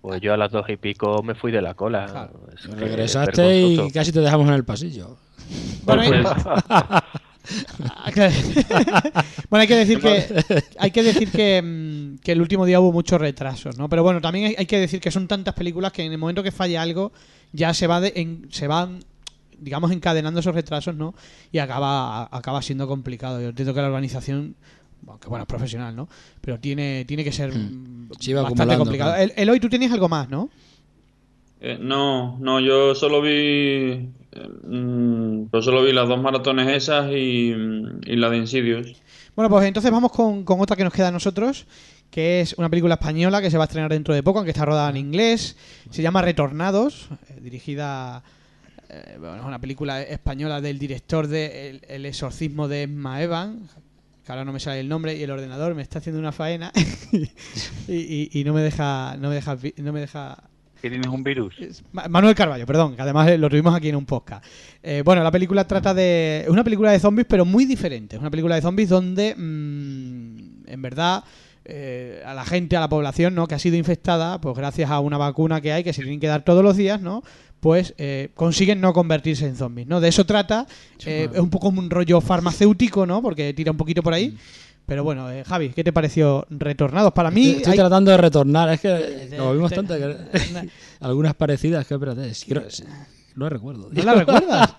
Pues 0.00 0.20
yo 0.20 0.34
a 0.34 0.36
las 0.36 0.50
dos 0.50 0.68
y 0.68 0.76
pico 0.76 1.22
me 1.22 1.36
fui 1.36 1.52
de 1.52 1.62
la 1.62 1.74
cola. 1.74 2.06
Claro. 2.06 2.40
Regresaste 2.76 3.60
y 3.60 3.90
casi 3.92 4.10
te 4.10 4.18
dejamos 4.18 4.48
en 4.48 4.54
el 4.54 4.64
pasillo. 4.64 5.16
Bueno, 5.84 6.02
Pues, 6.08 6.26
Ah. 6.68 7.04
bueno, 9.50 9.62
hay 9.62 9.66
que 9.68 9.76
decir 9.76 10.00
que 10.00 10.62
hay 10.78 10.90
que 10.90 11.02
decir 11.02 11.30
que, 11.30 11.62
mm, 11.62 12.18
que 12.22 12.32
el 12.32 12.40
último 12.40 12.66
día 12.66 12.80
hubo 12.80 12.92
muchos 12.92 13.20
retrasos, 13.20 13.78
¿no? 13.78 13.88
Pero 13.88 14.02
bueno, 14.02 14.20
también 14.20 14.54
hay, 14.56 14.66
que 14.66 14.78
decir 14.78 15.00
que 15.00 15.10
son 15.10 15.28
tantas 15.28 15.54
películas 15.54 15.92
que 15.92 16.04
en 16.04 16.12
el 16.12 16.18
momento 16.18 16.42
que 16.42 16.52
falla 16.52 16.82
algo 16.82 17.12
ya 17.52 17.74
se 17.74 17.86
va 17.86 18.00
de, 18.00 18.12
en- 18.16 18.46
se 18.50 18.66
van 18.66 19.04
digamos, 19.58 19.92
encadenando 19.92 20.40
esos 20.40 20.54
retrasos, 20.54 20.96
¿no? 20.96 21.14
Y 21.52 21.58
acaba, 21.58 22.24
acaba 22.36 22.60
siendo 22.62 22.88
complicado. 22.88 23.40
Yo 23.40 23.50
entiendo 23.50 23.72
que 23.72 23.80
la 23.80 23.86
organización, 23.86 24.56
bueno, 25.02 25.20
que 25.20 25.28
bueno, 25.28 25.44
es 25.44 25.48
profesional, 25.48 25.94
¿no? 25.94 26.08
Pero 26.40 26.58
tiene, 26.58 27.04
tiene 27.04 27.22
que 27.22 27.30
ser 27.30 27.54
Hmm. 27.54 28.08
mm, 28.08 28.10
Sí, 28.18 28.32
bastante 28.32 28.76
complicado. 28.76 29.12
claro. 29.12 29.22
El, 29.22 29.32
Eloy, 29.36 29.60
tú 29.60 29.68
tenías 29.68 29.92
algo 29.92 30.08
más, 30.08 30.28
¿no? 30.28 30.50
Eh, 31.60 31.78
no, 31.80 32.38
no, 32.40 32.58
yo 32.58 32.92
solo 32.96 33.22
vi, 33.22 34.08
eh, 34.32 34.48
mm, 34.68 35.48
solo 35.60 35.82
vi 35.84 35.92
las 35.92 36.08
dos 36.08 36.20
maratones 36.20 36.68
esas 36.68 37.10
y, 37.10 37.54
y 38.06 38.16
la 38.16 38.30
de 38.30 38.36
Insidious. 38.38 38.94
Bueno, 39.36 39.48
pues 39.48 39.66
entonces 39.66 39.90
vamos 39.90 40.12
con, 40.12 40.44
con 40.44 40.60
otra 40.60 40.76
que 40.76 40.84
nos 40.84 40.92
queda 40.92 41.08
a 41.08 41.12
nosotros, 41.12 41.66
que 42.10 42.40
es 42.42 42.54
una 42.58 42.68
película 42.68 42.94
española 42.94 43.40
que 43.40 43.50
se 43.50 43.56
va 43.56 43.64
a 43.64 43.66
estrenar 43.66 43.90
dentro 43.90 44.14
de 44.14 44.22
poco, 44.22 44.38
aunque 44.40 44.50
está 44.50 44.64
rodada 44.66 44.90
en 44.90 44.98
inglés. 44.98 45.56
Se 45.90 46.02
llama 46.02 46.20
Retornados, 46.22 47.08
eh, 47.30 47.38
dirigida... 47.40 48.22
eh, 48.90 49.16
bueno, 49.18 49.36
es 49.36 49.44
una 49.44 49.58
película 49.58 50.02
española 50.02 50.60
del 50.60 50.78
director 50.78 51.26
de 51.28 51.80
El, 51.88 52.04
exorcismo 52.04 52.68
de 52.68 52.82
Emma 52.82 53.22
Evan, 53.22 53.68
que 54.26 54.30
ahora 54.32 54.44
no 54.44 54.52
me 54.52 54.60
sale 54.60 54.80
el 54.80 54.88
nombre, 54.88 55.16
y 55.16 55.22
el 55.22 55.30
ordenador 55.30 55.74
me 55.74 55.80
está 55.82 55.98
haciendo 56.00 56.20
una 56.20 56.32
faena 56.32 56.70
y, 57.12 57.94
y- 57.94 58.30
y 58.32 58.44
no 58.44 58.52
me 58.52 58.60
deja... 58.60 59.16
No 59.18 59.30
me 59.30 59.34
deja, 59.36 59.56
no 59.78 59.92
me 59.94 60.00
deja 60.00 60.42
Que 60.82 60.90
tienes 60.90 61.06
un 61.06 61.22
virus. 61.22 61.54
Manuel 61.92 62.34
Carballo, 62.34 62.66
perdón, 62.66 62.96
que 62.96 63.02
además 63.02 63.28
eh, 63.28 63.38
lo 63.38 63.48
tuvimos 63.48 63.74
aquí 63.74 63.88
en 63.88 63.96
un 63.96 64.04
podcast. 64.04 64.44
Eh, 64.82 65.02
bueno, 65.04 65.22
la 65.22 65.30
película 65.30 65.66
trata 65.66 65.94
de. 65.94 66.42
Es 66.42 66.48
una 66.48 66.64
película 66.64 66.90
de 66.90 66.98
zombies, 66.98 67.26
pero 67.28 67.44
muy 67.44 67.64
diferente. 67.64 68.16
Es 68.16 68.20
una 68.20 68.30
película 68.30 68.56
de 68.56 68.62
zombies 68.62 68.88
donde, 68.88 69.34
mm, 69.36 70.68
en 70.68 70.82
verdad, 70.82 71.22
eh, 71.64 72.20
a 72.26 72.34
la 72.34 72.44
gente, 72.44 72.76
a 72.76 72.80
la 72.80 72.88
población, 72.88 73.36
¿no? 73.36 73.46
Que 73.46 73.54
ha 73.54 73.58
sido 73.58 73.76
infectada, 73.76 74.40
pues 74.40 74.56
gracias 74.56 74.90
a 74.90 74.98
una 74.98 75.16
vacuna 75.16 75.60
que 75.60 75.72
hay, 75.72 75.84
que 75.84 75.92
se 75.92 76.02
tienen 76.02 76.18
que 76.18 76.26
dar 76.26 76.44
todos 76.44 76.64
los 76.64 76.76
días, 76.76 77.00
¿no? 77.00 77.22
Pues 77.60 77.94
eh, 77.98 78.30
consiguen 78.34 78.80
no 78.80 78.92
convertirse 78.92 79.46
en 79.46 79.54
zombies, 79.54 79.86
¿no? 79.86 80.00
De 80.00 80.08
eso 80.08 80.26
trata. 80.26 80.66
Eh, 81.06 81.28
es 81.32 81.38
un 81.38 81.50
poco 81.50 81.68
como 81.68 81.80
un 81.80 81.88
rollo 81.88 82.20
farmacéutico, 82.20 83.06
¿no? 83.06 83.22
Porque 83.22 83.54
tira 83.54 83.70
un 83.70 83.76
poquito 83.76 84.02
por 84.02 84.12
ahí. 84.12 84.36
Pero 84.86 85.04
bueno, 85.04 85.30
eh, 85.30 85.44
Javi, 85.44 85.70
¿qué 85.70 85.84
te 85.84 85.92
pareció 85.92 86.44
Retornados? 86.50 87.12
Para 87.12 87.30
mí. 87.30 87.42
Estoy, 87.46 87.56
estoy 87.58 87.72
hay- 87.72 87.78
tratando 87.78 88.10
de 88.10 88.16
retornar, 88.16 88.68
es 88.70 88.80
que 88.80 89.28
como 89.38 89.52
vimos 89.54 89.70
que- 89.70 89.76
algunas 91.00 91.34
parecidas, 91.34 91.86
que 91.86 91.94
espérate, 91.94 92.28
es- 92.28 92.44
creo- 92.44 92.68
sí, 92.68 92.84
no 93.36 93.48
recuerdo. 93.48 93.88
¿No 93.92 94.02
la 94.02 94.14
recuerdas? 94.24 94.74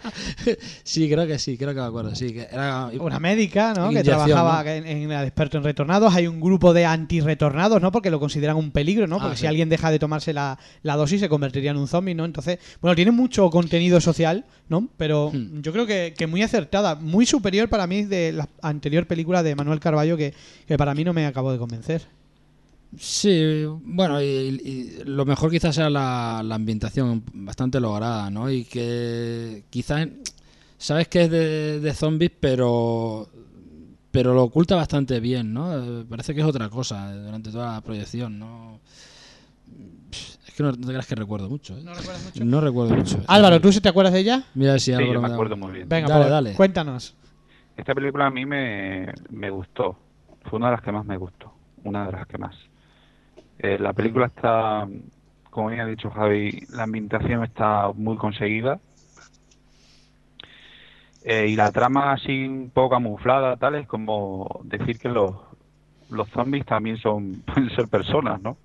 sí, 0.83 1.09
creo 1.09 1.25
que 1.27 1.39
sí, 1.39 1.57
creo 1.57 1.69
que 1.73 1.79
me 1.79 1.85
acuerdo, 1.85 2.15
sí, 2.15 2.33
que 2.33 2.47
era 2.51 2.89
una 2.99 3.19
médica, 3.19 3.73
¿no? 3.73 3.89
Que 3.89 4.03
trabajaba 4.03 4.63
¿no? 4.63 4.69
En, 4.69 4.85
en 4.85 5.11
el 5.11 5.23
experto 5.25 5.57
en 5.57 5.63
retornados. 5.63 6.13
Hay 6.13 6.27
un 6.27 6.39
grupo 6.39 6.73
de 6.73 6.85
antirretornados, 6.85 7.81
¿no? 7.81 7.91
Porque 7.91 8.09
lo 8.11 8.19
consideran 8.19 8.55
un 8.57 8.71
peligro, 8.71 9.07
¿no? 9.07 9.17
Ah, 9.17 9.21
Porque 9.23 9.37
sí. 9.37 9.41
si 9.41 9.47
alguien 9.47 9.69
deja 9.69 9.91
de 9.91 9.99
tomarse 9.99 10.33
la, 10.33 10.57
la 10.81 10.95
dosis 10.95 11.19
se 11.19 11.29
convertiría 11.29 11.71
en 11.71 11.77
un 11.77 11.87
zombie, 11.87 12.15
¿no? 12.15 12.25
Entonces, 12.25 12.59
bueno, 12.81 12.95
tiene 12.95 13.11
mucho 13.11 13.49
contenido 13.49 13.99
social, 14.01 14.45
¿no? 14.69 14.89
Pero 14.97 15.31
Hmm. 15.33 15.61
yo 15.61 15.71
creo 15.71 15.85
que, 15.85 16.13
que 16.17 16.27
muy 16.27 16.41
acertada, 16.43 16.95
muy 16.95 17.25
superior 17.25 17.69
para 17.69 17.87
mí 17.87 18.03
de 18.03 18.31
la 18.33 18.47
anterior 18.61 19.07
película 19.07 19.41
de 19.43 19.55
Manuel 19.55 19.79
Carballo 19.79 20.17
que, 20.17 20.33
que 20.67 20.77
para 20.77 20.93
mí 20.93 21.03
no 21.03 21.13
me 21.13 21.25
acabó 21.25 21.51
de 21.51 21.57
convencer. 21.57 22.03
Sí, 22.97 23.65
bueno, 23.83 24.21
y, 24.21 24.25
y 24.25 25.01
lo 25.05 25.25
mejor 25.25 25.49
quizás 25.49 25.75
sea 25.75 25.89
la, 25.89 26.41
la 26.43 26.55
ambientación 26.55 27.23
bastante 27.33 27.79
lograda, 27.79 28.29
¿no? 28.29 28.49
Y 28.51 28.65
que 28.65 29.63
quizás 29.69 30.07
sabes 30.77 31.07
que 31.07 31.23
es 31.23 31.31
de, 31.31 31.79
de 31.79 31.93
zombies, 31.93 32.31
pero 32.39 33.27
pero 34.11 34.35
lo 34.35 34.43
oculta 34.43 34.75
bastante 34.75 35.19
bien, 35.19 35.53
¿no? 35.53 36.05
Parece 36.07 36.35
que 36.35 36.41
es 36.41 36.45
otra 36.45 36.69
cosa 36.69 37.11
eh, 37.15 37.17
durante 37.17 37.51
toda 37.51 37.73
la 37.73 37.81
proyección, 37.81 38.37
¿no? 38.37 38.79
Es 40.47 40.53
que 40.55 40.61
no, 40.61 40.71
no 40.71 40.77
te 40.77 40.85
creas 40.87 41.07
que 41.07 41.15
recuerdo 41.15 41.49
mucho, 41.49 41.75
¿eh? 41.75 41.81
¿No 41.83 41.95
recuerdas 41.95 42.23
mucho? 42.23 42.45
No 42.45 42.61
recuerdo 42.61 42.95
mucho. 42.95 43.23
Álvaro, 43.27 43.59
¿tú 43.59 43.71
sí 43.71 43.81
te 43.81 43.89
acuerdas 43.89 44.13
de 44.13 44.19
ella? 44.19 44.43
Mira 44.53 44.77
si 44.77 44.85
Sí, 44.85 44.91
Álvaro 44.93 45.13
yo 45.13 45.21
me 45.21 45.29
da- 45.29 45.33
acuerdo 45.33 45.57
muy 45.57 45.71
bien. 45.71 45.89
Venga, 45.89 46.07
Dale, 46.09 46.21
pues, 46.25 46.31
dale. 46.31 46.53
cuéntanos. 46.53 47.15
Esta 47.75 47.95
película 47.95 48.27
a 48.27 48.29
mí 48.29 48.45
me, 48.45 49.11
me 49.31 49.49
gustó. 49.49 49.97
Fue 50.43 50.57
una 50.57 50.67
de 50.67 50.73
las 50.73 50.81
que 50.83 50.91
más 50.91 51.05
me 51.05 51.17
gustó. 51.17 51.51
Una 51.83 52.05
de 52.05 52.11
las 52.11 52.27
que 52.27 52.37
más. 52.37 52.55
Eh, 53.59 53.77
la 53.79 53.93
película 53.93 54.25
está, 54.27 54.87
como 55.49 55.69
bien 55.69 55.81
ha 55.81 55.85
dicho 55.85 56.09
Javi, 56.09 56.65
la 56.69 56.83
ambientación 56.83 57.43
está 57.43 57.91
muy 57.93 58.17
conseguida. 58.17 58.79
Eh, 61.23 61.47
y 61.49 61.55
la 61.55 61.71
trama 61.71 62.11
así 62.13 62.45
un 62.45 62.69
poco 62.73 62.89
camuflada, 62.95 63.55
tal, 63.55 63.75
es 63.75 63.87
como 63.87 64.59
decir 64.65 64.99
que 64.99 65.07
los, 65.07 65.33
los 66.09 66.27
zombies 66.29 66.65
también 66.65 66.97
son 66.97 67.41
pueden 67.45 67.69
ser 67.75 67.87
personas, 67.87 68.41
¿no? 68.41 68.57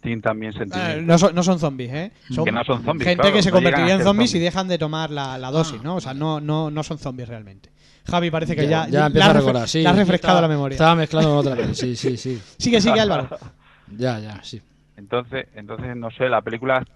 Tienen 0.00 0.22
también 0.22 0.52
Eh, 0.52 0.58
sentimientos. 0.58 1.04
no, 1.04 1.18
son, 1.18 1.34
no 1.34 1.42
son 1.42 1.58
zombies, 1.58 1.92
¿eh? 1.92 2.12
Son 2.30 2.44
Que 2.44 2.50
no 2.52 2.64
son 2.64 2.82
zombies, 2.82 3.08
gente 3.08 3.20
claro, 3.22 3.36
que 3.36 3.42
se 3.42 3.50
no 3.50 3.56
convertiría 3.56 3.92
en 3.92 3.98
ser 3.98 4.06
zombies, 4.06 4.30
y 4.30 4.32
zombies. 4.32 4.44
dejan 4.52 4.68
de 4.68 4.78
tomar 4.78 5.10
la, 5.10 5.36
la 5.38 5.50
dosis, 5.50 5.82
¿no? 5.82 5.96
O 5.96 6.00
sea, 6.00 6.14
no, 6.14 6.40
no, 6.40 6.70
no 6.70 6.82
son 6.82 6.98
zombies 6.98 7.28
realmente. 7.28 7.70
Javi, 8.10 8.30
parece 8.32 8.56
que 8.56 8.66
ya, 8.66 8.88
ya, 8.88 9.00
le 9.02 9.06
empiezo 9.06 9.28
has 9.28 9.30
a 9.30 9.32
refre- 9.38 9.40
recordar, 9.40 9.68
sí. 9.68 9.84
refrescado 9.84 10.14
Estaba- 10.14 10.40
la 10.40 10.48
memoria. 10.48 10.74
Estaba 10.74 10.94
mezclando 10.96 11.28
con 11.28 11.38
otra 11.38 11.54
vez, 11.54 11.76
sí, 11.78 11.94
sí, 11.94 12.16
sí. 12.16 12.40
Sigue, 12.58 12.80
sigue, 12.80 12.98
Álvaro. 13.00 13.28
Ya, 13.96 14.18
ya, 14.18 14.42
sí. 14.42 14.60
Entonces, 14.96 15.46
entonces 15.54 15.96
no 15.96 16.10
sé, 16.10 16.28
la 16.28 16.42
película, 16.42 16.86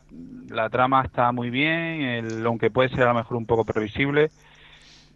la 0.48 0.68
trama 0.68 1.02
está 1.04 1.32
muy 1.32 1.50
bien, 1.50 2.02
el- 2.02 2.46
aunque 2.46 2.70
puede 2.70 2.88
ser 2.90 3.02
a 3.02 3.12
lo 3.12 3.14
mejor 3.14 3.36
un 3.36 3.46
poco 3.46 3.64
previsible, 3.64 4.30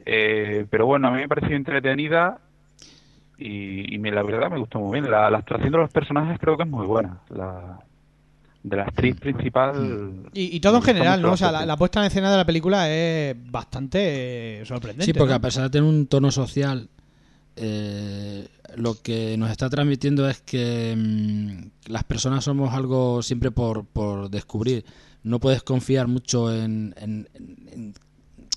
eh, 0.07 0.67
pero 0.71 0.87
bueno, 0.87 1.09
a 1.09 1.11
mí 1.11 1.19
me 1.19 1.29
pareció 1.29 1.57
entretenida 1.57 2.39
y, 3.39 3.95
y 3.95 3.99
me- 3.99 4.11
la 4.11 4.23
verdad 4.23 4.51
me 4.51 4.59
gustó 4.59 4.81
muy 4.81 5.01
bien. 5.01 5.11
La, 5.11 5.31
la 5.31 5.39
actuación 5.39 5.73
de 5.73 5.79
los 5.79 5.91
personajes 5.91 6.39
creo 6.39 6.57
que 6.57 6.65
es 6.65 6.69
muy 6.69 6.87
buena. 6.87 7.19
La, 7.29 7.81
de 8.63 8.77
la 8.77 8.83
actriz 8.85 9.17
principal. 9.19 10.31
Y, 10.33 10.57
y 10.57 10.61
todo 10.61 10.77
en 10.77 10.83
general, 10.83 11.23
¿no? 11.23 11.33
O 11.33 11.37
sea, 11.37 11.51
la, 11.53 11.77
puesta 11.77 12.01
en 12.01 12.07
escena 12.07 12.31
de 12.31 12.37
la 12.37 12.45
película 12.45 12.91
es 12.91 13.37
bastante 13.51 14.61
eh, 14.61 14.67
sorprendente. 14.67 15.07
Sí, 15.07 15.13
porque 15.15 15.31
¿no? 15.31 15.37
a 15.37 15.41
pesar 15.41 15.65
de 15.65 15.71
tener 15.71 15.89
un 15.89 16.07
tono 16.07 16.31
social, 16.31 16.89
eh, 17.57 18.47
lo 18.77 18.95
que 19.01 19.37
nos 19.37 19.51
está 19.51 19.69
transmitiendo 19.71 20.29
es 20.29 20.41
que 20.41 20.95
mm, 20.97 21.91
las 21.91 22.05
personas 22.05 22.45
somos 22.45 22.73
algo 22.75 23.23
siempre 23.23 23.51
por, 23.51 23.85
por 23.87 24.31
descubrir. 24.31 24.85
No 25.23 25.39
puedes 25.41 25.63
confiar 25.63 26.09
mucho 26.09 26.55
en, 26.55 26.95
en- 26.99 27.29
en- 27.35 27.95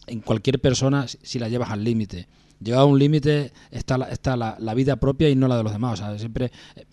en 0.08 0.20
cualquier 0.22 0.60
persona 0.60 1.08
si- 1.08 1.40
la 1.40 1.50
llevas 1.50 1.72
al 1.72 1.84
límite. 1.84 2.28
Llegado 2.62 2.84
a 2.84 2.86
un 2.88 3.00
límite 3.00 3.52
está, 3.72 3.98
la, 3.98 4.06
está 4.10 4.38
la, 4.38 4.56
la 4.60 4.74
vida 4.74 4.96
propia 4.98 5.30
y 5.30 5.36
no 5.36 5.48
la 5.48 5.58
de 5.58 5.64
los 5.64 5.74
demás. 5.74 6.00
O 6.00 6.04
sea, 6.06 6.18
siempre 6.20 6.52
eh, 6.76 6.86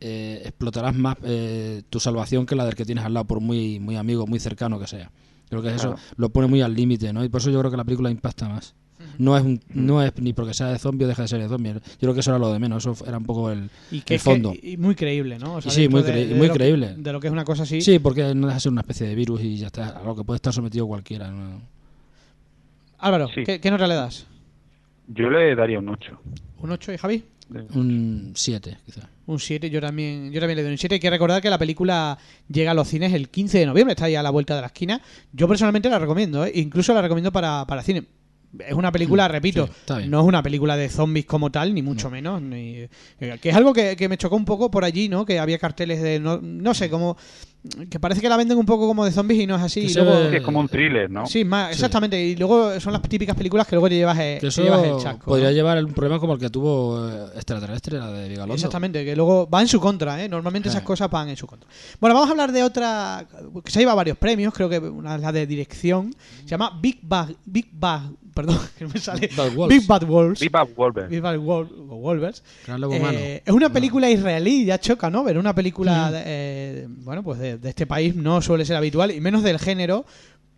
eh, 0.00 0.42
explotarás 0.44 0.94
más 0.96 1.16
eh, 1.22 1.82
tu 1.90 2.00
salvación 2.00 2.44
que 2.46 2.56
la 2.56 2.64
del 2.64 2.74
que 2.74 2.84
tienes 2.84 3.04
al 3.04 3.14
lado, 3.14 3.26
por 3.26 3.40
muy, 3.40 3.78
muy 3.78 3.96
amigo, 3.96 4.26
muy 4.26 4.40
cercano 4.40 4.78
que 4.80 4.86
sea. 4.88 5.10
Creo 5.48 5.62
que 5.62 5.68
eso 5.74 5.88
Claro. 5.94 6.02
lo 6.16 6.30
pone 6.30 6.48
muy 6.48 6.62
al 6.62 6.74
límite, 6.74 7.12
¿no? 7.12 7.22
Y 7.24 7.28
por 7.28 7.40
eso 7.40 7.50
yo 7.50 7.58
creo 7.60 7.70
que 7.70 7.76
la 7.76 7.84
película 7.84 8.10
impacta 8.10 8.48
más. 8.48 8.74
No 9.18 9.36
es, 9.36 9.42
un- 9.44 9.60
no 9.74 10.02
es 10.02 10.12
ni 10.18 10.32
porque 10.32 10.54
sea 10.54 10.68
de 10.68 10.78
zombie 10.78 11.04
o 11.04 11.08
deja 11.08 11.22
de 11.22 11.28
ser 11.28 11.40
de 11.42 11.48
zombie. 11.48 11.72
Yo 11.74 11.80
creo 12.00 12.14
que 12.14 12.20
eso 12.20 12.30
era 12.30 12.38
lo 12.38 12.52
de 12.52 12.58
menos. 12.58 12.84
Eso 12.86 13.04
era 13.06 13.18
un 13.18 13.24
poco 13.24 13.50
el, 13.50 13.70
y 13.90 14.00
que, 14.00 14.14
el 14.14 14.20
fondo. 14.20 14.52
que- 14.52 14.70
y 14.72 14.76
muy 14.76 14.94
creíble, 14.94 15.38
¿no? 15.38 15.54
O 15.54 15.60
sea, 15.60 15.70
Y 15.72 15.74
sí, 15.74 15.88
muy 15.88 16.02
de- 16.02 16.12
cre- 16.12 16.28
de 16.28 16.34
muy 16.34 16.46
lo 16.48 16.52
que- 16.54 16.58
creíble. 16.58 16.94
de 16.96 17.12
lo 17.12 17.20
que 17.20 17.26
es 17.28 17.32
una 17.32 17.44
cosa 17.44 17.62
así. 17.64 17.80
Sí, 17.80 17.98
porque 17.98 18.34
no 18.34 18.46
deja 18.46 18.54
de 18.54 18.60
ser 18.60 18.72
una 18.72 18.80
especie 18.82 19.06
de 19.06 19.14
virus 19.14 19.40
y 19.42 19.56
ya 19.56 19.66
está. 19.66 19.88
A 19.98 20.02
lo 20.04 20.14
que 20.16 20.24
puede 20.24 20.36
estar 20.36 20.52
sometido 20.52 20.86
cualquiera. 20.86 21.30
¿no? 21.30 21.60
Álvaro, 22.98 23.28
Sí. 23.34 23.42
¿qué, 23.44 23.60
qué 23.60 23.70
nota 23.70 23.86
le 23.86 23.94
das? 23.94 24.26
Yo 25.08 25.28
le 25.30 25.54
daría 25.54 25.78
un 25.78 25.88
8. 25.88 26.18
¿Un 26.60 26.70
8 26.70 26.92
y 26.92 26.96
Javi? 26.98 27.24
Un 27.74 28.32
7, 28.34 28.78
quizás. 28.86 29.04
Un 29.26 29.38
7, 29.38 29.68
yo 29.68 29.80
también, 29.80 30.32
yo 30.32 30.40
también 30.40 30.56
le 30.56 30.62
doy 30.62 30.72
un 30.72 30.78
7. 30.78 30.94
Hay 30.94 31.00
que 31.00 31.10
recordar 31.10 31.42
que 31.42 31.50
la 31.50 31.58
película 31.58 32.16
llega 32.48 32.70
a 32.70 32.74
los 32.74 32.88
cines 32.88 33.12
el 33.12 33.28
15 33.28 33.58
de 33.58 33.66
noviembre, 33.66 33.92
está 33.92 34.06
ahí 34.06 34.14
a 34.14 34.22
la 34.22 34.30
vuelta 34.30 34.54
de 34.54 34.62
la 34.62 34.68
esquina. 34.68 35.02
Yo 35.32 35.46
personalmente 35.48 35.90
la 35.90 35.98
recomiendo, 35.98 36.46
¿eh? 36.46 36.52
incluso 36.54 36.94
la 36.94 37.02
recomiendo 37.02 37.30
para, 37.32 37.66
para 37.66 37.82
cine. 37.82 38.04
Es 38.58 38.74
una 38.74 38.92
película, 38.92 39.28
repito, 39.28 39.66
Mm, 39.66 39.70
sí, 39.88 39.94
bien. 39.98 40.10
no 40.10 40.20
es 40.20 40.26
una 40.26 40.42
película 40.42 40.76
de 40.76 40.88
zombies 40.90 41.24
como 41.24 41.50
tal, 41.50 41.72
ni 41.74 41.80
mucho 41.82 42.10
menos. 42.10 42.42
ni- 42.42 42.86
eh, 43.20 43.38
que 43.40 43.48
es 43.48 43.54
algo 43.56 43.72
que, 43.72 43.96
que 43.96 44.08
me 44.08 44.18
chocó 44.18 44.36
un 44.36 44.44
poco 44.44 44.70
por 44.70 44.84
allí, 44.84 45.08
¿no? 45.08 45.24
Que 45.24 45.38
había 45.38 45.58
carteles 45.58 46.02
de. 46.02 46.20
No, 46.20 46.38
no 46.42 46.74
sé, 46.74 46.90
como. 46.90 47.16
Que 47.88 48.00
parece 48.00 48.20
que 48.20 48.28
la 48.28 48.36
venden 48.36 48.58
un 48.58 48.66
poco 48.66 48.88
como 48.88 49.04
de 49.04 49.12
zombies 49.12 49.40
y 49.40 49.46
no 49.46 49.54
es 49.54 49.62
así. 49.62 49.86
Que 49.86 49.92
y 49.92 49.94
luego- 49.94 50.14
es 50.18 50.42
como 50.42 50.58
un 50.58 50.68
thriller, 50.68 51.08
¿no? 51.08 51.26
Sí, 51.26 51.44
más, 51.44 51.68
Sí. 51.68 51.74
exactamente. 51.74 52.20
Y 52.20 52.34
luego 52.34 52.78
son 52.80 52.92
las 52.92 53.00
típicas 53.02 53.36
películas 53.36 53.68
que 53.68 53.76
luego 53.76 53.88
te 53.88 53.94
llevas, 53.94 54.18
Que 54.18 54.38
te 54.40 54.50
llevas 54.50 54.84
el 54.84 54.96
chasco. 54.98 55.26
podría 55.26 55.48
¿no? 55.50 55.54
llevar 55.54 55.84
un 55.84 55.92
problema 55.92 56.18
como 56.18 56.34
el 56.34 56.40
que 56.40 56.50
tuvo 56.50 57.08
eh, 57.08 57.26
extraterrestre, 57.36 57.98
la 57.98 58.10
de 58.10 58.28
Vigalondo. 58.28 58.54
Exactamente, 58.54 59.04
que 59.04 59.14
luego 59.14 59.48
va 59.48 59.60
en 59.62 59.68
su 59.68 59.78
contra, 59.80 60.22
¿eh? 60.22 60.28
Normalmente 60.28 60.68
esas 60.70 60.82
Eh. 60.82 60.84
cosas 60.84 61.08
van 61.08 61.28
en 61.28 61.36
su 61.36 61.46
contra. 61.46 61.70
Bueno, 62.00 62.14
vamos 62.14 62.28
a 62.28 62.32
hablar 62.32 62.50
de 62.50 62.64
otra 62.64 63.26
que 63.64 63.70
se 63.70 63.78
lleva 63.78 63.94
varios 63.94 64.18
premios, 64.18 64.52
creo 64.52 64.68
que 64.68 64.78
una 64.80 65.14
es 65.14 65.20
la 65.20 65.30
de 65.30 65.46
dirección, 65.46 66.12
se 66.42 66.48
llama 66.48 66.76
Big 66.82 66.98
Bang, 67.02 67.32
Big 67.46 67.68
Bang, 67.72 68.16
perdón, 68.34 68.58
que 68.78 68.84
no 68.84 68.90
me 68.92 69.00
sale. 69.00 69.20
Big 69.28 69.36
Bad 69.36 69.52
Wolves. 69.54 69.68
Big 69.78 69.86
Bad 69.86 70.02
Wolves. 70.06 70.40
Viva 70.40 70.62
Wolver. 70.64 71.08
Big 71.08 71.20
Bad 71.20 71.36
Wol- 71.36 71.68
o 71.88 71.96
Wolvers. 71.96 72.42
Gran 72.66 72.80
lobo 72.80 72.96
humano. 72.96 73.18
Eh, 73.18 73.42
es 73.44 73.52
una 73.52 73.70
película 73.72 74.10
israelí, 74.10 74.64
ya 74.64 74.78
choca, 74.78 75.10
¿no? 75.10 75.24
Ver 75.24 75.38
una 75.38 75.54
película, 75.54 76.10
de, 76.10 76.22
eh, 76.24 76.86
bueno, 76.88 77.22
pues 77.22 77.38
de, 77.38 77.58
de 77.58 77.68
este 77.68 77.86
país 77.86 78.14
no 78.16 78.40
suele 78.42 78.64
ser 78.64 78.76
habitual, 78.76 79.10
y 79.10 79.20
menos 79.20 79.42
del 79.42 79.58
género, 79.58 80.04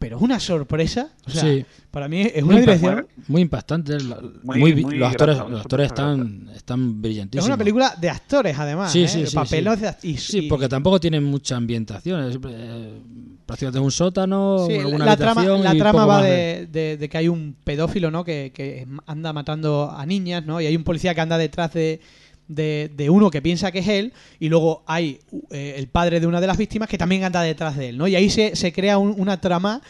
pero 0.04 0.16
es 0.18 0.22
una 0.22 0.38
sorpresa. 0.38 1.08
O 1.26 1.30
sea, 1.30 1.40
Sí. 1.42 1.64
para 1.90 2.08
mí 2.08 2.20
es 2.34 2.42
una 2.42 2.60
dirección... 2.60 3.06
Muy 3.26 3.40
impactante. 3.40 3.98
la- 4.00 4.20
Muy- 4.42 4.58
muy 4.60 4.72
vi- 4.74 4.82
muy 4.84 4.96
los 4.98 5.10
actores, 5.10 5.36
grata, 5.36 5.50
los 5.50 5.60
actores 5.62 5.86
están, 5.86 6.50
están 6.54 6.90
Es 6.90 7.00
brillantísimos. 7.00 7.46
una 7.46 7.56
película 7.56 7.94
de 7.98 8.10
actores, 8.10 8.58
además. 8.58 8.92
Sí, 8.92 9.04
¿eh? 9.04 9.08
sí, 9.08 9.26
sí, 9.26 9.34
Papelos 9.34 9.76
sí. 9.76 9.80
de 9.80 9.88
act- 9.88 10.04
y- 10.04 10.16
Sí, 10.18 10.42
porque 10.42 10.68
tampoco 10.68 11.00
tienen 11.00 11.24
mucha 11.24 11.56
ambientación. 11.56 12.30
es, 12.30 12.38
eh, 12.46 13.00
prácticamente 13.46 13.80
un 13.80 13.90
sótano, 13.90 14.66
Sí, 14.68 14.74
alguna 14.76 15.06
la 15.06 15.16
trama, 15.16 15.40
habitación 15.40 15.64
la 15.64 15.74
y 15.74 15.78
trama 15.78 16.04
va 16.06 16.22
de- 16.22 16.96
de 16.98 17.08
que 17.08 17.16
hay 17.18 17.28
un 17.28 17.56
pedófilo, 17.64 18.10
¿no? 18.10 18.24
Que, 18.24 18.52
que 18.54 18.86
anda 19.06 19.32
matando 19.32 19.90
a 19.90 20.04
niñas, 20.04 20.44
¿no? 20.44 20.60
Y 20.60 20.66
hay 20.66 20.76
un 20.76 20.84
policía 20.84 21.14
que 21.14 21.20
anda 21.22 21.38
detrás 21.38 21.72
de, 21.72 22.00
de, 22.48 22.90
de 22.96 23.10
uno 23.10 23.30
que 23.30 23.40
piensa 23.42 23.72
que 23.72 23.78
es 23.80 23.88
él, 23.88 24.12
y 24.38 24.48
luego 24.48 24.82
hay 24.86 25.18
eh, 25.50 25.74
el 25.78 25.86
padre 25.88 26.20
de 26.20 26.26
una 26.26 26.40
de 26.40 26.46
las 26.46 26.56
víctimas 26.58 26.88
que 26.88 26.98
también 26.98 27.24
anda 27.24 27.40
detrás 27.42 27.76
de 27.76 27.88
él, 27.90 27.98
¿no? 27.98 28.06
Y 28.08 28.16
ahí 28.16 28.28
se, 28.30 28.54
se 28.56 28.72
crea 28.72 28.98
un- 28.98 29.14
una 29.18 29.40
trama 29.40 29.80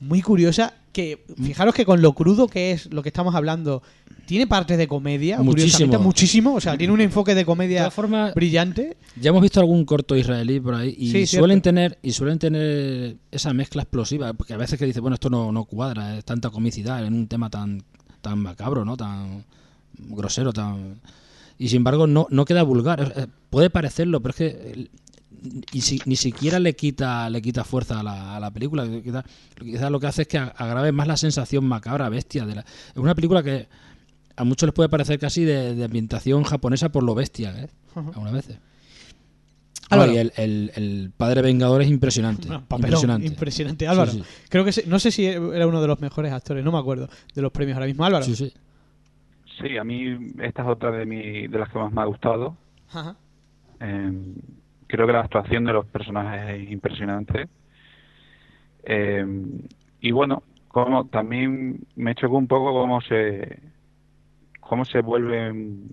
muy 0.00 0.22
curiosa 0.22 0.74
que, 0.92 1.24
fijaros 1.40 1.72
que 1.74 1.84
con 1.84 2.02
lo 2.02 2.14
crudo 2.14 2.48
que 2.48 2.72
es 2.72 2.92
lo 2.92 3.02
que 3.02 3.10
estamos 3.10 3.34
hablando, 3.34 3.82
tiene 4.26 4.46
partes 4.46 4.76
de 4.78 4.88
comedia, 4.88 5.36
Muchísimo. 5.38 5.52
curiosamente, 5.52 5.98
muchísimo, 5.98 6.54
o 6.54 6.60
sea, 6.60 6.76
tiene 6.76 6.92
un 6.92 7.00
enfoque 7.00 7.34
de 7.34 7.44
comedia 7.44 7.90
brillante. 8.34 8.96
ya 9.20 9.30
hemos 9.30 9.42
visto 9.42 9.60
algún 9.60 9.84
corto 9.84 10.16
israelí 10.16 10.58
por 10.58 10.74
ahí 10.74 10.94
y 10.98 11.10
Sí, 11.12 11.26
suelen 11.26 11.56
cierto. 11.58 11.62
tener 11.62 11.98
y 12.02 12.12
suelen 12.12 12.38
tener 12.38 13.16
esa 13.30 13.52
mezcla 13.52 13.82
explosiva, 13.82 14.32
porque 14.32 14.54
a 14.54 14.56
veces 14.56 14.78
que 14.78 14.86
dice, 14.86 15.00
bueno, 15.00 15.14
esto 15.14 15.30
no, 15.30 15.52
no 15.52 15.64
cuadra, 15.64 16.18
es 16.18 16.24
tanta 16.24 16.50
comicidad 16.50 17.04
en 17.04 17.14
un 17.14 17.28
tema 17.28 17.50
tan 17.50 17.82
tan 18.20 18.38
macabro, 18.38 18.84
¿no? 18.84 18.96
Tan 18.96 19.44
grosero, 19.98 20.52
tan 20.52 21.00
y 21.60 21.68
sin 21.68 21.76
embargo 21.78 22.06
no, 22.06 22.26
no 22.30 22.44
queda 22.44 22.62
vulgar. 22.64 23.00
Es- 23.00 23.24
eh, 23.24 23.26
Puede 23.50 23.68
parecerlo, 23.70 24.20
pero 24.20 24.30
es 24.30 24.36
que 24.36 24.88
y 25.72 25.80
si- 25.80 26.00
ni 26.06 26.16
siquiera 26.16 26.58
le 26.58 26.74
quita 26.74 27.28
le 27.30 27.40
quita 27.42 27.64
fuerza 27.64 28.00
a 28.00 28.02
la, 28.02 28.36
a 28.36 28.40
la 28.40 28.50
película. 28.50 28.86
Quizás 29.58 29.90
lo 29.90 30.00
que 30.00 30.06
hace 30.06 30.22
es 30.22 30.28
que 30.28 30.38
agrave 30.38 30.92
más 30.92 31.06
la 31.06 31.16
sensación 31.16 31.64
macabra, 31.64 32.08
bestia. 32.08 32.46
De 32.46 32.54
la, 32.56 32.60
es 32.62 32.96
una 32.96 33.14
película 33.14 33.42
que 33.42 33.68
a 34.36 34.44
muchos 34.44 34.66
les 34.66 34.74
puede 34.74 34.88
parecer 34.88 35.18
casi 35.18 35.44
de, 35.44 35.74
de 35.74 35.84
ambientación 35.84 36.44
japonesa 36.44 36.90
por 36.90 37.02
lo 37.02 37.14
bestia, 37.14 37.50
¿eh? 37.58 37.68
Algunas 37.94 38.32
veces. 38.32 38.58
Álvaro. 39.90 40.12
El, 40.12 40.32
el- 40.36 40.72
el 40.76 41.12
padre 41.16 41.42
Vengador 41.42 41.82
es 41.82 41.88
impresionante. 41.90 42.46
Papelón, 42.68 42.90
impresionante. 42.90 43.26
impresionante. 43.26 43.88
Álvaro, 43.88 44.12
Sí, 44.12 44.18
sí. 44.18 44.24
creo 44.48 44.64
que 44.64 44.72
no 44.86 44.98
sé 45.00 45.10
si 45.10 45.26
era 45.26 45.66
uno 45.66 45.80
de 45.82 45.88
los 45.88 46.00
mejores 46.00 46.32
actores, 46.32 46.64
no 46.64 46.70
me 46.72 46.78
acuerdo 46.78 47.08
de 47.34 47.42
los 47.42 47.50
premios 47.50 47.74
ahora 47.76 47.86
mismo. 47.86 48.04
Álvaro. 48.04 48.24
Sí, 48.24 48.36
sí. 48.36 48.52
Sí, 49.60 49.76
a 49.76 49.84
mí 49.84 50.32
esta 50.40 50.62
es 50.62 50.68
otra 50.68 50.90
de, 50.90 51.06
mi, 51.06 51.46
de 51.46 51.58
las 51.58 51.68
que 51.70 51.78
más 51.78 51.92
me 51.92 52.00
ha 52.00 52.06
gustado. 52.06 52.56
Ajá. 52.92 53.16
Eh, 53.80 54.12
creo 54.86 55.06
que 55.06 55.12
la 55.12 55.20
actuación 55.20 55.64
de 55.64 55.72
los 55.72 55.86
personajes 55.86 56.60
es 56.60 56.70
impresionante. 56.70 57.48
Eh, 58.84 59.24
y 60.00 60.10
bueno, 60.12 60.42
como 60.68 61.06
también 61.06 61.80
me 61.96 62.14
chocó 62.14 62.36
un 62.36 62.46
poco 62.46 62.72
cómo 62.72 63.00
se 63.02 63.58
cómo 64.60 64.84
se 64.84 65.00
vuelven 65.00 65.90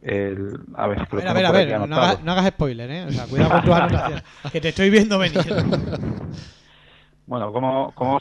el, 0.00 0.58
a 0.74 0.88
ver, 0.88 1.00
A 1.00 1.14
ver, 1.14 1.28
a 1.28 1.32
ver, 1.32 1.46
a 1.46 1.52
ver, 1.52 1.88
no 1.88 1.96
hagas, 1.96 2.24
no 2.24 2.32
hagas 2.32 2.48
spoiler, 2.48 2.90
¿eh? 2.90 3.04
O 3.04 3.12
sea, 3.12 3.26
cuidado 3.26 3.50
con 3.50 3.64
tus 3.64 3.74
anotaciones, 3.74 4.24
que 4.50 4.60
te 4.60 4.68
estoy 4.70 4.90
viendo 4.90 5.18
venir. 5.18 5.40
Bueno, 7.24 7.52
cómo, 7.52 7.92
cómo, 7.94 8.18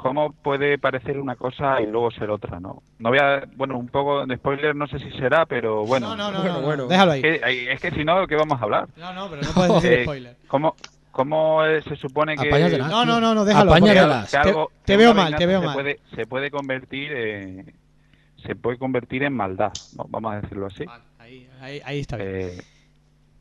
cómo 0.00 0.32
puede 0.32 0.78
parecer 0.78 1.18
una 1.18 1.36
cosa 1.36 1.80
y 1.80 1.86
luego 1.86 2.10
ser 2.10 2.30
otra, 2.30 2.58
¿no? 2.60 2.82
No 2.98 3.08
voy 3.10 3.18
a, 3.18 3.44
bueno, 3.56 3.78
un 3.78 3.88
poco 3.88 4.26
de 4.26 4.36
spoiler 4.36 4.74
no 4.74 4.86
sé 4.86 4.98
si 4.98 5.10
será, 5.12 5.46
pero 5.46 5.84
bueno. 5.86 6.08
no, 6.08 6.16
no, 6.16 6.30
no, 6.32 6.38
bueno, 6.40 6.54
no, 6.54 6.60
no, 6.60 6.66
bueno. 6.66 6.86
déjalo 6.86 7.12
ahí. 7.12 7.22
Es 7.24 7.40
que, 7.40 7.72
es 7.72 7.80
que 7.80 7.90
si 7.92 8.04
no, 8.04 8.26
¿qué 8.26 8.36
vamos 8.36 8.60
a 8.60 8.64
hablar? 8.64 8.88
No, 8.96 9.12
no, 9.12 9.28
pero 9.30 9.42
no 9.42 9.48
puedes 9.52 9.74
decir 9.82 9.92
Eh, 9.92 10.02
spoiler. 10.04 10.36
¿Cómo, 10.48 10.74
cómo 11.10 11.60
se 11.86 11.96
supone 11.96 12.36
que, 12.36 12.48
Apáñatela. 12.48 12.88
No, 12.88 13.04
no, 13.04 13.20
no, 13.20 13.34
no, 13.34 13.44
déjalo. 13.44 13.70
Apaña 13.72 13.86
porque- 13.86 14.00
de 14.00 14.06
las- 14.06 14.30
que 14.30 14.38
Te- 14.52 14.66
te 14.84 14.96
veo 14.96 15.14
mal, 15.14 15.36
te 15.36 15.46
veo 15.46 15.60
se 15.60 15.66
mal. 15.66 15.74
Puede, 15.74 16.00
se 16.14 16.26
puede 16.26 16.50
convertir 16.50 17.10
eh, 17.14 17.64
se 18.44 18.56
puede 18.56 18.78
convertir 18.78 19.22
en 19.22 19.34
maldad, 19.34 19.72
¿no? 19.98 20.06
vamos 20.08 20.32
a 20.32 20.40
decirlo 20.40 20.66
así. 20.66 20.84
Ahí, 21.18 21.46
ahí, 21.60 21.80
ahí 21.84 22.00
está 22.00 22.16
bien. 22.16 22.28
Eh, 22.32 22.62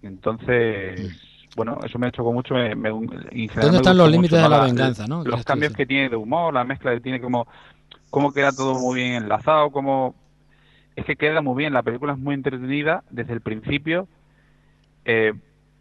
entonces, 0.04 1.18
bueno, 1.66 1.78
eso 1.84 2.00
me 2.00 2.12
chocó 2.12 2.32
mucho. 2.32 2.54
Me, 2.54 2.74
me- 2.76 2.90
¿Dónde 2.90 3.78
están 3.78 3.98
los 3.98 4.10
límites 4.10 4.32
de 4.42 4.50
la 4.50 4.58
La- 4.58 4.64
venganza, 4.64 5.08
no? 5.08 5.24
Los 5.26 5.44
cambios 5.44 5.74
que 5.74 5.86
tiene 5.86 6.10
de 6.10 6.16
humor, 6.16 6.54
la 6.54 6.64
mezcla 6.64 6.94
que 6.94 7.02
tiene, 7.02 7.20
como 7.20 7.48
cómo 8.10 8.32
queda 8.32 8.52
todo 8.54 8.76
muy 8.80 9.02
bien 9.02 9.14
enlazado, 9.24 9.70
como 9.72 10.16
es 10.96 11.06
que 11.06 11.16
queda 11.18 11.42
muy 11.42 11.58
bien. 11.58 11.74
La 11.74 11.84
película 11.84 12.14
es 12.14 12.20
muy 12.20 12.34
entretenida 12.34 13.04
desde 13.10 13.34
el 13.34 13.42
principio. 13.42 14.08
Eh, 15.06 15.34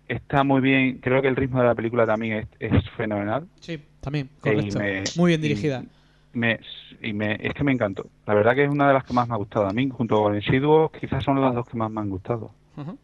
está 0.08 0.42
muy 0.42 0.60
bien. 0.60 0.98
Creo 0.98 1.22
que 1.22 1.28
el 1.28 1.36
ritmo 1.36 1.60
de 1.60 1.66
la 1.66 1.74
película 1.74 2.06
también 2.06 2.38
es, 2.38 2.72
es 2.72 2.90
fenomenal. 2.96 3.46
Sí, 3.60 3.78
también, 4.00 4.28
Y 4.38 4.40
correcto. 4.40 4.78
me- 4.78 5.04
Muy 5.16 5.28
bien 5.30 5.40
y 5.40 5.48
dirigida. 5.48 5.84
Me, 6.32 6.60
y 7.00 7.12
me, 7.12 7.38
es 7.40 7.54
que 7.54 7.62
me 7.64 7.72
encantó. 7.72 8.06
La 8.26 8.34
verdad 8.34 8.54
que 8.54 8.64
es 8.64 8.70
una 8.70 8.88
de 8.88 8.94
las 8.94 9.04
que 9.04 9.12
más 9.14 9.28
me 9.28 9.34
ha 9.34 9.38
gustado 9.38 9.66
a 9.66 9.72
mí, 9.72 9.88
junto 9.88 10.22
con 10.22 10.34
Insiduos, 10.34 10.90
quizás 10.90 11.22
son 11.24 11.40
las 11.40 11.54
dos 11.54 11.66
que 11.68 11.76
más 11.76 11.90
me 11.90 12.00
han 12.00 12.10
gustado. 12.10 12.50
Ujú. 12.76 12.98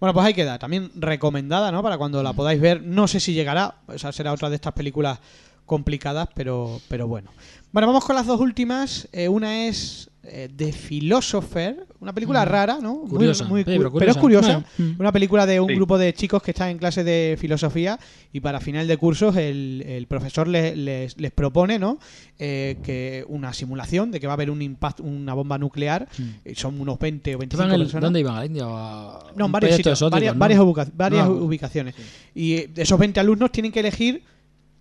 Bueno, 0.00 0.14
pues 0.14 0.26
ahí 0.26 0.34
queda. 0.34 0.58
También 0.58 0.90
recomendada, 0.94 1.72
¿no? 1.72 1.82
Para 1.82 1.98
cuando 1.98 2.22
la 2.22 2.32
podáis 2.32 2.60
ver. 2.60 2.82
No 2.82 3.08
sé 3.08 3.20
si 3.20 3.34
llegará. 3.34 3.76
Esa 3.92 4.12
será 4.12 4.32
otra 4.32 4.48
de 4.48 4.56
estas 4.56 4.72
películas 4.72 5.18
complicadas, 5.66 6.28
pero, 6.34 6.80
pero 6.88 7.08
bueno. 7.08 7.30
Bueno, 7.70 7.86
vamos 7.86 8.04
con 8.04 8.16
las 8.16 8.26
dos 8.26 8.40
últimas. 8.40 9.08
Eh, 9.12 9.28
una 9.28 9.66
es 9.66 10.10
eh, 10.24 10.48
The 10.54 10.72
Philosopher. 10.72 11.86
Una 12.00 12.14
película 12.14 12.44
rara, 12.44 12.78
¿no? 12.80 12.94
Muy- 13.00 13.08
Curiosa, 13.10 13.44
muy 13.44 13.60
sí, 13.60 13.64
cu- 13.64 13.70
pero 13.78 13.92
pero 13.92 14.10
es 14.10 14.16
curiosa. 14.16 14.64
mm. 14.78 14.92
Una 14.98 15.12
película 15.12 15.44
de 15.46 15.60
un 15.60 15.68
Sí. 15.68 15.74
grupo 15.74 15.98
de 15.98 16.14
chicos 16.14 16.42
que 16.42 16.52
están 16.52 16.70
en 16.70 16.78
clase 16.78 17.04
de 17.04 17.36
filosofía 17.38 17.98
y 18.32 18.40
para 18.40 18.60
final 18.60 18.86
de 18.88 18.96
cursos 18.96 19.36
el, 19.36 19.84
el 19.86 20.06
profesor 20.06 20.48
le- 20.48 20.76
les, 20.76 21.18
les 21.20 21.30
propone, 21.30 21.78
¿no? 21.78 21.98
Eh, 22.38 22.78
que 22.82 23.24
una 23.28 23.52
simulación 23.52 24.10
de 24.10 24.20
que 24.20 24.26
va 24.26 24.32
a 24.32 24.34
haber 24.34 24.50
un 24.50 24.62
impacto, 24.62 25.02
una 25.02 25.34
bomba 25.34 25.58
nuclear. 25.58 26.08
y 26.46 26.54
Son 26.54 26.80
unos 26.80 26.98
20 26.98 27.34
o 27.34 27.38
25 27.38 27.64
¿Iban 27.66 27.74
al- 27.74 27.80
personas. 27.86 28.02
¿Dónde 28.04 28.20
iban? 28.20 28.34
¿A 28.34 28.38
la 28.40 28.46
India 28.46 28.66
o 28.66 28.76
a 28.76 29.32
No, 29.36 29.46
en 29.46 29.52
varios 29.52 29.76
sitios, 29.76 29.92
exótico, 29.98 30.14
varias, 30.16 30.34
no? 30.34 30.38
varias, 30.40 30.60
ubica- 30.60 30.90
varias 30.94 31.26
No, 31.26 31.32
ubicaciones. 31.34 31.94
Y 32.34 32.54
eh, 32.54 32.70
esos 32.76 32.98
20 32.98 33.20
alumnos 33.20 33.52
tienen 33.52 33.72
que 33.72 33.80
elegir 33.80 34.22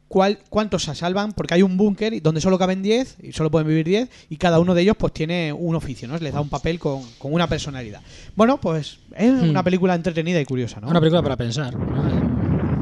cuál, 0.07 0.39
cuántos 0.49 0.83
se 0.83 0.95
salvan, 0.95 1.33
porque 1.33 1.53
hay 1.53 1.63
un 1.63 1.77
búnker 1.77 2.13
y- 2.13 2.19
donde 2.19 2.41
solo 2.41 2.57
caben 2.57 2.81
10 2.81 3.17
y 3.21 3.31
solo 3.33 3.51
pueden 3.51 3.67
vivir 3.67 3.85
10 3.85 4.09
y 4.29 4.37
cada 4.37 4.59
uno 4.59 4.73
de 4.73 4.81
ellos 4.81 4.95
pues 4.97 5.13
tiene 5.13 5.51
un 5.53 5.75
oficio, 5.75 6.07
¿no? 6.07 6.17
Les 6.17 6.33
da 6.33 6.41
un 6.41 6.49
papel 6.49 6.79
con, 6.79 7.01
con 7.17 7.33
una 7.33 7.47
personalidad. 7.47 8.01
Bueno, 8.35 8.57
pues 8.57 8.99
es 9.15 9.31
Hmm. 9.33 9.49
una 9.49 9.63
película 9.63 9.95
entretenida 9.95 10.39
y 10.39 10.45
curiosa, 10.45 10.79
¿no? 10.79 10.87
Una 10.87 10.99
película 10.99 11.21
para 11.21 11.35
pensar. 11.35 11.73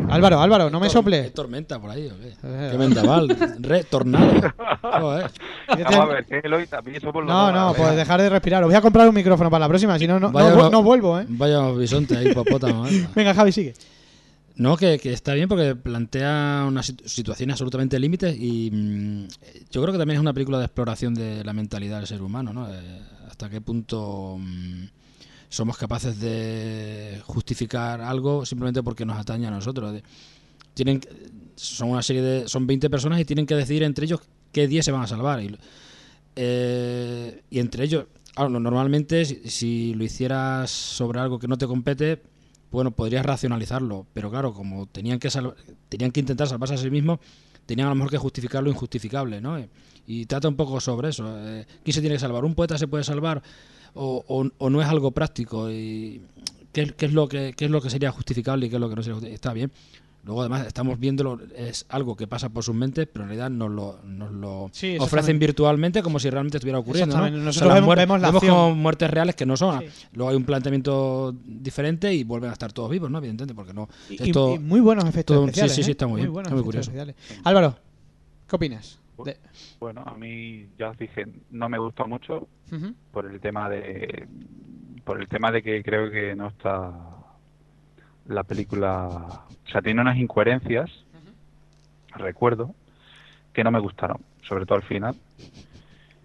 Álvaro, 0.07 0.39
Álvaro, 0.39 0.69
no 0.69 0.79
me 0.79 0.87
sople. 0.89 1.21
¿Hay 1.21 1.29
tormenta 1.31 1.79
por 1.79 1.89
ahí 1.89 2.07
o 2.07 2.17
qué? 2.19 2.27
Eh, 2.43 2.69
¿Qué 2.71 2.77
vendaval? 2.77 3.27
Re, 3.59 3.83
tornado. 3.85 4.33
Joder. 4.81 5.31
Vamos 5.67 5.93
a 5.99 6.05
ver, 6.05 6.25
que 6.25 6.39
Eloy 6.43 6.67
también 6.67 6.97
eso 6.97 7.11
por 7.11 7.23
lo 7.25 7.31
No, 7.33 7.51
no, 7.51 7.73
pues 7.73 7.95
dejar 7.95 8.21
de 8.21 8.29
respirar. 8.29 8.63
Os 8.63 8.69
voy 8.69 8.75
a 8.77 8.81
comprar 8.81 9.09
un 9.09 9.15
micrófono 9.15 9.49
para 9.49 9.61
la 9.65 9.67
próxima, 9.67 9.97
si 9.97 10.05
no, 10.07 10.19
no, 10.19 10.31
no, 10.31 10.83
vuelvo, 10.83 11.19
¿eh? 11.19 11.25
Vaya 11.27 11.71
bisonte 11.71 12.15
ahí. 12.17 12.27
¿eh? 12.27 13.07
Venga, 13.15 13.33
Javi, 13.33 13.51
sigue. 13.51 13.73
No, 14.57 14.77
que, 14.77 14.99
que 14.99 15.11
está 15.11 15.33
bien 15.33 15.49
porque 15.49 15.75
plantea 15.75 16.63
unas 16.67 16.87
situ- 16.89 17.05
situaciones 17.09 17.53
absolutamente 17.55 17.99
límites 17.99 18.37
y 18.39 18.71
mm, 18.71 19.27
yo 19.69 19.81
creo 19.81 19.91
que 19.91 19.97
también 19.97 20.15
es 20.17 20.21
una 20.21 20.33
película 20.33 20.59
de 20.59 20.65
exploración 20.65 21.13
de 21.13 21.43
la 21.43 21.51
mentalidad 21.51 21.97
del 21.97 22.07
ser 22.07 22.21
humano, 22.21 22.53
¿no? 22.53 22.69
Eh, 22.73 23.01
hasta 23.27 23.49
qué 23.49 23.59
punto 23.59 24.37
mm, 24.39 24.85
somos 25.49 25.77
capaces 25.77 26.19
de 26.21 27.21
justificar 27.25 28.01
algo 28.01 28.45
simplemente 28.45 28.83
porque 28.83 29.05
nos 29.05 29.17
atañe 29.19 29.47
a 29.47 29.51
nosotros. 29.51 29.93
De- 29.93 30.03
tienen 30.73 31.01
son 31.55 31.91
una 31.91 32.03
serie 32.03 32.21
de 32.23 32.49
son 32.49 32.67
20 32.67 32.89
personas 32.89 33.19
y 33.19 33.25
tienen 33.25 33.45
que 33.45 33.55
decidir 33.55 33.83
entre 33.83 34.05
ellos 34.05 34.21
qué 34.51 34.67
10 34.67 34.85
se 34.85 34.91
van 34.91 35.03
a 35.03 35.07
salvar 35.07 35.41
y, 35.43 35.57
eh, 36.35 37.41
y 37.49 37.59
entre 37.59 37.85
ellos 37.85 38.05
normalmente 38.37 39.25
si, 39.25 39.49
si 39.49 39.93
lo 39.95 40.03
hicieras 40.03 40.69
sobre 40.71 41.19
algo 41.19 41.39
que 41.39 41.47
no 41.47 41.57
te 41.57 41.67
compete 41.67 42.21
bueno, 42.75 42.91
podrías 42.91 43.25
racionalizarlo, 43.25 44.05
pero 44.13 44.29
claro, 44.29 44.53
como 44.53 44.85
tenían 44.85 45.17
que 45.19 45.29
tenían 45.89 46.11
que 46.11 46.19
intentar 46.19 46.47
salvarse 46.47 46.75
a 46.75 46.77
sí 46.77 46.89
mismos, 46.91 47.19
tenían 47.65 47.87
a 47.87 47.89
lo 47.89 47.95
mejor 47.95 48.11
que 48.11 48.17
justificar 48.17 48.63
lo 48.63 48.69
injustificable, 48.69 49.41
¿no? 49.41 49.57
Y 50.07 50.25
trata 50.27 50.47
un 50.47 50.55
poco 50.55 50.79
sobre 50.79 51.09
eso. 51.09 51.25
eh, 51.39 51.65
¿Quién 51.83 51.93
se 51.95 52.01
tiene 52.01 52.15
que 52.15 52.19
salvar? 52.19 52.45
¿Un 52.45 52.53
poeta 52.53 52.77
se 52.77 52.87
puede 52.87 53.03
salvar 53.03 53.41
o, 53.95 54.23
o- 54.27 54.51
o 54.59 54.69
no 54.69 54.81
es 54.81 54.87
algo 54.87 55.09
práctico? 55.11 55.71
Y 55.71 56.21
¿qué, 56.71 56.93
es- 56.99 57.13
lo 57.13 57.27
que, 57.27 57.55
es 57.57 57.71
lo 57.71 57.81
que 57.81 57.89
sería 57.89 58.11
justificable 58.11 58.67
y 58.67 58.69
qué 58.69 58.75
es 58.75 58.79
lo 58.81 58.89
que 58.89 58.95
no 58.95 59.01
sería? 59.03 59.29
Está 59.33 59.51
bien. 59.53 59.71
Luego, 60.25 60.41
además, 60.41 60.65
estamos 60.65 60.99
viéndolo, 60.99 61.39
es 61.55 61.85
algo 61.87 62.15
que 62.15 62.25
pasa 62.25 62.49
por 62.49 62.63
sus 62.63 62.73
mentes, 62.73 63.07
pero 63.07 63.23
en 63.25 63.29
realidad 63.29 63.51
nos 63.51 63.69
lo, 63.69 63.99
nos 64.03 64.31
lo 64.31 64.69
Sí, 64.71 64.97
ofrecen 64.99 65.37
virtualmente 65.37 66.01
como 66.01 66.17
si 66.17 66.31
realmente 66.31 66.57
estuviera 66.57 66.79
ocurriendo. 66.79 67.15
¿no? 67.15 67.25
Exactamente. 67.27 67.37
O 67.47 67.53
sea, 67.53 67.61
Nosotros 67.61 67.67
las 67.69 67.75
vemos- 67.81 67.95
vemos 67.95 68.21
la 68.21 68.27
vemos 68.29 68.41
acción. 68.43 68.55
como 68.57 68.75
muertes 68.75 69.09
reales 69.11 69.35
que 69.35 69.45
no 69.45 69.55
son. 69.55 69.81
Sí. 69.81 70.07
Luego 70.13 70.31
hay 70.31 70.35
un 70.35 70.43
planteamiento 70.43 71.35
diferente 71.45 72.11
y 72.13 72.23
vuelven 72.23 72.49
a 72.49 72.53
estar 72.53 72.73
todos 72.73 72.89
vivos, 72.89 73.11
¿no? 73.11 73.19
Evidentemente, 73.19 73.53
porque 73.53 73.73
no. 73.73 73.87
Y, 74.09 74.21
esto- 74.23 74.51
y- 74.51 74.55
y 74.55 74.59
muy 74.59 74.79
buenos 74.79 75.05
efectos 75.05 75.35
todo- 75.35 75.43
sí, 75.45 75.49
especiales. 75.51 75.75
sí, 75.75 75.83
sí, 75.83 75.89
¿eh? 75.89 75.91
está 75.91 76.07
muy 76.07 76.21
bien, 76.21 76.35
está 76.35 76.53
muy 76.55 76.63
curioso. 76.63 76.89
especiales. 76.89 77.15
Álvaro, 77.43 77.75
¿qué 78.49 78.55
opinas? 78.55 78.99
De- 79.23 79.37
Bueno, 79.79 80.03
a 80.05 80.15
mí 80.17 80.65
ya 80.77 80.89
os 80.89 80.97
dije, 80.97 81.25
no 81.51 81.69
me 81.69 81.77
gustó 81.77 82.07
mucho 82.07 82.47
por 83.11 83.25
el 83.31 83.39
tema 83.39 83.69
de 83.69 84.27
por 85.05 85.21
el 85.21 85.27
tema 85.27 85.51
de 85.51 85.61
que 85.61 85.83
creo 85.83 86.09
que 86.09 86.35
no 86.35 86.47
está 86.47 86.91
la 88.27 88.43
película, 88.43 89.07
o 89.65 89.69
sea, 89.69 89.81
tiene 89.81 90.01
unas 90.01 90.17
incoherencias, 90.17 90.89
recuerdo, 92.15 92.73
que 93.53 93.63
no 93.63 93.71
me 93.71 93.79
gustaron, 93.79 94.17
sobre 94.47 94.65
todo 94.65 94.77
al 94.77 94.83
final. 94.83 95.15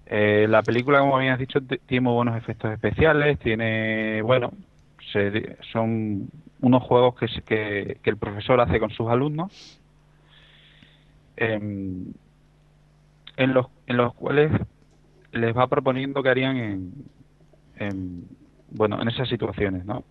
Eh, 0.06 0.46
la 0.48 0.62
película, 0.62 1.00
como 1.00 1.18
has 1.18 1.38
dicho, 1.38 1.60
tiene 1.86 2.00
muy 2.00 2.14
buenos 2.14 2.36
efectos 2.36 2.72
especiales, 2.72 3.38
tiene, 3.38 4.22
bueno, 4.22 4.52
se- 5.12 5.56
son 5.72 6.28
unos 6.60 6.82
juegos 6.82 7.14
que, 7.16 7.26
que, 7.42 7.98
que 8.02 8.10
el 8.10 8.16
profesor 8.16 8.60
hace 8.60 8.80
con 8.80 8.90
sus 8.90 9.08
alumnos 9.08 9.52
em, 11.36 12.12
en, 13.36 13.54
los, 13.54 13.66
en 13.86 13.96
los 13.96 14.14
cuales 14.14 14.50
les 15.32 15.56
va 15.56 15.66
proponiendo 15.68 16.22
qué 16.22 16.28
harían 16.28 16.56
en, 16.56 16.92
en, 17.76 18.24
bueno, 18.70 19.00
en 19.00 19.08
esas 19.08 19.28
situaciones, 19.28 19.84
¿no? 19.84 20.04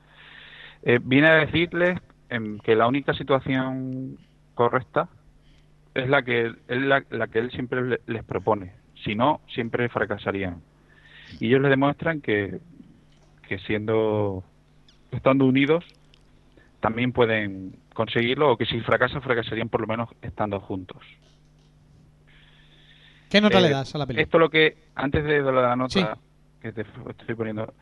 Eh, 0.84 1.00
viene 1.02 1.28
a 1.28 1.34
decirles 1.46 2.00
em, 2.30 2.58
que 2.60 2.76
la 2.76 2.88
única 2.88 3.14
situación 3.14 4.18
correcta 4.56 5.10
es 5.94 6.08
la 6.10 6.22
que 6.24 6.54
él, 6.68 6.90
la, 6.90 7.04
la 7.10 7.28
que 7.28 7.40
él 7.40 7.52
siempre 7.52 7.82
le- 7.82 8.02
les 8.08 8.24
propone. 8.24 8.74
Si 9.04 9.16
no, 9.16 9.42
siempre 9.54 9.90
fracasarían. 9.90 10.62
Y 11.40 11.48
ellos 11.48 11.62
le 11.62 11.70
demuestran 11.70 12.22
que, 12.22 12.60
que 13.48 13.60
siendo 13.60 14.44
estando 15.12 15.46
unidos 15.46 15.84
también 16.80 17.12
pueden 17.12 17.76
conseguirlo 17.94 18.52
o 18.52 18.58
que 18.58 18.66
si 18.66 18.80
fracasan 18.82 19.22
fracasarían 19.22 19.70
por 19.70 19.82
lo 19.82 19.88
menos 19.88 20.10
estando 20.22 20.60
juntos. 20.62 20.98
¿Qué 23.30 23.42
nota 23.42 23.60
Eh, 23.60 23.64
le 23.64 23.70
das 23.70 23.94
a 23.96 23.98
la 23.98 24.06
película? 24.08 24.24
Esto 24.24 24.40
lo 24.40 24.50
que, 24.50 24.78
antes 24.96 25.24
de 25.24 25.42
la 25.42 25.76
nota 25.76 26.16
Sí. 26.16 26.22
que 26.62 26.72
te 26.72 26.82
estoy 26.82 27.36
poniendo, 27.36 27.74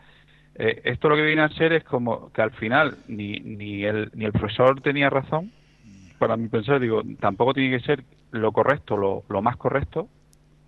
eh, 0.59 0.81
esto 0.85 1.09
lo 1.09 1.15
que 1.15 1.23
viene 1.23 1.43
a 1.43 1.49
ser 1.49 1.73
es 1.73 1.83
como 1.83 2.31
que 2.31 2.41
al 2.41 2.51
final 2.51 2.97
ni, 3.07 3.39
ni, 3.39 3.83
el, 3.83 4.11
ni 4.13 4.25
el 4.25 4.31
profesor 4.31 4.81
tenía 4.81 5.09
razón, 5.09 5.51
para 6.17 6.35
mi 6.35 6.47
pensar, 6.47 6.79
digo, 6.79 7.01
tampoco 7.19 7.53
tiene 7.53 7.77
que 7.77 7.85
ser 7.85 8.03
lo 8.31 8.51
correcto, 8.51 8.97
lo, 8.97 9.23
lo 9.29 9.41
más 9.41 9.55
correcto, 9.57 10.07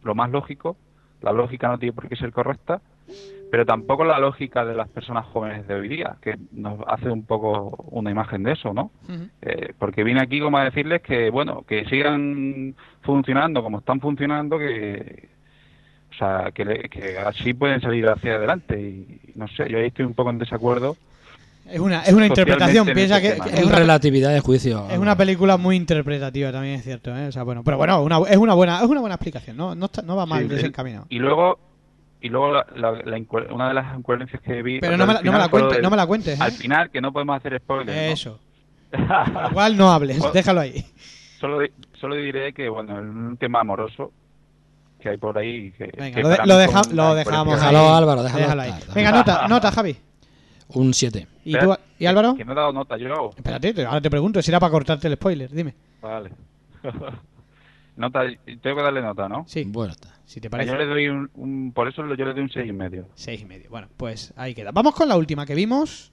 lo 0.04 0.14
más 0.16 0.30
lógico, 0.30 0.78
la 1.22 1.32
lógica 1.32 1.68
no 1.68 1.80
tiene 1.80 1.94
por 1.94 2.08
qué 2.08 2.16
ser 2.16 2.32
correcta, 2.32 2.82
pero 3.52 3.66
tampoco 3.66 4.06
la 4.06 4.20
lógica 4.20 4.64
de 4.64 4.76
las 4.76 4.90
personas 4.90 5.26
jóvenes 5.26 5.68
de 5.68 5.74
hoy 5.74 5.88
día, 5.88 6.18
que 6.22 6.38
nos 6.52 6.80
hace 6.88 7.10
un 7.10 7.26
poco 7.26 7.84
una 7.90 8.12
imagen 8.12 8.44
de 8.44 8.52
eso, 8.52 8.74
¿no? 8.74 8.92
Eh, 9.42 9.74
porque 9.80 10.04
vine 10.04 10.22
aquí 10.22 10.40
como 10.40 10.60
a 10.60 10.66
decirles 10.66 11.02
que 11.02 11.32
bueno 11.32 11.64
que 11.68 11.86
sigan 11.86 12.76
funcionando 13.02 13.64
como 13.64 13.80
están 13.80 14.00
funcionando 14.00 14.60
que 14.60 15.30
sea 16.20 16.52
que, 16.54 16.66
le- 16.66 16.90
que 16.90 17.18
así 17.18 17.54
pueden 17.54 17.82
salir 17.82 18.08
hacia 18.08 18.36
adelante 18.36 18.80
y 18.80 19.20
no 19.36 19.48
sé 19.48 19.70
yo 19.70 19.78
ahí 19.80 19.86
estoy 19.88 20.06
un 20.06 20.14
poco 20.14 20.30
en 20.30 20.38
desacuerdo 20.40 20.98
Es 21.70 21.80
una, 21.80 22.02
es 22.04 22.14
una 22.14 22.26
interpretación. 22.28 22.88
En 22.90 22.96
Piensa 22.96 23.18
este 23.18 23.34
que, 23.34 23.38
¿no? 23.40 23.46
es, 23.46 23.66
una, 23.66 23.76
relatividad 23.78 24.34
de 24.34 24.40
juicio. 24.40 24.88
es 24.90 24.98
una 24.98 25.16
película 25.16 25.58
muy 25.58 25.76
interpretativa, 25.76 26.52
también 26.52 26.76
es 26.76 26.84
cierto. 26.84 27.16
¿eh? 27.16 27.28
O 27.28 27.32
sea, 27.32 27.44
bueno, 27.44 27.64
pero 27.64 27.78
bueno, 27.78 28.02
una- 28.04 28.20
es 28.30 28.38
una 28.38 28.54
buena 28.54 28.80
es 28.82 28.88
una 28.88 29.00
buena 29.02 29.16
explicación. 29.16 29.56
No, 29.58 29.76
no, 29.76 29.86
está- 29.86 30.02
no 30.02 30.16
va 30.16 30.26
mal 30.26 30.44
Sí, 30.44 30.48
desencaminado. 30.50 31.06
y 31.10 31.20
luego 31.20 31.60
y 32.22 32.28
luego 32.30 32.52
la- 32.52 32.66
la- 32.76 33.22
una 33.54 33.70
de 33.70 33.74
las 33.76 33.98
incoherencias 33.98 34.42
que 34.42 34.62
vi 34.62 34.80
Pero 34.82 34.98
no 34.98 35.06
me, 35.06 35.14
al 35.14 35.18
la, 35.18 35.22
no 35.24 35.32
me 35.32 35.38
la 35.38 35.48
del- 35.70 35.82
no 35.82 35.90
me 35.90 35.96
la 35.98 36.06
cuentes. 36.06 36.42
al 36.42 36.50
¿eh? 36.50 36.56
final 36.56 36.90
que 36.90 37.00
no 37.02 37.14
podemos 37.14 37.38
hacer 37.38 37.58
spoilers 37.60 37.96
¿no? 37.96 38.04
Eso. 38.04 38.40
Lo 38.92 39.52
cual 39.54 39.78
no 39.78 39.92
hables, 39.92 40.18
Bueno. 40.20 40.34
déjalo 40.34 40.60
ahí. 40.62 40.84
solo 41.40 41.60
solo 42.02 42.16
diré 42.16 42.52
que 42.54 42.68
bueno 42.68 42.96
un 42.96 43.38
tema 43.38 43.62
amoroso 43.62 44.12
que 45.00 45.10
hay 45.10 45.18
por 45.18 45.38
ahí 45.38 45.72
que, 45.72 45.86
Venga, 45.98 46.16
que 46.16 46.22
lo, 46.22 46.30
de- 46.30 46.38
lo 46.46 46.58
deja- 46.58 46.82
lo 46.92 47.16
dejamos 47.16 47.54
ahí. 47.56 47.60
Déjalo, 47.60 47.94
Álvaro, 47.96 48.24
déjalo 48.24 48.62
ahí. 48.62 48.70
estar. 48.72 48.94
Venga, 48.96 49.12
nota, 49.12 49.48
nota, 49.48 49.72
Javi. 49.72 49.96
Un 50.70 50.94
7. 50.94 51.28
¿Y, 51.46 51.58
tú, 51.58 51.76
¿Y 51.98 52.06
Álvaro? 52.06 52.36
que 52.36 52.46
no 52.46 52.52
he 52.52 52.56
dado 52.56 52.72
nota 52.72 52.96
yo 52.98 53.32
Espérate, 53.36 53.74
te- 53.74 53.86
ahora 53.86 54.02
te 54.02 54.10
pregunto, 54.10 54.42
si 54.42 54.52
era 54.52 54.60
para 54.60 54.72
cortarte 54.72 55.08
el 55.08 55.16
spoiler, 55.16 55.50
dime. 55.52 55.74
Vale. 56.02 56.30
nota, 57.96 58.22
tengo 58.62 58.76
que 58.78 58.84
darle 58.84 59.02
nota, 59.02 59.28
¿no? 59.28 59.46
Sí, 59.48 59.64
Bueno, 59.68 59.92
está. 59.94 60.10
si 60.26 60.40
te 60.40 60.48
Yo 60.48 60.52
parece. 60.52 60.78
le 60.78 60.86
doy 60.86 61.08
un, 61.10 61.30
un- 61.36 61.72
por 61.74 61.88
eso 61.88 62.02
yo 62.16 62.26
le 62.26 62.34
doy 62.34 62.44
un 62.44 62.50
seis 62.50 62.70
y 62.70 62.74
medio. 62.74 63.08
Seis 63.16 63.42
y 63.42 63.46
medio. 63.46 63.70
Bueno, 63.70 63.88
pues 63.98 64.34
ahí 64.38 64.54
queda. 64.54 64.72
Vamos 64.72 64.94
con 64.96 65.08
la 65.10 65.18
última 65.18 65.46
que 65.46 65.56
vimos. 65.56 66.12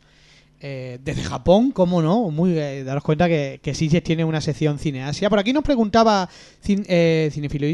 Eh, 0.60 0.98
desde 1.04 1.22
Japón, 1.22 1.70
cómo 1.70 2.00
no, 2.02 2.30
muy 2.30 2.58
eh, 2.58 2.82
daros 2.84 3.02
cuenta 3.02 3.28
que, 3.28 3.60
que 3.62 3.74
Sitges 3.74 4.02
tiene 4.02 4.24
una 4.24 4.40
sección 4.40 4.78
Cineasia. 4.78 5.28
Por 5.28 5.38
aquí 5.38 5.52
nos 5.52 5.62
preguntaba 5.62 6.28
cin, 6.60 6.84
eh, 6.88 7.30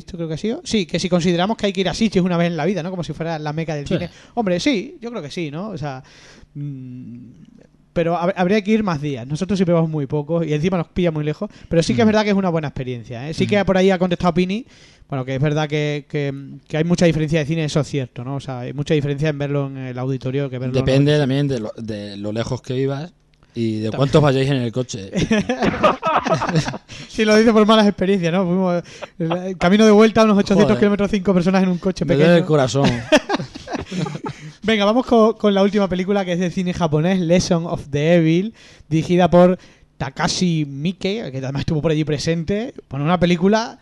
creo 0.06 0.28
que 0.28 0.34
ha 0.34 0.38
sido. 0.38 0.60
Sí, 0.64 0.86
que 0.86 0.98
si 0.98 1.08
consideramos 1.08 1.56
que 1.56 1.66
hay 1.66 1.72
que 1.72 1.80
ir 1.82 1.88
a 1.88 1.94
Sitges 1.94 2.22
una 2.22 2.36
vez 2.36 2.48
en 2.48 2.56
la 2.56 2.64
vida, 2.64 2.82
¿no? 2.82 2.90
Como 2.90 3.04
si 3.04 3.12
fuera 3.12 3.38
la 3.38 3.52
meca 3.52 3.74
del 3.74 3.86
Sí. 3.86 3.94
cine. 3.94 4.10
Hombre, 4.34 4.58
sí, 4.60 4.96
yo 5.00 5.10
creo 5.10 5.22
que 5.22 5.30
sí, 5.30 5.50
¿no? 5.50 5.68
O 5.70 5.78
sea, 5.78 6.02
mm, 6.54 7.16
pero 7.92 8.14
hab- 8.16 8.32
habría 8.36 8.62
que 8.62 8.70
ir 8.70 8.82
más 8.82 9.00
días. 9.02 9.26
Nosotros 9.26 9.58
siempre 9.58 9.74
vamos 9.74 9.90
muy 9.90 10.06
poco 10.06 10.42
y 10.42 10.52
encima 10.54 10.78
nos 10.78 10.88
pilla 10.88 11.10
muy 11.10 11.24
lejos. 11.24 11.50
Pero 11.68 11.82
sí 11.82 11.94
que 11.94 12.00
es 12.02 12.06
verdad 12.06 12.24
que 12.24 12.30
es 12.30 12.36
una 12.36 12.48
buena 12.48 12.68
experiencia. 12.68 13.28
¿eh? 13.28 13.34
Sí 13.34 13.46
que 13.46 13.62
por 13.64 13.76
ahí 13.76 13.90
ha 13.90 13.98
contestado 13.98 14.32
Pini. 14.34 14.66
Bueno, 15.12 15.26
que 15.26 15.34
es 15.34 15.42
verdad 15.42 15.68
que, 15.68 16.06
que- 16.08 16.32
que 16.66 16.78
hay 16.78 16.84
mucha 16.84 17.04
diferencia 17.04 17.40
de 17.40 17.44
cine, 17.44 17.64
eso 17.64 17.80
es 17.80 17.86
cierto, 17.86 18.24
¿no? 18.24 18.36
O 18.36 18.40
sea, 18.40 18.60
hay 18.60 18.72
mucha 18.72 18.94
diferencia 18.94 19.28
en 19.28 19.36
verlo 19.36 19.66
en 19.66 19.76
el 19.76 19.98
auditorio 19.98 20.48
que 20.48 20.58
verlo 20.58 20.78
en- 20.78 20.84
Depende 20.86 21.18
también 21.18 21.46
de 21.48 21.60
lo, 21.60 21.70
de 21.76 22.16
lo 22.16 22.32
lejos 22.32 22.62
que 22.62 22.72
vivas 22.72 23.12
y 23.54 23.80
de 23.80 23.90
cuántos 23.90 24.22
vayáis 24.22 24.48
en 24.48 24.56
el 24.56 24.72
coche. 24.72 25.10
Sí, 27.08 27.26
lo 27.26 27.36
dice 27.36 27.52
por 27.52 27.66
malas 27.66 27.86
experiencias, 27.86 28.32
¿no? 28.32 28.46
Fuimos 28.46 28.82
el 29.18 29.58
camino 29.58 29.84
de 29.84 29.90
vuelta 29.90 30.22
a 30.22 30.24
unos 30.24 30.38
800 30.38 30.64
Joder. 30.64 30.78
kilómetros, 30.78 31.10
cinco 31.10 31.34
personas 31.34 31.62
en 31.62 31.68
un 31.68 31.76
coche 31.78 32.06
Me 32.06 32.14
duele 32.14 32.30
el 32.30 32.34
pequeño. 32.36 32.46
corazón. 32.48 32.88
Venga, 34.62 34.84
vamos 34.86 35.04
con, 35.04 35.34
con 35.34 35.52
la 35.52 35.62
última 35.62 35.88
película 35.88 36.24
que 36.24 36.32
es 36.32 36.38
de 36.38 36.50
cine 36.50 36.72
japonés, 36.72 37.20
Lesson 37.20 37.66
of 37.66 37.88
the 37.90 38.14
Evil, 38.14 38.54
dirigida 38.88 39.28
por 39.28 39.58
Takashi 39.98 40.64
Miike, 40.66 41.30
que 41.30 41.38
además 41.38 41.60
estuvo 41.60 41.82
por 41.82 41.90
allí 41.90 42.04
presente. 42.04 42.72
Bueno, 42.88 43.04
una 43.04 43.20
película, 43.20 43.78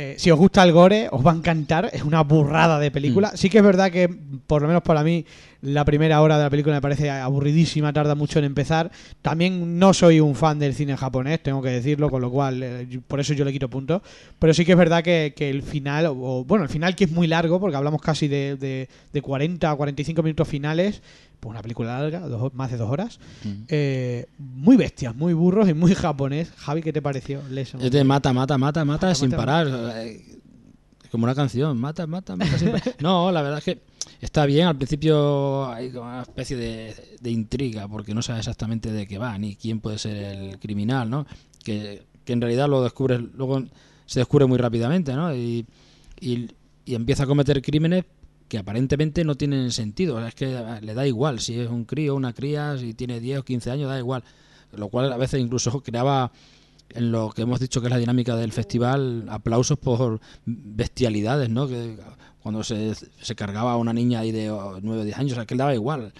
eh, 0.00 0.14
si 0.16 0.30
os 0.30 0.38
gusta 0.38 0.62
el 0.62 0.70
gore, 0.70 1.08
os 1.10 1.26
va 1.26 1.32
a 1.32 1.34
encantar. 1.34 1.90
Es 1.92 2.04
una 2.04 2.22
burrada 2.22 2.78
de 2.78 2.92
película. 2.92 3.32
Sí 3.34 3.50
que 3.50 3.58
es 3.58 3.64
verdad 3.64 3.90
que, 3.90 4.08
por 4.46 4.62
lo 4.62 4.68
menos 4.68 4.84
para 4.84 5.02
mí, 5.02 5.26
la 5.60 5.84
primera 5.84 6.20
hora 6.20 6.36
de 6.38 6.44
la 6.44 6.50
película 6.50 6.76
me 6.76 6.80
parece 6.80 7.10
aburridísima, 7.10 7.92
tarda 7.92 8.14
mucho 8.14 8.38
en 8.38 8.44
empezar. 8.44 8.90
También 9.22 9.78
no 9.78 9.92
soy 9.92 10.20
un 10.20 10.34
fan 10.34 10.58
del 10.58 10.74
cine 10.74 10.96
japonés, 10.96 11.42
tengo 11.42 11.60
que 11.62 11.70
decirlo, 11.70 12.10
con 12.10 12.20
lo 12.22 12.30
cual, 12.30 12.62
eh, 12.62 13.00
por 13.08 13.18
eso 13.20 13.34
yo 13.34 13.44
le 13.44 13.52
quito 13.52 13.68
puntos. 13.68 14.02
Pero 14.38 14.54
sí 14.54 14.64
que 14.64 14.72
es 14.72 14.78
verdad 14.78 15.02
que, 15.02 15.34
que 15.36 15.50
el 15.50 15.62
final, 15.62 16.06
o 16.06 16.44
bueno, 16.44 16.64
el 16.64 16.70
final 16.70 16.94
que 16.94 17.04
es 17.04 17.10
muy 17.10 17.26
largo, 17.26 17.58
porque 17.58 17.76
hablamos 17.76 18.00
casi 18.00 18.28
de, 18.28 18.56
de, 18.56 18.88
de 19.12 19.22
40 19.22 19.70
a 19.70 19.74
45 19.74 20.22
minutos 20.22 20.46
finales, 20.46 21.02
pues 21.40 21.50
una 21.50 21.62
película 21.62 22.00
larga, 22.00 22.20
dos- 22.20 22.54
más 22.54 22.70
de 22.70 22.76
dos 22.76 22.90
horas. 22.90 23.18
Mm. 23.44 23.48
Eh, 23.68 24.26
muy 24.38 24.76
bestias, 24.76 25.14
muy 25.16 25.32
burros 25.34 25.68
y 25.68 25.74
muy 25.74 25.94
japonés. 25.94 26.52
Javi, 26.56 26.82
¿qué 26.82 26.92
te 26.92 27.02
pareció? 27.02 27.40
Lesson? 27.50 27.80
Es 27.80 27.90
de 27.90 28.04
mata, 28.04 28.32
mata, 28.32 28.56
mata, 28.58 28.84
mata 28.84 29.14
sin 29.14 29.30
mata. 29.30 29.36
parar. 29.36 29.66
Eh, 29.96 30.20
Como 31.10 31.24
una 31.24 31.34
canción, 31.34 31.78
mata, 31.78 32.06
mata, 32.06 32.36
mata 32.36 32.56
parar. 32.58 32.82
No, 33.00 33.32
la 33.32 33.42
verdad 33.42 33.58
es 33.58 33.64
que 33.64 33.80
está 34.20 34.46
bien. 34.46 34.66
Al 34.66 34.76
principio 34.76 35.66
hay 35.70 35.90
como 35.90 36.06
una 36.06 36.22
especie 36.22 36.56
de, 36.56 37.16
de 37.20 37.30
intriga 37.30 37.88
porque 37.88 38.14
no 38.14 38.22
sabes 38.22 38.40
exactamente 38.40 38.92
de 38.92 39.06
qué 39.06 39.18
va 39.18 39.36
ni 39.38 39.56
quién 39.56 39.80
puede 39.80 39.98
ser 39.98 40.16
el 40.16 40.58
criminal, 40.58 41.08
¿no? 41.08 41.26
Que, 41.64 42.02
que 42.24 42.32
en 42.32 42.40
realidad 42.40 42.68
lo 42.68 42.82
descubres, 42.82 43.20
luego 43.34 43.64
se 44.06 44.20
descubre 44.20 44.46
muy 44.46 44.58
rápidamente, 44.58 45.14
¿no? 45.14 45.34
Y, 45.34 45.66
y, 46.20 46.50
y 46.84 46.94
empieza 46.94 47.24
a 47.24 47.26
cometer 47.26 47.60
crímenes 47.62 48.04
que 48.48 48.58
aparentemente 48.58 49.24
no 49.24 49.34
tienen 49.36 49.70
sentido. 49.70 50.16
O 50.16 50.18
sea, 50.18 50.28
es 50.28 50.34
que 50.34 50.80
le 50.80 50.94
da 50.94 51.06
igual 51.06 51.40
si 51.40 51.60
es 51.60 51.68
un 51.68 51.84
crío 51.84 52.14
o 52.14 52.16
una 52.16 52.32
cría, 52.32 52.76
si 52.78 52.94
tiene 52.94 53.20
10 53.20 53.40
o 53.40 53.44
15 53.44 53.70
años, 53.70 53.88
da 53.88 53.98
igual. 53.98 54.24
Lo 54.72 54.88
cual 54.88 55.12
a 55.12 55.16
veces 55.16 55.40
incluso 55.40 55.80
creaba 55.82 56.32
en 56.94 57.12
lo 57.12 57.30
que 57.30 57.42
hemos 57.42 57.60
dicho 57.60 57.80
que 57.80 57.86
es 57.86 57.90
la 57.92 57.98
dinámica 57.98 58.34
del 58.36 58.52
festival, 58.52 59.26
aplausos 59.28 59.78
por 59.78 60.20
bestialidades, 60.46 61.48
¿no? 61.50 61.66
Que 61.68 61.96
cuando 62.42 62.62
se, 62.64 62.94
se 62.94 63.34
cargaba 63.34 63.72
a 63.72 63.76
una 63.76 63.92
niña 63.92 64.20
ahí 64.20 64.32
de 64.32 64.46
9 64.48 65.00
o 65.02 65.04
10 65.04 65.18
años, 65.18 65.32
o 65.32 65.34
sea, 65.36 65.46
que 65.46 65.54
le 65.54 65.58
daba 65.58 65.74
igual. 65.74 66.12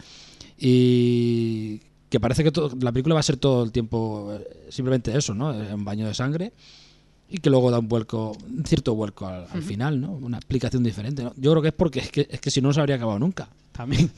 Y 0.58 1.80
que 2.10 2.20
parece 2.20 2.42
que 2.44 2.52
todo- 2.52 2.76
la 2.80 2.92
película 2.92 3.14
va 3.14 3.20
a 3.20 3.22
ser 3.24 3.36
todo 3.36 3.62
el 3.64 3.72
tiempo 3.72 4.32
eh, 4.34 4.66
simplemente 4.70 5.16
eso, 5.16 5.34
¿no? 5.34 5.52
Eh, 5.52 5.74
Un 5.74 5.84
baño 5.84 6.06
de 6.06 6.14
sangre 6.14 6.52
y 7.30 7.38
que 7.38 7.50
luego 7.50 7.70
da 7.70 7.78
un 7.78 7.88
vuelco, 7.88 8.32
un 8.46 8.64
cierto 8.64 8.94
vuelco 8.94 9.26
al, 9.26 9.46
al 9.52 9.62
final, 9.62 10.00
¿no? 10.00 10.12
Una 10.12 10.38
explicación 10.38 10.82
diferente, 10.82 11.22
¿no? 11.22 11.32
Yo 11.36 11.50
creo 11.52 11.62
que 11.62 11.68
es 11.68 11.74
porque 11.74 12.00
es 12.00 12.10
que, 12.10 12.26
es 12.30 12.40
que 12.40 12.50
si 12.50 12.60
no, 12.62 12.68
no 12.68 12.74
se 12.74 12.80
habría 12.80 12.96
acabado 12.96 13.18
nunca. 13.18 13.48
También. 13.72 14.10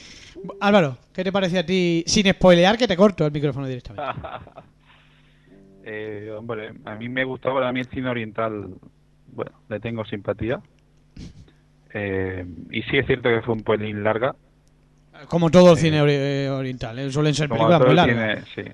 Álvaro, 0.60 0.98
¿qué 1.12 1.22
te 1.24 1.32
parece 1.32 1.58
a 1.58 1.66
ti? 1.66 2.04
Sin 2.06 2.28
spoilear, 2.30 2.76
que 2.78 2.86
te 2.88 2.96
corto 2.96 3.26
el 3.26 3.32
micrófono 3.32 3.66
directamente. 3.66 4.12
Eh, 5.84 6.32
hombre, 6.36 6.72
a 6.84 6.94
mí 6.94 7.08
me 7.08 7.24
gustó, 7.24 7.58
a 7.58 7.72
mí 7.72 7.80
el 7.80 7.86
cine 7.86 8.08
oriental, 8.08 8.68
bueno, 9.32 9.52
le 9.68 9.80
tengo 9.80 10.04
simpatía. 10.04 10.60
Eh, 11.94 12.44
y 12.70 12.82
sí 12.82 12.96
es 12.98 13.06
cierto 13.06 13.28
que 13.28 13.42
fue 13.42 13.54
un 13.54 13.62
pelín 13.62 14.02
larga. 14.02 14.34
Como 15.28 15.50
todo 15.50 15.72
el 15.72 15.76
cine 15.78 16.02
ori- 16.02 16.16
eh, 16.18 16.48
oriental, 16.50 16.98
¿eh? 16.98 17.10
suelen 17.10 17.34
ser 17.34 17.48
películas 17.48 17.80
muy 17.80 17.94
largas. 17.94 18.44
cine, 18.54 18.64
sí. 18.66 18.72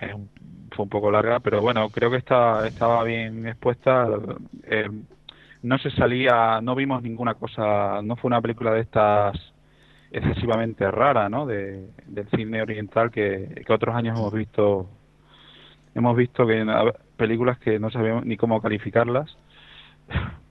Es 0.00 0.14
un- 0.14 0.30
fue 0.70 0.84
un 0.84 0.88
poco 0.88 1.10
larga, 1.10 1.40
pero 1.40 1.60
bueno, 1.60 1.88
creo 1.90 2.10
que 2.10 2.18
está, 2.18 2.66
estaba 2.66 3.02
bien 3.02 3.46
expuesta. 3.48 4.06
Eh, 4.64 4.88
no 5.62 5.78
se 5.78 5.90
salía, 5.90 6.60
no 6.60 6.74
vimos 6.76 7.02
ninguna 7.02 7.34
cosa, 7.34 8.00
no 8.02 8.14
fue 8.16 8.28
una 8.28 8.40
película 8.40 8.72
de 8.72 8.80
estas 8.82 9.36
excesivamente 10.12 10.88
rara, 10.90 11.28
¿no? 11.28 11.44
De, 11.46 11.88
del 12.06 12.28
cine 12.30 12.62
oriental 12.62 13.10
que, 13.10 13.62
que 13.66 13.72
otros 13.72 13.94
años 13.96 14.16
hemos 14.16 14.32
visto. 14.32 14.88
Hemos 15.94 16.16
visto 16.16 16.46
que 16.46 16.64
películas 17.16 17.58
que 17.58 17.78
no 17.78 17.90
sabíamos 17.90 18.24
ni 18.24 18.36
cómo 18.36 18.60
calificarlas. 18.60 19.34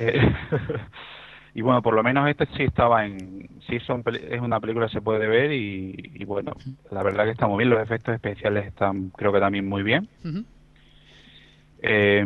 Eh, 0.00 0.20
y 1.54 1.62
bueno, 1.62 1.80
por 1.80 1.94
lo 1.94 2.02
menos 2.02 2.28
este 2.28 2.46
sí 2.56 2.64
estaba 2.64 3.06
en. 3.06 3.48
Sí, 3.68 3.78
son, 3.80 4.02
es 4.06 4.40
una 4.40 4.58
película 4.58 4.88
que 4.88 4.94
se 4.94 5.00
puede 5.00 5.28
ver 5.28 5.52
y, 5.52 5.94
y 6.14 6.24
bueno, 6.24 6.52
la 6.90 7.04
verdad 7.04 7.24
que 7.24 7.30
está 7.30 7.46
muy 7.46 7.58
bien. 7.58 7.70
Los 7.70 7.80
efectos 7.80 8.12
especiales 8.12 8.66
están, 8.66 9.10
creo 9.10 9.32
que 9.32 9.38
también 9.38 9.68
muy 9.68 9.84
bien. 9.84 10.08
Ujú. 10.24 10.44
Eh, 11.86 12.24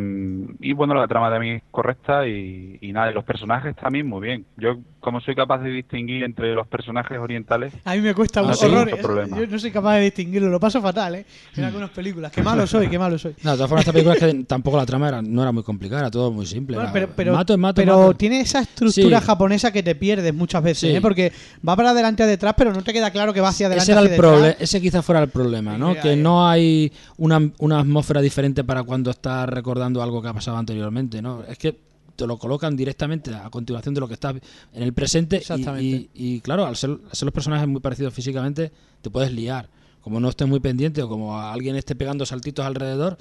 y 0.61 0.73
bueno, 0.73 0.93
la 0.93 1.07
trama 1.07 1.29
también 1.29 1.57
es 1.57 1.63
correcta 1.69 2.25
y, 2.27 2.77
y 2.79 2.91
nada, 2.93 3.11
y 3.11 3.13
los 3.13 3.25
personajes 3.25 3.75
también 3.75 4.07
muy 4.07 4.21
bien. 4.25 4.45
Yo, 4.57 4.77
como 5.01 5.19
soy 5.19 5.35
capaz 5.35 5.59
de 5.59 5.69
distinguir 5.69 6.23
entre 6.23 6.53
los 6.53 6.65
personajes 6.67 7.17
orientales, 7.17 7.73
A 7.83 7.93
mí 7.95 8.01
me 8.01 8.13
cuesta 8.13 8.41
un 8.41 8.49
No 8.49 8.55
tengo 8.55 8.77
horror. 8.79 8.89
¿eh? 8.97 9.01
problema. 9.01 9.37
Yo 9.37 9.47
no 9.47 9.59
soy 9.59 9.71
capaz 9.71 9.95
de 9.95 10.01
distinguirlo, 10.01 10.47
lo 10.49 10.59
paso 10.59 10.81
fatal, 10.81 11.15
¿eh? 11.15 11.25
En 11.57 11.63
algunas 11.65 11.89
películas. 11.89 12.31
Qué 12.31 12.41
malo 12.41 12.65
soy, 12.67 12.87
qué 12.87 12.97
malo 12.97 13.17
soy. 13.17 13.33
No, 13.43 13.51
de 13.51 13.57
todas 13.57 13.69
formas, 13.69 13.81
esta 13.81 13.91
película 13.91 14.15
es 14.15 14.19
que 14.21 14.43
tampoco 14.45 14.77
la 14.77 14.85
trama 14.85 15.09
era, 15.09 15.21
no 15.21 15.41
era 15.41 15.51
muy 15.51 15.63
complicada, 15.63 16.01
era 16.03 16.11
todo 16.11 16.31
muy 16.31 16.45
simple. 16.45 16.77
Bueno, 16.77 16.91
pero 16.93 17.09
pero, 17.15 17.33
mato, 17.33 17.57
mato, 17.57 17.75
pero 17.81 17.97
mato. 17.99 18.13
tiene 18.13 18.39
esa 18.41 18.61
estructura 18.61 19.19
Sí. 19.19 19.25
japonesa 19.25 19.71
que 19.73 19.83
te 19.83 19.95
pierdes 19.95 20.33
muchas 20.33 20.63
veces, 20.63 20.89
Sí. 20.91 20.95
¿eh? 20.95 21.01
Porque 21.01 21.33
va 21.67 21.75
para 21.75 21.89
adelante 21.89 22.23
y 22.23 22.27
detrás, 22.27 22.53
pero 22.57 22.71
no 22.71 22.81
te 22.81 22.93
queda 22.93 23.11
claro 23.11 23.33
que 23.33 23.41
va 23.41 23.49
hacia 23.49 23.67
adelante. 23.67 23.83
Ese, 23.83 23.91
era 23.91 24.01
el 24.01 24.09
detrás. 24.09 24.55
ese 24.59 24.79
quizás 24.81 25.03
fuera 25.05 25.21
el 25.21 25.29
problema, 25.29 25.77
¿no? 25.77 25.95
Que 25.95 26.15
no 26.15 26.47
hay 26.47 26.91
una, 27.17 27.39
una 27.59 27.79
atmósfera 27.79 28.21
diferente 28.21 28.63
para 28.63 28.83
cuando 28.83 29.11
estás 29.11 29.48
recordando 29.49 30.01
algo 30.01 30.21
que 30.21 30.27
ha 30.29 30.33
pasado 30.33 30.57
anteriormente, 30.57 31.21
¿no? 31.21 31.43
Es 31.43 31.57
que 31.57 31.79
te 32.15 32.27
lo 32.27 32.37
colocan 32.37 32.75
directamente 32.75 33.33
a 33.33 33.49
continuación 33.49 33.93
de 33.95 34.01
lo 34.01 34.07
que 34.07 34.15
estás 34.15 34.35
en 34.73 34.83
el 34.83 34.93
presente 34.93 35.37
y- 35.37 35.39
Exactamente. 35.39 35.83
y, 35.85 36.09
y, 36.13 36.39
claro, 36.41 36.65
al 36.65 36.75
ser, 36.75 36.89
al 36.89 36.99
ser 37.15 37.25
los 37.25 37.33
personajes 37.33 37.67
muy 37.67 37.79
parecidos 37.81 38.13
físicamente, 38.13 38.71
te 39.01 39.09
puedes 39.09 39.31
liar. 39.31 39.69
Como 40.01 40.19
no 40.19 40.29
estés 40.29 40.47
muy 40.47 40.59
pendiente 40.59 41.01
o 41.01 41.07
como 41.09 41.39
alguien 41.39 41.75
esté 41.75 41.95
pegando 41.95 42.25
saltitos 42.25 42.65
alrededor, 42.65 43.17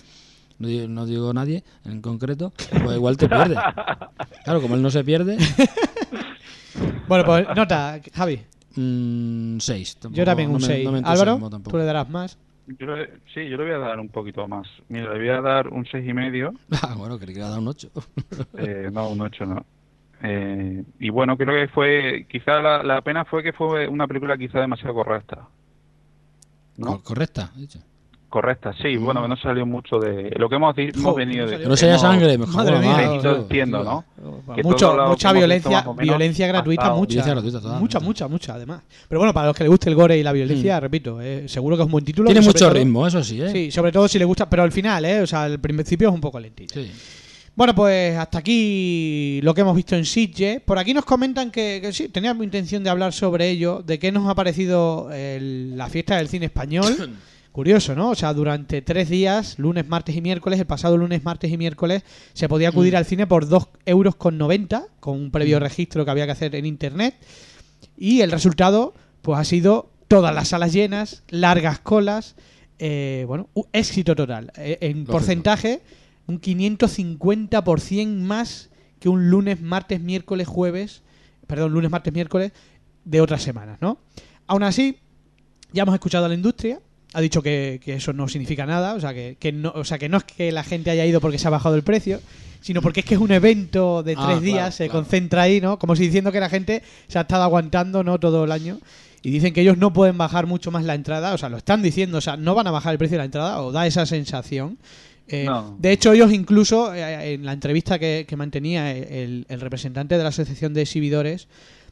no 0.59 0.67
digo, 0.69 0.89
no 0.89 1.07
digo 1.07 1.33
nadie 1.33 1.63
en 1.85 2.01
concreto, 2.03 2.53
pues 2.83 2.97
igual 2.97 3.17
te 3.17 3.29
pierdes. 3.29 3.59
Claro, 4.45 4.63
como 4.63 4.75
él 4.77 4.83
no 4.83 4.91
se 4.91 5.05
pierde, 5.05 5.37
Bueno, 7.09 7.25
pues 7.25 7.47
nota, 7.57 8.01
Javi. 8.15 8.41
un 8.77 9.59
6. 9.61 9.99
Yo 10.11 10.25
también 10.25 10.51
un 10.51 10.61
6. 10.61 10.87
Álvaro, 11.05 11.51
tú 11.69 11.77
le 11.77 11.85
darás 11.85 12.09
más. 12.09 12.39
Yo 12.79 12.87
le- 12.97 13.21
sí, 13.35 13.49
yo 13.49 13.57
le 13.57 13.65
voy 13.65 13.73
a 13.75 13.79
dar 13.79 13.99
un 14.01 14.09
poquito 14.09 14.47
más. 14.49 14.67
Mira, 14.89 15.13
le 15.13 15.19
voy 15.19 15.29
a 15.29 15.41
dar 15.41 15.69
un 15.69 15.85
seis 15.87 16.07
y 16.09 16.13
medio. 16.13 16.53
Ah, 16.83 16.95
bueno, 16.97 17.19
que 17.19 17.27
le 17.27 17.33
iba 17.33 17.47
a 17.47 17.51
dar 17.51 17.59
un 17.61 17.69
8. 17.69 17.91
Eh, 18.59 18.91
no, 18.93 19.09
un 19.11 19.21
8 19.21 19.47
no. 19.47 19.65
Eh, 20.23 20.83
y 20.99 21.11
bueno, 21.11 21.37
creo 21.37 21.55
que 21.55 21.73
fue, 21.73 22.27
quizá 22.29 22.61
la, 22.61 22.83
la 22.83 23.01
pena 23.03 23.25
fue 23.25 23.43
que 23.43 23.53
fue 23.53 23.87
una 23.89 24.07
película 24.09 24.37
quizá 24.37 24.61
demasiado 24.61 24.95
correcta. 24.95 25.49
¿No? 26.77 27.01
Correcta, 27.03 27.51
he 27.57 27.61
dicho. 27.61 27.79
Correcta, 28.29 28.75
sí, 28.83 28.99
bueno, 28.99 29.23
que 29.23 29.29
no 29.29 29.37
salió 29.39 29.65
mucho 29.65 29.99
de 29.99 30.31
lo 30.39 30.51
que 30.51 30.57
hemos, 30.57 30.77
venido 30.77 31.47
no 31.47 31.51
de... 31.51 31.67
no 31.67 31.77
se 31.79 31.87
haya 31.87 31.95
hemos- 31.95 32.03
sangre, 32.03 32.37
mejor. 32.37 32.55
Madre 32.57 32.79
mía. 32.79 33.21
entiendo. 33.25 33.83
¿no? 33.83 34.05
Que 34.55 34.63
Mucho, 34.63 34.95
lo 34.95 35.09
mucha 35.09 35.33
violencia, 35.33 35.83
violencia 35.99 36.47
gratuita, 36.47 36.91
mucha. 36.93 37.13
Violencia 37.15 37.35
gratuita, 37.35 37.61
mucha, 37.81 38.01
mucha, 38.01 38.29
mucha, 38.29 38.55
además. 38.55 38.83
Pero 39.09 39.21
bueno, 39.21 39.33
para 39.33 39.47
los 39.47 39.57
que 39.57 39.65
les 39.65 39.71
guste 39.71 39.89
el 39.89 39.95
gore 39.97 40.19
y 40.19 40.23
la 40.23 40.33
violencia, 40.33 40.79
repito, 40.79 41.23
eh, 41.23 41.49
seguro 41.49 41.77
que 41.77 41.83
es 41.83 41.87
un 41.87 41.93
buen 41.93 42.05
título. 42.05 42.27
Tiene 42.27 42.43
mucho 42.45 42.59
todo- 42.67 42.71
ritmo, 42.75 43.07
eso 43.07 43.25
sí, 43.25 43.41
¿eh? 43.41 43.51
Sí, 43.51 43.71
sobre 43.71 43.93
todo 43.93 44.07
si 44.07 44.19
le 44.19 44.27
gusta, 44.27 44.49
pero 44.51 44.63
al 44.63 44.73
final, 44.73 45.07
¿eh? 45.07 45.23
O 45.23 45.27
sea, 45.27 45.45
al 45.45 45.59
principio 45.59 46.09
es 46.11 46.15
un 46.15 46.21
poco 46.21 46.39
lentito. 46.39 46.75
Sí. 46.75 46.91
Bueno, 47.57 47.75
pues 47.75 48.17
hasta 48.17 48.39
aquí 48.39 49.41
lo 49.43 49.53
que 49.55 49.63
hemos 49.63 49.75
visto 49.75 49.97
en 49.97 50.05
Sitges. 50.05 50.61
Por 50.61 50.79
aquí 50.79 50.93
nos 50.95 51.05
comentan 51.05 51.51
que, 51.51 51.79
que 51.83 51.93
sí, 51.93 52.09
teníamos 52.09 52.45
intención 52.45 52.85
de 52.85 52.91
hablar 52.91 53.13
sobre 53.13 53.49
ello, 53.49 53.83
de 53.85 53.99
qué 53.99 54.13
nos 54.13 54.29
ha 54.29 54.35
parecido 54.35 55.11
el- 55.13 55.77
la 55.79 55.89
fiesta 55.89 56.19
del 56.19 56.29
cine 56.29 56.45
español. 56.47 56.95
Curioso, 57.53 57.95
¿no? 57.95 58.11
O 58.11 58.15
sea, 58.15 58.33
durante 58.35 58.83
tres 58.83 59.09
días, 59.09 59.59
lunes, 59.59 59.89
martes 59.89 60.15
y 60.15 60.21
miércoles, 60.21 60.61
el 60.61 60.67
pasado 60.67 60.97
lunes, 60.97 61.25
martes 61.25 61.51
y 61.51 61.57
miércoles, 61.57 62.05
se 62.33 62.49
podía 62.49 62.69
acudir 62.69 62.97
al 62.97 63.05
cine 63.05 63.27
por 63.27 63.49
2 63.49 63.69
euros 63.87 64.15
con 64.17 64.39
90, 64.39 64.87
con 65.01 65.17
un 65.17 65.31
previo 65.31 65.59
registro 65.59 66.05
que 66.05 66.11
había 66.11 66.27
que 66.27 66.33
hacer 66.33 66.55
en 66.55 66.67
internet. 66.67 67.15
Y 67.97 68.21
el 68.21 68.31
resultado, 68.31 68.95
pues 69.23 69.39
ha 69.41 69.45
sido 69.45 69.91
todas 70.07 70.35
las 70.35 70.49
salas 70.49 70.73
llenas, 70.73 71.25
largas 71.29 71.81
colas, 71.81 72.37
eh, 72.79 73.25
bueno, 73.27 73.49
un 73.55 73.65
éxito 73.73 74.15
total. 74.15 74.53
Eh, 74.57 74.79
en 74.81 74.99
Lógico. 74.99 75.13
porcentaje, 75.13 75.83
un 76.27 76.41
550% 76.41 78.07
más 78.21 78.71
que 79.01 79.09
un 79.09 79.31
lunes, 79.31 79.61
martes, 79.61 80.01
miércoles, 80.01 80.47
jueves, 80.47 81.03
perdón, 81.47 81.73
lunes, 81.73 81.91
martes, 81.91 82.13
miércoles 82.13 82.53
de 83.05 83.21
otras 83.21 83.43
semanas, 83.43 83.79
¿no? 83.81 83.99
Aún 84.47 84.63
así, 84.63 84.99
ya 85.73 85.83
hemos 85.83 85.95
escuchado 85.95 86.27
a 86.27 86.29
la 86.29 86.35
industria, 86.35 86.81
ha 87.15 87.21
dicho 87.21 87.43
que, 87.43 87.81
que 87.83 87.95
eso 87.95 88.13
no 88.13 88.29
significa 88.29 88.67
nada, 88.67 88.95
o 88.95 89.01
sea 89.01 89.15
que, 89.15 89.37
que 89.39 89.53
no, 89.53 89.73
o 89.75 89.85
sea 89.85 89.99
que 89.99 90.09
no 90.09 90.19
es 90.19 90.25
que 90.25 90.53
la 90.53 90.63
gente 90.65 90.91
haya 90.91 91.07
ido 91.07 91.21
porque 91.21 91.39
se 91.39 91.47
ha 91.47 91.51
bajado 91.51 91.75
el 91.75 91.83
precio, 91.83 92.21
sino 92.61 92.83
porque 92.83 93.01
es 93.01 93.07
que 93.07 93.15
es 93.15 93.21
un 93.21 93.31
evento 93.33 94.03
de 94.03 94.13
Ah, 94.13 94.17
tres 94.17 94.27
claro, 94.27 94.41
días, 94.41 94.75
se 94.75 94.87
claro. 94.87 95.01
concentra 95.01 95.43
ahí, 95.43 95.61
¿no? 95.61 95.79
Como 95.79 95.97
si 95.97 96.05
diciendo 96.05 96.33
que 96.33 96.41
la 96.41 96.49
gente 96.51 96.83
se 97.07 97.19
ha 97.19 97.23
estado 97.23 97.43
aguantando, 97.45 98.03
¿no? 98.05 98.19
Todo 98.19 98.45
el 98.45 98.53
año. 98.53 98.79
Y 99.23 99.31
dicen 99.31 99.53
que 99.53 99.63
ellos 99.63 99.79
no 99.79 99.93
pueden 99.93 100.17
bajar 100.19 100.47
mucho 100.47 100.71
más 100.71 100.85
la 100.85 100.95
entrada, 100.95 101.35
o 101.35 101.39
sea, 101.39 101.49
lo 101.49 101.57
están 101.57 101.83
diciendo, 101.83 102.19
o 102.19 102.21
sea, 102.21 102.37
no 102.37 102.55
van 102.55 102.67
a 102.67 102.71
bajar 102.71 102.93
el 102.93 102.99
precio 102.99 103.15
de 103.17 103.19
la 103.19 103.25
entrada, 103.25 103.63
o 103.63 103.73
da 103.73 103.87
esa 103.87 104.07
sensación. 104.07 104.79
Eh, 105.27 105.45
No. 105.45 105.77
De 105.79 105.93
hecho, 105.93 106.13
ellos 106.13 106.33
incluso, 106.33 106.95
eh, 106.95 107.35
en 107.35 107.45
la 107.45 107.53
entrevista 107.53 107.99
que, 107.99 108.27
que 108.29 108.37
mantenía 108.37 108.93
el, 108.93 109.45
el 109.49 109.61
representante 109.61 110.17
de 110.17 110.23
la 110.23 110.29
Asociación 110.29 110.73
de 110.73 110.83
Exhibidores, 110.83 111.49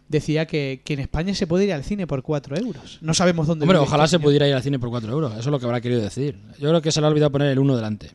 decía 0.08 0.46
que, 0.46 0.80
que 0.84 0.94
en 0.94 1.00
España 1.00 1.34
se 1.34 1.46
puede 1.46 1.64
ir 1.64 1.72
al 1.72 1.82
cine 1.84 2.06
por 2.06 2.22
4 2.22 2.56
euros. 2.56 2.98
No 3.00 3.14
sabemos 3.14 3.46
dónde 3.46 3.64
Hombre, 3.64 3.78
ojalá 3.78 4.06
se 4.06 4.18
pudiera 4.18 4.46
ir 4.48 4.54
al 4.54 4.62
cine 4.62 4.78
por 4.78 4.90
4 4.90 5.10
euros. 5.12 5.32
Eso 5.32 5.40
es 5.40 5.46
lo 5.46 5.58
que 5.58 5.64
habrá 5.66 5.80
querido 5.80 6.00
decir. 6.02 6.36
Yo 6.58 6.68
creo 6.68 6.80
que 6.82 6.92
se 6.92 7.00
le 7.00 7.06
ha 7.06 7.10
olvidado 7.10 7.32
poner 7.32 7.48
el 7.48 7.58
1 7.58 7.76
delante. 7.76 8.10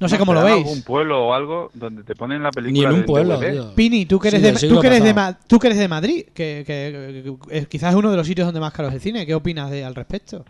No 0.00 0.08
sé 0.08 0.18
cómo 0.18 0.34
lo 0.34 0.40
¿será 0.42 0.54
veis. 0.54 0.66
algún 0.66 0.82
pueblo 0.82 1.26
o 1.28 1.32
algo 1.34 1.70
donde 1.72 2.02
te 2.02 2.14
ponen 2.16 2.42
la 2.42 2.50
película 2.50 2.72
Ni 2.80 2.84
en 2.84 2.90
un 2.90 2.96
del 2.96 3.04
pueblo, 3.06 3.38
tío. 3.38 3.74
Pini, 3.74 4.06
tú 4.06 4.18
que 4.18 4.28
eres, 4.28 4.42
de, 4.42 4.68
tú 4.68 4.80
que 4.80 4.86
eres, 4.88 5.04
de, 5.04 5.34
tú 5.46 5.58
que 5.58 5.66
eres 5.68 5.78
de 5.78 5.88
Madrid, 5.88 6.24
que, 6.34 6.64
que- 6.66 7.22
que- 7.48 7.60
que 7.60 7.66
quizás 7.66 7.90
es 7.92 7.96
uno 7.96 8.10
de 8.10 8.16
los 8.16 8.26
sitios 8.26 8.46
donde 8.46 8.60
más 8.60 8.72
caro 8.72 8.88
es 8.88 8.94
el 8.94 9.00
cine. 9.00 9.24
¿Qué 9.24 9.34
opinas 9.34 9.70
de, 9.70 9.84
al 9.84 9.94
respecto? 9.94 10.44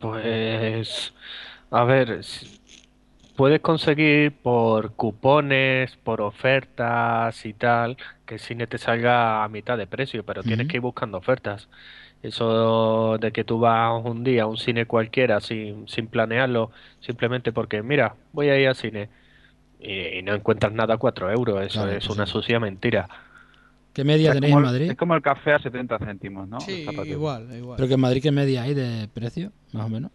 Pues, 0.00 1.12
a 1.70 1.84
ver, 1.84 2.22
si- 2.24 2.46
puedes 3.38 3.60
conseguir 3.62 4.32
por 4.42 4.94
cupones, 4.94 5.96
por 5.98 6.20
ofertas 6.20 7.46
y 7.46 7.54
tal, 7.54 7.96
que 8.26 8.34
el 8.36 8.40
cine 8.40 8.66
te 8.66 8.78
salga 8.78 9.44
a 9.44 9.48
mitad 9.48 9.78
de 9.78 9.86
precio, 9.88 10.24
pero 10.26 10.44
tienes 10.44 10.66
que 10.68 10.78
ir 10.78 10.82
buscando 10.82 11.18
ofertas. 11.18 11.68
Eso 12.22 13.16
de 13.18 13.32
que 13.32 13.44
tú 13.44 13.60
vas 13.60 14.02
un 14.04 14.24
día 14.24 14.44
a 14.44 14.46
un 14.46 14.58
cine 14.58 14.86
cualquiera 14.86 15.40
sin, 15.40 15.88
sin 15.88 16.08
planearlo, 16.08 16.72
simplemente 17.00 17.52
porque, 17.52 17.82
mira, 17.82 18.16
voy 18.32 18.50
a 18.50 18.60
ir 18.60 18.68
al 18.68 18.76
cine 18.76 19.10
y, 19.80 20.18
y 20.18 20.22
no 20.22 20.34
encuentras 20.34 20.72
nada 20.72 20.94
a 20.94 20.98
4 20.98 21.30
euros, 21.30 21.62
eso 21.62 21.82
Claro, 21.84 21.92
es 21.92 22.10
una 22.10 22.26
sucia 22.26 22.60
mentira. 22.60 23.08
¿Qué 23.94 24.04
media 24.04 24.30
Es 24.30 24.34
tenéis 24.36 24.52
como 24.52 24.60
en 24.60 24.66
el- 24.66 24.72
Madrid? 24.72 24.90
Es 24.90 24.96
como 24.98 25.14
el 25.14 25.22
café 25.22 25.52
a 25.54 25.58
70 25.60 25.98
céntimos, 25.98 26.48
¿no? 26.48 26.60
Sí, 26.60 26.84
igual, 27.10 27.54
igual. 27.56 27.76
Pero 27.76 27.88
que 27.88 27.94
en 27.94 28.00
Madrid, 28.00 28.22
¿qué 28.22 28.32
media 28.32 28.62
hay 28.62 28.74
de 28.74 29.08
precio? 29.14 29.52
Más 29.72 29.86
o 29.86 29.88
menos. 29.88 30.10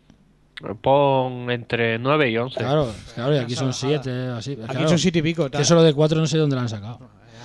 Pon 0.81 1.49
entre 1.51 1.99
9 1.99 2.29
y 2.29 2.37
11. 2.37 2.57
Claro, 2.59 2.91
claro, 3.15 3.35
y 3.35 3.39
aquí 3.39 3.55
son 3.55 3.73
salvajada. 3.73 4.03
7, 4.03 4.27
así. 4.37 4.51
Aquí 4.63 4.71
claro. 4.73 4.89
son 4.89 4.99
siete 4.99 5.19
y 5.19 5.21
pico. 5.21 5.43
Que 5.45 5.49
tal. 5.51 5.61
eso 5.61 5.75
lo 5.75 5.83
de 5.83 5.93
4 5.93 6.19
no 6.19 6.27
sé 6.27 6.37
dónde 6.37 6.55
lo 6.55 6.61
han 6.61 6.69
sacado. 6.69 6.99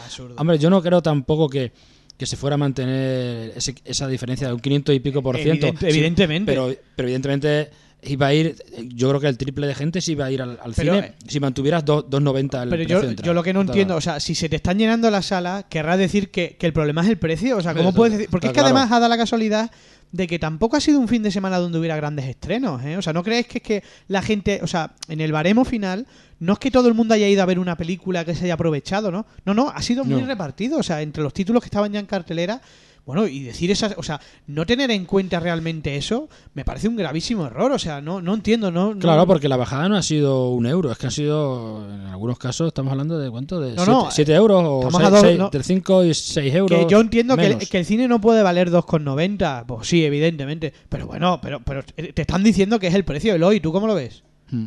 Absurdo. 0.04 0.34
Hombre, 0.38 0.58
yo 0.58 0.70
no 0.70 0.80
creo 0.82 1.02
tampoco 1.02 1.48
que, 1.48 1.72
que 2.16 2.26
se 2.26 2.36
fuera 2.36 2.54
a 2.54 2.58
mantener 2.58 3.52
ese- 3.56 3.74
esa 3.84 4.06
diferencia 4.06 4.46
de 4.48 4.52
un 4.54 4.60
500 4.60 4.94
y 4.94 5.00
pico 5.00 5.22
por 5.22 5.36
ciento. 5.36 5.66
Evidente- 5.66 5.88
evidentemente. 5.88 6.52
Pero, 6.52 6.74
pero 6.96 7.08
evidentemente 7.08 7.70
iba 8.02 8.28
a 8.28 8.34
ir, 8.34 8.56
yo 8.94 9.08
creo 9.08 9.20
que 9.20 9.26
el 9.28 9.36
triple 9.36 9.66
de 9.66 9.74
gente 9.74 10.00
sí 10.00 10.12
iba 10.12 10.26
a 10.26 10.30
ir 10.30 10.40
al, 10.40 10.58
al 10.62 10.72
Pero, 10.74 10.94
cine 10.94 11.06
eh, 11.08 11.14
si 11.26 11.40
mantuvieras 11.40 11.84
dos- 11.84 12.04
2,90 12.06 12.62
el 12.62 12.68
Pero 12.68 12.70
precio 12.70 12.88
yo, 12.96 13.00
de 13.02 13.08
entrada. 13.08 13.26
yo 13.26 13.34
lo 13.34 13.42
que 13.42 13.52
no 13.52 13.60
entiendo, 13.62 13.96
o 13.96 14.00
sea, 14.00 14.20
si 14.20 14.34
se 14.34 14.48
te 14.48 14.56
están 14.56 14.78
llenando 14.78 15.10
las 15.10 15.26
salas, 15.26 15.64
querrá 15.68 15.96
decir 15.96 16.30
que, 16.30 16.56
que 16.56 16.66
el 16.66 16.72
problema 16.72 17.02
es 17.02 17.08
el 17.08 17.18
precio. 17.18 17.56
O 17.56 17.60
sea, 17.62 17.74
¿cómo 17.74 17.92
puedes 17.92 18.12
decir? 18.14 18.28
Porque 18.30 18.46
es 18.46 18.52
que 18.52 18.60
claro. 18.60 18.68
además 18.76 18.92
ha 18.92 19.00
dado 19.00 19.08
la 19.08 19.16
casualidad 19.16 19.70
de 20.12 20.26
que 20.26 20.38
tampoco 20.38 20.76
ha 20.76 20.80
sido 20.80 20.98
un 21.00 21.08
fin 21.08 21.22
de 21.22 21.30
semana 21.30 21.58
donde 21.58 21.78
hubiera 21.78 21.94
grandes 21.96 22.24
estrenos, 22.26 22.82
¿eh? 22.84 22.96
O 22.96 23.02
sea, 23.02 23.12
¿no 23.12 23.22
crees 23.22 23.46
que 23.46 23.58
es 23.58 23.62
que 23.64 23.82
la 24.06 24.22
gente, 24.22 24.60
o 24.62 24.66
sea, 24.66 24.92
en 25.08 25.20
el 25.20 25.32
baremo 25.32 25.64
final, 25.66 26.06
no 26.40 26.54
es 26.54 26.58
que 26.60 26.70
todo 26.70 26.88
el 26.88 26.94
mundo 26.94 27.12
haya 27.14 27.28
ido 27.28 27.42
a 27.42 27.46
ver 27.46 27.58
una 27.58 27.76
película 27.76 28.24
que 28.24 28.34
se 28.34 28.44
haya 28.44 28.54
aprovechado, 28.54 29.10
¿no? 29.10 29.26
No, 29.44 29.52
no, 29.52 29.68
ha 29.68 29.82
sido 29.82 30.04
muy 30.04 30.20
No. 30.22 30.26
repartido. 30.26 30.78
O 30.78 30.82
sea, 30.82 31.02
entre 31.02 31.22
los 31.22 31.34
títulos 31.34 31.62
que 31.62 31.66
estaban 31.66 31.92
ya 31.92 32.00
en 32.00 32.06
cartelera, 32.06 32.60
bueno, 33.08 33.26
y 33.26 33.42
decir 33.42 33.70
esas, 33.70 33.94
o 33.96 34.02
sea, 34.02 34.20
no 34.48 34.66
tener 34.66 34.90
en 34.90 35.06
cuenta 35.06 35.40
realmente 35.40 35.96
eso, 35.96 36.28
me 36.52 36.62
parece 36.62 36.88
un 36.88 36.96
gravísimo 36.96 37.46
error. 37.46 37.72
O 37.72 37.78
sea, 37.78 38.02
no, 38.02 38.20
no 38.20 38.34
entiendo, 38.34 38.70
no. 38.70 38.92
no- 38.92 39.00
Claro, 39.00 39.26
porque 39.26 39.48
la 39.48 39.56
bajada 39.56 39.88
no 39.88 39.96
ha 39.96 40.02
sido 40.02 40.50
un 40.50 40.66
euro, 40.66 40.92
es 40.92 40.98
que 40.98 41.06
ha 41.06 41.10
sido, 41.10 41.86
en 41.90 42.02
algunos 42.02 42.38
casos, 42.38 42.68
estamos 42.68 42.90
hablando 42.90 43.18
de 43.18 43.30
cuánto, 43.30 43.60
de 43.62 43.72
No, 43.76 44.10
7 44.10 44.32
no, 44.32 44.36
eh, 44.36 44.38
euros 44.38 44.62
o 44.62 44.78
estamos 44.80 45.00
seis- 45.00 45.06
a 45.06 45.10
dos- 45.10 45.20
seis- 45.22 45.38
no. 45.38 45.44
entre 45.46 45.62
5 45.62 46.04
y 46.04 46.12
6 46.12 46.54
euros. 46.54 46.78
Que 46.78 46.86
yo 46.90 47.00
entiendo 47.00 47.34
que 47.38 47.46
el, 47.46 47.54
menos. 47.54 47.70
que 47.70 47.78
el 47.78 47.86
cine 47.86 48.08
no 48.08 48.20
puede 48.20 48.42
valer 48.42 48.70
2,90. 48.70 49.64
Pues 49.66 49.88
sí, 49.88 50.04
evidentemente. 50.04 50.74
Pero 50.90 51.06
bueno, 51.06 51.40
pero, 51.40 51.60
pero 51.64 51.82
te 51.82 52.20
están 52.20 52.44
diciendo 52.44 52.78
que 52.78 52.88
es 52.88 52.94
el 52.94 53.06
precio 53.06 53.32
del 53.32 53.42
hoy. 53.42 53.60
¿Tú 53.60 53.72
cómo 53.72 53.86
lo 53.86 53.94
ves? 53.94 54.22
Mm. 54.50 54.66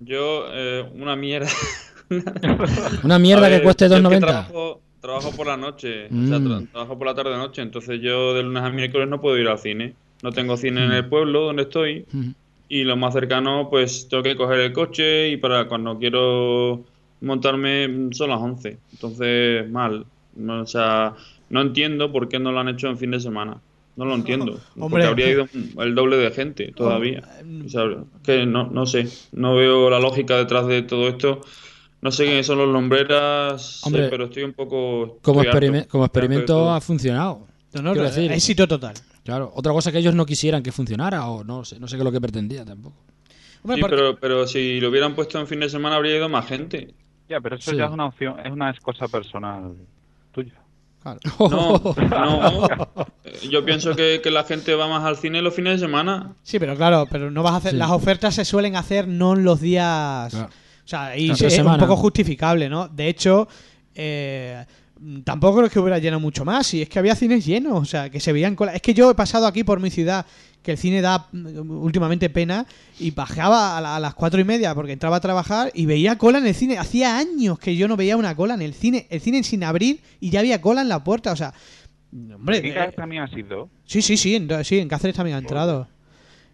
Yo, 0.00 0.44
eh, 0.52 0.84
una 0.94 1.16
mierda. 1.16 1.48
Una 3.02 3.18
mierda 3.18 3.48
ver, 3.48 3.60
que 3.60 3.64
cueste 3.64 3.88
yo 3.88 3.96
es 3.96 4.02
2,90. 4.02 4.78
Trabajo, 5.02 5.30
por 5.36 5.46
la 5.48 5.56
noche, 5.58 6.06
o 6.06 6.26
sea, 6.28 6.38
Mm. 6.38 6.46
tra- 6.46 6.70
trabajo 6.70 6.96
por 6.96 7.06
la 7.08 7.14
tarde-noche, 7.14 7.60
entonces 7.60 8.00
yo 8.00 8.32
de 8.34 8.42
lunes 8.44 8.62
a 8.62 8.70
miércoles 8.70 9.08
no 9.08 9.20
puedo 9.20 9.36
ir 9.36 9.48
al 9.48 9.58
cine. 9.58 9.94
No 10.22 10.30
tengo 10.32 10.56
cine 10.56 10.84
en 10.84 10.92
el 10.92 11.06
pueblo 11.08 11.42
donde 11.42 11.62
estoy 11.64 12.06
Mm. 12.12 12.30
y 12.68 12.84
lo 12.84 12.96
más 12.96 13.12
cercano 13.12 13.68
pues 13.68 14.08
tengo 14.08 14.22
que 14.22 14.36
coger 14.36 14.60
el 14.60 14.72
coche 14.72 15.28
y 15.30 15.36
para 15.36 15.66
cuando 15.66 15.98
quiero 15.98 16.84
montarme 17.20 17.88
mm, 17.88 18.12
son 18.12 18.30
las 18.30 18.40
11. 18.40 18.78
Entonces, 18.92 19.68
mal. 19.70 20.06
No, 20.36 20.62
O 20.62 20.66
sea, 20.66 21.14
no 21.50 21.60
entiendo 21.60 22.10
por 22.12 22.28
qué 22.28 22.38
no 22.38 22.52
lo 22.52 22.60
han 22.60 22.68
hecho 22.68 22.88
en 22.88 22.96
fin 22.96 23.10
de 23.10 23.20
semana. 23.20 23.58
No 23.96 24.04
lo 24.06 24.14
entiendo. 24.14 24.52
Hombre. 24.76 24.88
Porque 24.88 25.06
habría 25.06 25.30
ido 25.30 25.48
el 25.80 25.94
doble 25.94 26.16
de 26.16 26.30
gente 26.30 26.72
todavía. 26.74 27.22
O 27.66 27.68
sea, 27.68 27.82
que 28.24 28.46
no, 28.46 28.70
no 28.70 28.86
sé. 28.86 29.08
No 29.32 29.54
veo 29.56 29.90
la 29.90 29.98
lógica 30.00 30.38
detrás 30.38 30.66
de 30.66 30.82
todo 30.82 31.08
esto. 31.08 31.40
No 32.02 32.10
sé 32.10 32.24
quiénes 32.24 32.44
son 32.46 32.58
los 32.58 32.68
lombreras, 32.68 33.62
sé, 33.80 33.86
Hombre, 33.86 34.08
pero 34.08 34.24
estoy 34.24 34.42
un 34.42 34.52
poco. 34.52 35.18
Como, 35.22 35.42
experime- 35.42 35.86
como 35.86 36.04
experimento 36.04 36.70
ha 36.70 36.80
funcionado. 36.80 37.46
No, 37.74 37.80
no, 37.82 37.94
decir- 37.94 38.30
éxito 38.32 38.66
total. 38.68 38.94
Claro, 39.24 39.50
otra 39.54 39.72
cosa 39.72 39.92
que 39.92 39.98
ellos 39.98 40.14
no 40.14 40.26
quisieran 40.26 40.62
que 40.64 40.72
funcionara 40.72 41.26
o 41.28 41.44
no 41.44 41.64
sé, 41.64 41.78
no 41.78 41.86
sé 41.86 41.94
qué 41.96 42.00
es 42.00 42.04
lo 42.04 42.10
que 42.12 42.20
pretendía 42.20 42.64
tampoco. 42.64 42.96
Hombre, 43.62 43.76
Sí, 43.76 43.80
porque- 43.80 43.96
pero, 43.96 44.16
pero 44.18 44.46
si 44.48 44.80
lo 44.80 44.88
hubieran 44.90 45.14
puesto 45.14 45.38
en 45.38 45.46
fin 45.46 45.60
de 45.60 45.68
semana 45.70 45.94
habría 45.96 46.16
ido 46.16 46.28
más 46.28 46.44
gente. 46.46 46.92
Ya, 47.28 47.40
pero 47.40 47.54
eso 47.56 47.70
Sí. 47.70 47.76
ya 47.76 47.84
es 47.86 47.90
una 47.92 48.06
opción, 48.06 48.34
es 48.44 48.50
una 48.52 48.74
cosa 48.82 49.06
personal 49.08 49.74
tuya. 50.32 50.54
No, 51.04 51.16
no. 51.48 52.68
Yo 53.50 53.64
pienso 53.64 53.94
que, 53.96 54.20
que 54.22 54.30
la 54.30 54.44
gente 54.44 54.74
va 54.74 54.88
más 54.88 55.04
al 55.04 55.16
cine 55.16 55.40
los 55.42 55.54
fines 55.54 55.80
de 55.80 55.86
semana. 55.86 56.34
Sí, 56.42 56.58
pero 56.58 56.76
claro, 56.76 57.06
pero 57.10 57.30
no 57.30 57.42
vas 57.42 57.54
a 57.54 57.56
hacer. 57.56 57.70
Sí. 57.72 57.76
Las 57.76 57.90
ofertas 57.90 58.34
se 58.34 58.44
suelen 58.44 58.76
hacer 58.76 59.08
no 59.08 59.34
en 59.34 59.44
los 59.44 59.60
días. 59.60 60.32
Claro. 60.32 60.50
O 60.92 60.98
sea, 60.98 61.16
y 61.16 61.30
es 61.46 61.58
un 61.58 61.64
poco 61.80 61.96
justificable, 61.96 62.68
¿no? 62.68 62.88
De 62.88 63.08
hecho, 63.08 63.48
eh, 63.94 64.64
tampoco 65.24 65.58
creo 65.58 65.70
que 65.70 65.78
hubiera 65.80 65.98
llenado 65.98 66.20
mucho 66.20 66.44
más. 66.44 66.72
Y 66.74 66.82
es 66.82 66.88
que 66.88 66.98
había 66.98 67.14
cines 67.14 67.44
llenos, 67.44 67.72
o 67.80 67.84
sea, 67.84 68.10
que 68.10 68.20
se 68.20 68.32
veían 68.32 68.54
cola. 68.56 68.74
Es 68.74 68.82
que 68.82 68.94
yo 68.94 69.10
he 69.10 69.14
pasado 69.14 69.46
aquí 69.46 69.64
por 69.64 69.80
mi 69.80 69.90
ciudad, 69.90 70.24
que 70.62 70.72
el 70.72 70.78
cine 70.78 71.00
da 71.00 71.26
mm, 71.32 71.70
últimamente 71.82 72.30
pena, 72.30 72.66
y 73.00 73.10
bajaba 73.10 73.76
a, 73.76 73.80
la- 73.80 73.96
a 73.96 74.00
las 74.00 74.14
cuatro 74.14 74.40
y 74.40 74.44
media 74.44 74.74
porque 74.74 74.92
entraba 74.92 75.16
a 75.16 75.20
trabajar 75.20 75.70
y 75.74 75.86
veía 75.86 76.16
cola 76.18 76.38
en 76.38 76.46
el 76.46 76.54
cine. 76.54 76.78
Hacía 76.78 77.18
años 77.18 77.58
que 77.58 77.74
yo 77.76 77.88
no 77.88 77.96
veía 77.96 78.16
una 78.16 78.34
cola 78.36 78.54
en 78.54 78.62
el 78.62 78.74
cine. 78.74 79.06
El 79.10 79.20
cine 79.20 79.42
sin 79.42 79.64
abrir 79.64 80.00
y 80.20 80.30
ya 80.30 80.40
había 80.40 80.60
cola 80.60 80.82
en 80.82 80.88
la 80.88 81.02
puerta, 81.02 81.32
o 81.32 81.36
sea. 81.36 81.52
Hombre, 82.12 82.60
¿Qué 82.60 82.68
eh, 82.70 82.74
casos 82.74 82.94
también 82.94 83.22
ha 83.22 83.28
sido? 83.28 83.70
Sí, 83.86 84.02
sí, 84.02 84.16
sí, 84.18 84.34
en, 84.36 84.48
sí, 84.64 84.78
en 84.78 84.88
Cáceres 84.88 85.16
también 85.16 85.36
ha 85.36 85.40
entrado. 85.40 85.88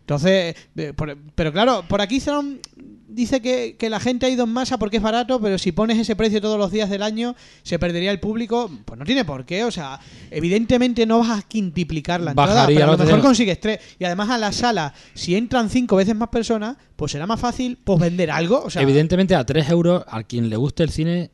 Entonces, 0.08 0.56
eh, 0.74 0.94
por- 0.96 1.18
pero 1.34 1.52
claro, 1.52 1.84
por 1.86 2.00
aquí 2.00 2.18
Zalón 2.18 2.60
dice 3.08 3.42
que, 3.42 3.76
que 3.78 3.90
la 3.90 4.00
gente 4.00 4.24
ha 4.24 4.30
ido 4.30 4.44
en 4.44 4.50
masa 4.50 4.78
porque 4.78 4.96
es 4.96 5.02
barato, 5.02 5.38
pero 5.38 5.58
si 5.58 5.70
pones 5.70 5.98
ese 5.98 6.16
precio 6.16 6.40
todos 6.40 6.56
los 6.56 6.70
días 6.70 6.88
del 6.88 7.02
año, 7.02 7.36
se 7.62 7.78
perdería 7.78 8.10
el 8.10 8.18
público. 8.18 8.70
Pues 8.86 8.98
no 8.98 9.04
tiene 9.04 9.26
por 9.26 9.44
qué, 9.44 9.64
o 9.64 9.70
sea, 9.70 10.00
evidentemente 10.30 11.04
no 11.04 11.18
vas 11.18 11.40
a 11.40 11.42
quintuplicar 11.42 12.22
la 12.22 12.30
entrada, 12.30 12.54
Bajaría 12.54 12.78
pero 12.78 12.92
a 12.92 12.96
lo 12.96 13.04
mejor 13.04 13.20
consigues 13.20 13.60
tres. 13.60 13.80
Y 13.98 14.04
además 14.04 14.30
a 14.30 14.38
la 14.38 14.50
sala, 14.50 14.94
si 15.12 15.36
entran 15.36 15.68
cinco 15.68 15.96
veces 15.96 16.16
más 16.16 16.30
personas, 16.30 16.78
pues 16.96 17.12
será 17.12 17.26
más 17.26 17.38
fácil 17.38 17.76
pues 17.84 18.00
vender 18.00 18.30
algo. 18.30 18.62
O 18.64 18.70
sea, 18.70 18.80
Evidentemente 18.80 19.34
a 19.34 19.44
3 19.44 19.68
euros, 19.68 20.04
a 20.08 20.22
quien 20.22 20.48
le 20.48 20.56
guste 20.56 20.84
el 20.84 20.90
cine, 20.90 21.30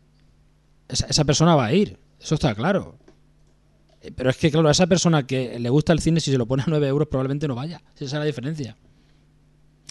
esa, 0.89 1.07
esa 1.07 1.25
persona 1.25 1.55
va 1.55 1.67
a 1.67 1.73
ir. 1.73 1.97
Eso 2.21 2.35
está 2.35 2.53
claro. 2.57 2.97
Eh, 4.05 4.13
Pero 4.15 4.31
es 4.31 4.37
que, 4.37 4.51
claro, 4.51 4.69
a 4.69 4.73
esa 4.73 4.87
persona 4.87 5.27
que 5.27 5.59
le 5.59 5.69
gusta 5.71 5.93
el 5.93 6.01
cine, 6.01 6.21
si 6.21 6.31
se 6.31 6.39
lo 6.39 6.47
pone 6.47 6.63
a 6.63 6.67
9 6.69 6.87
euros, 6.89 7.09
probablemente 7.09 7.49
no 7.49 7.55
vaya. 7.55 7.83
Esa 7.97 8.05
es 8.05 8.13
la 8.13 8.25
diferencia. 8.25 8.77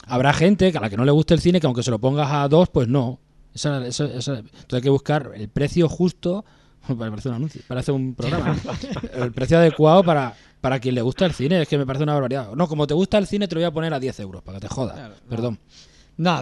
Habrá 0.05 0.33
gente 0.33 0.71
a 0.75 0.79
la 0.81 0.89
que 0.89 0.97
no 0.97 1.05
le 1.05 1.11
guste 1.11 1.33
el 1.33 1.39
cine, 1.39 1.59
que 1.59 1.67
aunque 1.67 1.83
se 1.83 1.91
lo 1.91 1.99
pongas 1.99 2.29
a 2.31 2.47
2, 2.47 2.69
pues 2.69 2.87
no. 2.87 3.19
Esa- 3.53 3.85
esa- 3.85 4.05
esa- 4.05 4.37
Entonces 4.39 4.73
hay 4.73 4.81
que 4.81 4.89
buscar 4.89 5.31
el 5.35 5.47
precio 5.49 5.87
justo. 5.89 6.43
Parece 6.97 7.29
un 7.29 7.35
anuncio, 7.35 7.61
parece 7.67 7.91
un 7.93 8.13
programa. 8.13 8.55
¿no? 8.65 8.71
el 9.23 9.31
precio 9.31 9.57
adecuado 9.57 10.03
para, 10.03 10.35
para 10.59 10.79
quien 10.81 10.95
le 10.95 11.01
gusta 11.01 11.25
el 11.25 11.31
cine. 11.33 11.61
Es 11.61 11.67
que 11.69 11.77
me 11.77 11.85
parece 11.85 12.03
una 12.03 12.13
barbaridad. 12.13 12.51
No, 12.55 12.67
como 12.67 12.85
te 12.87 12.93
gusta 12.93 13.17
el 13.17 13.25
cine, 13.27 13.47
te 13.47 13.55
lo 13.55 13.59
voy 13.61 13.65
a 13.67 13.71
poner 13.71 13.93
a 13.93 13.99
10 14.01 14.19
euros, 14.19 14.43
para 14.43 14.59
que 14.59 14.67
te 14.67 14.73
jodas. 14.73 15.11
Perdón. 15.29 15.53
No, 15.53 15.92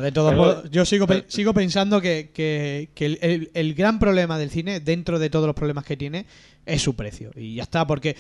de 0.02 0.11
todos 0.11 0.35
modos, 0.35 0.69
yo 0.72 0.85
sigo, 0.85 1.07
pe- 1.07 1.26
sigo 1.27 1.53
pensando 1.53 2.02
que, 2.02 2.31
que- 2.34 2.89
que 2.93 3.06
el, 3.06 3.19
el- 3.22 3.52
el 3.53 3.73
gran 3.73 3.99
problema 3.99 4.38
del 4.38 4.49
cine, 4.49 4.80
dentro 4.80 5.18
de 5.19 5.30
todos 5.30 5.48
los 5.48 5.56
problemas 5.56 5.85
que 5.85 5.95
tiene, 5.98 6.26
es 6.65 6.81
su 6.81 6.95
precio. 6.95 7.31
Y 7.35 7.56
ya 7.56 7.64
está, 7.64 7.88
porque 7.88 8.15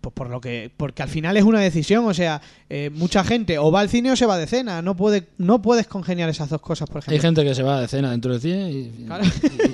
pues 0.00 0.12
por 0.12 0.28
lo 0.30 0.40
que 0.40 0.70
porque 0.76 1.02
al 1.02 1.08
final 1.08 1.36
es 1.36 1.44
una 1.44 1.60
decisión. 1.60 2.04
O 2.06 2.14
sea, 2.14 2.40
eh, 2.70 2.90
mucha 2.94 3.24
gente 3.24 3.58
o 3.58 3.70
va 3.72 3.80
al 3.80 3.88
cine 3.88 4.10
o 4.12 4.16
se 4.16 4.26
va 4.26 4.36
de 4.38 4.46
cena. 4.46 4.82
No 4.82 4.96
puede 4.96 5.26
no 5.38 5.62
puedes 5.62 5.86
congeniar 5.86 6.28
esas 6.28 6.48
dos 6.48 6.60
cosas, 6.60 6.88
por 6.88 6.98
ejemplo. 7.00 7.14
Hay 7.14 7.20
gente 7.20 7.44
que 7.44 7.54
se 7.54 7.62
va 7.62 7.80
de 7.80 7.88
cena 7.88 8.10
dentro 8.10 8.32
del 8.32 8.40
cine 8.40 8.70
y, 8.70 9.04
Claro. 9.06 9.24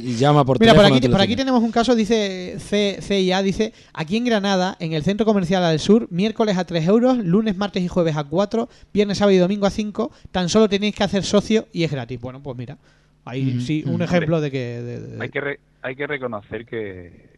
y- 0.00 0.10
y 0.10 0.16
llama 0.16 0.44
por 0.44 0.58
Mira, 0.60 0.72
por 0.74 0.82
teléfono 0.82 0.96
aquí, 0.98 1.08
por 1.08 1.20
aquí 1.20 1.32
cine. 1.32 1.36
tenemos 1.42 1.62
un 1.62 1.70
caso, 1.72 1.94
dice 1.94 2.56
C, 2.58 2.98
CIA, 3.02 3.42
dice, 3.42 3.72
aquí 3.92 4.16
en 4.16 4.24
Granada, 4.24 4.76
en 4.80 4.92
el 4.92 5.02
Centro 5.02 5.26
Comercial 5.26 5.62
al 5.64 5.78
Sur, 5.80 6.08
miércoles 6.10 6.56
a 6.56 6.64
3 6.64 6.86
euros, 6.88 7.18
lunes, 7.18 7.56
martes 7.56 7.82
y 7.82 7.88
jueves 7.88 8.16
a 8.16 8.24
4, 8.24 8.68
viernes, 8.92 9.18
sábado 9.18 9.34
y 9.36 9.38
domingo 9.38 9.66
a 9.66 9.70
5, 9.70 10.10
tan 10.30 10.48
solo 10.48 10.68
tenéis 10.68 10.94
que 10.94 11.04
hacer 11.04 11.24
socio 11.24 11.66
y 11.72 11.84
es 11.84 11.90
gratis. 11.90 12.20
Bueno, 12.20 12.42
pues 12.42 12.56
mira, 12.56 12.78
ahí 13.24 13.60
sí, 13.60 13.84
un 13.86 14.02
ejemplo 14.02 14.40
de 14.40 14.50
que... 14.50 14.58
de- 14.58 15.00
de- 15.00 15.22
Hay 15.22 15.28
que, 15.30 15.40
re- 15.40 15.60
hay 15.82 15.94
que 15.96 16.06
reconocer 16.06 16.64
que, 16.66 17.31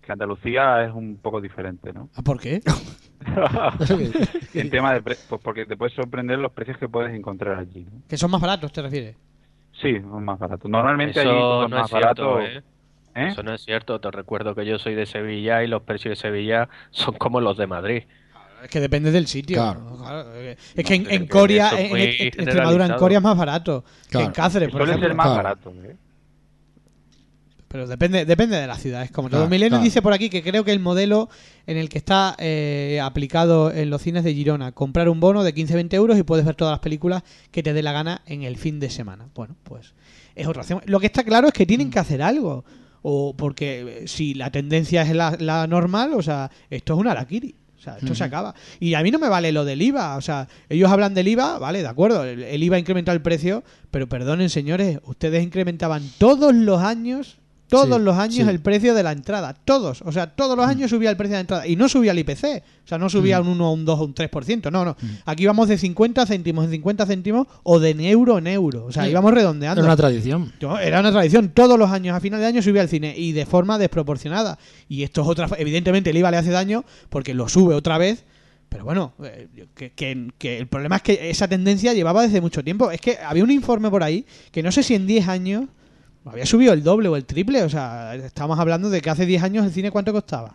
que 0.00 0.12
Andalucía 0.12 0.84
es 0.84 0.92
un 0.92 1.16
poco 1.16 1.40
diferente, 1.40 1.92
¿no? 1.92 2.08
¿Ah, 2.14 2.22
¿Por 2.22 2.40
qué? 2.40 2.60
en 4.54 4.70
tema 4.70 4.94
de 4.94 5.02
pre- 5.02 5.16
pues 5.28 5.40
porque 5.42 5.66
te 5.66 5.76
puedes 5.76 5.94
sorprender 5.94 6.38
los 6.38 6.52
precios 6.52 6.78
que 6.78 6.88
puedes 6.88 7.14
encontrar 7.14 7.58
allí. 7.58 7.86
¿no? 7.90 8.02
que 8.08 8.16
son 8.16 8.30
más 8.30 8.40
baratos, 8.40 8.72
¿te 8.72 8.82
refieres? 8.82 9.16
Sí, 9.80 10.00
son 10.00 10.24
más 10.24 10.38
baratos. 10.38 10.70
Normalmente 10.70 11.20
Eso 11.20 11.30
allí 11.30 11.38
no 11.38 11.68
más 11.78 11.92
es 11.92 11.98
cierto. 11.98 12.40
¿eh? 12.40 12.62
¿eh? 13.14 13.28
Eso 13.28 13.42
no 13.42 13.54
es 13.54 13.62
cierto. 13.62 14.00
Te 14.00 14.10
recuerdo 14.10 14.54
que 14.54 14.66
yo 14.66 14.78
soy 14.78 14.94
de 14.94 15.06
Sevilla 15.06 15.62
y 15.62 15.68
los 15.68 15.82
precios 15.82 16.12
de 16.12 16.16
Sevilla 16.16 16.68
son 16.90 17.14
como 17.14 17.40
los 17.40 17.56
de 17.56 17.66
Madrid. 17.66 18.02
Es 18.62 18.68
que 18.68 18.80
depende 18.80 19.10
del 19.10 19.26
sitio. 19.26 19.56
Claro. 19.56 19.96
Claro, 19.98 20.32
Es 20.34 20.84
que 20.84 20.94
en, 20.94 21.04
No, 21.04 21.10
en 21.10 21.26
Coria, 21.28 21.70
en, 21.78 21.88
muy 21.90 22.02
en- 22.02 22.10
en 22.20 22.26
Extremadura, 22.26 22.86
en. 22.86 22.92
Coria 22.94 23.18
es 23.18 23.24
más 23.24 23.36
barato 23.38 23.84
que 24.10 24.18
en. 24.18 24.32
Cáceres, 24.32 24.68
por 24.68 24.80
Suele 24.80 24.92
ejemplo. 24.92 25.08
ser 25.08 25.16
más 25.16 25.26
Claro. 25.28 25.42
barato. 25.42 25.72
¿eh? 25.82 25.96
Pero 27.70 27.86
depende, 27.86 28.24
depende 28.24 28.56
de 28.56 28.66
la 28.66 28.76
ciudad. 28.76 29.04
Es 29.04 29.12
como 29.12 29.28
todo. 29.28 29.42
Claro, 29.42 29.48
Milenio 29.48 29.68
claro. 29.68 29.84
dice 29.84 30.02
por 30.02 30.12
aquí 30.12 30.28
que 30.28 30.42
creo 30.42 30.64
que 30.64 30.72
el 30.72 30.80
modelo 30.80 31.28
en 31.68 31.76
el 31.76 31.88
que 31.88 31.98
está 31.98 32.34
eh, 32.38 32.98
aplicado 33.00 33.70
en 33.70 33.90
los 33.90 34.02
cines 34.02 34.24
de 34.24 34.34
Girona, 34.34 34.72
comprar 34.72 35.08
un 35.08 35.20
bono 35.20 35.44
de 35.44 35.54
15-20 35.54 35.94
euros 35.94 36.18
y 36.18 36.24
puedes 36.24 36.44
ver 36.44 36.56
todas 36.56 36.72
las 36.72 36.80
películas 36.80 37.22
que 37.52 37.62
te 37.62 37.72
dé 37.72 37.84
la 37.84 37.92
gana 37.92 38.22
en 38.26 38.42
el 38.42 38.56
fin 38.56 38.80
de 38.80 38.90
semana. 38.90 39.28
Bueno, 39.36 39.54
pues 39.62 39.94
es 40.34 40.48
otra 40.48 40.62
opción. 40.62 40.80
Lo 40.86 40.98
que 40.98 41.06
está 41.06 41.22
claro 41.22 41.46
es 41.46 41.54
que 41.54 41.64
tienen 41.64 41.92
que 41.92 42.00
hacer 42.00 42.22
algo. 42.22 42.64
O 43.02 43.36
porque 43.36 44.00
eh, 44.02 44.08
si 44.08 44.34
la 44.34 44.50
tendencia 44.50 45.02
es 45.02 45.14
la, 45.14 45.36
la 45.38 45.68
normal, 45.68 46.14
o 46.14 46.22
sea, 46.22 46.50
esto 46.70 46.94
es 46.94 46.98
un 46.98 47.06
araquiri. 47.06 47.54
O 47.78 47.82
sea, 47.82 47.98
esto 47.98 48.16
se 48.16 48.24
acaba. 48.24 48.52
Y 48.80 48.94
a 48.94 49.02
mí 49.04 49.12
no 49.12 49.20
me 49.20 49.28
vale 49.28 49.52
lo 49.52 49.64
del 49.64 49.80
IVA. 49.80 50.16
O 50.16 50.20
sea, 50.20 50.48
ellos 50.68 50.90
hablan 50.90 51.14
del 51.14 51.28
IVA, 51.28 51.58
vale, 51.58 51.82
de 51.82 51.88
acuerdo. 51.88 52.24
El, 52.24 52.42
el 52.42 52.62
IVA 52.64 52.76
ha 52.76 52.80
incrementado 52.80 53.14
el 53.14 53.22
precio, 53.22 53.62
pero 53.92 54.08
perdonen, 54.08 54.50
señores, 54.50 54.98
ustedes 55.04 55.42
incrementaban 55.42 56.02
todos 56.18 56.52
los 56.52 56.82
años, 56.82 57.39
todos 57.70 57.98
Sí, 57.98 58.04
los 58.04 58.16
años 58.18 58.34
sí. 58.34 58.50
el 58.50 58.60
precio 58.60 58.94
de 58.94 59.02
la 59.02 59.12
entrada. 59.12 59.54
Todos. 59.54 60.02
O 60.04 60.12
sea, 60.12 60.26
todos 60.28 60.56
los 60.56 60.66
años 60.66 60.90
subía 60.90 61.08
el 61.10 61.16
precio 61.16 61.30
de 61.32 61.36
la 61.36 61.40
entrada. 61.40 61.66
Y 61.66 61.76
no 61.76 61.88
subía 61.88 62.12
el 62.12 62.18
IPC. 62.18 62.62
O 62.84 62.88
sea, 62.90 62.98
no 62.98 63.08
subía 63.08 63.40
un 63.40 63.48
1, 63.48 63.72
un 63.72 63.84
2 63.84 64.00
o 64.00 64.04
un 64.04 64.14
3%. 64.14 64.70
No, 64.70 64.84
no. 64.84 64.96
Aquí 65.24 65.46
vamos 65.46 65.68
de 65.68 65.78
50 65.78 66.26
céntimos 66.26 66.64
en 66.64 66.70
50 66.72 67.06
céntimos 67.06 67.46
o 67.62 67.78
de 67.78 67.90
euro 68.10 68.38
en 68.38 68.46
euro. 68.48 68.84
O 68.86 68.92
sea, 68.92 69.04
Sí. 69.04 69.10
íbamos 69.10 69.32
redondeando. 69.32 69.80
Era 69.80 69.88
una 69.88 69.96
tradición. 69.96 70.52
Era 70.82 71.00
una 71.00 71.12
tradición, 71.12 71.50
todos 71.50 71.78
los 71.78 71.90
años, 71.90 72.16
a 72.16 72.20
final 72.20 72.40
de 72.40 72.46
año 72.46 72.62
subía 72.62 72.82
el 72.82 72.88
cine 72.88 73.14
y 73.16 73.32
de 73.32 73.46
forma 73.46 73.78
desproporcionada. 73.78 74.58
Y 74.88 75.02
esto 75.04 75.22
es 75.22 75.28
otra. 75.28 75.48
Evidentemente, 75.58 76.10
el 76.10 76.16
IVA 76.16 76.30
le 76.32 76.36
hace 76.38 76.50
daño 76.50 76.84
porque 77.08 77.34
lo 77.34 77.48
sube 77.48 77.74
otra 77.74 77.96
vez. 77.98 78.24
Pero 78.68 78.84
bueno, 78.84 79.14
eh, 79.24 79.48
que, 79.74 79.90
que- 79.92 80.28
que 80.38 80.58
el 80.58 80.68
problema 80.68 80.96
es 80.96 81.02
que 81.02 81.30
esa 81.30 81.48
tendencia 81.48 81.92
llevaba 81.92 82.22
desde 82.22 82.40
mucho 82.40 82.62
tiempo. 82.62 82.92
Es 82.92 83.00
que 83.00 83.18
había 83.18 83.42
un 83.42 83.50
informe 83.50 83.90
por 83.90 84.02
ahí 84.04 84.24
que 84.52 84.62
no 84.62 84.70
sé 84.70 84.84
si 84.84 84.94
en 84.94 85.08
10 85.08 85.26
años 85.26 85.64
había 86.24 86.46
subido 86.46 86.72
el 86.72 86.82
doble 86.82 87.08
o 87.08 87.16
el 87.16 87.24
triple. 87.24 87.62
O 87.62 87.68
sea, 87.68 88.14
estamos 88.14 88.58
hablando 88.58 88.90
de 88.90 89.00
que 89.00 89.10
hace 89.10 89.26
10 89.26 89.42
años 89.42 89.64
el 89.64 89.72
cine 89.72 89.90
cuánto 89.90 90.12
costaba. 90.12 90.54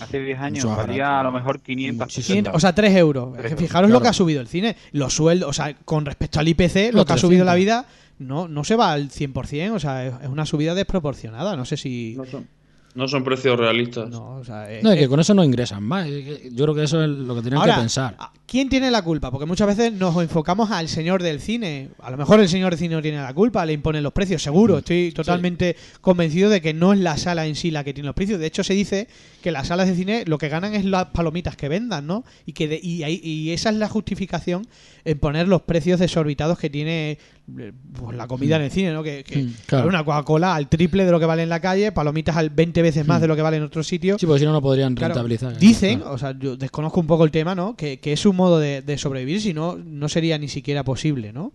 Hace 0.00 0.20
10 0.20 0.38
años 0.38 0.64
valía 0.64 1.04
barato. 1.04 1.20
a 1.20 1.22
lo 1.24 1.32
mejor 1.32 1.60
500 1.60 2.12
Sí, 2.12 2.22
sí, 2.22 2.26
500, 2.28 2.54
o 2.54 2.60
sea, 2.60 2.74
3 2.74 2.96
euros. 2.96 3.36
Fijaros 3.56 3.90
lo 3.90 4.00
que 4.00 4.08
ha 4.08 4.12
subido 4.12 4.40
el 4.40 4.48
cine. 4.48 4.76
Los 4.92 5.14
sueldos, 5.14 5.48
o 5.48 5.52
sea, 5.52 5.74
con 5.84 6.06
respecto 6.06 6.40
al 6.40 6.48
IPC, 6.48 6.92
lo 6.92 7.04
que 7.04 7.12
ha 7.12 7.18
subido 7.18 7.44
300. 7.44 7.46
la 7.46 7.54
vida 7.54 7.86
no, 8.18 8.48
no 8.48 8.64
se 8.64 8.76
va 8.76 8.92
al 8.92 9.10
100%. 9.10 9.72
O 9.72 9.78
sea, 9.78 10.06
es, 10.06 10.14
es 10.22 10.28
una 10.28 10.46
subida 10.46 10.74
desproporcionada. 10.74 11.56
No 11.56 11.64
sé 11.64 11.76
si. 11.76 12.14
No 12.16 12.24
son, 12.24 12.46
no 12.94 13.08
son 13.08 13.24
precios 13.24 13.58
realistas. 13.58 14.08
No, 14.10 14.36
o 14.36 14.44
sea, 14.44 14.70
es- 14.70 14.82
No, 14.82 14.90
es 14.90 14.96
que 14.96 15.02
es- 15.04 15.08
con 15.08 15.18
eso 15.20 15.34
no 15.34 15.42
ingresan 15.44 15.82
más. 15.82 16.06
Yo 16.08 16.64
creo 16.64 16.74
que 16.74 16.84
eso 16.84 17.02
es 17.02 17.08
lo 17.10 17.34
que 17.34 17.40
tienen 17.42 17.58
Ahora, 17.60 17.74
que 17.74 17.80
pensar. 17.80 18.16
¿quién 18.46 18.68
tiene 18.68 18.90
la 18.90 19.02
culpa? 19.02 19.30
Porque 19.30 19.46
muchas 19.46 19.66
veces 19.66 19.92
nos 19.92 20.16
enfocamos 20.22 20.70
al 20.70 20.88
señor 20.88 21.22
del 21.22 21.40
cine. 21.40 21.88
A 22.00 22.10
lo 22.10 22.16
mejor 22.16 22.38
el 22.40 22.48
señor 22.48 22.70
del 22.70 22.78
cine 22.78 22.94
no 22.94 23.02
tiene 23.02 23.18
la 23.20 23.34
culpa, 23.34 23.64
le 23.66 23.72
imponen 23.72 24.02
los 24.02 24.12
precios, 24.12 24.40
Mm. 24.40 24.44
seguro. 24.44 24.78
Estoy 24.78 25.10
totalmente 25.12 25.76
convencido 26.00 26.50
de 26.50 26.60
que 26.60 26.72
no 26.74 26.92
es 26.92 27.00
la 27.00 27.16
sala 27.16 27.46
en 27.46 27.56
sí 27.56 27.70
la 27.70 27.82
que 27.84 27.92
tiene 27.94 28.06
los 28.06 28.14
precios. 28.14 28.38
De 28.38 28.46
hecho, 28.46 28.62
se 28.62 28.74
dice 28.74 29.08
que 29.42 29.50
las 29.50 29.68
salas 29.68 29.88
de 29.88 29.94
cine 29.96 30.24
lo 30.26 30.38
que 30.38 30.48
ganan 30.48 30.74
es 30.74 30.84
las 30.84 31.06
palomitas 31.06 31.56
que 31.56 31.68
vendan, 31.68 32.06
¿no? 32.06 32.24
Y 32.46 32.52
que 32.52 32.68
de- 32.68 32.80
y, 32.82 33.02
ahí- 33.02 33.20
y 33.22 33.50
esa 33.50 33.70
es 33.70 33.76
la 33.76 33.88
justificación 33.88 34.66
en 35.04 35.18
poner 35.18 35.48
los 35.48 35.62
precios 35.62 35.98
desorbitados 36.00 36.58
que 36.58 36.70
tiene 36.70 37.18
eh, 37.58 37.72
pues, 37.92 38.16
la 38.16 38.26
comida 38.26 38.56
en 38.56 38.62
el 38.62 38.70
cine, 38.70 38.94
¿no? 38.94 39.02
Que, 39.02 39.22
que 39.22 39.42
Mm, 39.42 39.54
claro. 39.66 39.88
una 39.88 40.02
Coca-Cola 40.02 40.54
al 40.54 40.66
triple 40.70 41.04
de 41.04 41.10
lo 41.10 41.20
que 41.20 41.26
vale 41.26 41.42
en 41.42 41.50
la 41.50 41.60
calle, 41.60 41.92
palomitas 41.92 42.38
al 42.38 42.48
20 42.48 42.80
veces 42.84 43.06
más 43.06 43.20
de 43.20 43.26
lo 43.28 43.34
que 43.36 43.42
vale 43.42 43.56
en 43.56 43.62
otros 43.64 43.86
sitios. 43.86 44.20
Sí, 44.20 44.26
porque 44.26 44.40
si 44.40 44.44
no, 44.46 44.52
no 44.52 44.62
podrían 44.62 44.94
Claro, 44.94 45.14
rentabilizar. 45.14 45.58
dicen, 45.58 45.98
Claro. 46.00 46.14
o 46.14 46.18
sea, 46.18 46.38
yo 46.38 46.56
desconozco 46.56 47.00
un 47.00 47.06
poco 47.06 47.24
el 47.24 47.30
tema, 47.30 47.54
¿no? 47.54 47.74
Que, 47.76 47.98
que 47.98 48.12
es 48.12 48.24
un 48.26 48.36
modo 48.36 48.58
de, 48.58 48.82
de 48.82 48.96
sobrevivir, 48.98 49.40
si 49.40 49.52
no, 49.54 49.76
no 49.76 50.08
sería 50.08 50.38
ni 50.38 50.48
siquiera 50.48 50.84
posible, 50.84 51.32
¿no? 51.32 51.52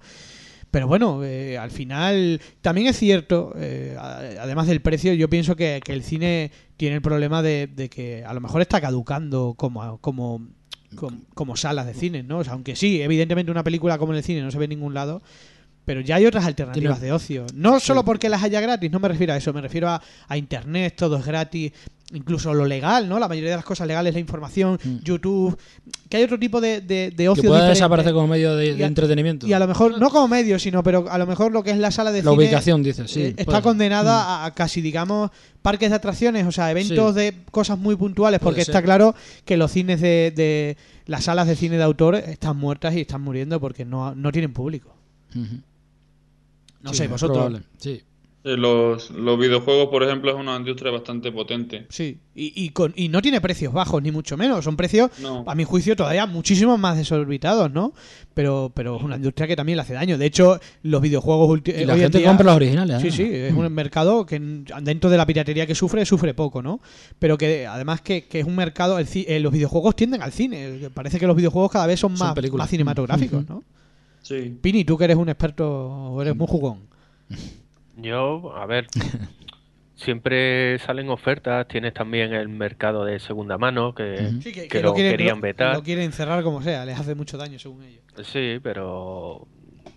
Pero 0.72 0.88
bueno, 0.88 1.24
eh, 1.24 1.58
al 1.58 1.72
final 1.72 2.40
también 2.62 2.86
es 2.88 2.98
cierto, 2.98 3.54
eh, 3.58 3.96
además 4.00 4.68
del 4.68 4.82
precio, 4.82 5.14
yo 5.14 5.28
pienso 5.28 5.56
que, 5.56 5.82
que 5.84 5.94
el 5.94 6.04
cine 6.04 6.52
tiene 6.78 6.96
el 6.98 7.02
problema 7.02 7.42
de, 7.42 7.66
de 7.68 7.90
que 7.90 8.24
a 8.24 8.34
lo 8.36 8.40
mejor 8.42 8.62
está 8.62 8.80
caducando 8.80 9.56
como, 9.58 9.98
como, 9.98 10.48
como, 10.96 11.12
como 11.34 11.56
salas 11.56 11.88
de 11.88 11.96
cine, 11.96 12.22
¿no? 12.22 12.38
O 12.40 12.44
sea, 12.44 12.54
aunque 12.54 12.76
sí, 12.76 13.02
evidentemente 13.02 13.52
una 13.52 13.64
película 13.64 13.98
como 13.98 14.12
en 14.14 14.18
el 14.20 14.24
cine 14.24 14.42
no 14.44 14.52
se 14.52 14.60
ve 14.60 14.66
en 14.66 14.70
ningún 14.70 14.94
lado, 14.94 15.24
pero 15.90 16.02
ya 16.02 16.18
hay 16.18 16.26
otras 16.28 16.46
alternativas 16.46 17.02
de 17.02 17.12
ocio. 17.12 17.48
No 17.56 17.80
solo 17.80 18.06
porque 18.06 18.30
las 18.30 18.44
haya 18.44 18.62
gratis, 18.62 18.92
no 18.92 19.00
me 19.00 19.08
refiero 19.08 19.34
a 19.34 19.38
eso, 19.38 19.52
me 19.54 19.60
refiero 19.62 19.90
a, 19.90 20.00
a 20.28 20.38
internet, 20.38 20.94
todo 20.96 21.18
es 21.18 21.26
gratis, 21.26 21.72
incluso 22.14 22.54
lo 22.54 22.64
legal, 22.64 23.10
¿no? 23.10 23.18
La 23.18 23.28
mayoría 23.28 23.50
de 23.50 23.56
las 23.56 23.66
cosas 23.66 23.88
legales, 23.88 24.14
la 24.14 24.20
información, 24.20 24.78
Mm. 24.84 24.98
YouTube, 25.04 25.58
que 26.08 26.18
hay 26.18 26.24
otro 26.26 26.38
tipo 26.38 26.62
de, 26.62 26.82
de, 26.82 27.10
de 27.10 27.16
Que 27.16 27.28
ocio 27.28 27.42
pueda 27.46 27.56
diferente. 27.56 27.70
desaparecer 27.80 28.14
como 28.14 28.28
medio 28.28 28.56
de, 28.56 28.76
de 28.76 28.84
entretenimiento. 28.84 29.48
Y 29.48 29.54
a 29.54 29.58
lo 29.58 29.66
mejor, 29.68 30.00
no 30.00 30.12
como 30.12 30.28
medio, 30.28 30.60
sino, 30.60 30.84
pero 30.84 31.10
a 31.10 31.18
lo 31.18 31.26
mejor 31.26 31.52
lo 31.52 31.64
que 31.64 31.72
es 31.72 31.78
la 31.80 31.90
sala 31.90 32.12
de 32.12 32.22
la 32.22 32.30
cine 32.30 32.44
ubicación, 32.44 32.84
dices, 32.84 33.10
sí. 33.10 33.22
eh, 33.22 33.28
está 33.36 33.46
puede- 33.46 33.64
condenada 33.64 34.14
Mm. 34.14 34.28
a, 34.30 34.46
a 34.46 34.54
casi, 34.54 34.82
digamos, 34.82 35.32
parques 35.64 35.90
de 35.90 35.96
atracciones, 35.96 36.46
o 36.46 36.52
sea, 36.52 36.70
eventos 36.70 37.16
de 37.16 37.34
cosas 37.50 37.80
muy 37.80 37.96
puntuales, 37.96 38.40
Puede 38.40 38.52
porque 38.52 38.62
está 38.62 38.84
claro 38.84 39.16
que 39.44 39.58
los 39.58 39.72
cines 39.72 40.02
de, 40.02 40.32
de- 40.36 40.78
las 41.08 41.24
salas 41.24 41.48
de 41.48 41.56
cine 41.56 41.78
de 41.78 41.84
autor 41.84 42.14
están 42.14 42.58
muertas 42.58 42.94
y 42.96 43.02
están 43.02 43.22
muriendo 43.24 43.60
porque 43.60 43.86
no, 43.86 44.14
no 44.14 44.32
tienen 44.32 44.54
público. 44.54 44.94
Ujú. 45.36 45.58
No 46.82 46.92
Sí, 46.92 46.98
sé, 46.98 47.08
vosotros. 47.08 47.38
probable, 47.38 47.62
Sí. 47.78 48.02
Eh, 48.46 48.56
Los, 48.56 49.12
los 49.12 49.38
videojuegos, 49.38 49.90
por 49.90 50.02
ejemplo, 50.02 50.32
es 50.32 50.38
una 50.38 50.56
industria 50.56 50.94
bastante 50.94 51.30
potente. 51.30 51.86
Sí, 51.90 52.20
y, 52.34 52.54
y, 52.56 52.70
con, 52.70 52.94
y 52.96 53.10
no 53.10 53.22
tiene 53.22 53.42
precios 53.42 53.74
bajos, 53.74 54.02
ni 54.02 54.12
mucho 54.14 54.38
menos. 54.38 54.64
Son 54.64 54.78
precios, 54.78 55.12
No. 55.22 55.44
a 55.46 55.56
mi 55.56 55.66
juicio, 55.66 55.94
todavía 55.98 56.26
muchísimo 56.26 56.78
más 56.78 56.96
desorbitados, 56.96 57.70
¿no? 57.70 57.92
Pero, 58.34 58.72
pero 58.74 58.96
es 58.96 59.04
una 59.04 59.18
industria 59.18 59.46
que 59.46 59.58
también 59.58 59.76
le 59.76 59.82
hace 59.82 59.92
daño. 59.94 60.18
De 60.18 60.26
hecho, 60.26 60.58
los 60.84 61.02
videojuegos 61.02 61.60
Y 61.66 61.84
la 61.84 61.96
hoy 61.96 62.00
gente 62.00 62.20
día- 62.20 62.28
compra 62.30 62.46
los 62.46 62.56
originales. 62.56 63.02
Sí, 63.02 63.08
¿eh? 63.10 63.12
sí, 63.12 63.24
es 63.30 63.54
un 63.54 63.74
mercado 63.74 64.26
que 64.26 64.38
en- 64.38 64.66
dentro 64.84 65.10
de 65.10 65.18
la 65.18 65.26
piratería 65.26 65.68
que 65.68 65.76
sufre, 65.76 66.06
sufre 66.06 66.34
poco, 66.34 66.62
¿no? 66.62 66.80
Pero 67.20 67.38
que 67.38 67.68
además 67.68 68.00
que, 68.00 68.24
que 68.24 68.40
es 68.40 68.46
un 68.48 68.56
mercado, 68.56 69.00
el 69.00 69.08
eh, 69.14 69.42
los 69.42 69.52
videojuegos 69.52 69.98
tienden 69.98 70.22
al 70.22 70.32
cine. 70.32 70.90
Parece 70.94 71.20
que 71.20 71.28
los 71.28 71.36
videojuegos 71.36 71.72
cada 71.74 71.88
vez 71.88 72.00
son 72.00 72.14
más, 72.14 72.34
cinematográficos. 72.70 73.50
¿no? 73.50 73.66
Sí. 74.30 74.58
Pini, 74.62 74.86
tú 74.86 74.98
que 74.98 75.06
eres 75.06 75.18
un 75.18 75.28
experto, 75.30 76.22
eres 76.22 76.36
muy 76.36 76.46
jugón. 76.48 76.82
Yo, 77.98 78.56
a 78.56 78.66
ver, 78.68 78.88
siempre 79.96 80.80
salen 80.80 81.10
ofertas. 81.10 81.68
Tienes 81.68 81.94
también 81.94 82.34
el 82.34 82.48
mercado 82.50 83.06
de 83.06 83.20
segunda 83.20 83.58
mano 83.58 83.94
que. 83.94 84.32
Sí, 84.42 84.52
que 84.54 84.82
lo 84.82 84.94
quieren- 84.94 85.12
querían 85.14 85.36
lo- 85.38 85.42
vetar. 85.42 85.76
Lo 85.76 85.84
quieren 85.84 86.12
cerrar 86.12 86.44
como 86.44 86.62
sea, 86.62 86.86
les 86.86 87.00
hace 87.00 87.16
mucho 87.16 87.38
daño 87.38 87.60
según 87.60 87.84
ellos. 87.84 88.04
Sí, 88.24 88.60
pero 88.62 89.48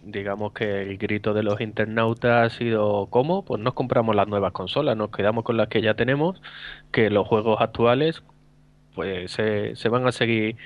digamos 0.05 0.53
que 0.53 0.83
el 0.83 0.99
grito 0.99 1.33
de 1.33 1.45
los 1.45 1.61
internautas 1.61 2.53
ha 2.53 2.57
sido 2.59 3.07
¿cómo? 3.09 3.45
Pues 3.45 3.61
nos 3.63 3.75
compramos 3.75 4.17
las 4.17 4.27
nuevas 4.27 4.53
consolas, 4.53 4.97
nos 4.97 5.11
quedamos 5.11 5.45
con 5.45 5.57
las 5.57 5.69
que 5.69 5.81
ya 5.81 5.95
tenemos, 5.95 6.41
que 6.91 7.09
los 7.11 7.27
juegos 7.29 7.61
actuales 7.61 8.23
pues 8.97 9.31
se, 9.31 9.77
se 9.77 9.89
van 9.89 10.07
a 10.07 10.13
seguir 10.13 10.57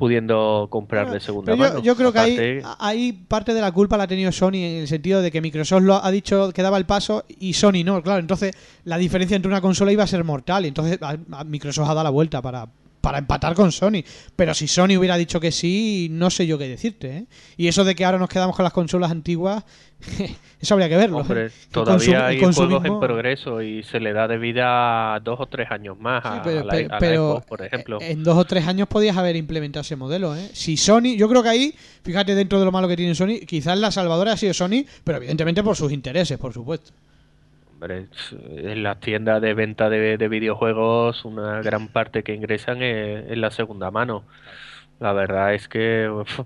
pudiendo 0.00 0.66
comprar 0.70 1.10
de 1.12 1.20
segunda 1.20 1.52
yo, 1.52 1.58
mano. 1.58 1.80
yo 1.82 1.94
creo 1.94 2.10
que 2.12 2.62
ahí, 2.78 3.12
parte 3.12 3.52
de 3.54 3.60
la 3.60 3.70
culpa 3.70 3.96
la 3.98 4.04
ha 4.04 4.08
tenido 4.08 4.32
Sony 4.32 4.54
en 4.54 4.80
el 4.80 4.88
sentido 4.88 5.20
de 5.22 5.30
que 5.30 5.40
Microsoft 5.42 5.82
lo 5.82 6.02
ha 6.02 6.10
dicho 6.10 6.50
que 6.52 6.62
daba 6.62 6.78
el 6.78 6.86
paso 6.86 7.24
y 7.38 7.52
Sony 7.52 7.84
no, 7.84 8.02
claro. 8.02 8.18
Entonces 8.18 8.52
la 8.84 8.96
diferencia 8.96 9.36
entre 9.36 9.50
una 9.50 9.60
consola 9.60 9.92
iba 9.92 10.02
a 10.02 10.06
ser 10.06 10.24
mortal. 10.24 10.64
y 10.64 10.68
Entonces 10.68 10.98
a- 11.02 11.18
a 11.32 11.44
Microsoft 11.44 11.84
ha 11.84 11.94
dado 11.94 12.04
la 12.04 12.10
vuelta 12.10 12.40
para, 12.40 12.66
para 13.00 13.18
empatar 13.18 13.54
con 13.54 13.72
Sony. 13.72 14.02
Pero 14.36 14.54
si 14.54 14.68
Sony 14.68 14.96
hubiera 14.98 15.16
dicho 15.16 15.40
que 15.40 15.52
sí, 15.52 16.08
no 16.10 16.30
sé 16.30 16.46
yo 16.46 16.58
qué 16.58 16.68
decirte. 16.68 17.16
¿eh? 17.16 17.24
Y 17.56 17.68
eso 17.68 17.84
de 17.84 17.94
que 17.94 18.04
ahora 18.04 18.18
nos 18.18 18.28
quedamos 18.28 18.54
con 18.56 18.62
las 18.64 18.72
consolas 18.72 19.10
antiguas, 19.10 19.64
eso 20.60 20.74
habría 20.74 20.88
que 20.88 20.96
verlo. 20.96 21.18
Hombre, 21.18 21.46
¿eh? 21.46 21.50
El 21.52 21.70
todavía 21.72 22.26
hay 22.26 22.38
juegos 22.40 22.84
en 22.84 23.00
progreso 23.00 23.62
y 23.62 23.82
se 23.82 24.00
le 24.00 24.12
da 24.12 24.28
de 24.28 24.38
vida 24.38 25.18
dos 25.20 25.40
o 25.40 25.46
tres 25.46 25.70
años 25.70 25.98
más 25.98 26.22
Sí, 26.22 26.28
a, 26.32 26.42
pero, 26.42 26.60
a 26.60 26.64
la, 26.64 26.70
pe- 26.72 26.84
a 26.84 26.88
la 26.88 26.98
pero, 26.98 27.30
Xbox, 27.32 27.46
por 27.46 27.62
ejemplo. 27.62 28.00
eh, 28.00 28.10
en 28.12 28.24
dos 28.24 28.36
o 28.36 28.44
tres 28.44 28.66
años 28.66 28.88
podías 28.88 29.16
haber 29.16 29.36
implementado 29.36 29.82
ese 29.82 29.96
modelo, 29.96 30.34
¿eh? 30.36 30.48
Si 30.52 30.76
Sony, 30.76 31.16
yo 31.16 31.28
creo 31.28 31.42
que 31.42 31.48
ahí, 31.48 31.74
fíjate 32.02 32.34
dentro 32.34 32.58
de 32.58 32.64
lo 32.64 32.72
malo 32.72 32.88
que 32.88 32.96
tiene 32.96 33.14
Sony, 33.14 33.40
quizás 33.46 33.78
la 33.78 33.90
salvadora 33.90 34.32
ha 34.32 34.36
sido 34.36 34.54
Sony, 34.54 34.84
pero 35.04 35.18
evidentemente 35.18 35.62
por 35.62 35.76
sus 35.76 35.92
intereses, 35.92 36.38
por 36.38 36.52
supuesto. 36.52 36.92
Hombre, 37.80 38.08
en 38.32 38.82
las 38.82 39.00
tiendas 39.00 39.40
de 39.40 39.54
venta 39.54 39.88
de, 39.88 40.18
de 40.18 40.28
videojuegos, 40.28 41.24
una 41.24 41.62
gran 41.62 41.88
parte 41.88 42.22
que 42.22 42.34
ingresan 42.34 42.82
es, 42.82 43.30
es 43.30 43.38
la 43.38 43.50
segunda 43.50 43.90
mano. 43.90 44.24
La 45.00 45.12
verdad 45.14 45.54
es 45.54 45.68
que. 45.68 46.08
uf, 46.10 46.40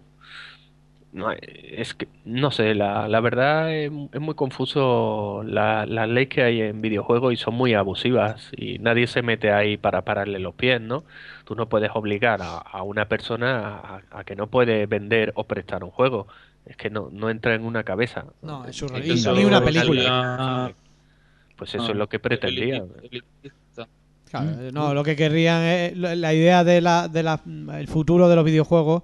no, 1.13 1.31
es 1.33 1.95
que, 1.95 2.09
no 2.25 2.51
sé, 2.51 2.75
la, 2.75 3.07
la 3.09 3.21
verdad 3.21 3.73
es, 3.73 3.93
es 4.13 4.21
muy 4.21 4.35
confuso 4.35 5.43
la- 5.47 5.87
las 5.87 6.09
leyes 6.09 6.29
que 6.29 6.43
hay 6.43 6.61
en 6.63 6.81
videojuegos 6.81 7.33
y 7.33 7.37
son 7.37 7.55
muy 7.55 7.75
abusivas 7.75 8.51
y 8.57 8.79
nadie 8.81 9.07
se 9.07 9.23
mete 9.23 9.53
ahí 9.53 9.77
para 9.77 10.03
pararle 10.03 10.41
los 10.41 10.55
pies, 10.57 10.81
¿no? 10.81 11.05
Tú 11.45 11.55
no 11.55 11.69
puedes 11.69 11.91
obligar 11.95 12.43
a, 12.43 12.59
a 12.59 12.83
una 12.83 13.09
persona 13.09 13.61
a, 13.79 14.03
a 14.11 14.25
que 14.25 14.35
no 14.35 14.49
puede 14.49 14.87
vender 14.87 15.33
o 15.37 15.45
prestar 15.45 15.85
un 15.85 15.91
juego. 15.91 16.27
Es 16.67 16.77
que 16.77 16.91
no, 16.91 17.11
no 17.13 17.31
entra 17.31 17.55
en 17.55 17.65
una 17.65 17.85
cabeza. 17.85 18.25
No, 18.43 18.65
es 18.67 18.77
surrealista. 18.77 19.33
Ni 19.33 19.45
una 19.45 19.61
película. 19.63 20.73
Pues 21.57 21.75
eso 21.75 21.85
Ah, 21.87 21.91
es 21.91 21.97
lo 21.97 22.09
que 22.09 22.19
pretendía. 22.19 22.83
Claro, 24.31 24.51
Mm. 24.51 24.75
no, 24.75 24.95
lo 24.95 25.05
que 25.05 25.15
querrían 25.15 25.63
es 25.63 25.97
la 25.97 26.17
la 26.17 26.35
idea 26.35 26.65
de 26.65 26.81
la, 26.81 27.07
de 27.09 27.23
la, 27.23 27.41
el 27.79 27.87
futuro 27.87 28.29
de 28.29 28.35
los 28.35 28.45
videojuegos 28.45 29.03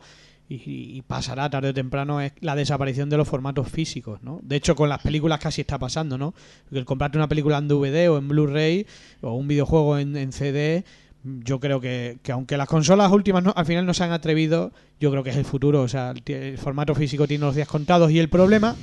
y, 0.48 0.56
y 0.96 1.02
pasará 1.02 1.48
tarde 1.48 1.68
o 1.68 1.74
temprano 1.74 2.20
es 2.20 2.32
la 2.40 2.56
desaparición 2.56 3.08
de 3.08 3.16
los 3.16 3.28
formatos 3.28 3.68
físicos, 3.68 4.20
¿no? 4.24 4.40
De 4.42 4.56
hecho, 4.56 4.74
con 4.74 4.88
las 4.88 5.00
películas 5.00 5.38
casi 5.38 5.60
está 5.60 5.78
pasando, 5.78 6.18
¿no? 6.18 6.34
El 6.72 6.84
comprarte 6.84 7.16
una 7.18 7.28
película 7.28 7.58
en 7.58 7.68
DVD 7.68 8.08
o 8.10 8.18
en 8.18 8.26
Blu-ray 8.26 8.86
o 9.20 9.34
un 9.34 9.46
videojuego 9.46 9.98
en, 9.98 10.16
en 10.16 10.32
CD, 10.32 10.84
yo 11.22 11.60
creo 11.60 11.80
que, 11.80 12.18
que 12.24 12.32
aunque 12.32 12.56
las 12.56 12.66
consolas 12.66 13.12
últimas 13.12 13.44
no- 13.44 13.52
al 13.54 13.66
final 13.66 13.86
no 13.86 13.94
se 13.94 14.02
han 14.02 14.10
atrevido, 14.10 14.72
yo 14.98 15.12
creo 15.12 15.22
que 15.22 15.30
es 15.30 15.36
el 15.36 15.44
futuro. 15.44 15.82
O 15.82 15.88
sea, 15.88 16.10
el, 16.10 16.34
el 16.34 16.58
formato 16.58 16.96
físico 16.96 17.28
tiene 17.28 17.44
los 17.44 17.54
días 17.54 17.68
contados 17.68 18.10
y 18.10 18.18
el 18.18 18.28
problema 18.28 18.74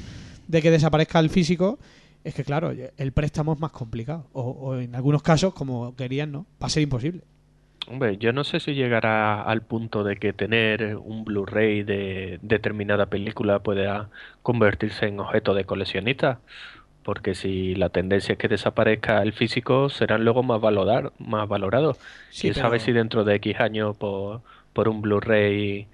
de 0.48 0.61
que 0.61 0.72
desaparezca 0.72 1.19
el 1.19 1.30
físico 1.30 1.77
es 2.27 2.35
que, 2.35 2.43
claro, 2.43 2.71
el 2.71 3.11
préstamo 3.11 3.53
es 3.53 3.59
más 3.59 3.71
complicado. 3.71 4.27
O, 4.33 4.41
o 4.41 4.77
en 4.77 4.95
algunos 4.95 5.21
casos, 5.23 5.53
como 5.53 5.95
querían, 5.95 6.31
¿no? 6.31 6.45
Va 6.61 6.67
a 6.67 6.69
ser 6.69 6.83
imposible. 6.83 7.21
Hombre, 7.89 8.17
yo 8.17 8.33
no 8.33 8.43
sé 8.43 8.59
si 8.59 8.73
llegará 8.73 9.41
al 9.43 9.61
punto 9.61 10.03
de 10.03 10.17
que 10.17 10.33
tener 10.33 10.97
un 10.97 11.23
Blu-ray 11.23 11.83
de 11.83 12.37
determinada 12.41 13.05
película 13.05 13.59
pueda 13.59 14.09
convertirse 14.43 15.07
en 15.07 15.19
objeto 15.21 15.53
de 15.53 15.63
coleccionista, 15.63 16.39
porque 17.03 17.33
si 17.33 17.75
la 17.75 17.87
tendencia 17.87 18.33
es 18.33 18.37
que 18.37 18.49
desaparezca 18.49 19.21
el 19.23 19.31
físico, 19.31 19.87
serán 19.87 20.25
luego 20.25 20.43
más 20.43 20.59
valorar, 20.59 21.13
más 21.17 21.47
valorados. 21.47 21.97
Sí, 22.29 22.41
Quién 22.41 22.55
pero- 22.55 22.65
sabe 22.65 22.79
si 22.81 22.91
dentro 22.91 23.23
de 23.23 23.35
X 23.35 23.57
años 23.61 23.95
por, 23.95 24.41
por 24.73 24.89
un 24.89 25.01
Blu-ray 25.01 25.87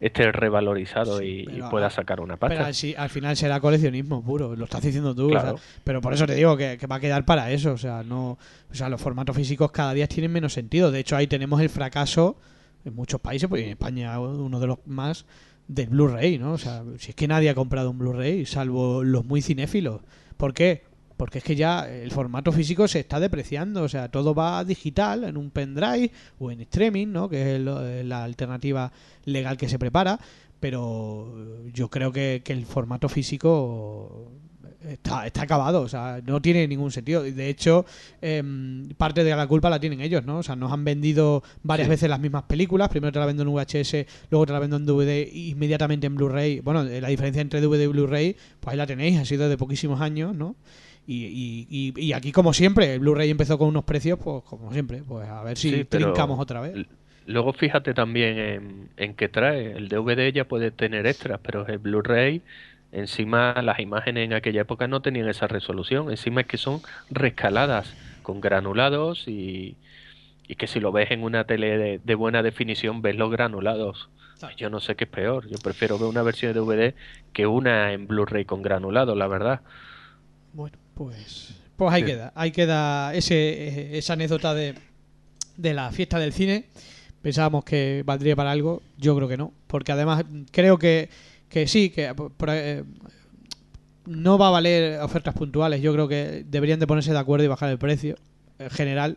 esté 0.00 0.30
revalorizado 0.32 1.18
Sí, 1.18 1.24
y, 1.24 1.40
y 1.40 1.46
pero 1.46 1.70
pueda 1.70 1.86
a- 1.86 1.90
sacar 1.90 2.20
una 2.20 2.36
Pero 2.36 2.50
pasta. 2.50 2.66
al, 2.66 2.74
si- 2.74 2.94
al 2.94 3.08
final 3.08 3.36
será 3.36 3.60
coleccionismo 3.60 4.22
puro, 4.22 4.54
lo 4.54 4.64
estás 4.64 4.82
diciendo 4.82 5.14
tú. 5.14 5.26
o 5.28 5.30
sea, 5.30 5.40
Claro. 5.40 5.58
pero 5.84 6.00
por 6.00 6.12
eso 6.12 6.26
te 6.26 6.34
digo 6.34 6.56
que, 6.56 6.76
que 6.78 6.86
va 6.86 6.96
a 6.96 7.00
quedar 7.00 7.24
para 7.24 7.50
eso. 7.50 7.72
O 7.72 7.78
sea, 7.78 8.02
no, 8.02 8.32
o 8.70 8.74
sea, 8.74 8.88
los 8.88 9.00
formatos 9.00 9.34
físicos 9.36 9.70
cada 9.72 9.94
día 9.94 10.06
tienen 10.06 10.32
menos 10.32 10.52
sentido. 10.52 10.90
De 10.90 11.00
hecho, 11.00 11.16
ahí 11.16 11.26
tenemos 11.26 11.60
el 11.60 11.70
fracaso 11.70 12.36
en 12.84 12.94
muchos 12.94 13.20
países, 13.20 13.48
pues 13.48 13.62
en 13.64 13.70
España 13.70 14.18
uno 14.20 14.60
de 14.60 14.66
los 14.66 14.78
más 14.86 15.24
del 15.66 15.88
Blu-ray, 15.88 16.38
¿no? 16.38 16.52
O 16.52 16.58
sea, 16.58 16.84
si 16.98 17.10
es 17.10 17.14
que 17.16 17.26
nadie 17.26 17.50
ha 17.50 17.54
comprado 17.54 17.90
un 17.90 17.98
Blu-ray, 17.98 18.46
salvo 18.46 19.02
los 19.02 19.24
muy 19.24 19.42
cinéfilos. 19.42 20.00
¿Por 20.36 20.54
qué? 20.54 20.84
Porque 21.16 21.38
es 21.38 21.44
que 21.44 21.56
ya 21.56 21.88
el 21.90 22.10
formato 22.12 22.52
físico 22.52 22.86
se 22.86 23.00
está 23.00 23.18
depreciando, 23.18 23.82
o 23.82 23.88
sea, 23.88 24.10
todo 24.10 24.34
va 24.34 24.62
digital, 24.64 25.24
en 25.24 25.38
un 25.38 25.50
pendrive 25.50 26.12
o 26.38 26.50
en 26.52 26.60
streaming, 26.60 27.06
¿no? 27.08 27.28
Que 27.28 27.56
es 27.56 27.60
lo- 27.62 27.80
la 28.04 28.22
alternativa 28.22 28.92
legal 29.26 29.56
que 29.58 29.68
se 29.68 29.78
prepara, 29.78 30.18
pero 30.60 31.34
yo 31.74 31.90
creo 31.90 32.10
que, 32.12 32.40
que 32.42 32.52
el 32.54 32.64
formato 32.64 33.08
físico 33.10 34.32
está, 34.88 35.26
está 35.26 35.42
acabado, 35.42 35.82
o 35.82 35.88
sea, 35.88 36.20
no 36.24 36.40
tiene 36.40 36.66
ningún 36.68 36.90
sentido. 36.92 37.22
De 37.22 37.48
hecho, 37.48 37.84
em, 38.22 38.88
parte 38.96 39.24
de 39.24 39.34
la 39.34 39.46
culpa 39.46 39.68
la 39.68 39.80
tienen 39.80 40.00
ellos, 40.00 40.24
¿no? 40.24 40.38
O 40.38 40.42
sea, 40.42 40.54
nos 40.56 40.72
han 40.72 40.84
vendido 40.84 41.42
varias 41.62 41.86
Sí. 41.86 41.90
veces 41.90 42.08
las 42.10 42.20
mismas 42.20 42.44
películas, 42.44 42.88
primero 42.88 43.12
te 43.12 43.18
la 43.18 43.26
vendo 43.26 43.42
en 43.42 43.48
VHS, 43.52 44.06
luego 44.30 44.46
te 44.46 44.52
la 44.52 44.60
vendo 44.60 44.76
en 44.76 44.86
DVD 44.86 45.28
inmediatamente 45.32 46.06
en 46.06 46.14
Blu-ray. 46.14 46.60
Bueno, 46.60 46.82
eh, 46.84 47.00
la 47.00 47.08
diferencia 47.08 47.42
entre 47.42 47.60
DVD 47.60 47.82
y 47.84 47.86
Blu-ray, 47.88 48.36
pues 48.60 48.72
ahí 48.72 48.76
la 48.78 48.86
tenéis, 48.86 49.18
ha 49.18 49.24
sido 49.24 49.48
de 49.48 49.58
poquísimos 49.58 50.00
años, 50.00 50.34
¿no? 50.36 50.56
Y, 51.08 51.24
y, 51.26 51.66
y- 51.96 52.00
y 52.06 52.12
aquí, 52.14 52.32
como 52.32 52.52
siempre, 52.52 52.94
el 52.94 53.00
Blu-ray 53.00 53.30
empezó 53.30 53.58
con 53.58 53.68
unos 53.68 53.84
precios, 53.84 54.18
pues 54.22 54.42
como 54.44 54.72
siempre, 54.72 55.02
pues 55.06 55.28
a 55.28 55.42
ver 55.42 55.56
si 55.58 55.70
Sí, 55.70 55.84
trincamos 55.84 56.38
otra 56.40 56.60
vez. 56.60 56.74
Luego 57.26 57.52
fíjate 57.52 57.94
también 57.94 58.38
en, 58.38 58.90
en 58.96 59.14
qué 59.14 59.28
trae. 59.28 59.72
El 59.72 59.88
DVD 59.88 60.32
ya 60.32 60.46
puede 60.46 60.70
tener 60.70 61.06
extras, 61.06 61.40
pero 61.42 61.66
el 61.66 61.78
Blu-ray, 61.78 62.42
encima 62.92 63.60
las 63.62 63.80
imágenes 63.80 64.24
en 64.26 64.32
aquella 64.34 64.62
época 64.62 64.86
no 64.88 65.02
tenían 65.02 65.28
esa 65.28 65.48
resolución. 65.48 66.10
Encima 66.10 66.42
es 66.42 66.46
que 66.46 66.58
son 66.58 66.82
rescaladas 67.10 67.96
con 68.22 68.40
granulados 68.40 69.26
y, 69.28 69.76
y 70.48 70.56
que 70.56 70.66
si 70.68 70.80
lo 70.80 70.92
ves 70.92 71.10
en 71.10 71.22
una 71.24 71.44
tele 71.46 71.78
de, 71.78 71.98
de 72.02 72.14
buena 72.14 72.42
definición 72.42 73.02
ves 73.02 73.16
los 73.16 73.30
granulados. 73.30 74.10
Yo 74.56 74.70
no 74.70 74.80
sé 74.80 74.96
qué 74.96 75.04
es 75.04 75.10
peor. 75.10 75.48
Yo 75.48 75.58
prefiero 75.58 75.98
ver 75.98 76.08
una 76.08 76.22
versión 76.22 76.52
de 76.52 76.60
DVD 76.60 76.94
que 77.32 77.46
una 77.46 77.92
en 77.92 78.06
Blu-ray 78.06 78.44
con 78.44 78.62
granulado, 78.62 79.14
la 79.16 79.28
verdad. 79.28 79.62
Bueno, 80.52 80.76
pues, 80.94 81.54
pues 81.76 81.92
ahí 81.92 82.02
Sí. 82.02 82.06
queda. 82.06 82.32
Ahí 82.34 82.50
queda 82.52 83.14
ese, 83.14 83.98
esa 83.98 84.14
anécdota 84.14 84.54
de, 84.54 84.74
de 85.56 85.74
la 85.74 85.92
fiesta 85.92 86.18
del 86.18 86.32
cine. 86.32 86.66
Pensábamos 87.26 87.64
que 87.64 88.04
valdría 88.06 88.36
para 88.36 88.52
algo. 88.52 88.82
Yo 88.98 89.16
creo 89.16 89.26
que 89.26 89.36
no. 89.36 89.52
Porque 89.66 89.90
además 89.90 90.24
creo 90.52 90.78
que, 90.78 91.08
que 91.48 91.66
sí, 91.66 91.90
que 91.90 92.14
por- 92.14 92.48
eh, 92.52 92.84
no 94.04 94.38
va 94.38 94.46
a 94.46 94.50
valer 94.50 95.00
ofertas 95.00 95.34
puntuales. 95.34 95.82
Yo 95.82 95.92
creo 95.92 96.06
que 96.06 96.44
deberían 96.48 96.78
de 96.78 96.86
ponerse 96.86 97.10
de 97.10 97.18
acuerdo 97.18 97.44
y 97.44 97.48
bajar 97.48 97.68
el 97.70 97.78
precio 97.78 98.14
en 98.60 98.70
general. 98.70 99.16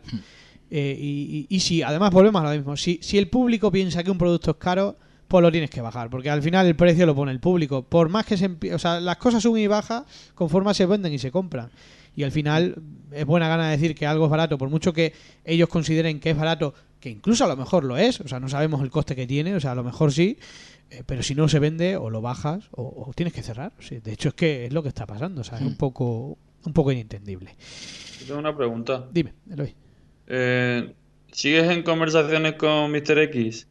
Eh, 0.72 0.96
y, 1.00 1.46
y- 1.48 1.56
y 1.56 1.60
si, 1.60 1.82
además 1.82 2.10
volvemos 2.10 2.42
a 2.42 2.46
lo 2.50 2.56
mismo, 2.56 2.76
si, 2.76 2.98
si 3.00 3.16
el 3.16 3.28
público 3.28 3.70
piensa 3.70 4.02
que 4.02 4.10
un 4.10 4.18
producto 4.18 4.50
es 4.50 4.56
caro, 4.56 4.96
pues 5.28 5.40
lo 5.42 5.52
tienes 5.52 5.70
que 5.70 5.80
bajar, 5.80 6.10
porque 6.10 6.30
al 6.30 6.42
final 6.42 6.66
el 6.66 6.74
precio 6.74 7.06
lo 7.06 7.14
pone 7.14 7.30
el 7.30 7.38
público. 7.38 7.82
Por 7.82 8.08
más 8.08 8.26
que 8.26 8.36
se 8.36 8.50
o 8.74 8.78
sea, 8.80 8.98
las 8.98 9.18
cosas 9.18 9.40
suben 9.40 9.62
y 9.62 9.66
bajan 9.68 10.02
conforme 10.34 10.74
se 10.74 10.84
venden 10.86 11.12
y 11.12 11.18
se 11.20 11.30
compran. 11.30 11.70
Y 12.16 12.24
al 12.24 12.32
final 12.32 12.74
es 13.12 13.24
buena 13.24 13.46
gana 13.46 13.70
decir 13.70 13.94
que 13.94 14.04
algo 14.04 14.24
es 14.24 14.30
barato, 14.32 14.58
por 14.58 14.68
mucho 14.68 14.92
que 14.92 15.12
ellos 15.44 15.68
consideren 15.68 16.18
que 16.18 16.30
es 16.30 16.36
barato, 16.36 16.74
que 17.00 17.10
incluso 17.10 17.44
a 17.44 17.48
lo 17.48 17.56
mejor 17.56 17.84
lo 17.84 17.96
es, 17.96 18.20
o 18.20 18.28
sea, 18.28 18.38
no 18.40 18.48
sabemos 18.48 18.82
el 18.82 18.90
coste 18.90 19.16
que 19.16 19.26
tiene, 19.26 19.54
o 19.54 19.60
sea, 19.60 19.72
a 19.72 19.74
lo 19.74 19.82
mejor 19.84 20.12
sí, 20.12 20.38
eh, 20.90 21.02
pero 21.06 21.22
si 21.22 21.34
no 21.34 21.48
se 21.48 21.58
vende 21.58 21.96
o 21.96 22.10
lo 22.10 22.20
bajas 22.20 22.68
o, 22.72 23.06
o 23.08 23.12
tienes 23.14 23.32
que 23.32 23.42
cerrar. 23.42 23.72
Sí, 23.80 23.98
de 23.98 24.12
hecho 24.12 24.28
es 24.28 24.34
que 24.34 24.66
es 24.66 24.72
lo 24.72 24.82
que 24.82 24.88
está 24.90 25.06
pasando, 25.06 25.40
o 25.40 25.44
sea, 25.44 25.58
es 25.58 25.64
un 25.64 25.76
poco 25.76 26.36
un 26.64 26.72
poco 26.74 26.92
inentendible. 26.92 27.54
Yo 28.20 28.26
tengo 28.26 28.38
una 28.40 28.54
pregunta. 28.56 29.08
Dime, 29.12 29.32
Eloy. 29.50 29.74
Eh, 30.26 30.92
¿Sigues 31.32 31.70
en 31.70 31.82
conversaciones 31.82 32.54
con 32.54 32.90
Mr. 32.92 33.18
X? 33.30 33.66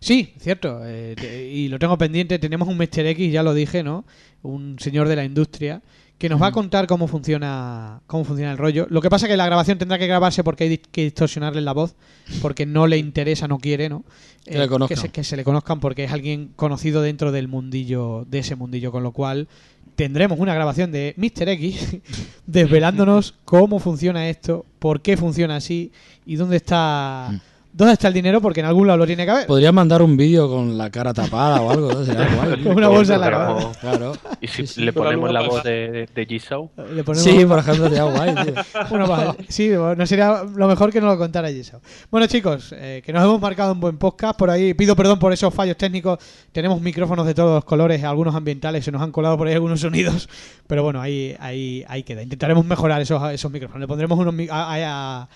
Sí, 0.00 0.34
cierto. 0.38 0.80
eh, 0.84 1.14
te- 1.18 1.48
y 1.48 1.68
lo 1.68 1.78
tengo 1.78 1.96
pendiente. 1.96 2.38
Tenemos 2.38 2.68
un 2.68 2.76
Mr. 2.76 3.06
X, 3.06 3.32
ya 3.32 3.42
lo 3.42 3.54
dije, 3.54 3.82
¿no? 3.82 4.04
Un 4.42 4.78
señor 4.78 5.08
de 5.08 5.16
la 5.16 5.24
industria 5.24 5.80
que 6.22 6.28
nos 6.28 6.40
va 6.40 6.46
a 6.46 6.52
contar 6.52 6.86
cómo 6.86 7.08
funciona 7.08 8.00
cómo 8.06 8.22
funciona 8.22 8.52
el 8.52 8.58
rollo. 8.58 8.86
Lo 8.90 9.00
que 9.00 9.10
pasa 9.10 9.26
que 9.26 9.36
la 9.36 9.44
grabación 9.44 9.76
tendrá 9.78 9.98
que 9.98 10.06
grabarse 10.06 10.44
porque 10.44 10.62
hay 10.62 10.78
que 10.78 11.02
distorsionarle 11.02 11.60
la 11.62 11.72
voz, 11.72 11.96
porque 12.40 12.64
no 12.64 12.86
le 12.86 12.96
interesa, 12.96 13.48
no 13.48 13.58
quiere, 13.58 13.88
¿no? 13.88 14.04
Eh, 14.46 14.52
Que 14.52 14.58
le 14.60 14.68
conozcan. 14.68 14.98
se, 14.98 15.08
que 15.08 15.24
se 15.24 15.36
le 15.36 15.42
conozcan 15.42 15.80
porque 15.80 16.04
es 16.04 16.12
alguien 16.12 16.52
conocido 16.54 17.02
dentro 17.02 17.32
del 17.32 17.48
mundillo, 17.48 18.24
de 18.30 18.38
ese 18.38 18.54
mundillo, 18.54 18.92
con 18.92 19.02
lo 19.02 19.10
cual 19.10 19.48
tendremos 19.96 20.38
una 20.38 20.54
grabación 20.54 20.92
de 20.92 21.12
Mr. 21.16 21.48
X 21.48 21.96
desvelándonos 22.46 23.34
cómo 23.44 23.80
funciona 23.80 24.28
esto, 24.28 24.64
por 24.78 25.02
qué 25.02 25.16
funciona 25.16 25.56
así 25.56 25.90
y 26.24 26.36
dónde 26.36 26.54
está 26.54 27.30
Mm. 27.32 27.51
Dónde 27.72 27.94
está 27.94 28.08
el 28.08 28.14
dinero, 28.14 28.40
porque 28.40 28.60
en 28.60 28.66
algún 28.66 28.86
lado 28.86 28.98
lo 28.98 29.06
tiene 29.06 29.24
que 29.24 29.30
haber. 29.30 29.46
Podrías 29.46 29.72
mandar 29.72 30.02
un 30.02 30.16
vídeo 30.16 30.48
con 30.48 30.76
la 30.76 30.90
cara 30.90 31.12
tapada 31.14 31.60
o 31.62 31.70
algo, 31.70 31.92
¿no? 31.92 32.04
Sería 32.04 32.28
guay. 32.34 32.54
tío. 32.56 32.64
Con 32.64 32.76
una 32.76 32.88
bolsa 32.88 33.14
en 33.14 33.20
la 33.20 33.30
cabeza. 33.30 33.72
Claro. 33.80 34.12
Y 34.40 34.46
si 34.48 34.66
Sí, 34.66 34.74
sí. 34.74 34.80
le 34.82 34.92
ponemos 34.92 35.32
la 35.32 35.40
voz 35.42 35.62
de, 35.62 36.08
de, 36.14 36.26
Jisoo, 36.26 36.70
ponemos 36.76 37.18
Sí, 37.22 37.44
por 37.46 37.58
ejemplo, 37.58 37.84
sería 37.88 38.02
guay, 38.04 38.34
tío. 38.34 38.54
Bueno, 38.90 39.06
vale. 39.06 39.32
Sí, 39.48 39.68
no 39.70 40.06
sería 40.06 40.42
lo 40.54 40.68
mejor 40.68 40.92
que 40.92 41.00
no 41.00 41.06
lo 41.06 41.16
contara 41.18 41.48
eso. 41.48 41.80
Bueno, 42.10 42.26
chicos, 42.26 42.74
eh, 42.76 43.02
que 43.04 43.12
nos 43.12 43.22
hemos 43.24 43.40
marcado 43.40 43.72
un 43.72 43.80
buen 43.80 43.96
podcast. 43.98 44.38
Por 44.38 44.50
ahí 44.50 44.74
pido 44.74 44.94
perdón 44.94 45.18
por 45.18 45.32
esos 45.32 45.52
fallos 45.54 45.76
técnicos. 45.76 46.18
Tenemos 46.52 46.80
micrófonos 46.80 47.26
de 47.26 47.34
todos 47.34 47.54
los 47.54 47.64
colores, 47.64 48.02
algunos 48.04 48.34
ambientales, 48.34 48.84
se 48.84 48.92
nos 48.92 49.00
han 49.02 49.12
colado 49.12 49.36
por 49.38 49.46
ahí 49.48 49.54
algunos 49.54 49.80
sonidos. 49.80 50.28
Pero 50.66 50.82
bueno, 50.82 51.00
ahí, 51.00 51.34
ahí, 51.40 51.84
ahí 51.88 52.02
queda. 52.02 52.22
Intentaremos 52.22 52.64
mejorar 52.64 53.00
esos, 53.02 53.22
esos 53.32 53.50
micrófonos. 53.50 53.80
Le 53.80 53.88
pondremos 53.88 54.18
unos. 54.18 54.34
mi- 54.34 54.48
a- 54.50 54.72
a- 54.74 55.20
a- 55.22 55.28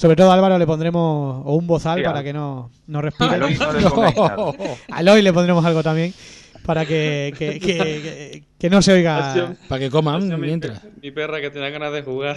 sobre 0.00 0.16
todo 0.16 0.30
a 0.30 0.34
Álvaro 0.34 0.58
le 0.58 0.66
pondremos 0.66 1.42
o 1.44 1.54
un 1.56 1.66
bozal 1.66 1.98
Sí, 1.98 2.04
para 2.04 2.22
que 2.22 2.32
no, 2.32 2.70
no 2.86 2.98
A 3.00 3.02
respire. 3.02 3.36
Eloy 3.36 3.54
no 3.58 3.72
le 3.72 3.82
nada. 3.82 4.52
A 4.90 5.00
Eloy 5.02 5.20
le 5.20 5.32
pondremos 5.32 5.62
algo 5.64 5.82
también 5.82 6.14
para 6.64 6.86
que, 6.86 7.34
que, 7.36 7.58
que, 7.58 7.76
que- 7.76 8.42
que 8.58 8.70
no 8.70 8.80
se 8.80 8.92
oiga. 8.94 9.56
Para 9.68 9.78
que 9.78 9.90
coman 9.90 10.40
mientras. 10.40 10.80
mi 11.02 11.10
perra 11.10 11.40
que 11.40 11.50
tenía 11.50 11.68
ganas 11.70 11.92
de 11.92 12.02
jugar. 12.02 12.36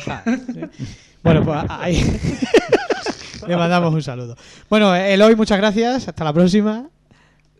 Bueno, 1.23 1.44
pues 1.44 1.60
ahí 1.69 2.02
le 3.48 3.56
mandamos 3.57 3.94
un 3.94 4.03
saludo. 4.03 4.35
Bueno, 4.69 4.94
Eloy, 4.95 5.35
muchas 5.35 5.57
gracias. 5.57 6.07
Hasta 6.07 6.23
la 6.26 6.34
próxima. 6.34 6.90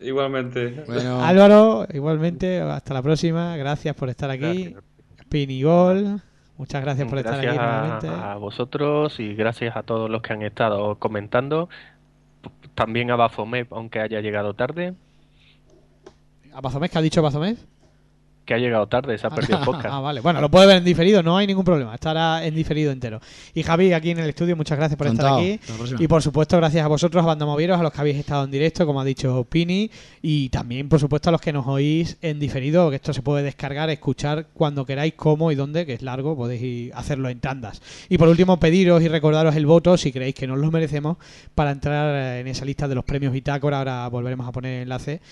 Igualmente. 0.00 0.84
Bueno, 0.86 1.22
Álvaro, 1.24 1.86
igualmente. 1.94 2.60
Hasta 2.60 2.92
la 2.94 3.02
próxima. 3.02 3.56
Gracias 3.56 3.94
por 3.96 4.08
estar 4.10 4.30
aquí. 4.30 4.64
Gracias. 4.64 4.82
Pinigol, 5.30 6.20
muchas 6.56 6.82
gracias 6.82 7.08
por 7.08 7.18
estar 7.18 7.34
aquí 7.34 7.46
gracias 7.46 7.64
nuevamente. 7.64 8.08
a, 8.08 8.32
a 8.32 8.36
vosotros 8.36 9.18
y 9.20 9.34
gracias 9.34 9.76
a 9.76 9.82
todos 9.82 10.10
los 10.10 10.22
que 10.22 10.32
han 10.32 10.42
estado 10.42 10.96
comentando. 10.98 11.68
También 12.74 13.10
a 13.10 13.16
Bafomep, 13.16 13.72
aunque 13.72 14.00
haya 14.00 14.20
llegado 14.20 14.54
tarde. 14.54 14.94
¿A 16.52 16.60
Bazomés? 16.60 16.90
¿Qué 16.90 16.98
ha 16.98 17.02
dicho 17.02 17.22
Bazomés? 17.22 17.66
Que 18.44 18.52
ha 18.52 18.58
llegado 18.58 18.86
tarde, 18.86 19.16
se 19.16 19.26
ha 19.26 19.30
perdido 19.30 19.58
el 19.58 19.64
podcast. 19.64 19.86
Ah, 19.90 20.00
vale. 20.00 20.20
Bueno, 20.20 20.40
lo 20.42 20.50
puede 20.50 20.66
ver 20.66 20.76
en 20.76 20.84
diferido, 20.84 21.22
no 21.22 21.36
hay 21.38 21.46
ningún 21.46 21.64
problema. 21.64 21.94
Estará 21.94 22.44
en 22.44 22.54
diferido 22.54 22.92
entero. 22.92 23.18
Y 23.54 23.62
Javi, 23.62 23.94
aquí 23.94 24.10
en 24.10 24.18
el 24.18 24.28
estudio, 24.28 24.54
muchas 24.54 24.76
gracias 24.76 24.98
por 24.98 25.06
estar 25.06 25.32
aquí. 25.38 25.58
Y 25.98 26.06
por 26.08 26.20
supuesto, 26.22 26.56
gracias 26.58 26.84
a 26.84 26.88
vosotros, 26.88 27.22
a 27.22 27.26
Bandamovieros, 27.26 27.80
a 27.80 27.82
los 27.82 27.90
que 27.90 28.00
habéis 28.02 28.16
estado 28.18 28.44
en 28.44 28.50
directo, 28.50 28.84
como 28.84 29.00
ha 29.00 29.04
dicho 29.04 29.46
Pini. 29.48 29.90
Y 30.20 30.50
también, 30.50 30.90
por 30.90 31.00
supuesto, 31.00 31.30
a 31.30 31.32
los 31.32 31.40
que 31.40 31.54
nos 31.54 31.66
oís 31.66 32.18
en 32.20 32.38
diferido, 32.38 32.90
que 32.90 32.96
esto 32.96 33.14
se 33.14 33.22
puede 33.22 33.42
descargar, 33.42 33.88
escuchar 33.88 34.48
cuando 34.52 34.84
queráis, 34.84 35.14
cómo 35.16 35.50
y 35.50 35.54
dónde, 35.54 35.86
que 35.86 35.94
es 35.94 36.02
largo, 36.02 36.36
podéis 36.36 36.60
ir- 36.62 36.92
hacerlo 36.94 37.30
en 37.30 37.40
tandas. 37.40 37.80
Y 38.10 38.18
por 38.18 38.28
último, 38.28 38.60
pediros 38.60 39.02
y 39.02 39.08
recordaros 39.08 39.56
el 39.56 39.64
voto, 39.64 39.96
si 39.96 40.12
creéis 40.12 40.34
que 40.34 40.46
nos 40.46 40.58
lo 40.58 40.70
merecemos, 40.70 41.16
para 41.54 41.70
entrar 41.70 42.36
en 42.40 42.46
esa 42.46 42.66
lista 42.66 42.88
de 42.88 42.94
los 42.94 43.04
premios 43.04 43.32
Bitácora. 43.32 43.78
Ahora 43.78 44.06
volveremos 44.08 44.46
a 44.46 44.52
poner 44.52 44.82
enlace 44.82 45.22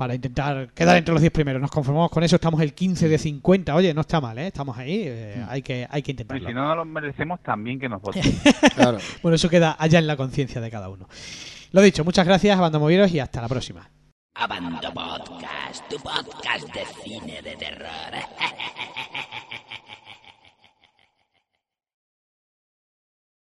para 0.00 0.14
intentar 0.14 0.68
quedar 0.72 0.96
entre 0.96 1.12
los 1.12 1.20
10 1.20 1.30
primeros. 1.30 1.60
Nos 1.60 1.70
conformamos 1.70 2.10
con 2.10 2.22
eso, 2.22 2.36
estamos 2.36 2.58
el 2.62 2.72
15 2.72 3.06
de 3.06 3.18
50. 3.18 3.74
Oye, 3.74 3.92
no 3.92 4.00
está 4.00 4.18
mal, 4.18 4.38
¿eh? 4.38 4.46
Estamos 4.46 4.78
ahí, 4.78 5.02
eh, 5.04 5.44
hay, 5.46 5.60
que, 5.60 5.86
hay 5.90 6.00
que 6.00 6.12
Y 6.12 6.14
intentarlo. 6.14 6.48
si 6.48 6.54
no 6.54 6.66
nos 6.68 6.76
lo 6.78 6.84
merecemos, 6.86 7.38
también 7.42 7.78
que 7.78 7.86
nos 7.86 8.00
voten. 8.00 8.22
Claro. 8.74 8.96
Bueno, 9.22 9.36
eso 9.36 9.50
queda 9.50 9.76
allá 9.78 9.98
en 9.98 10.06
la 10.06 10.16
conciencia 10.16 10.62
de 10.62 10.70
cada 10.70 10.88
uno. 10.88 11.06
Lo 11.72 11.82
dicho, 11.82 12.02
muchas 12.02 12.24
gracias, 12.26 12.58
Bandamovieros, 12.58 13.12
y 13.12 13.18
hasta 13.20 13.42
la 13.42 13.48
próxima. 13.48 13.90
Abando 14.36 14.90
Podcast, 14.94 15.86
tu 15.90 15.96
podcast 15.96 16.72
de 16.72 16.86
cine 17.04 17.42
de 17.42 17.56
terror. 17.56 17.86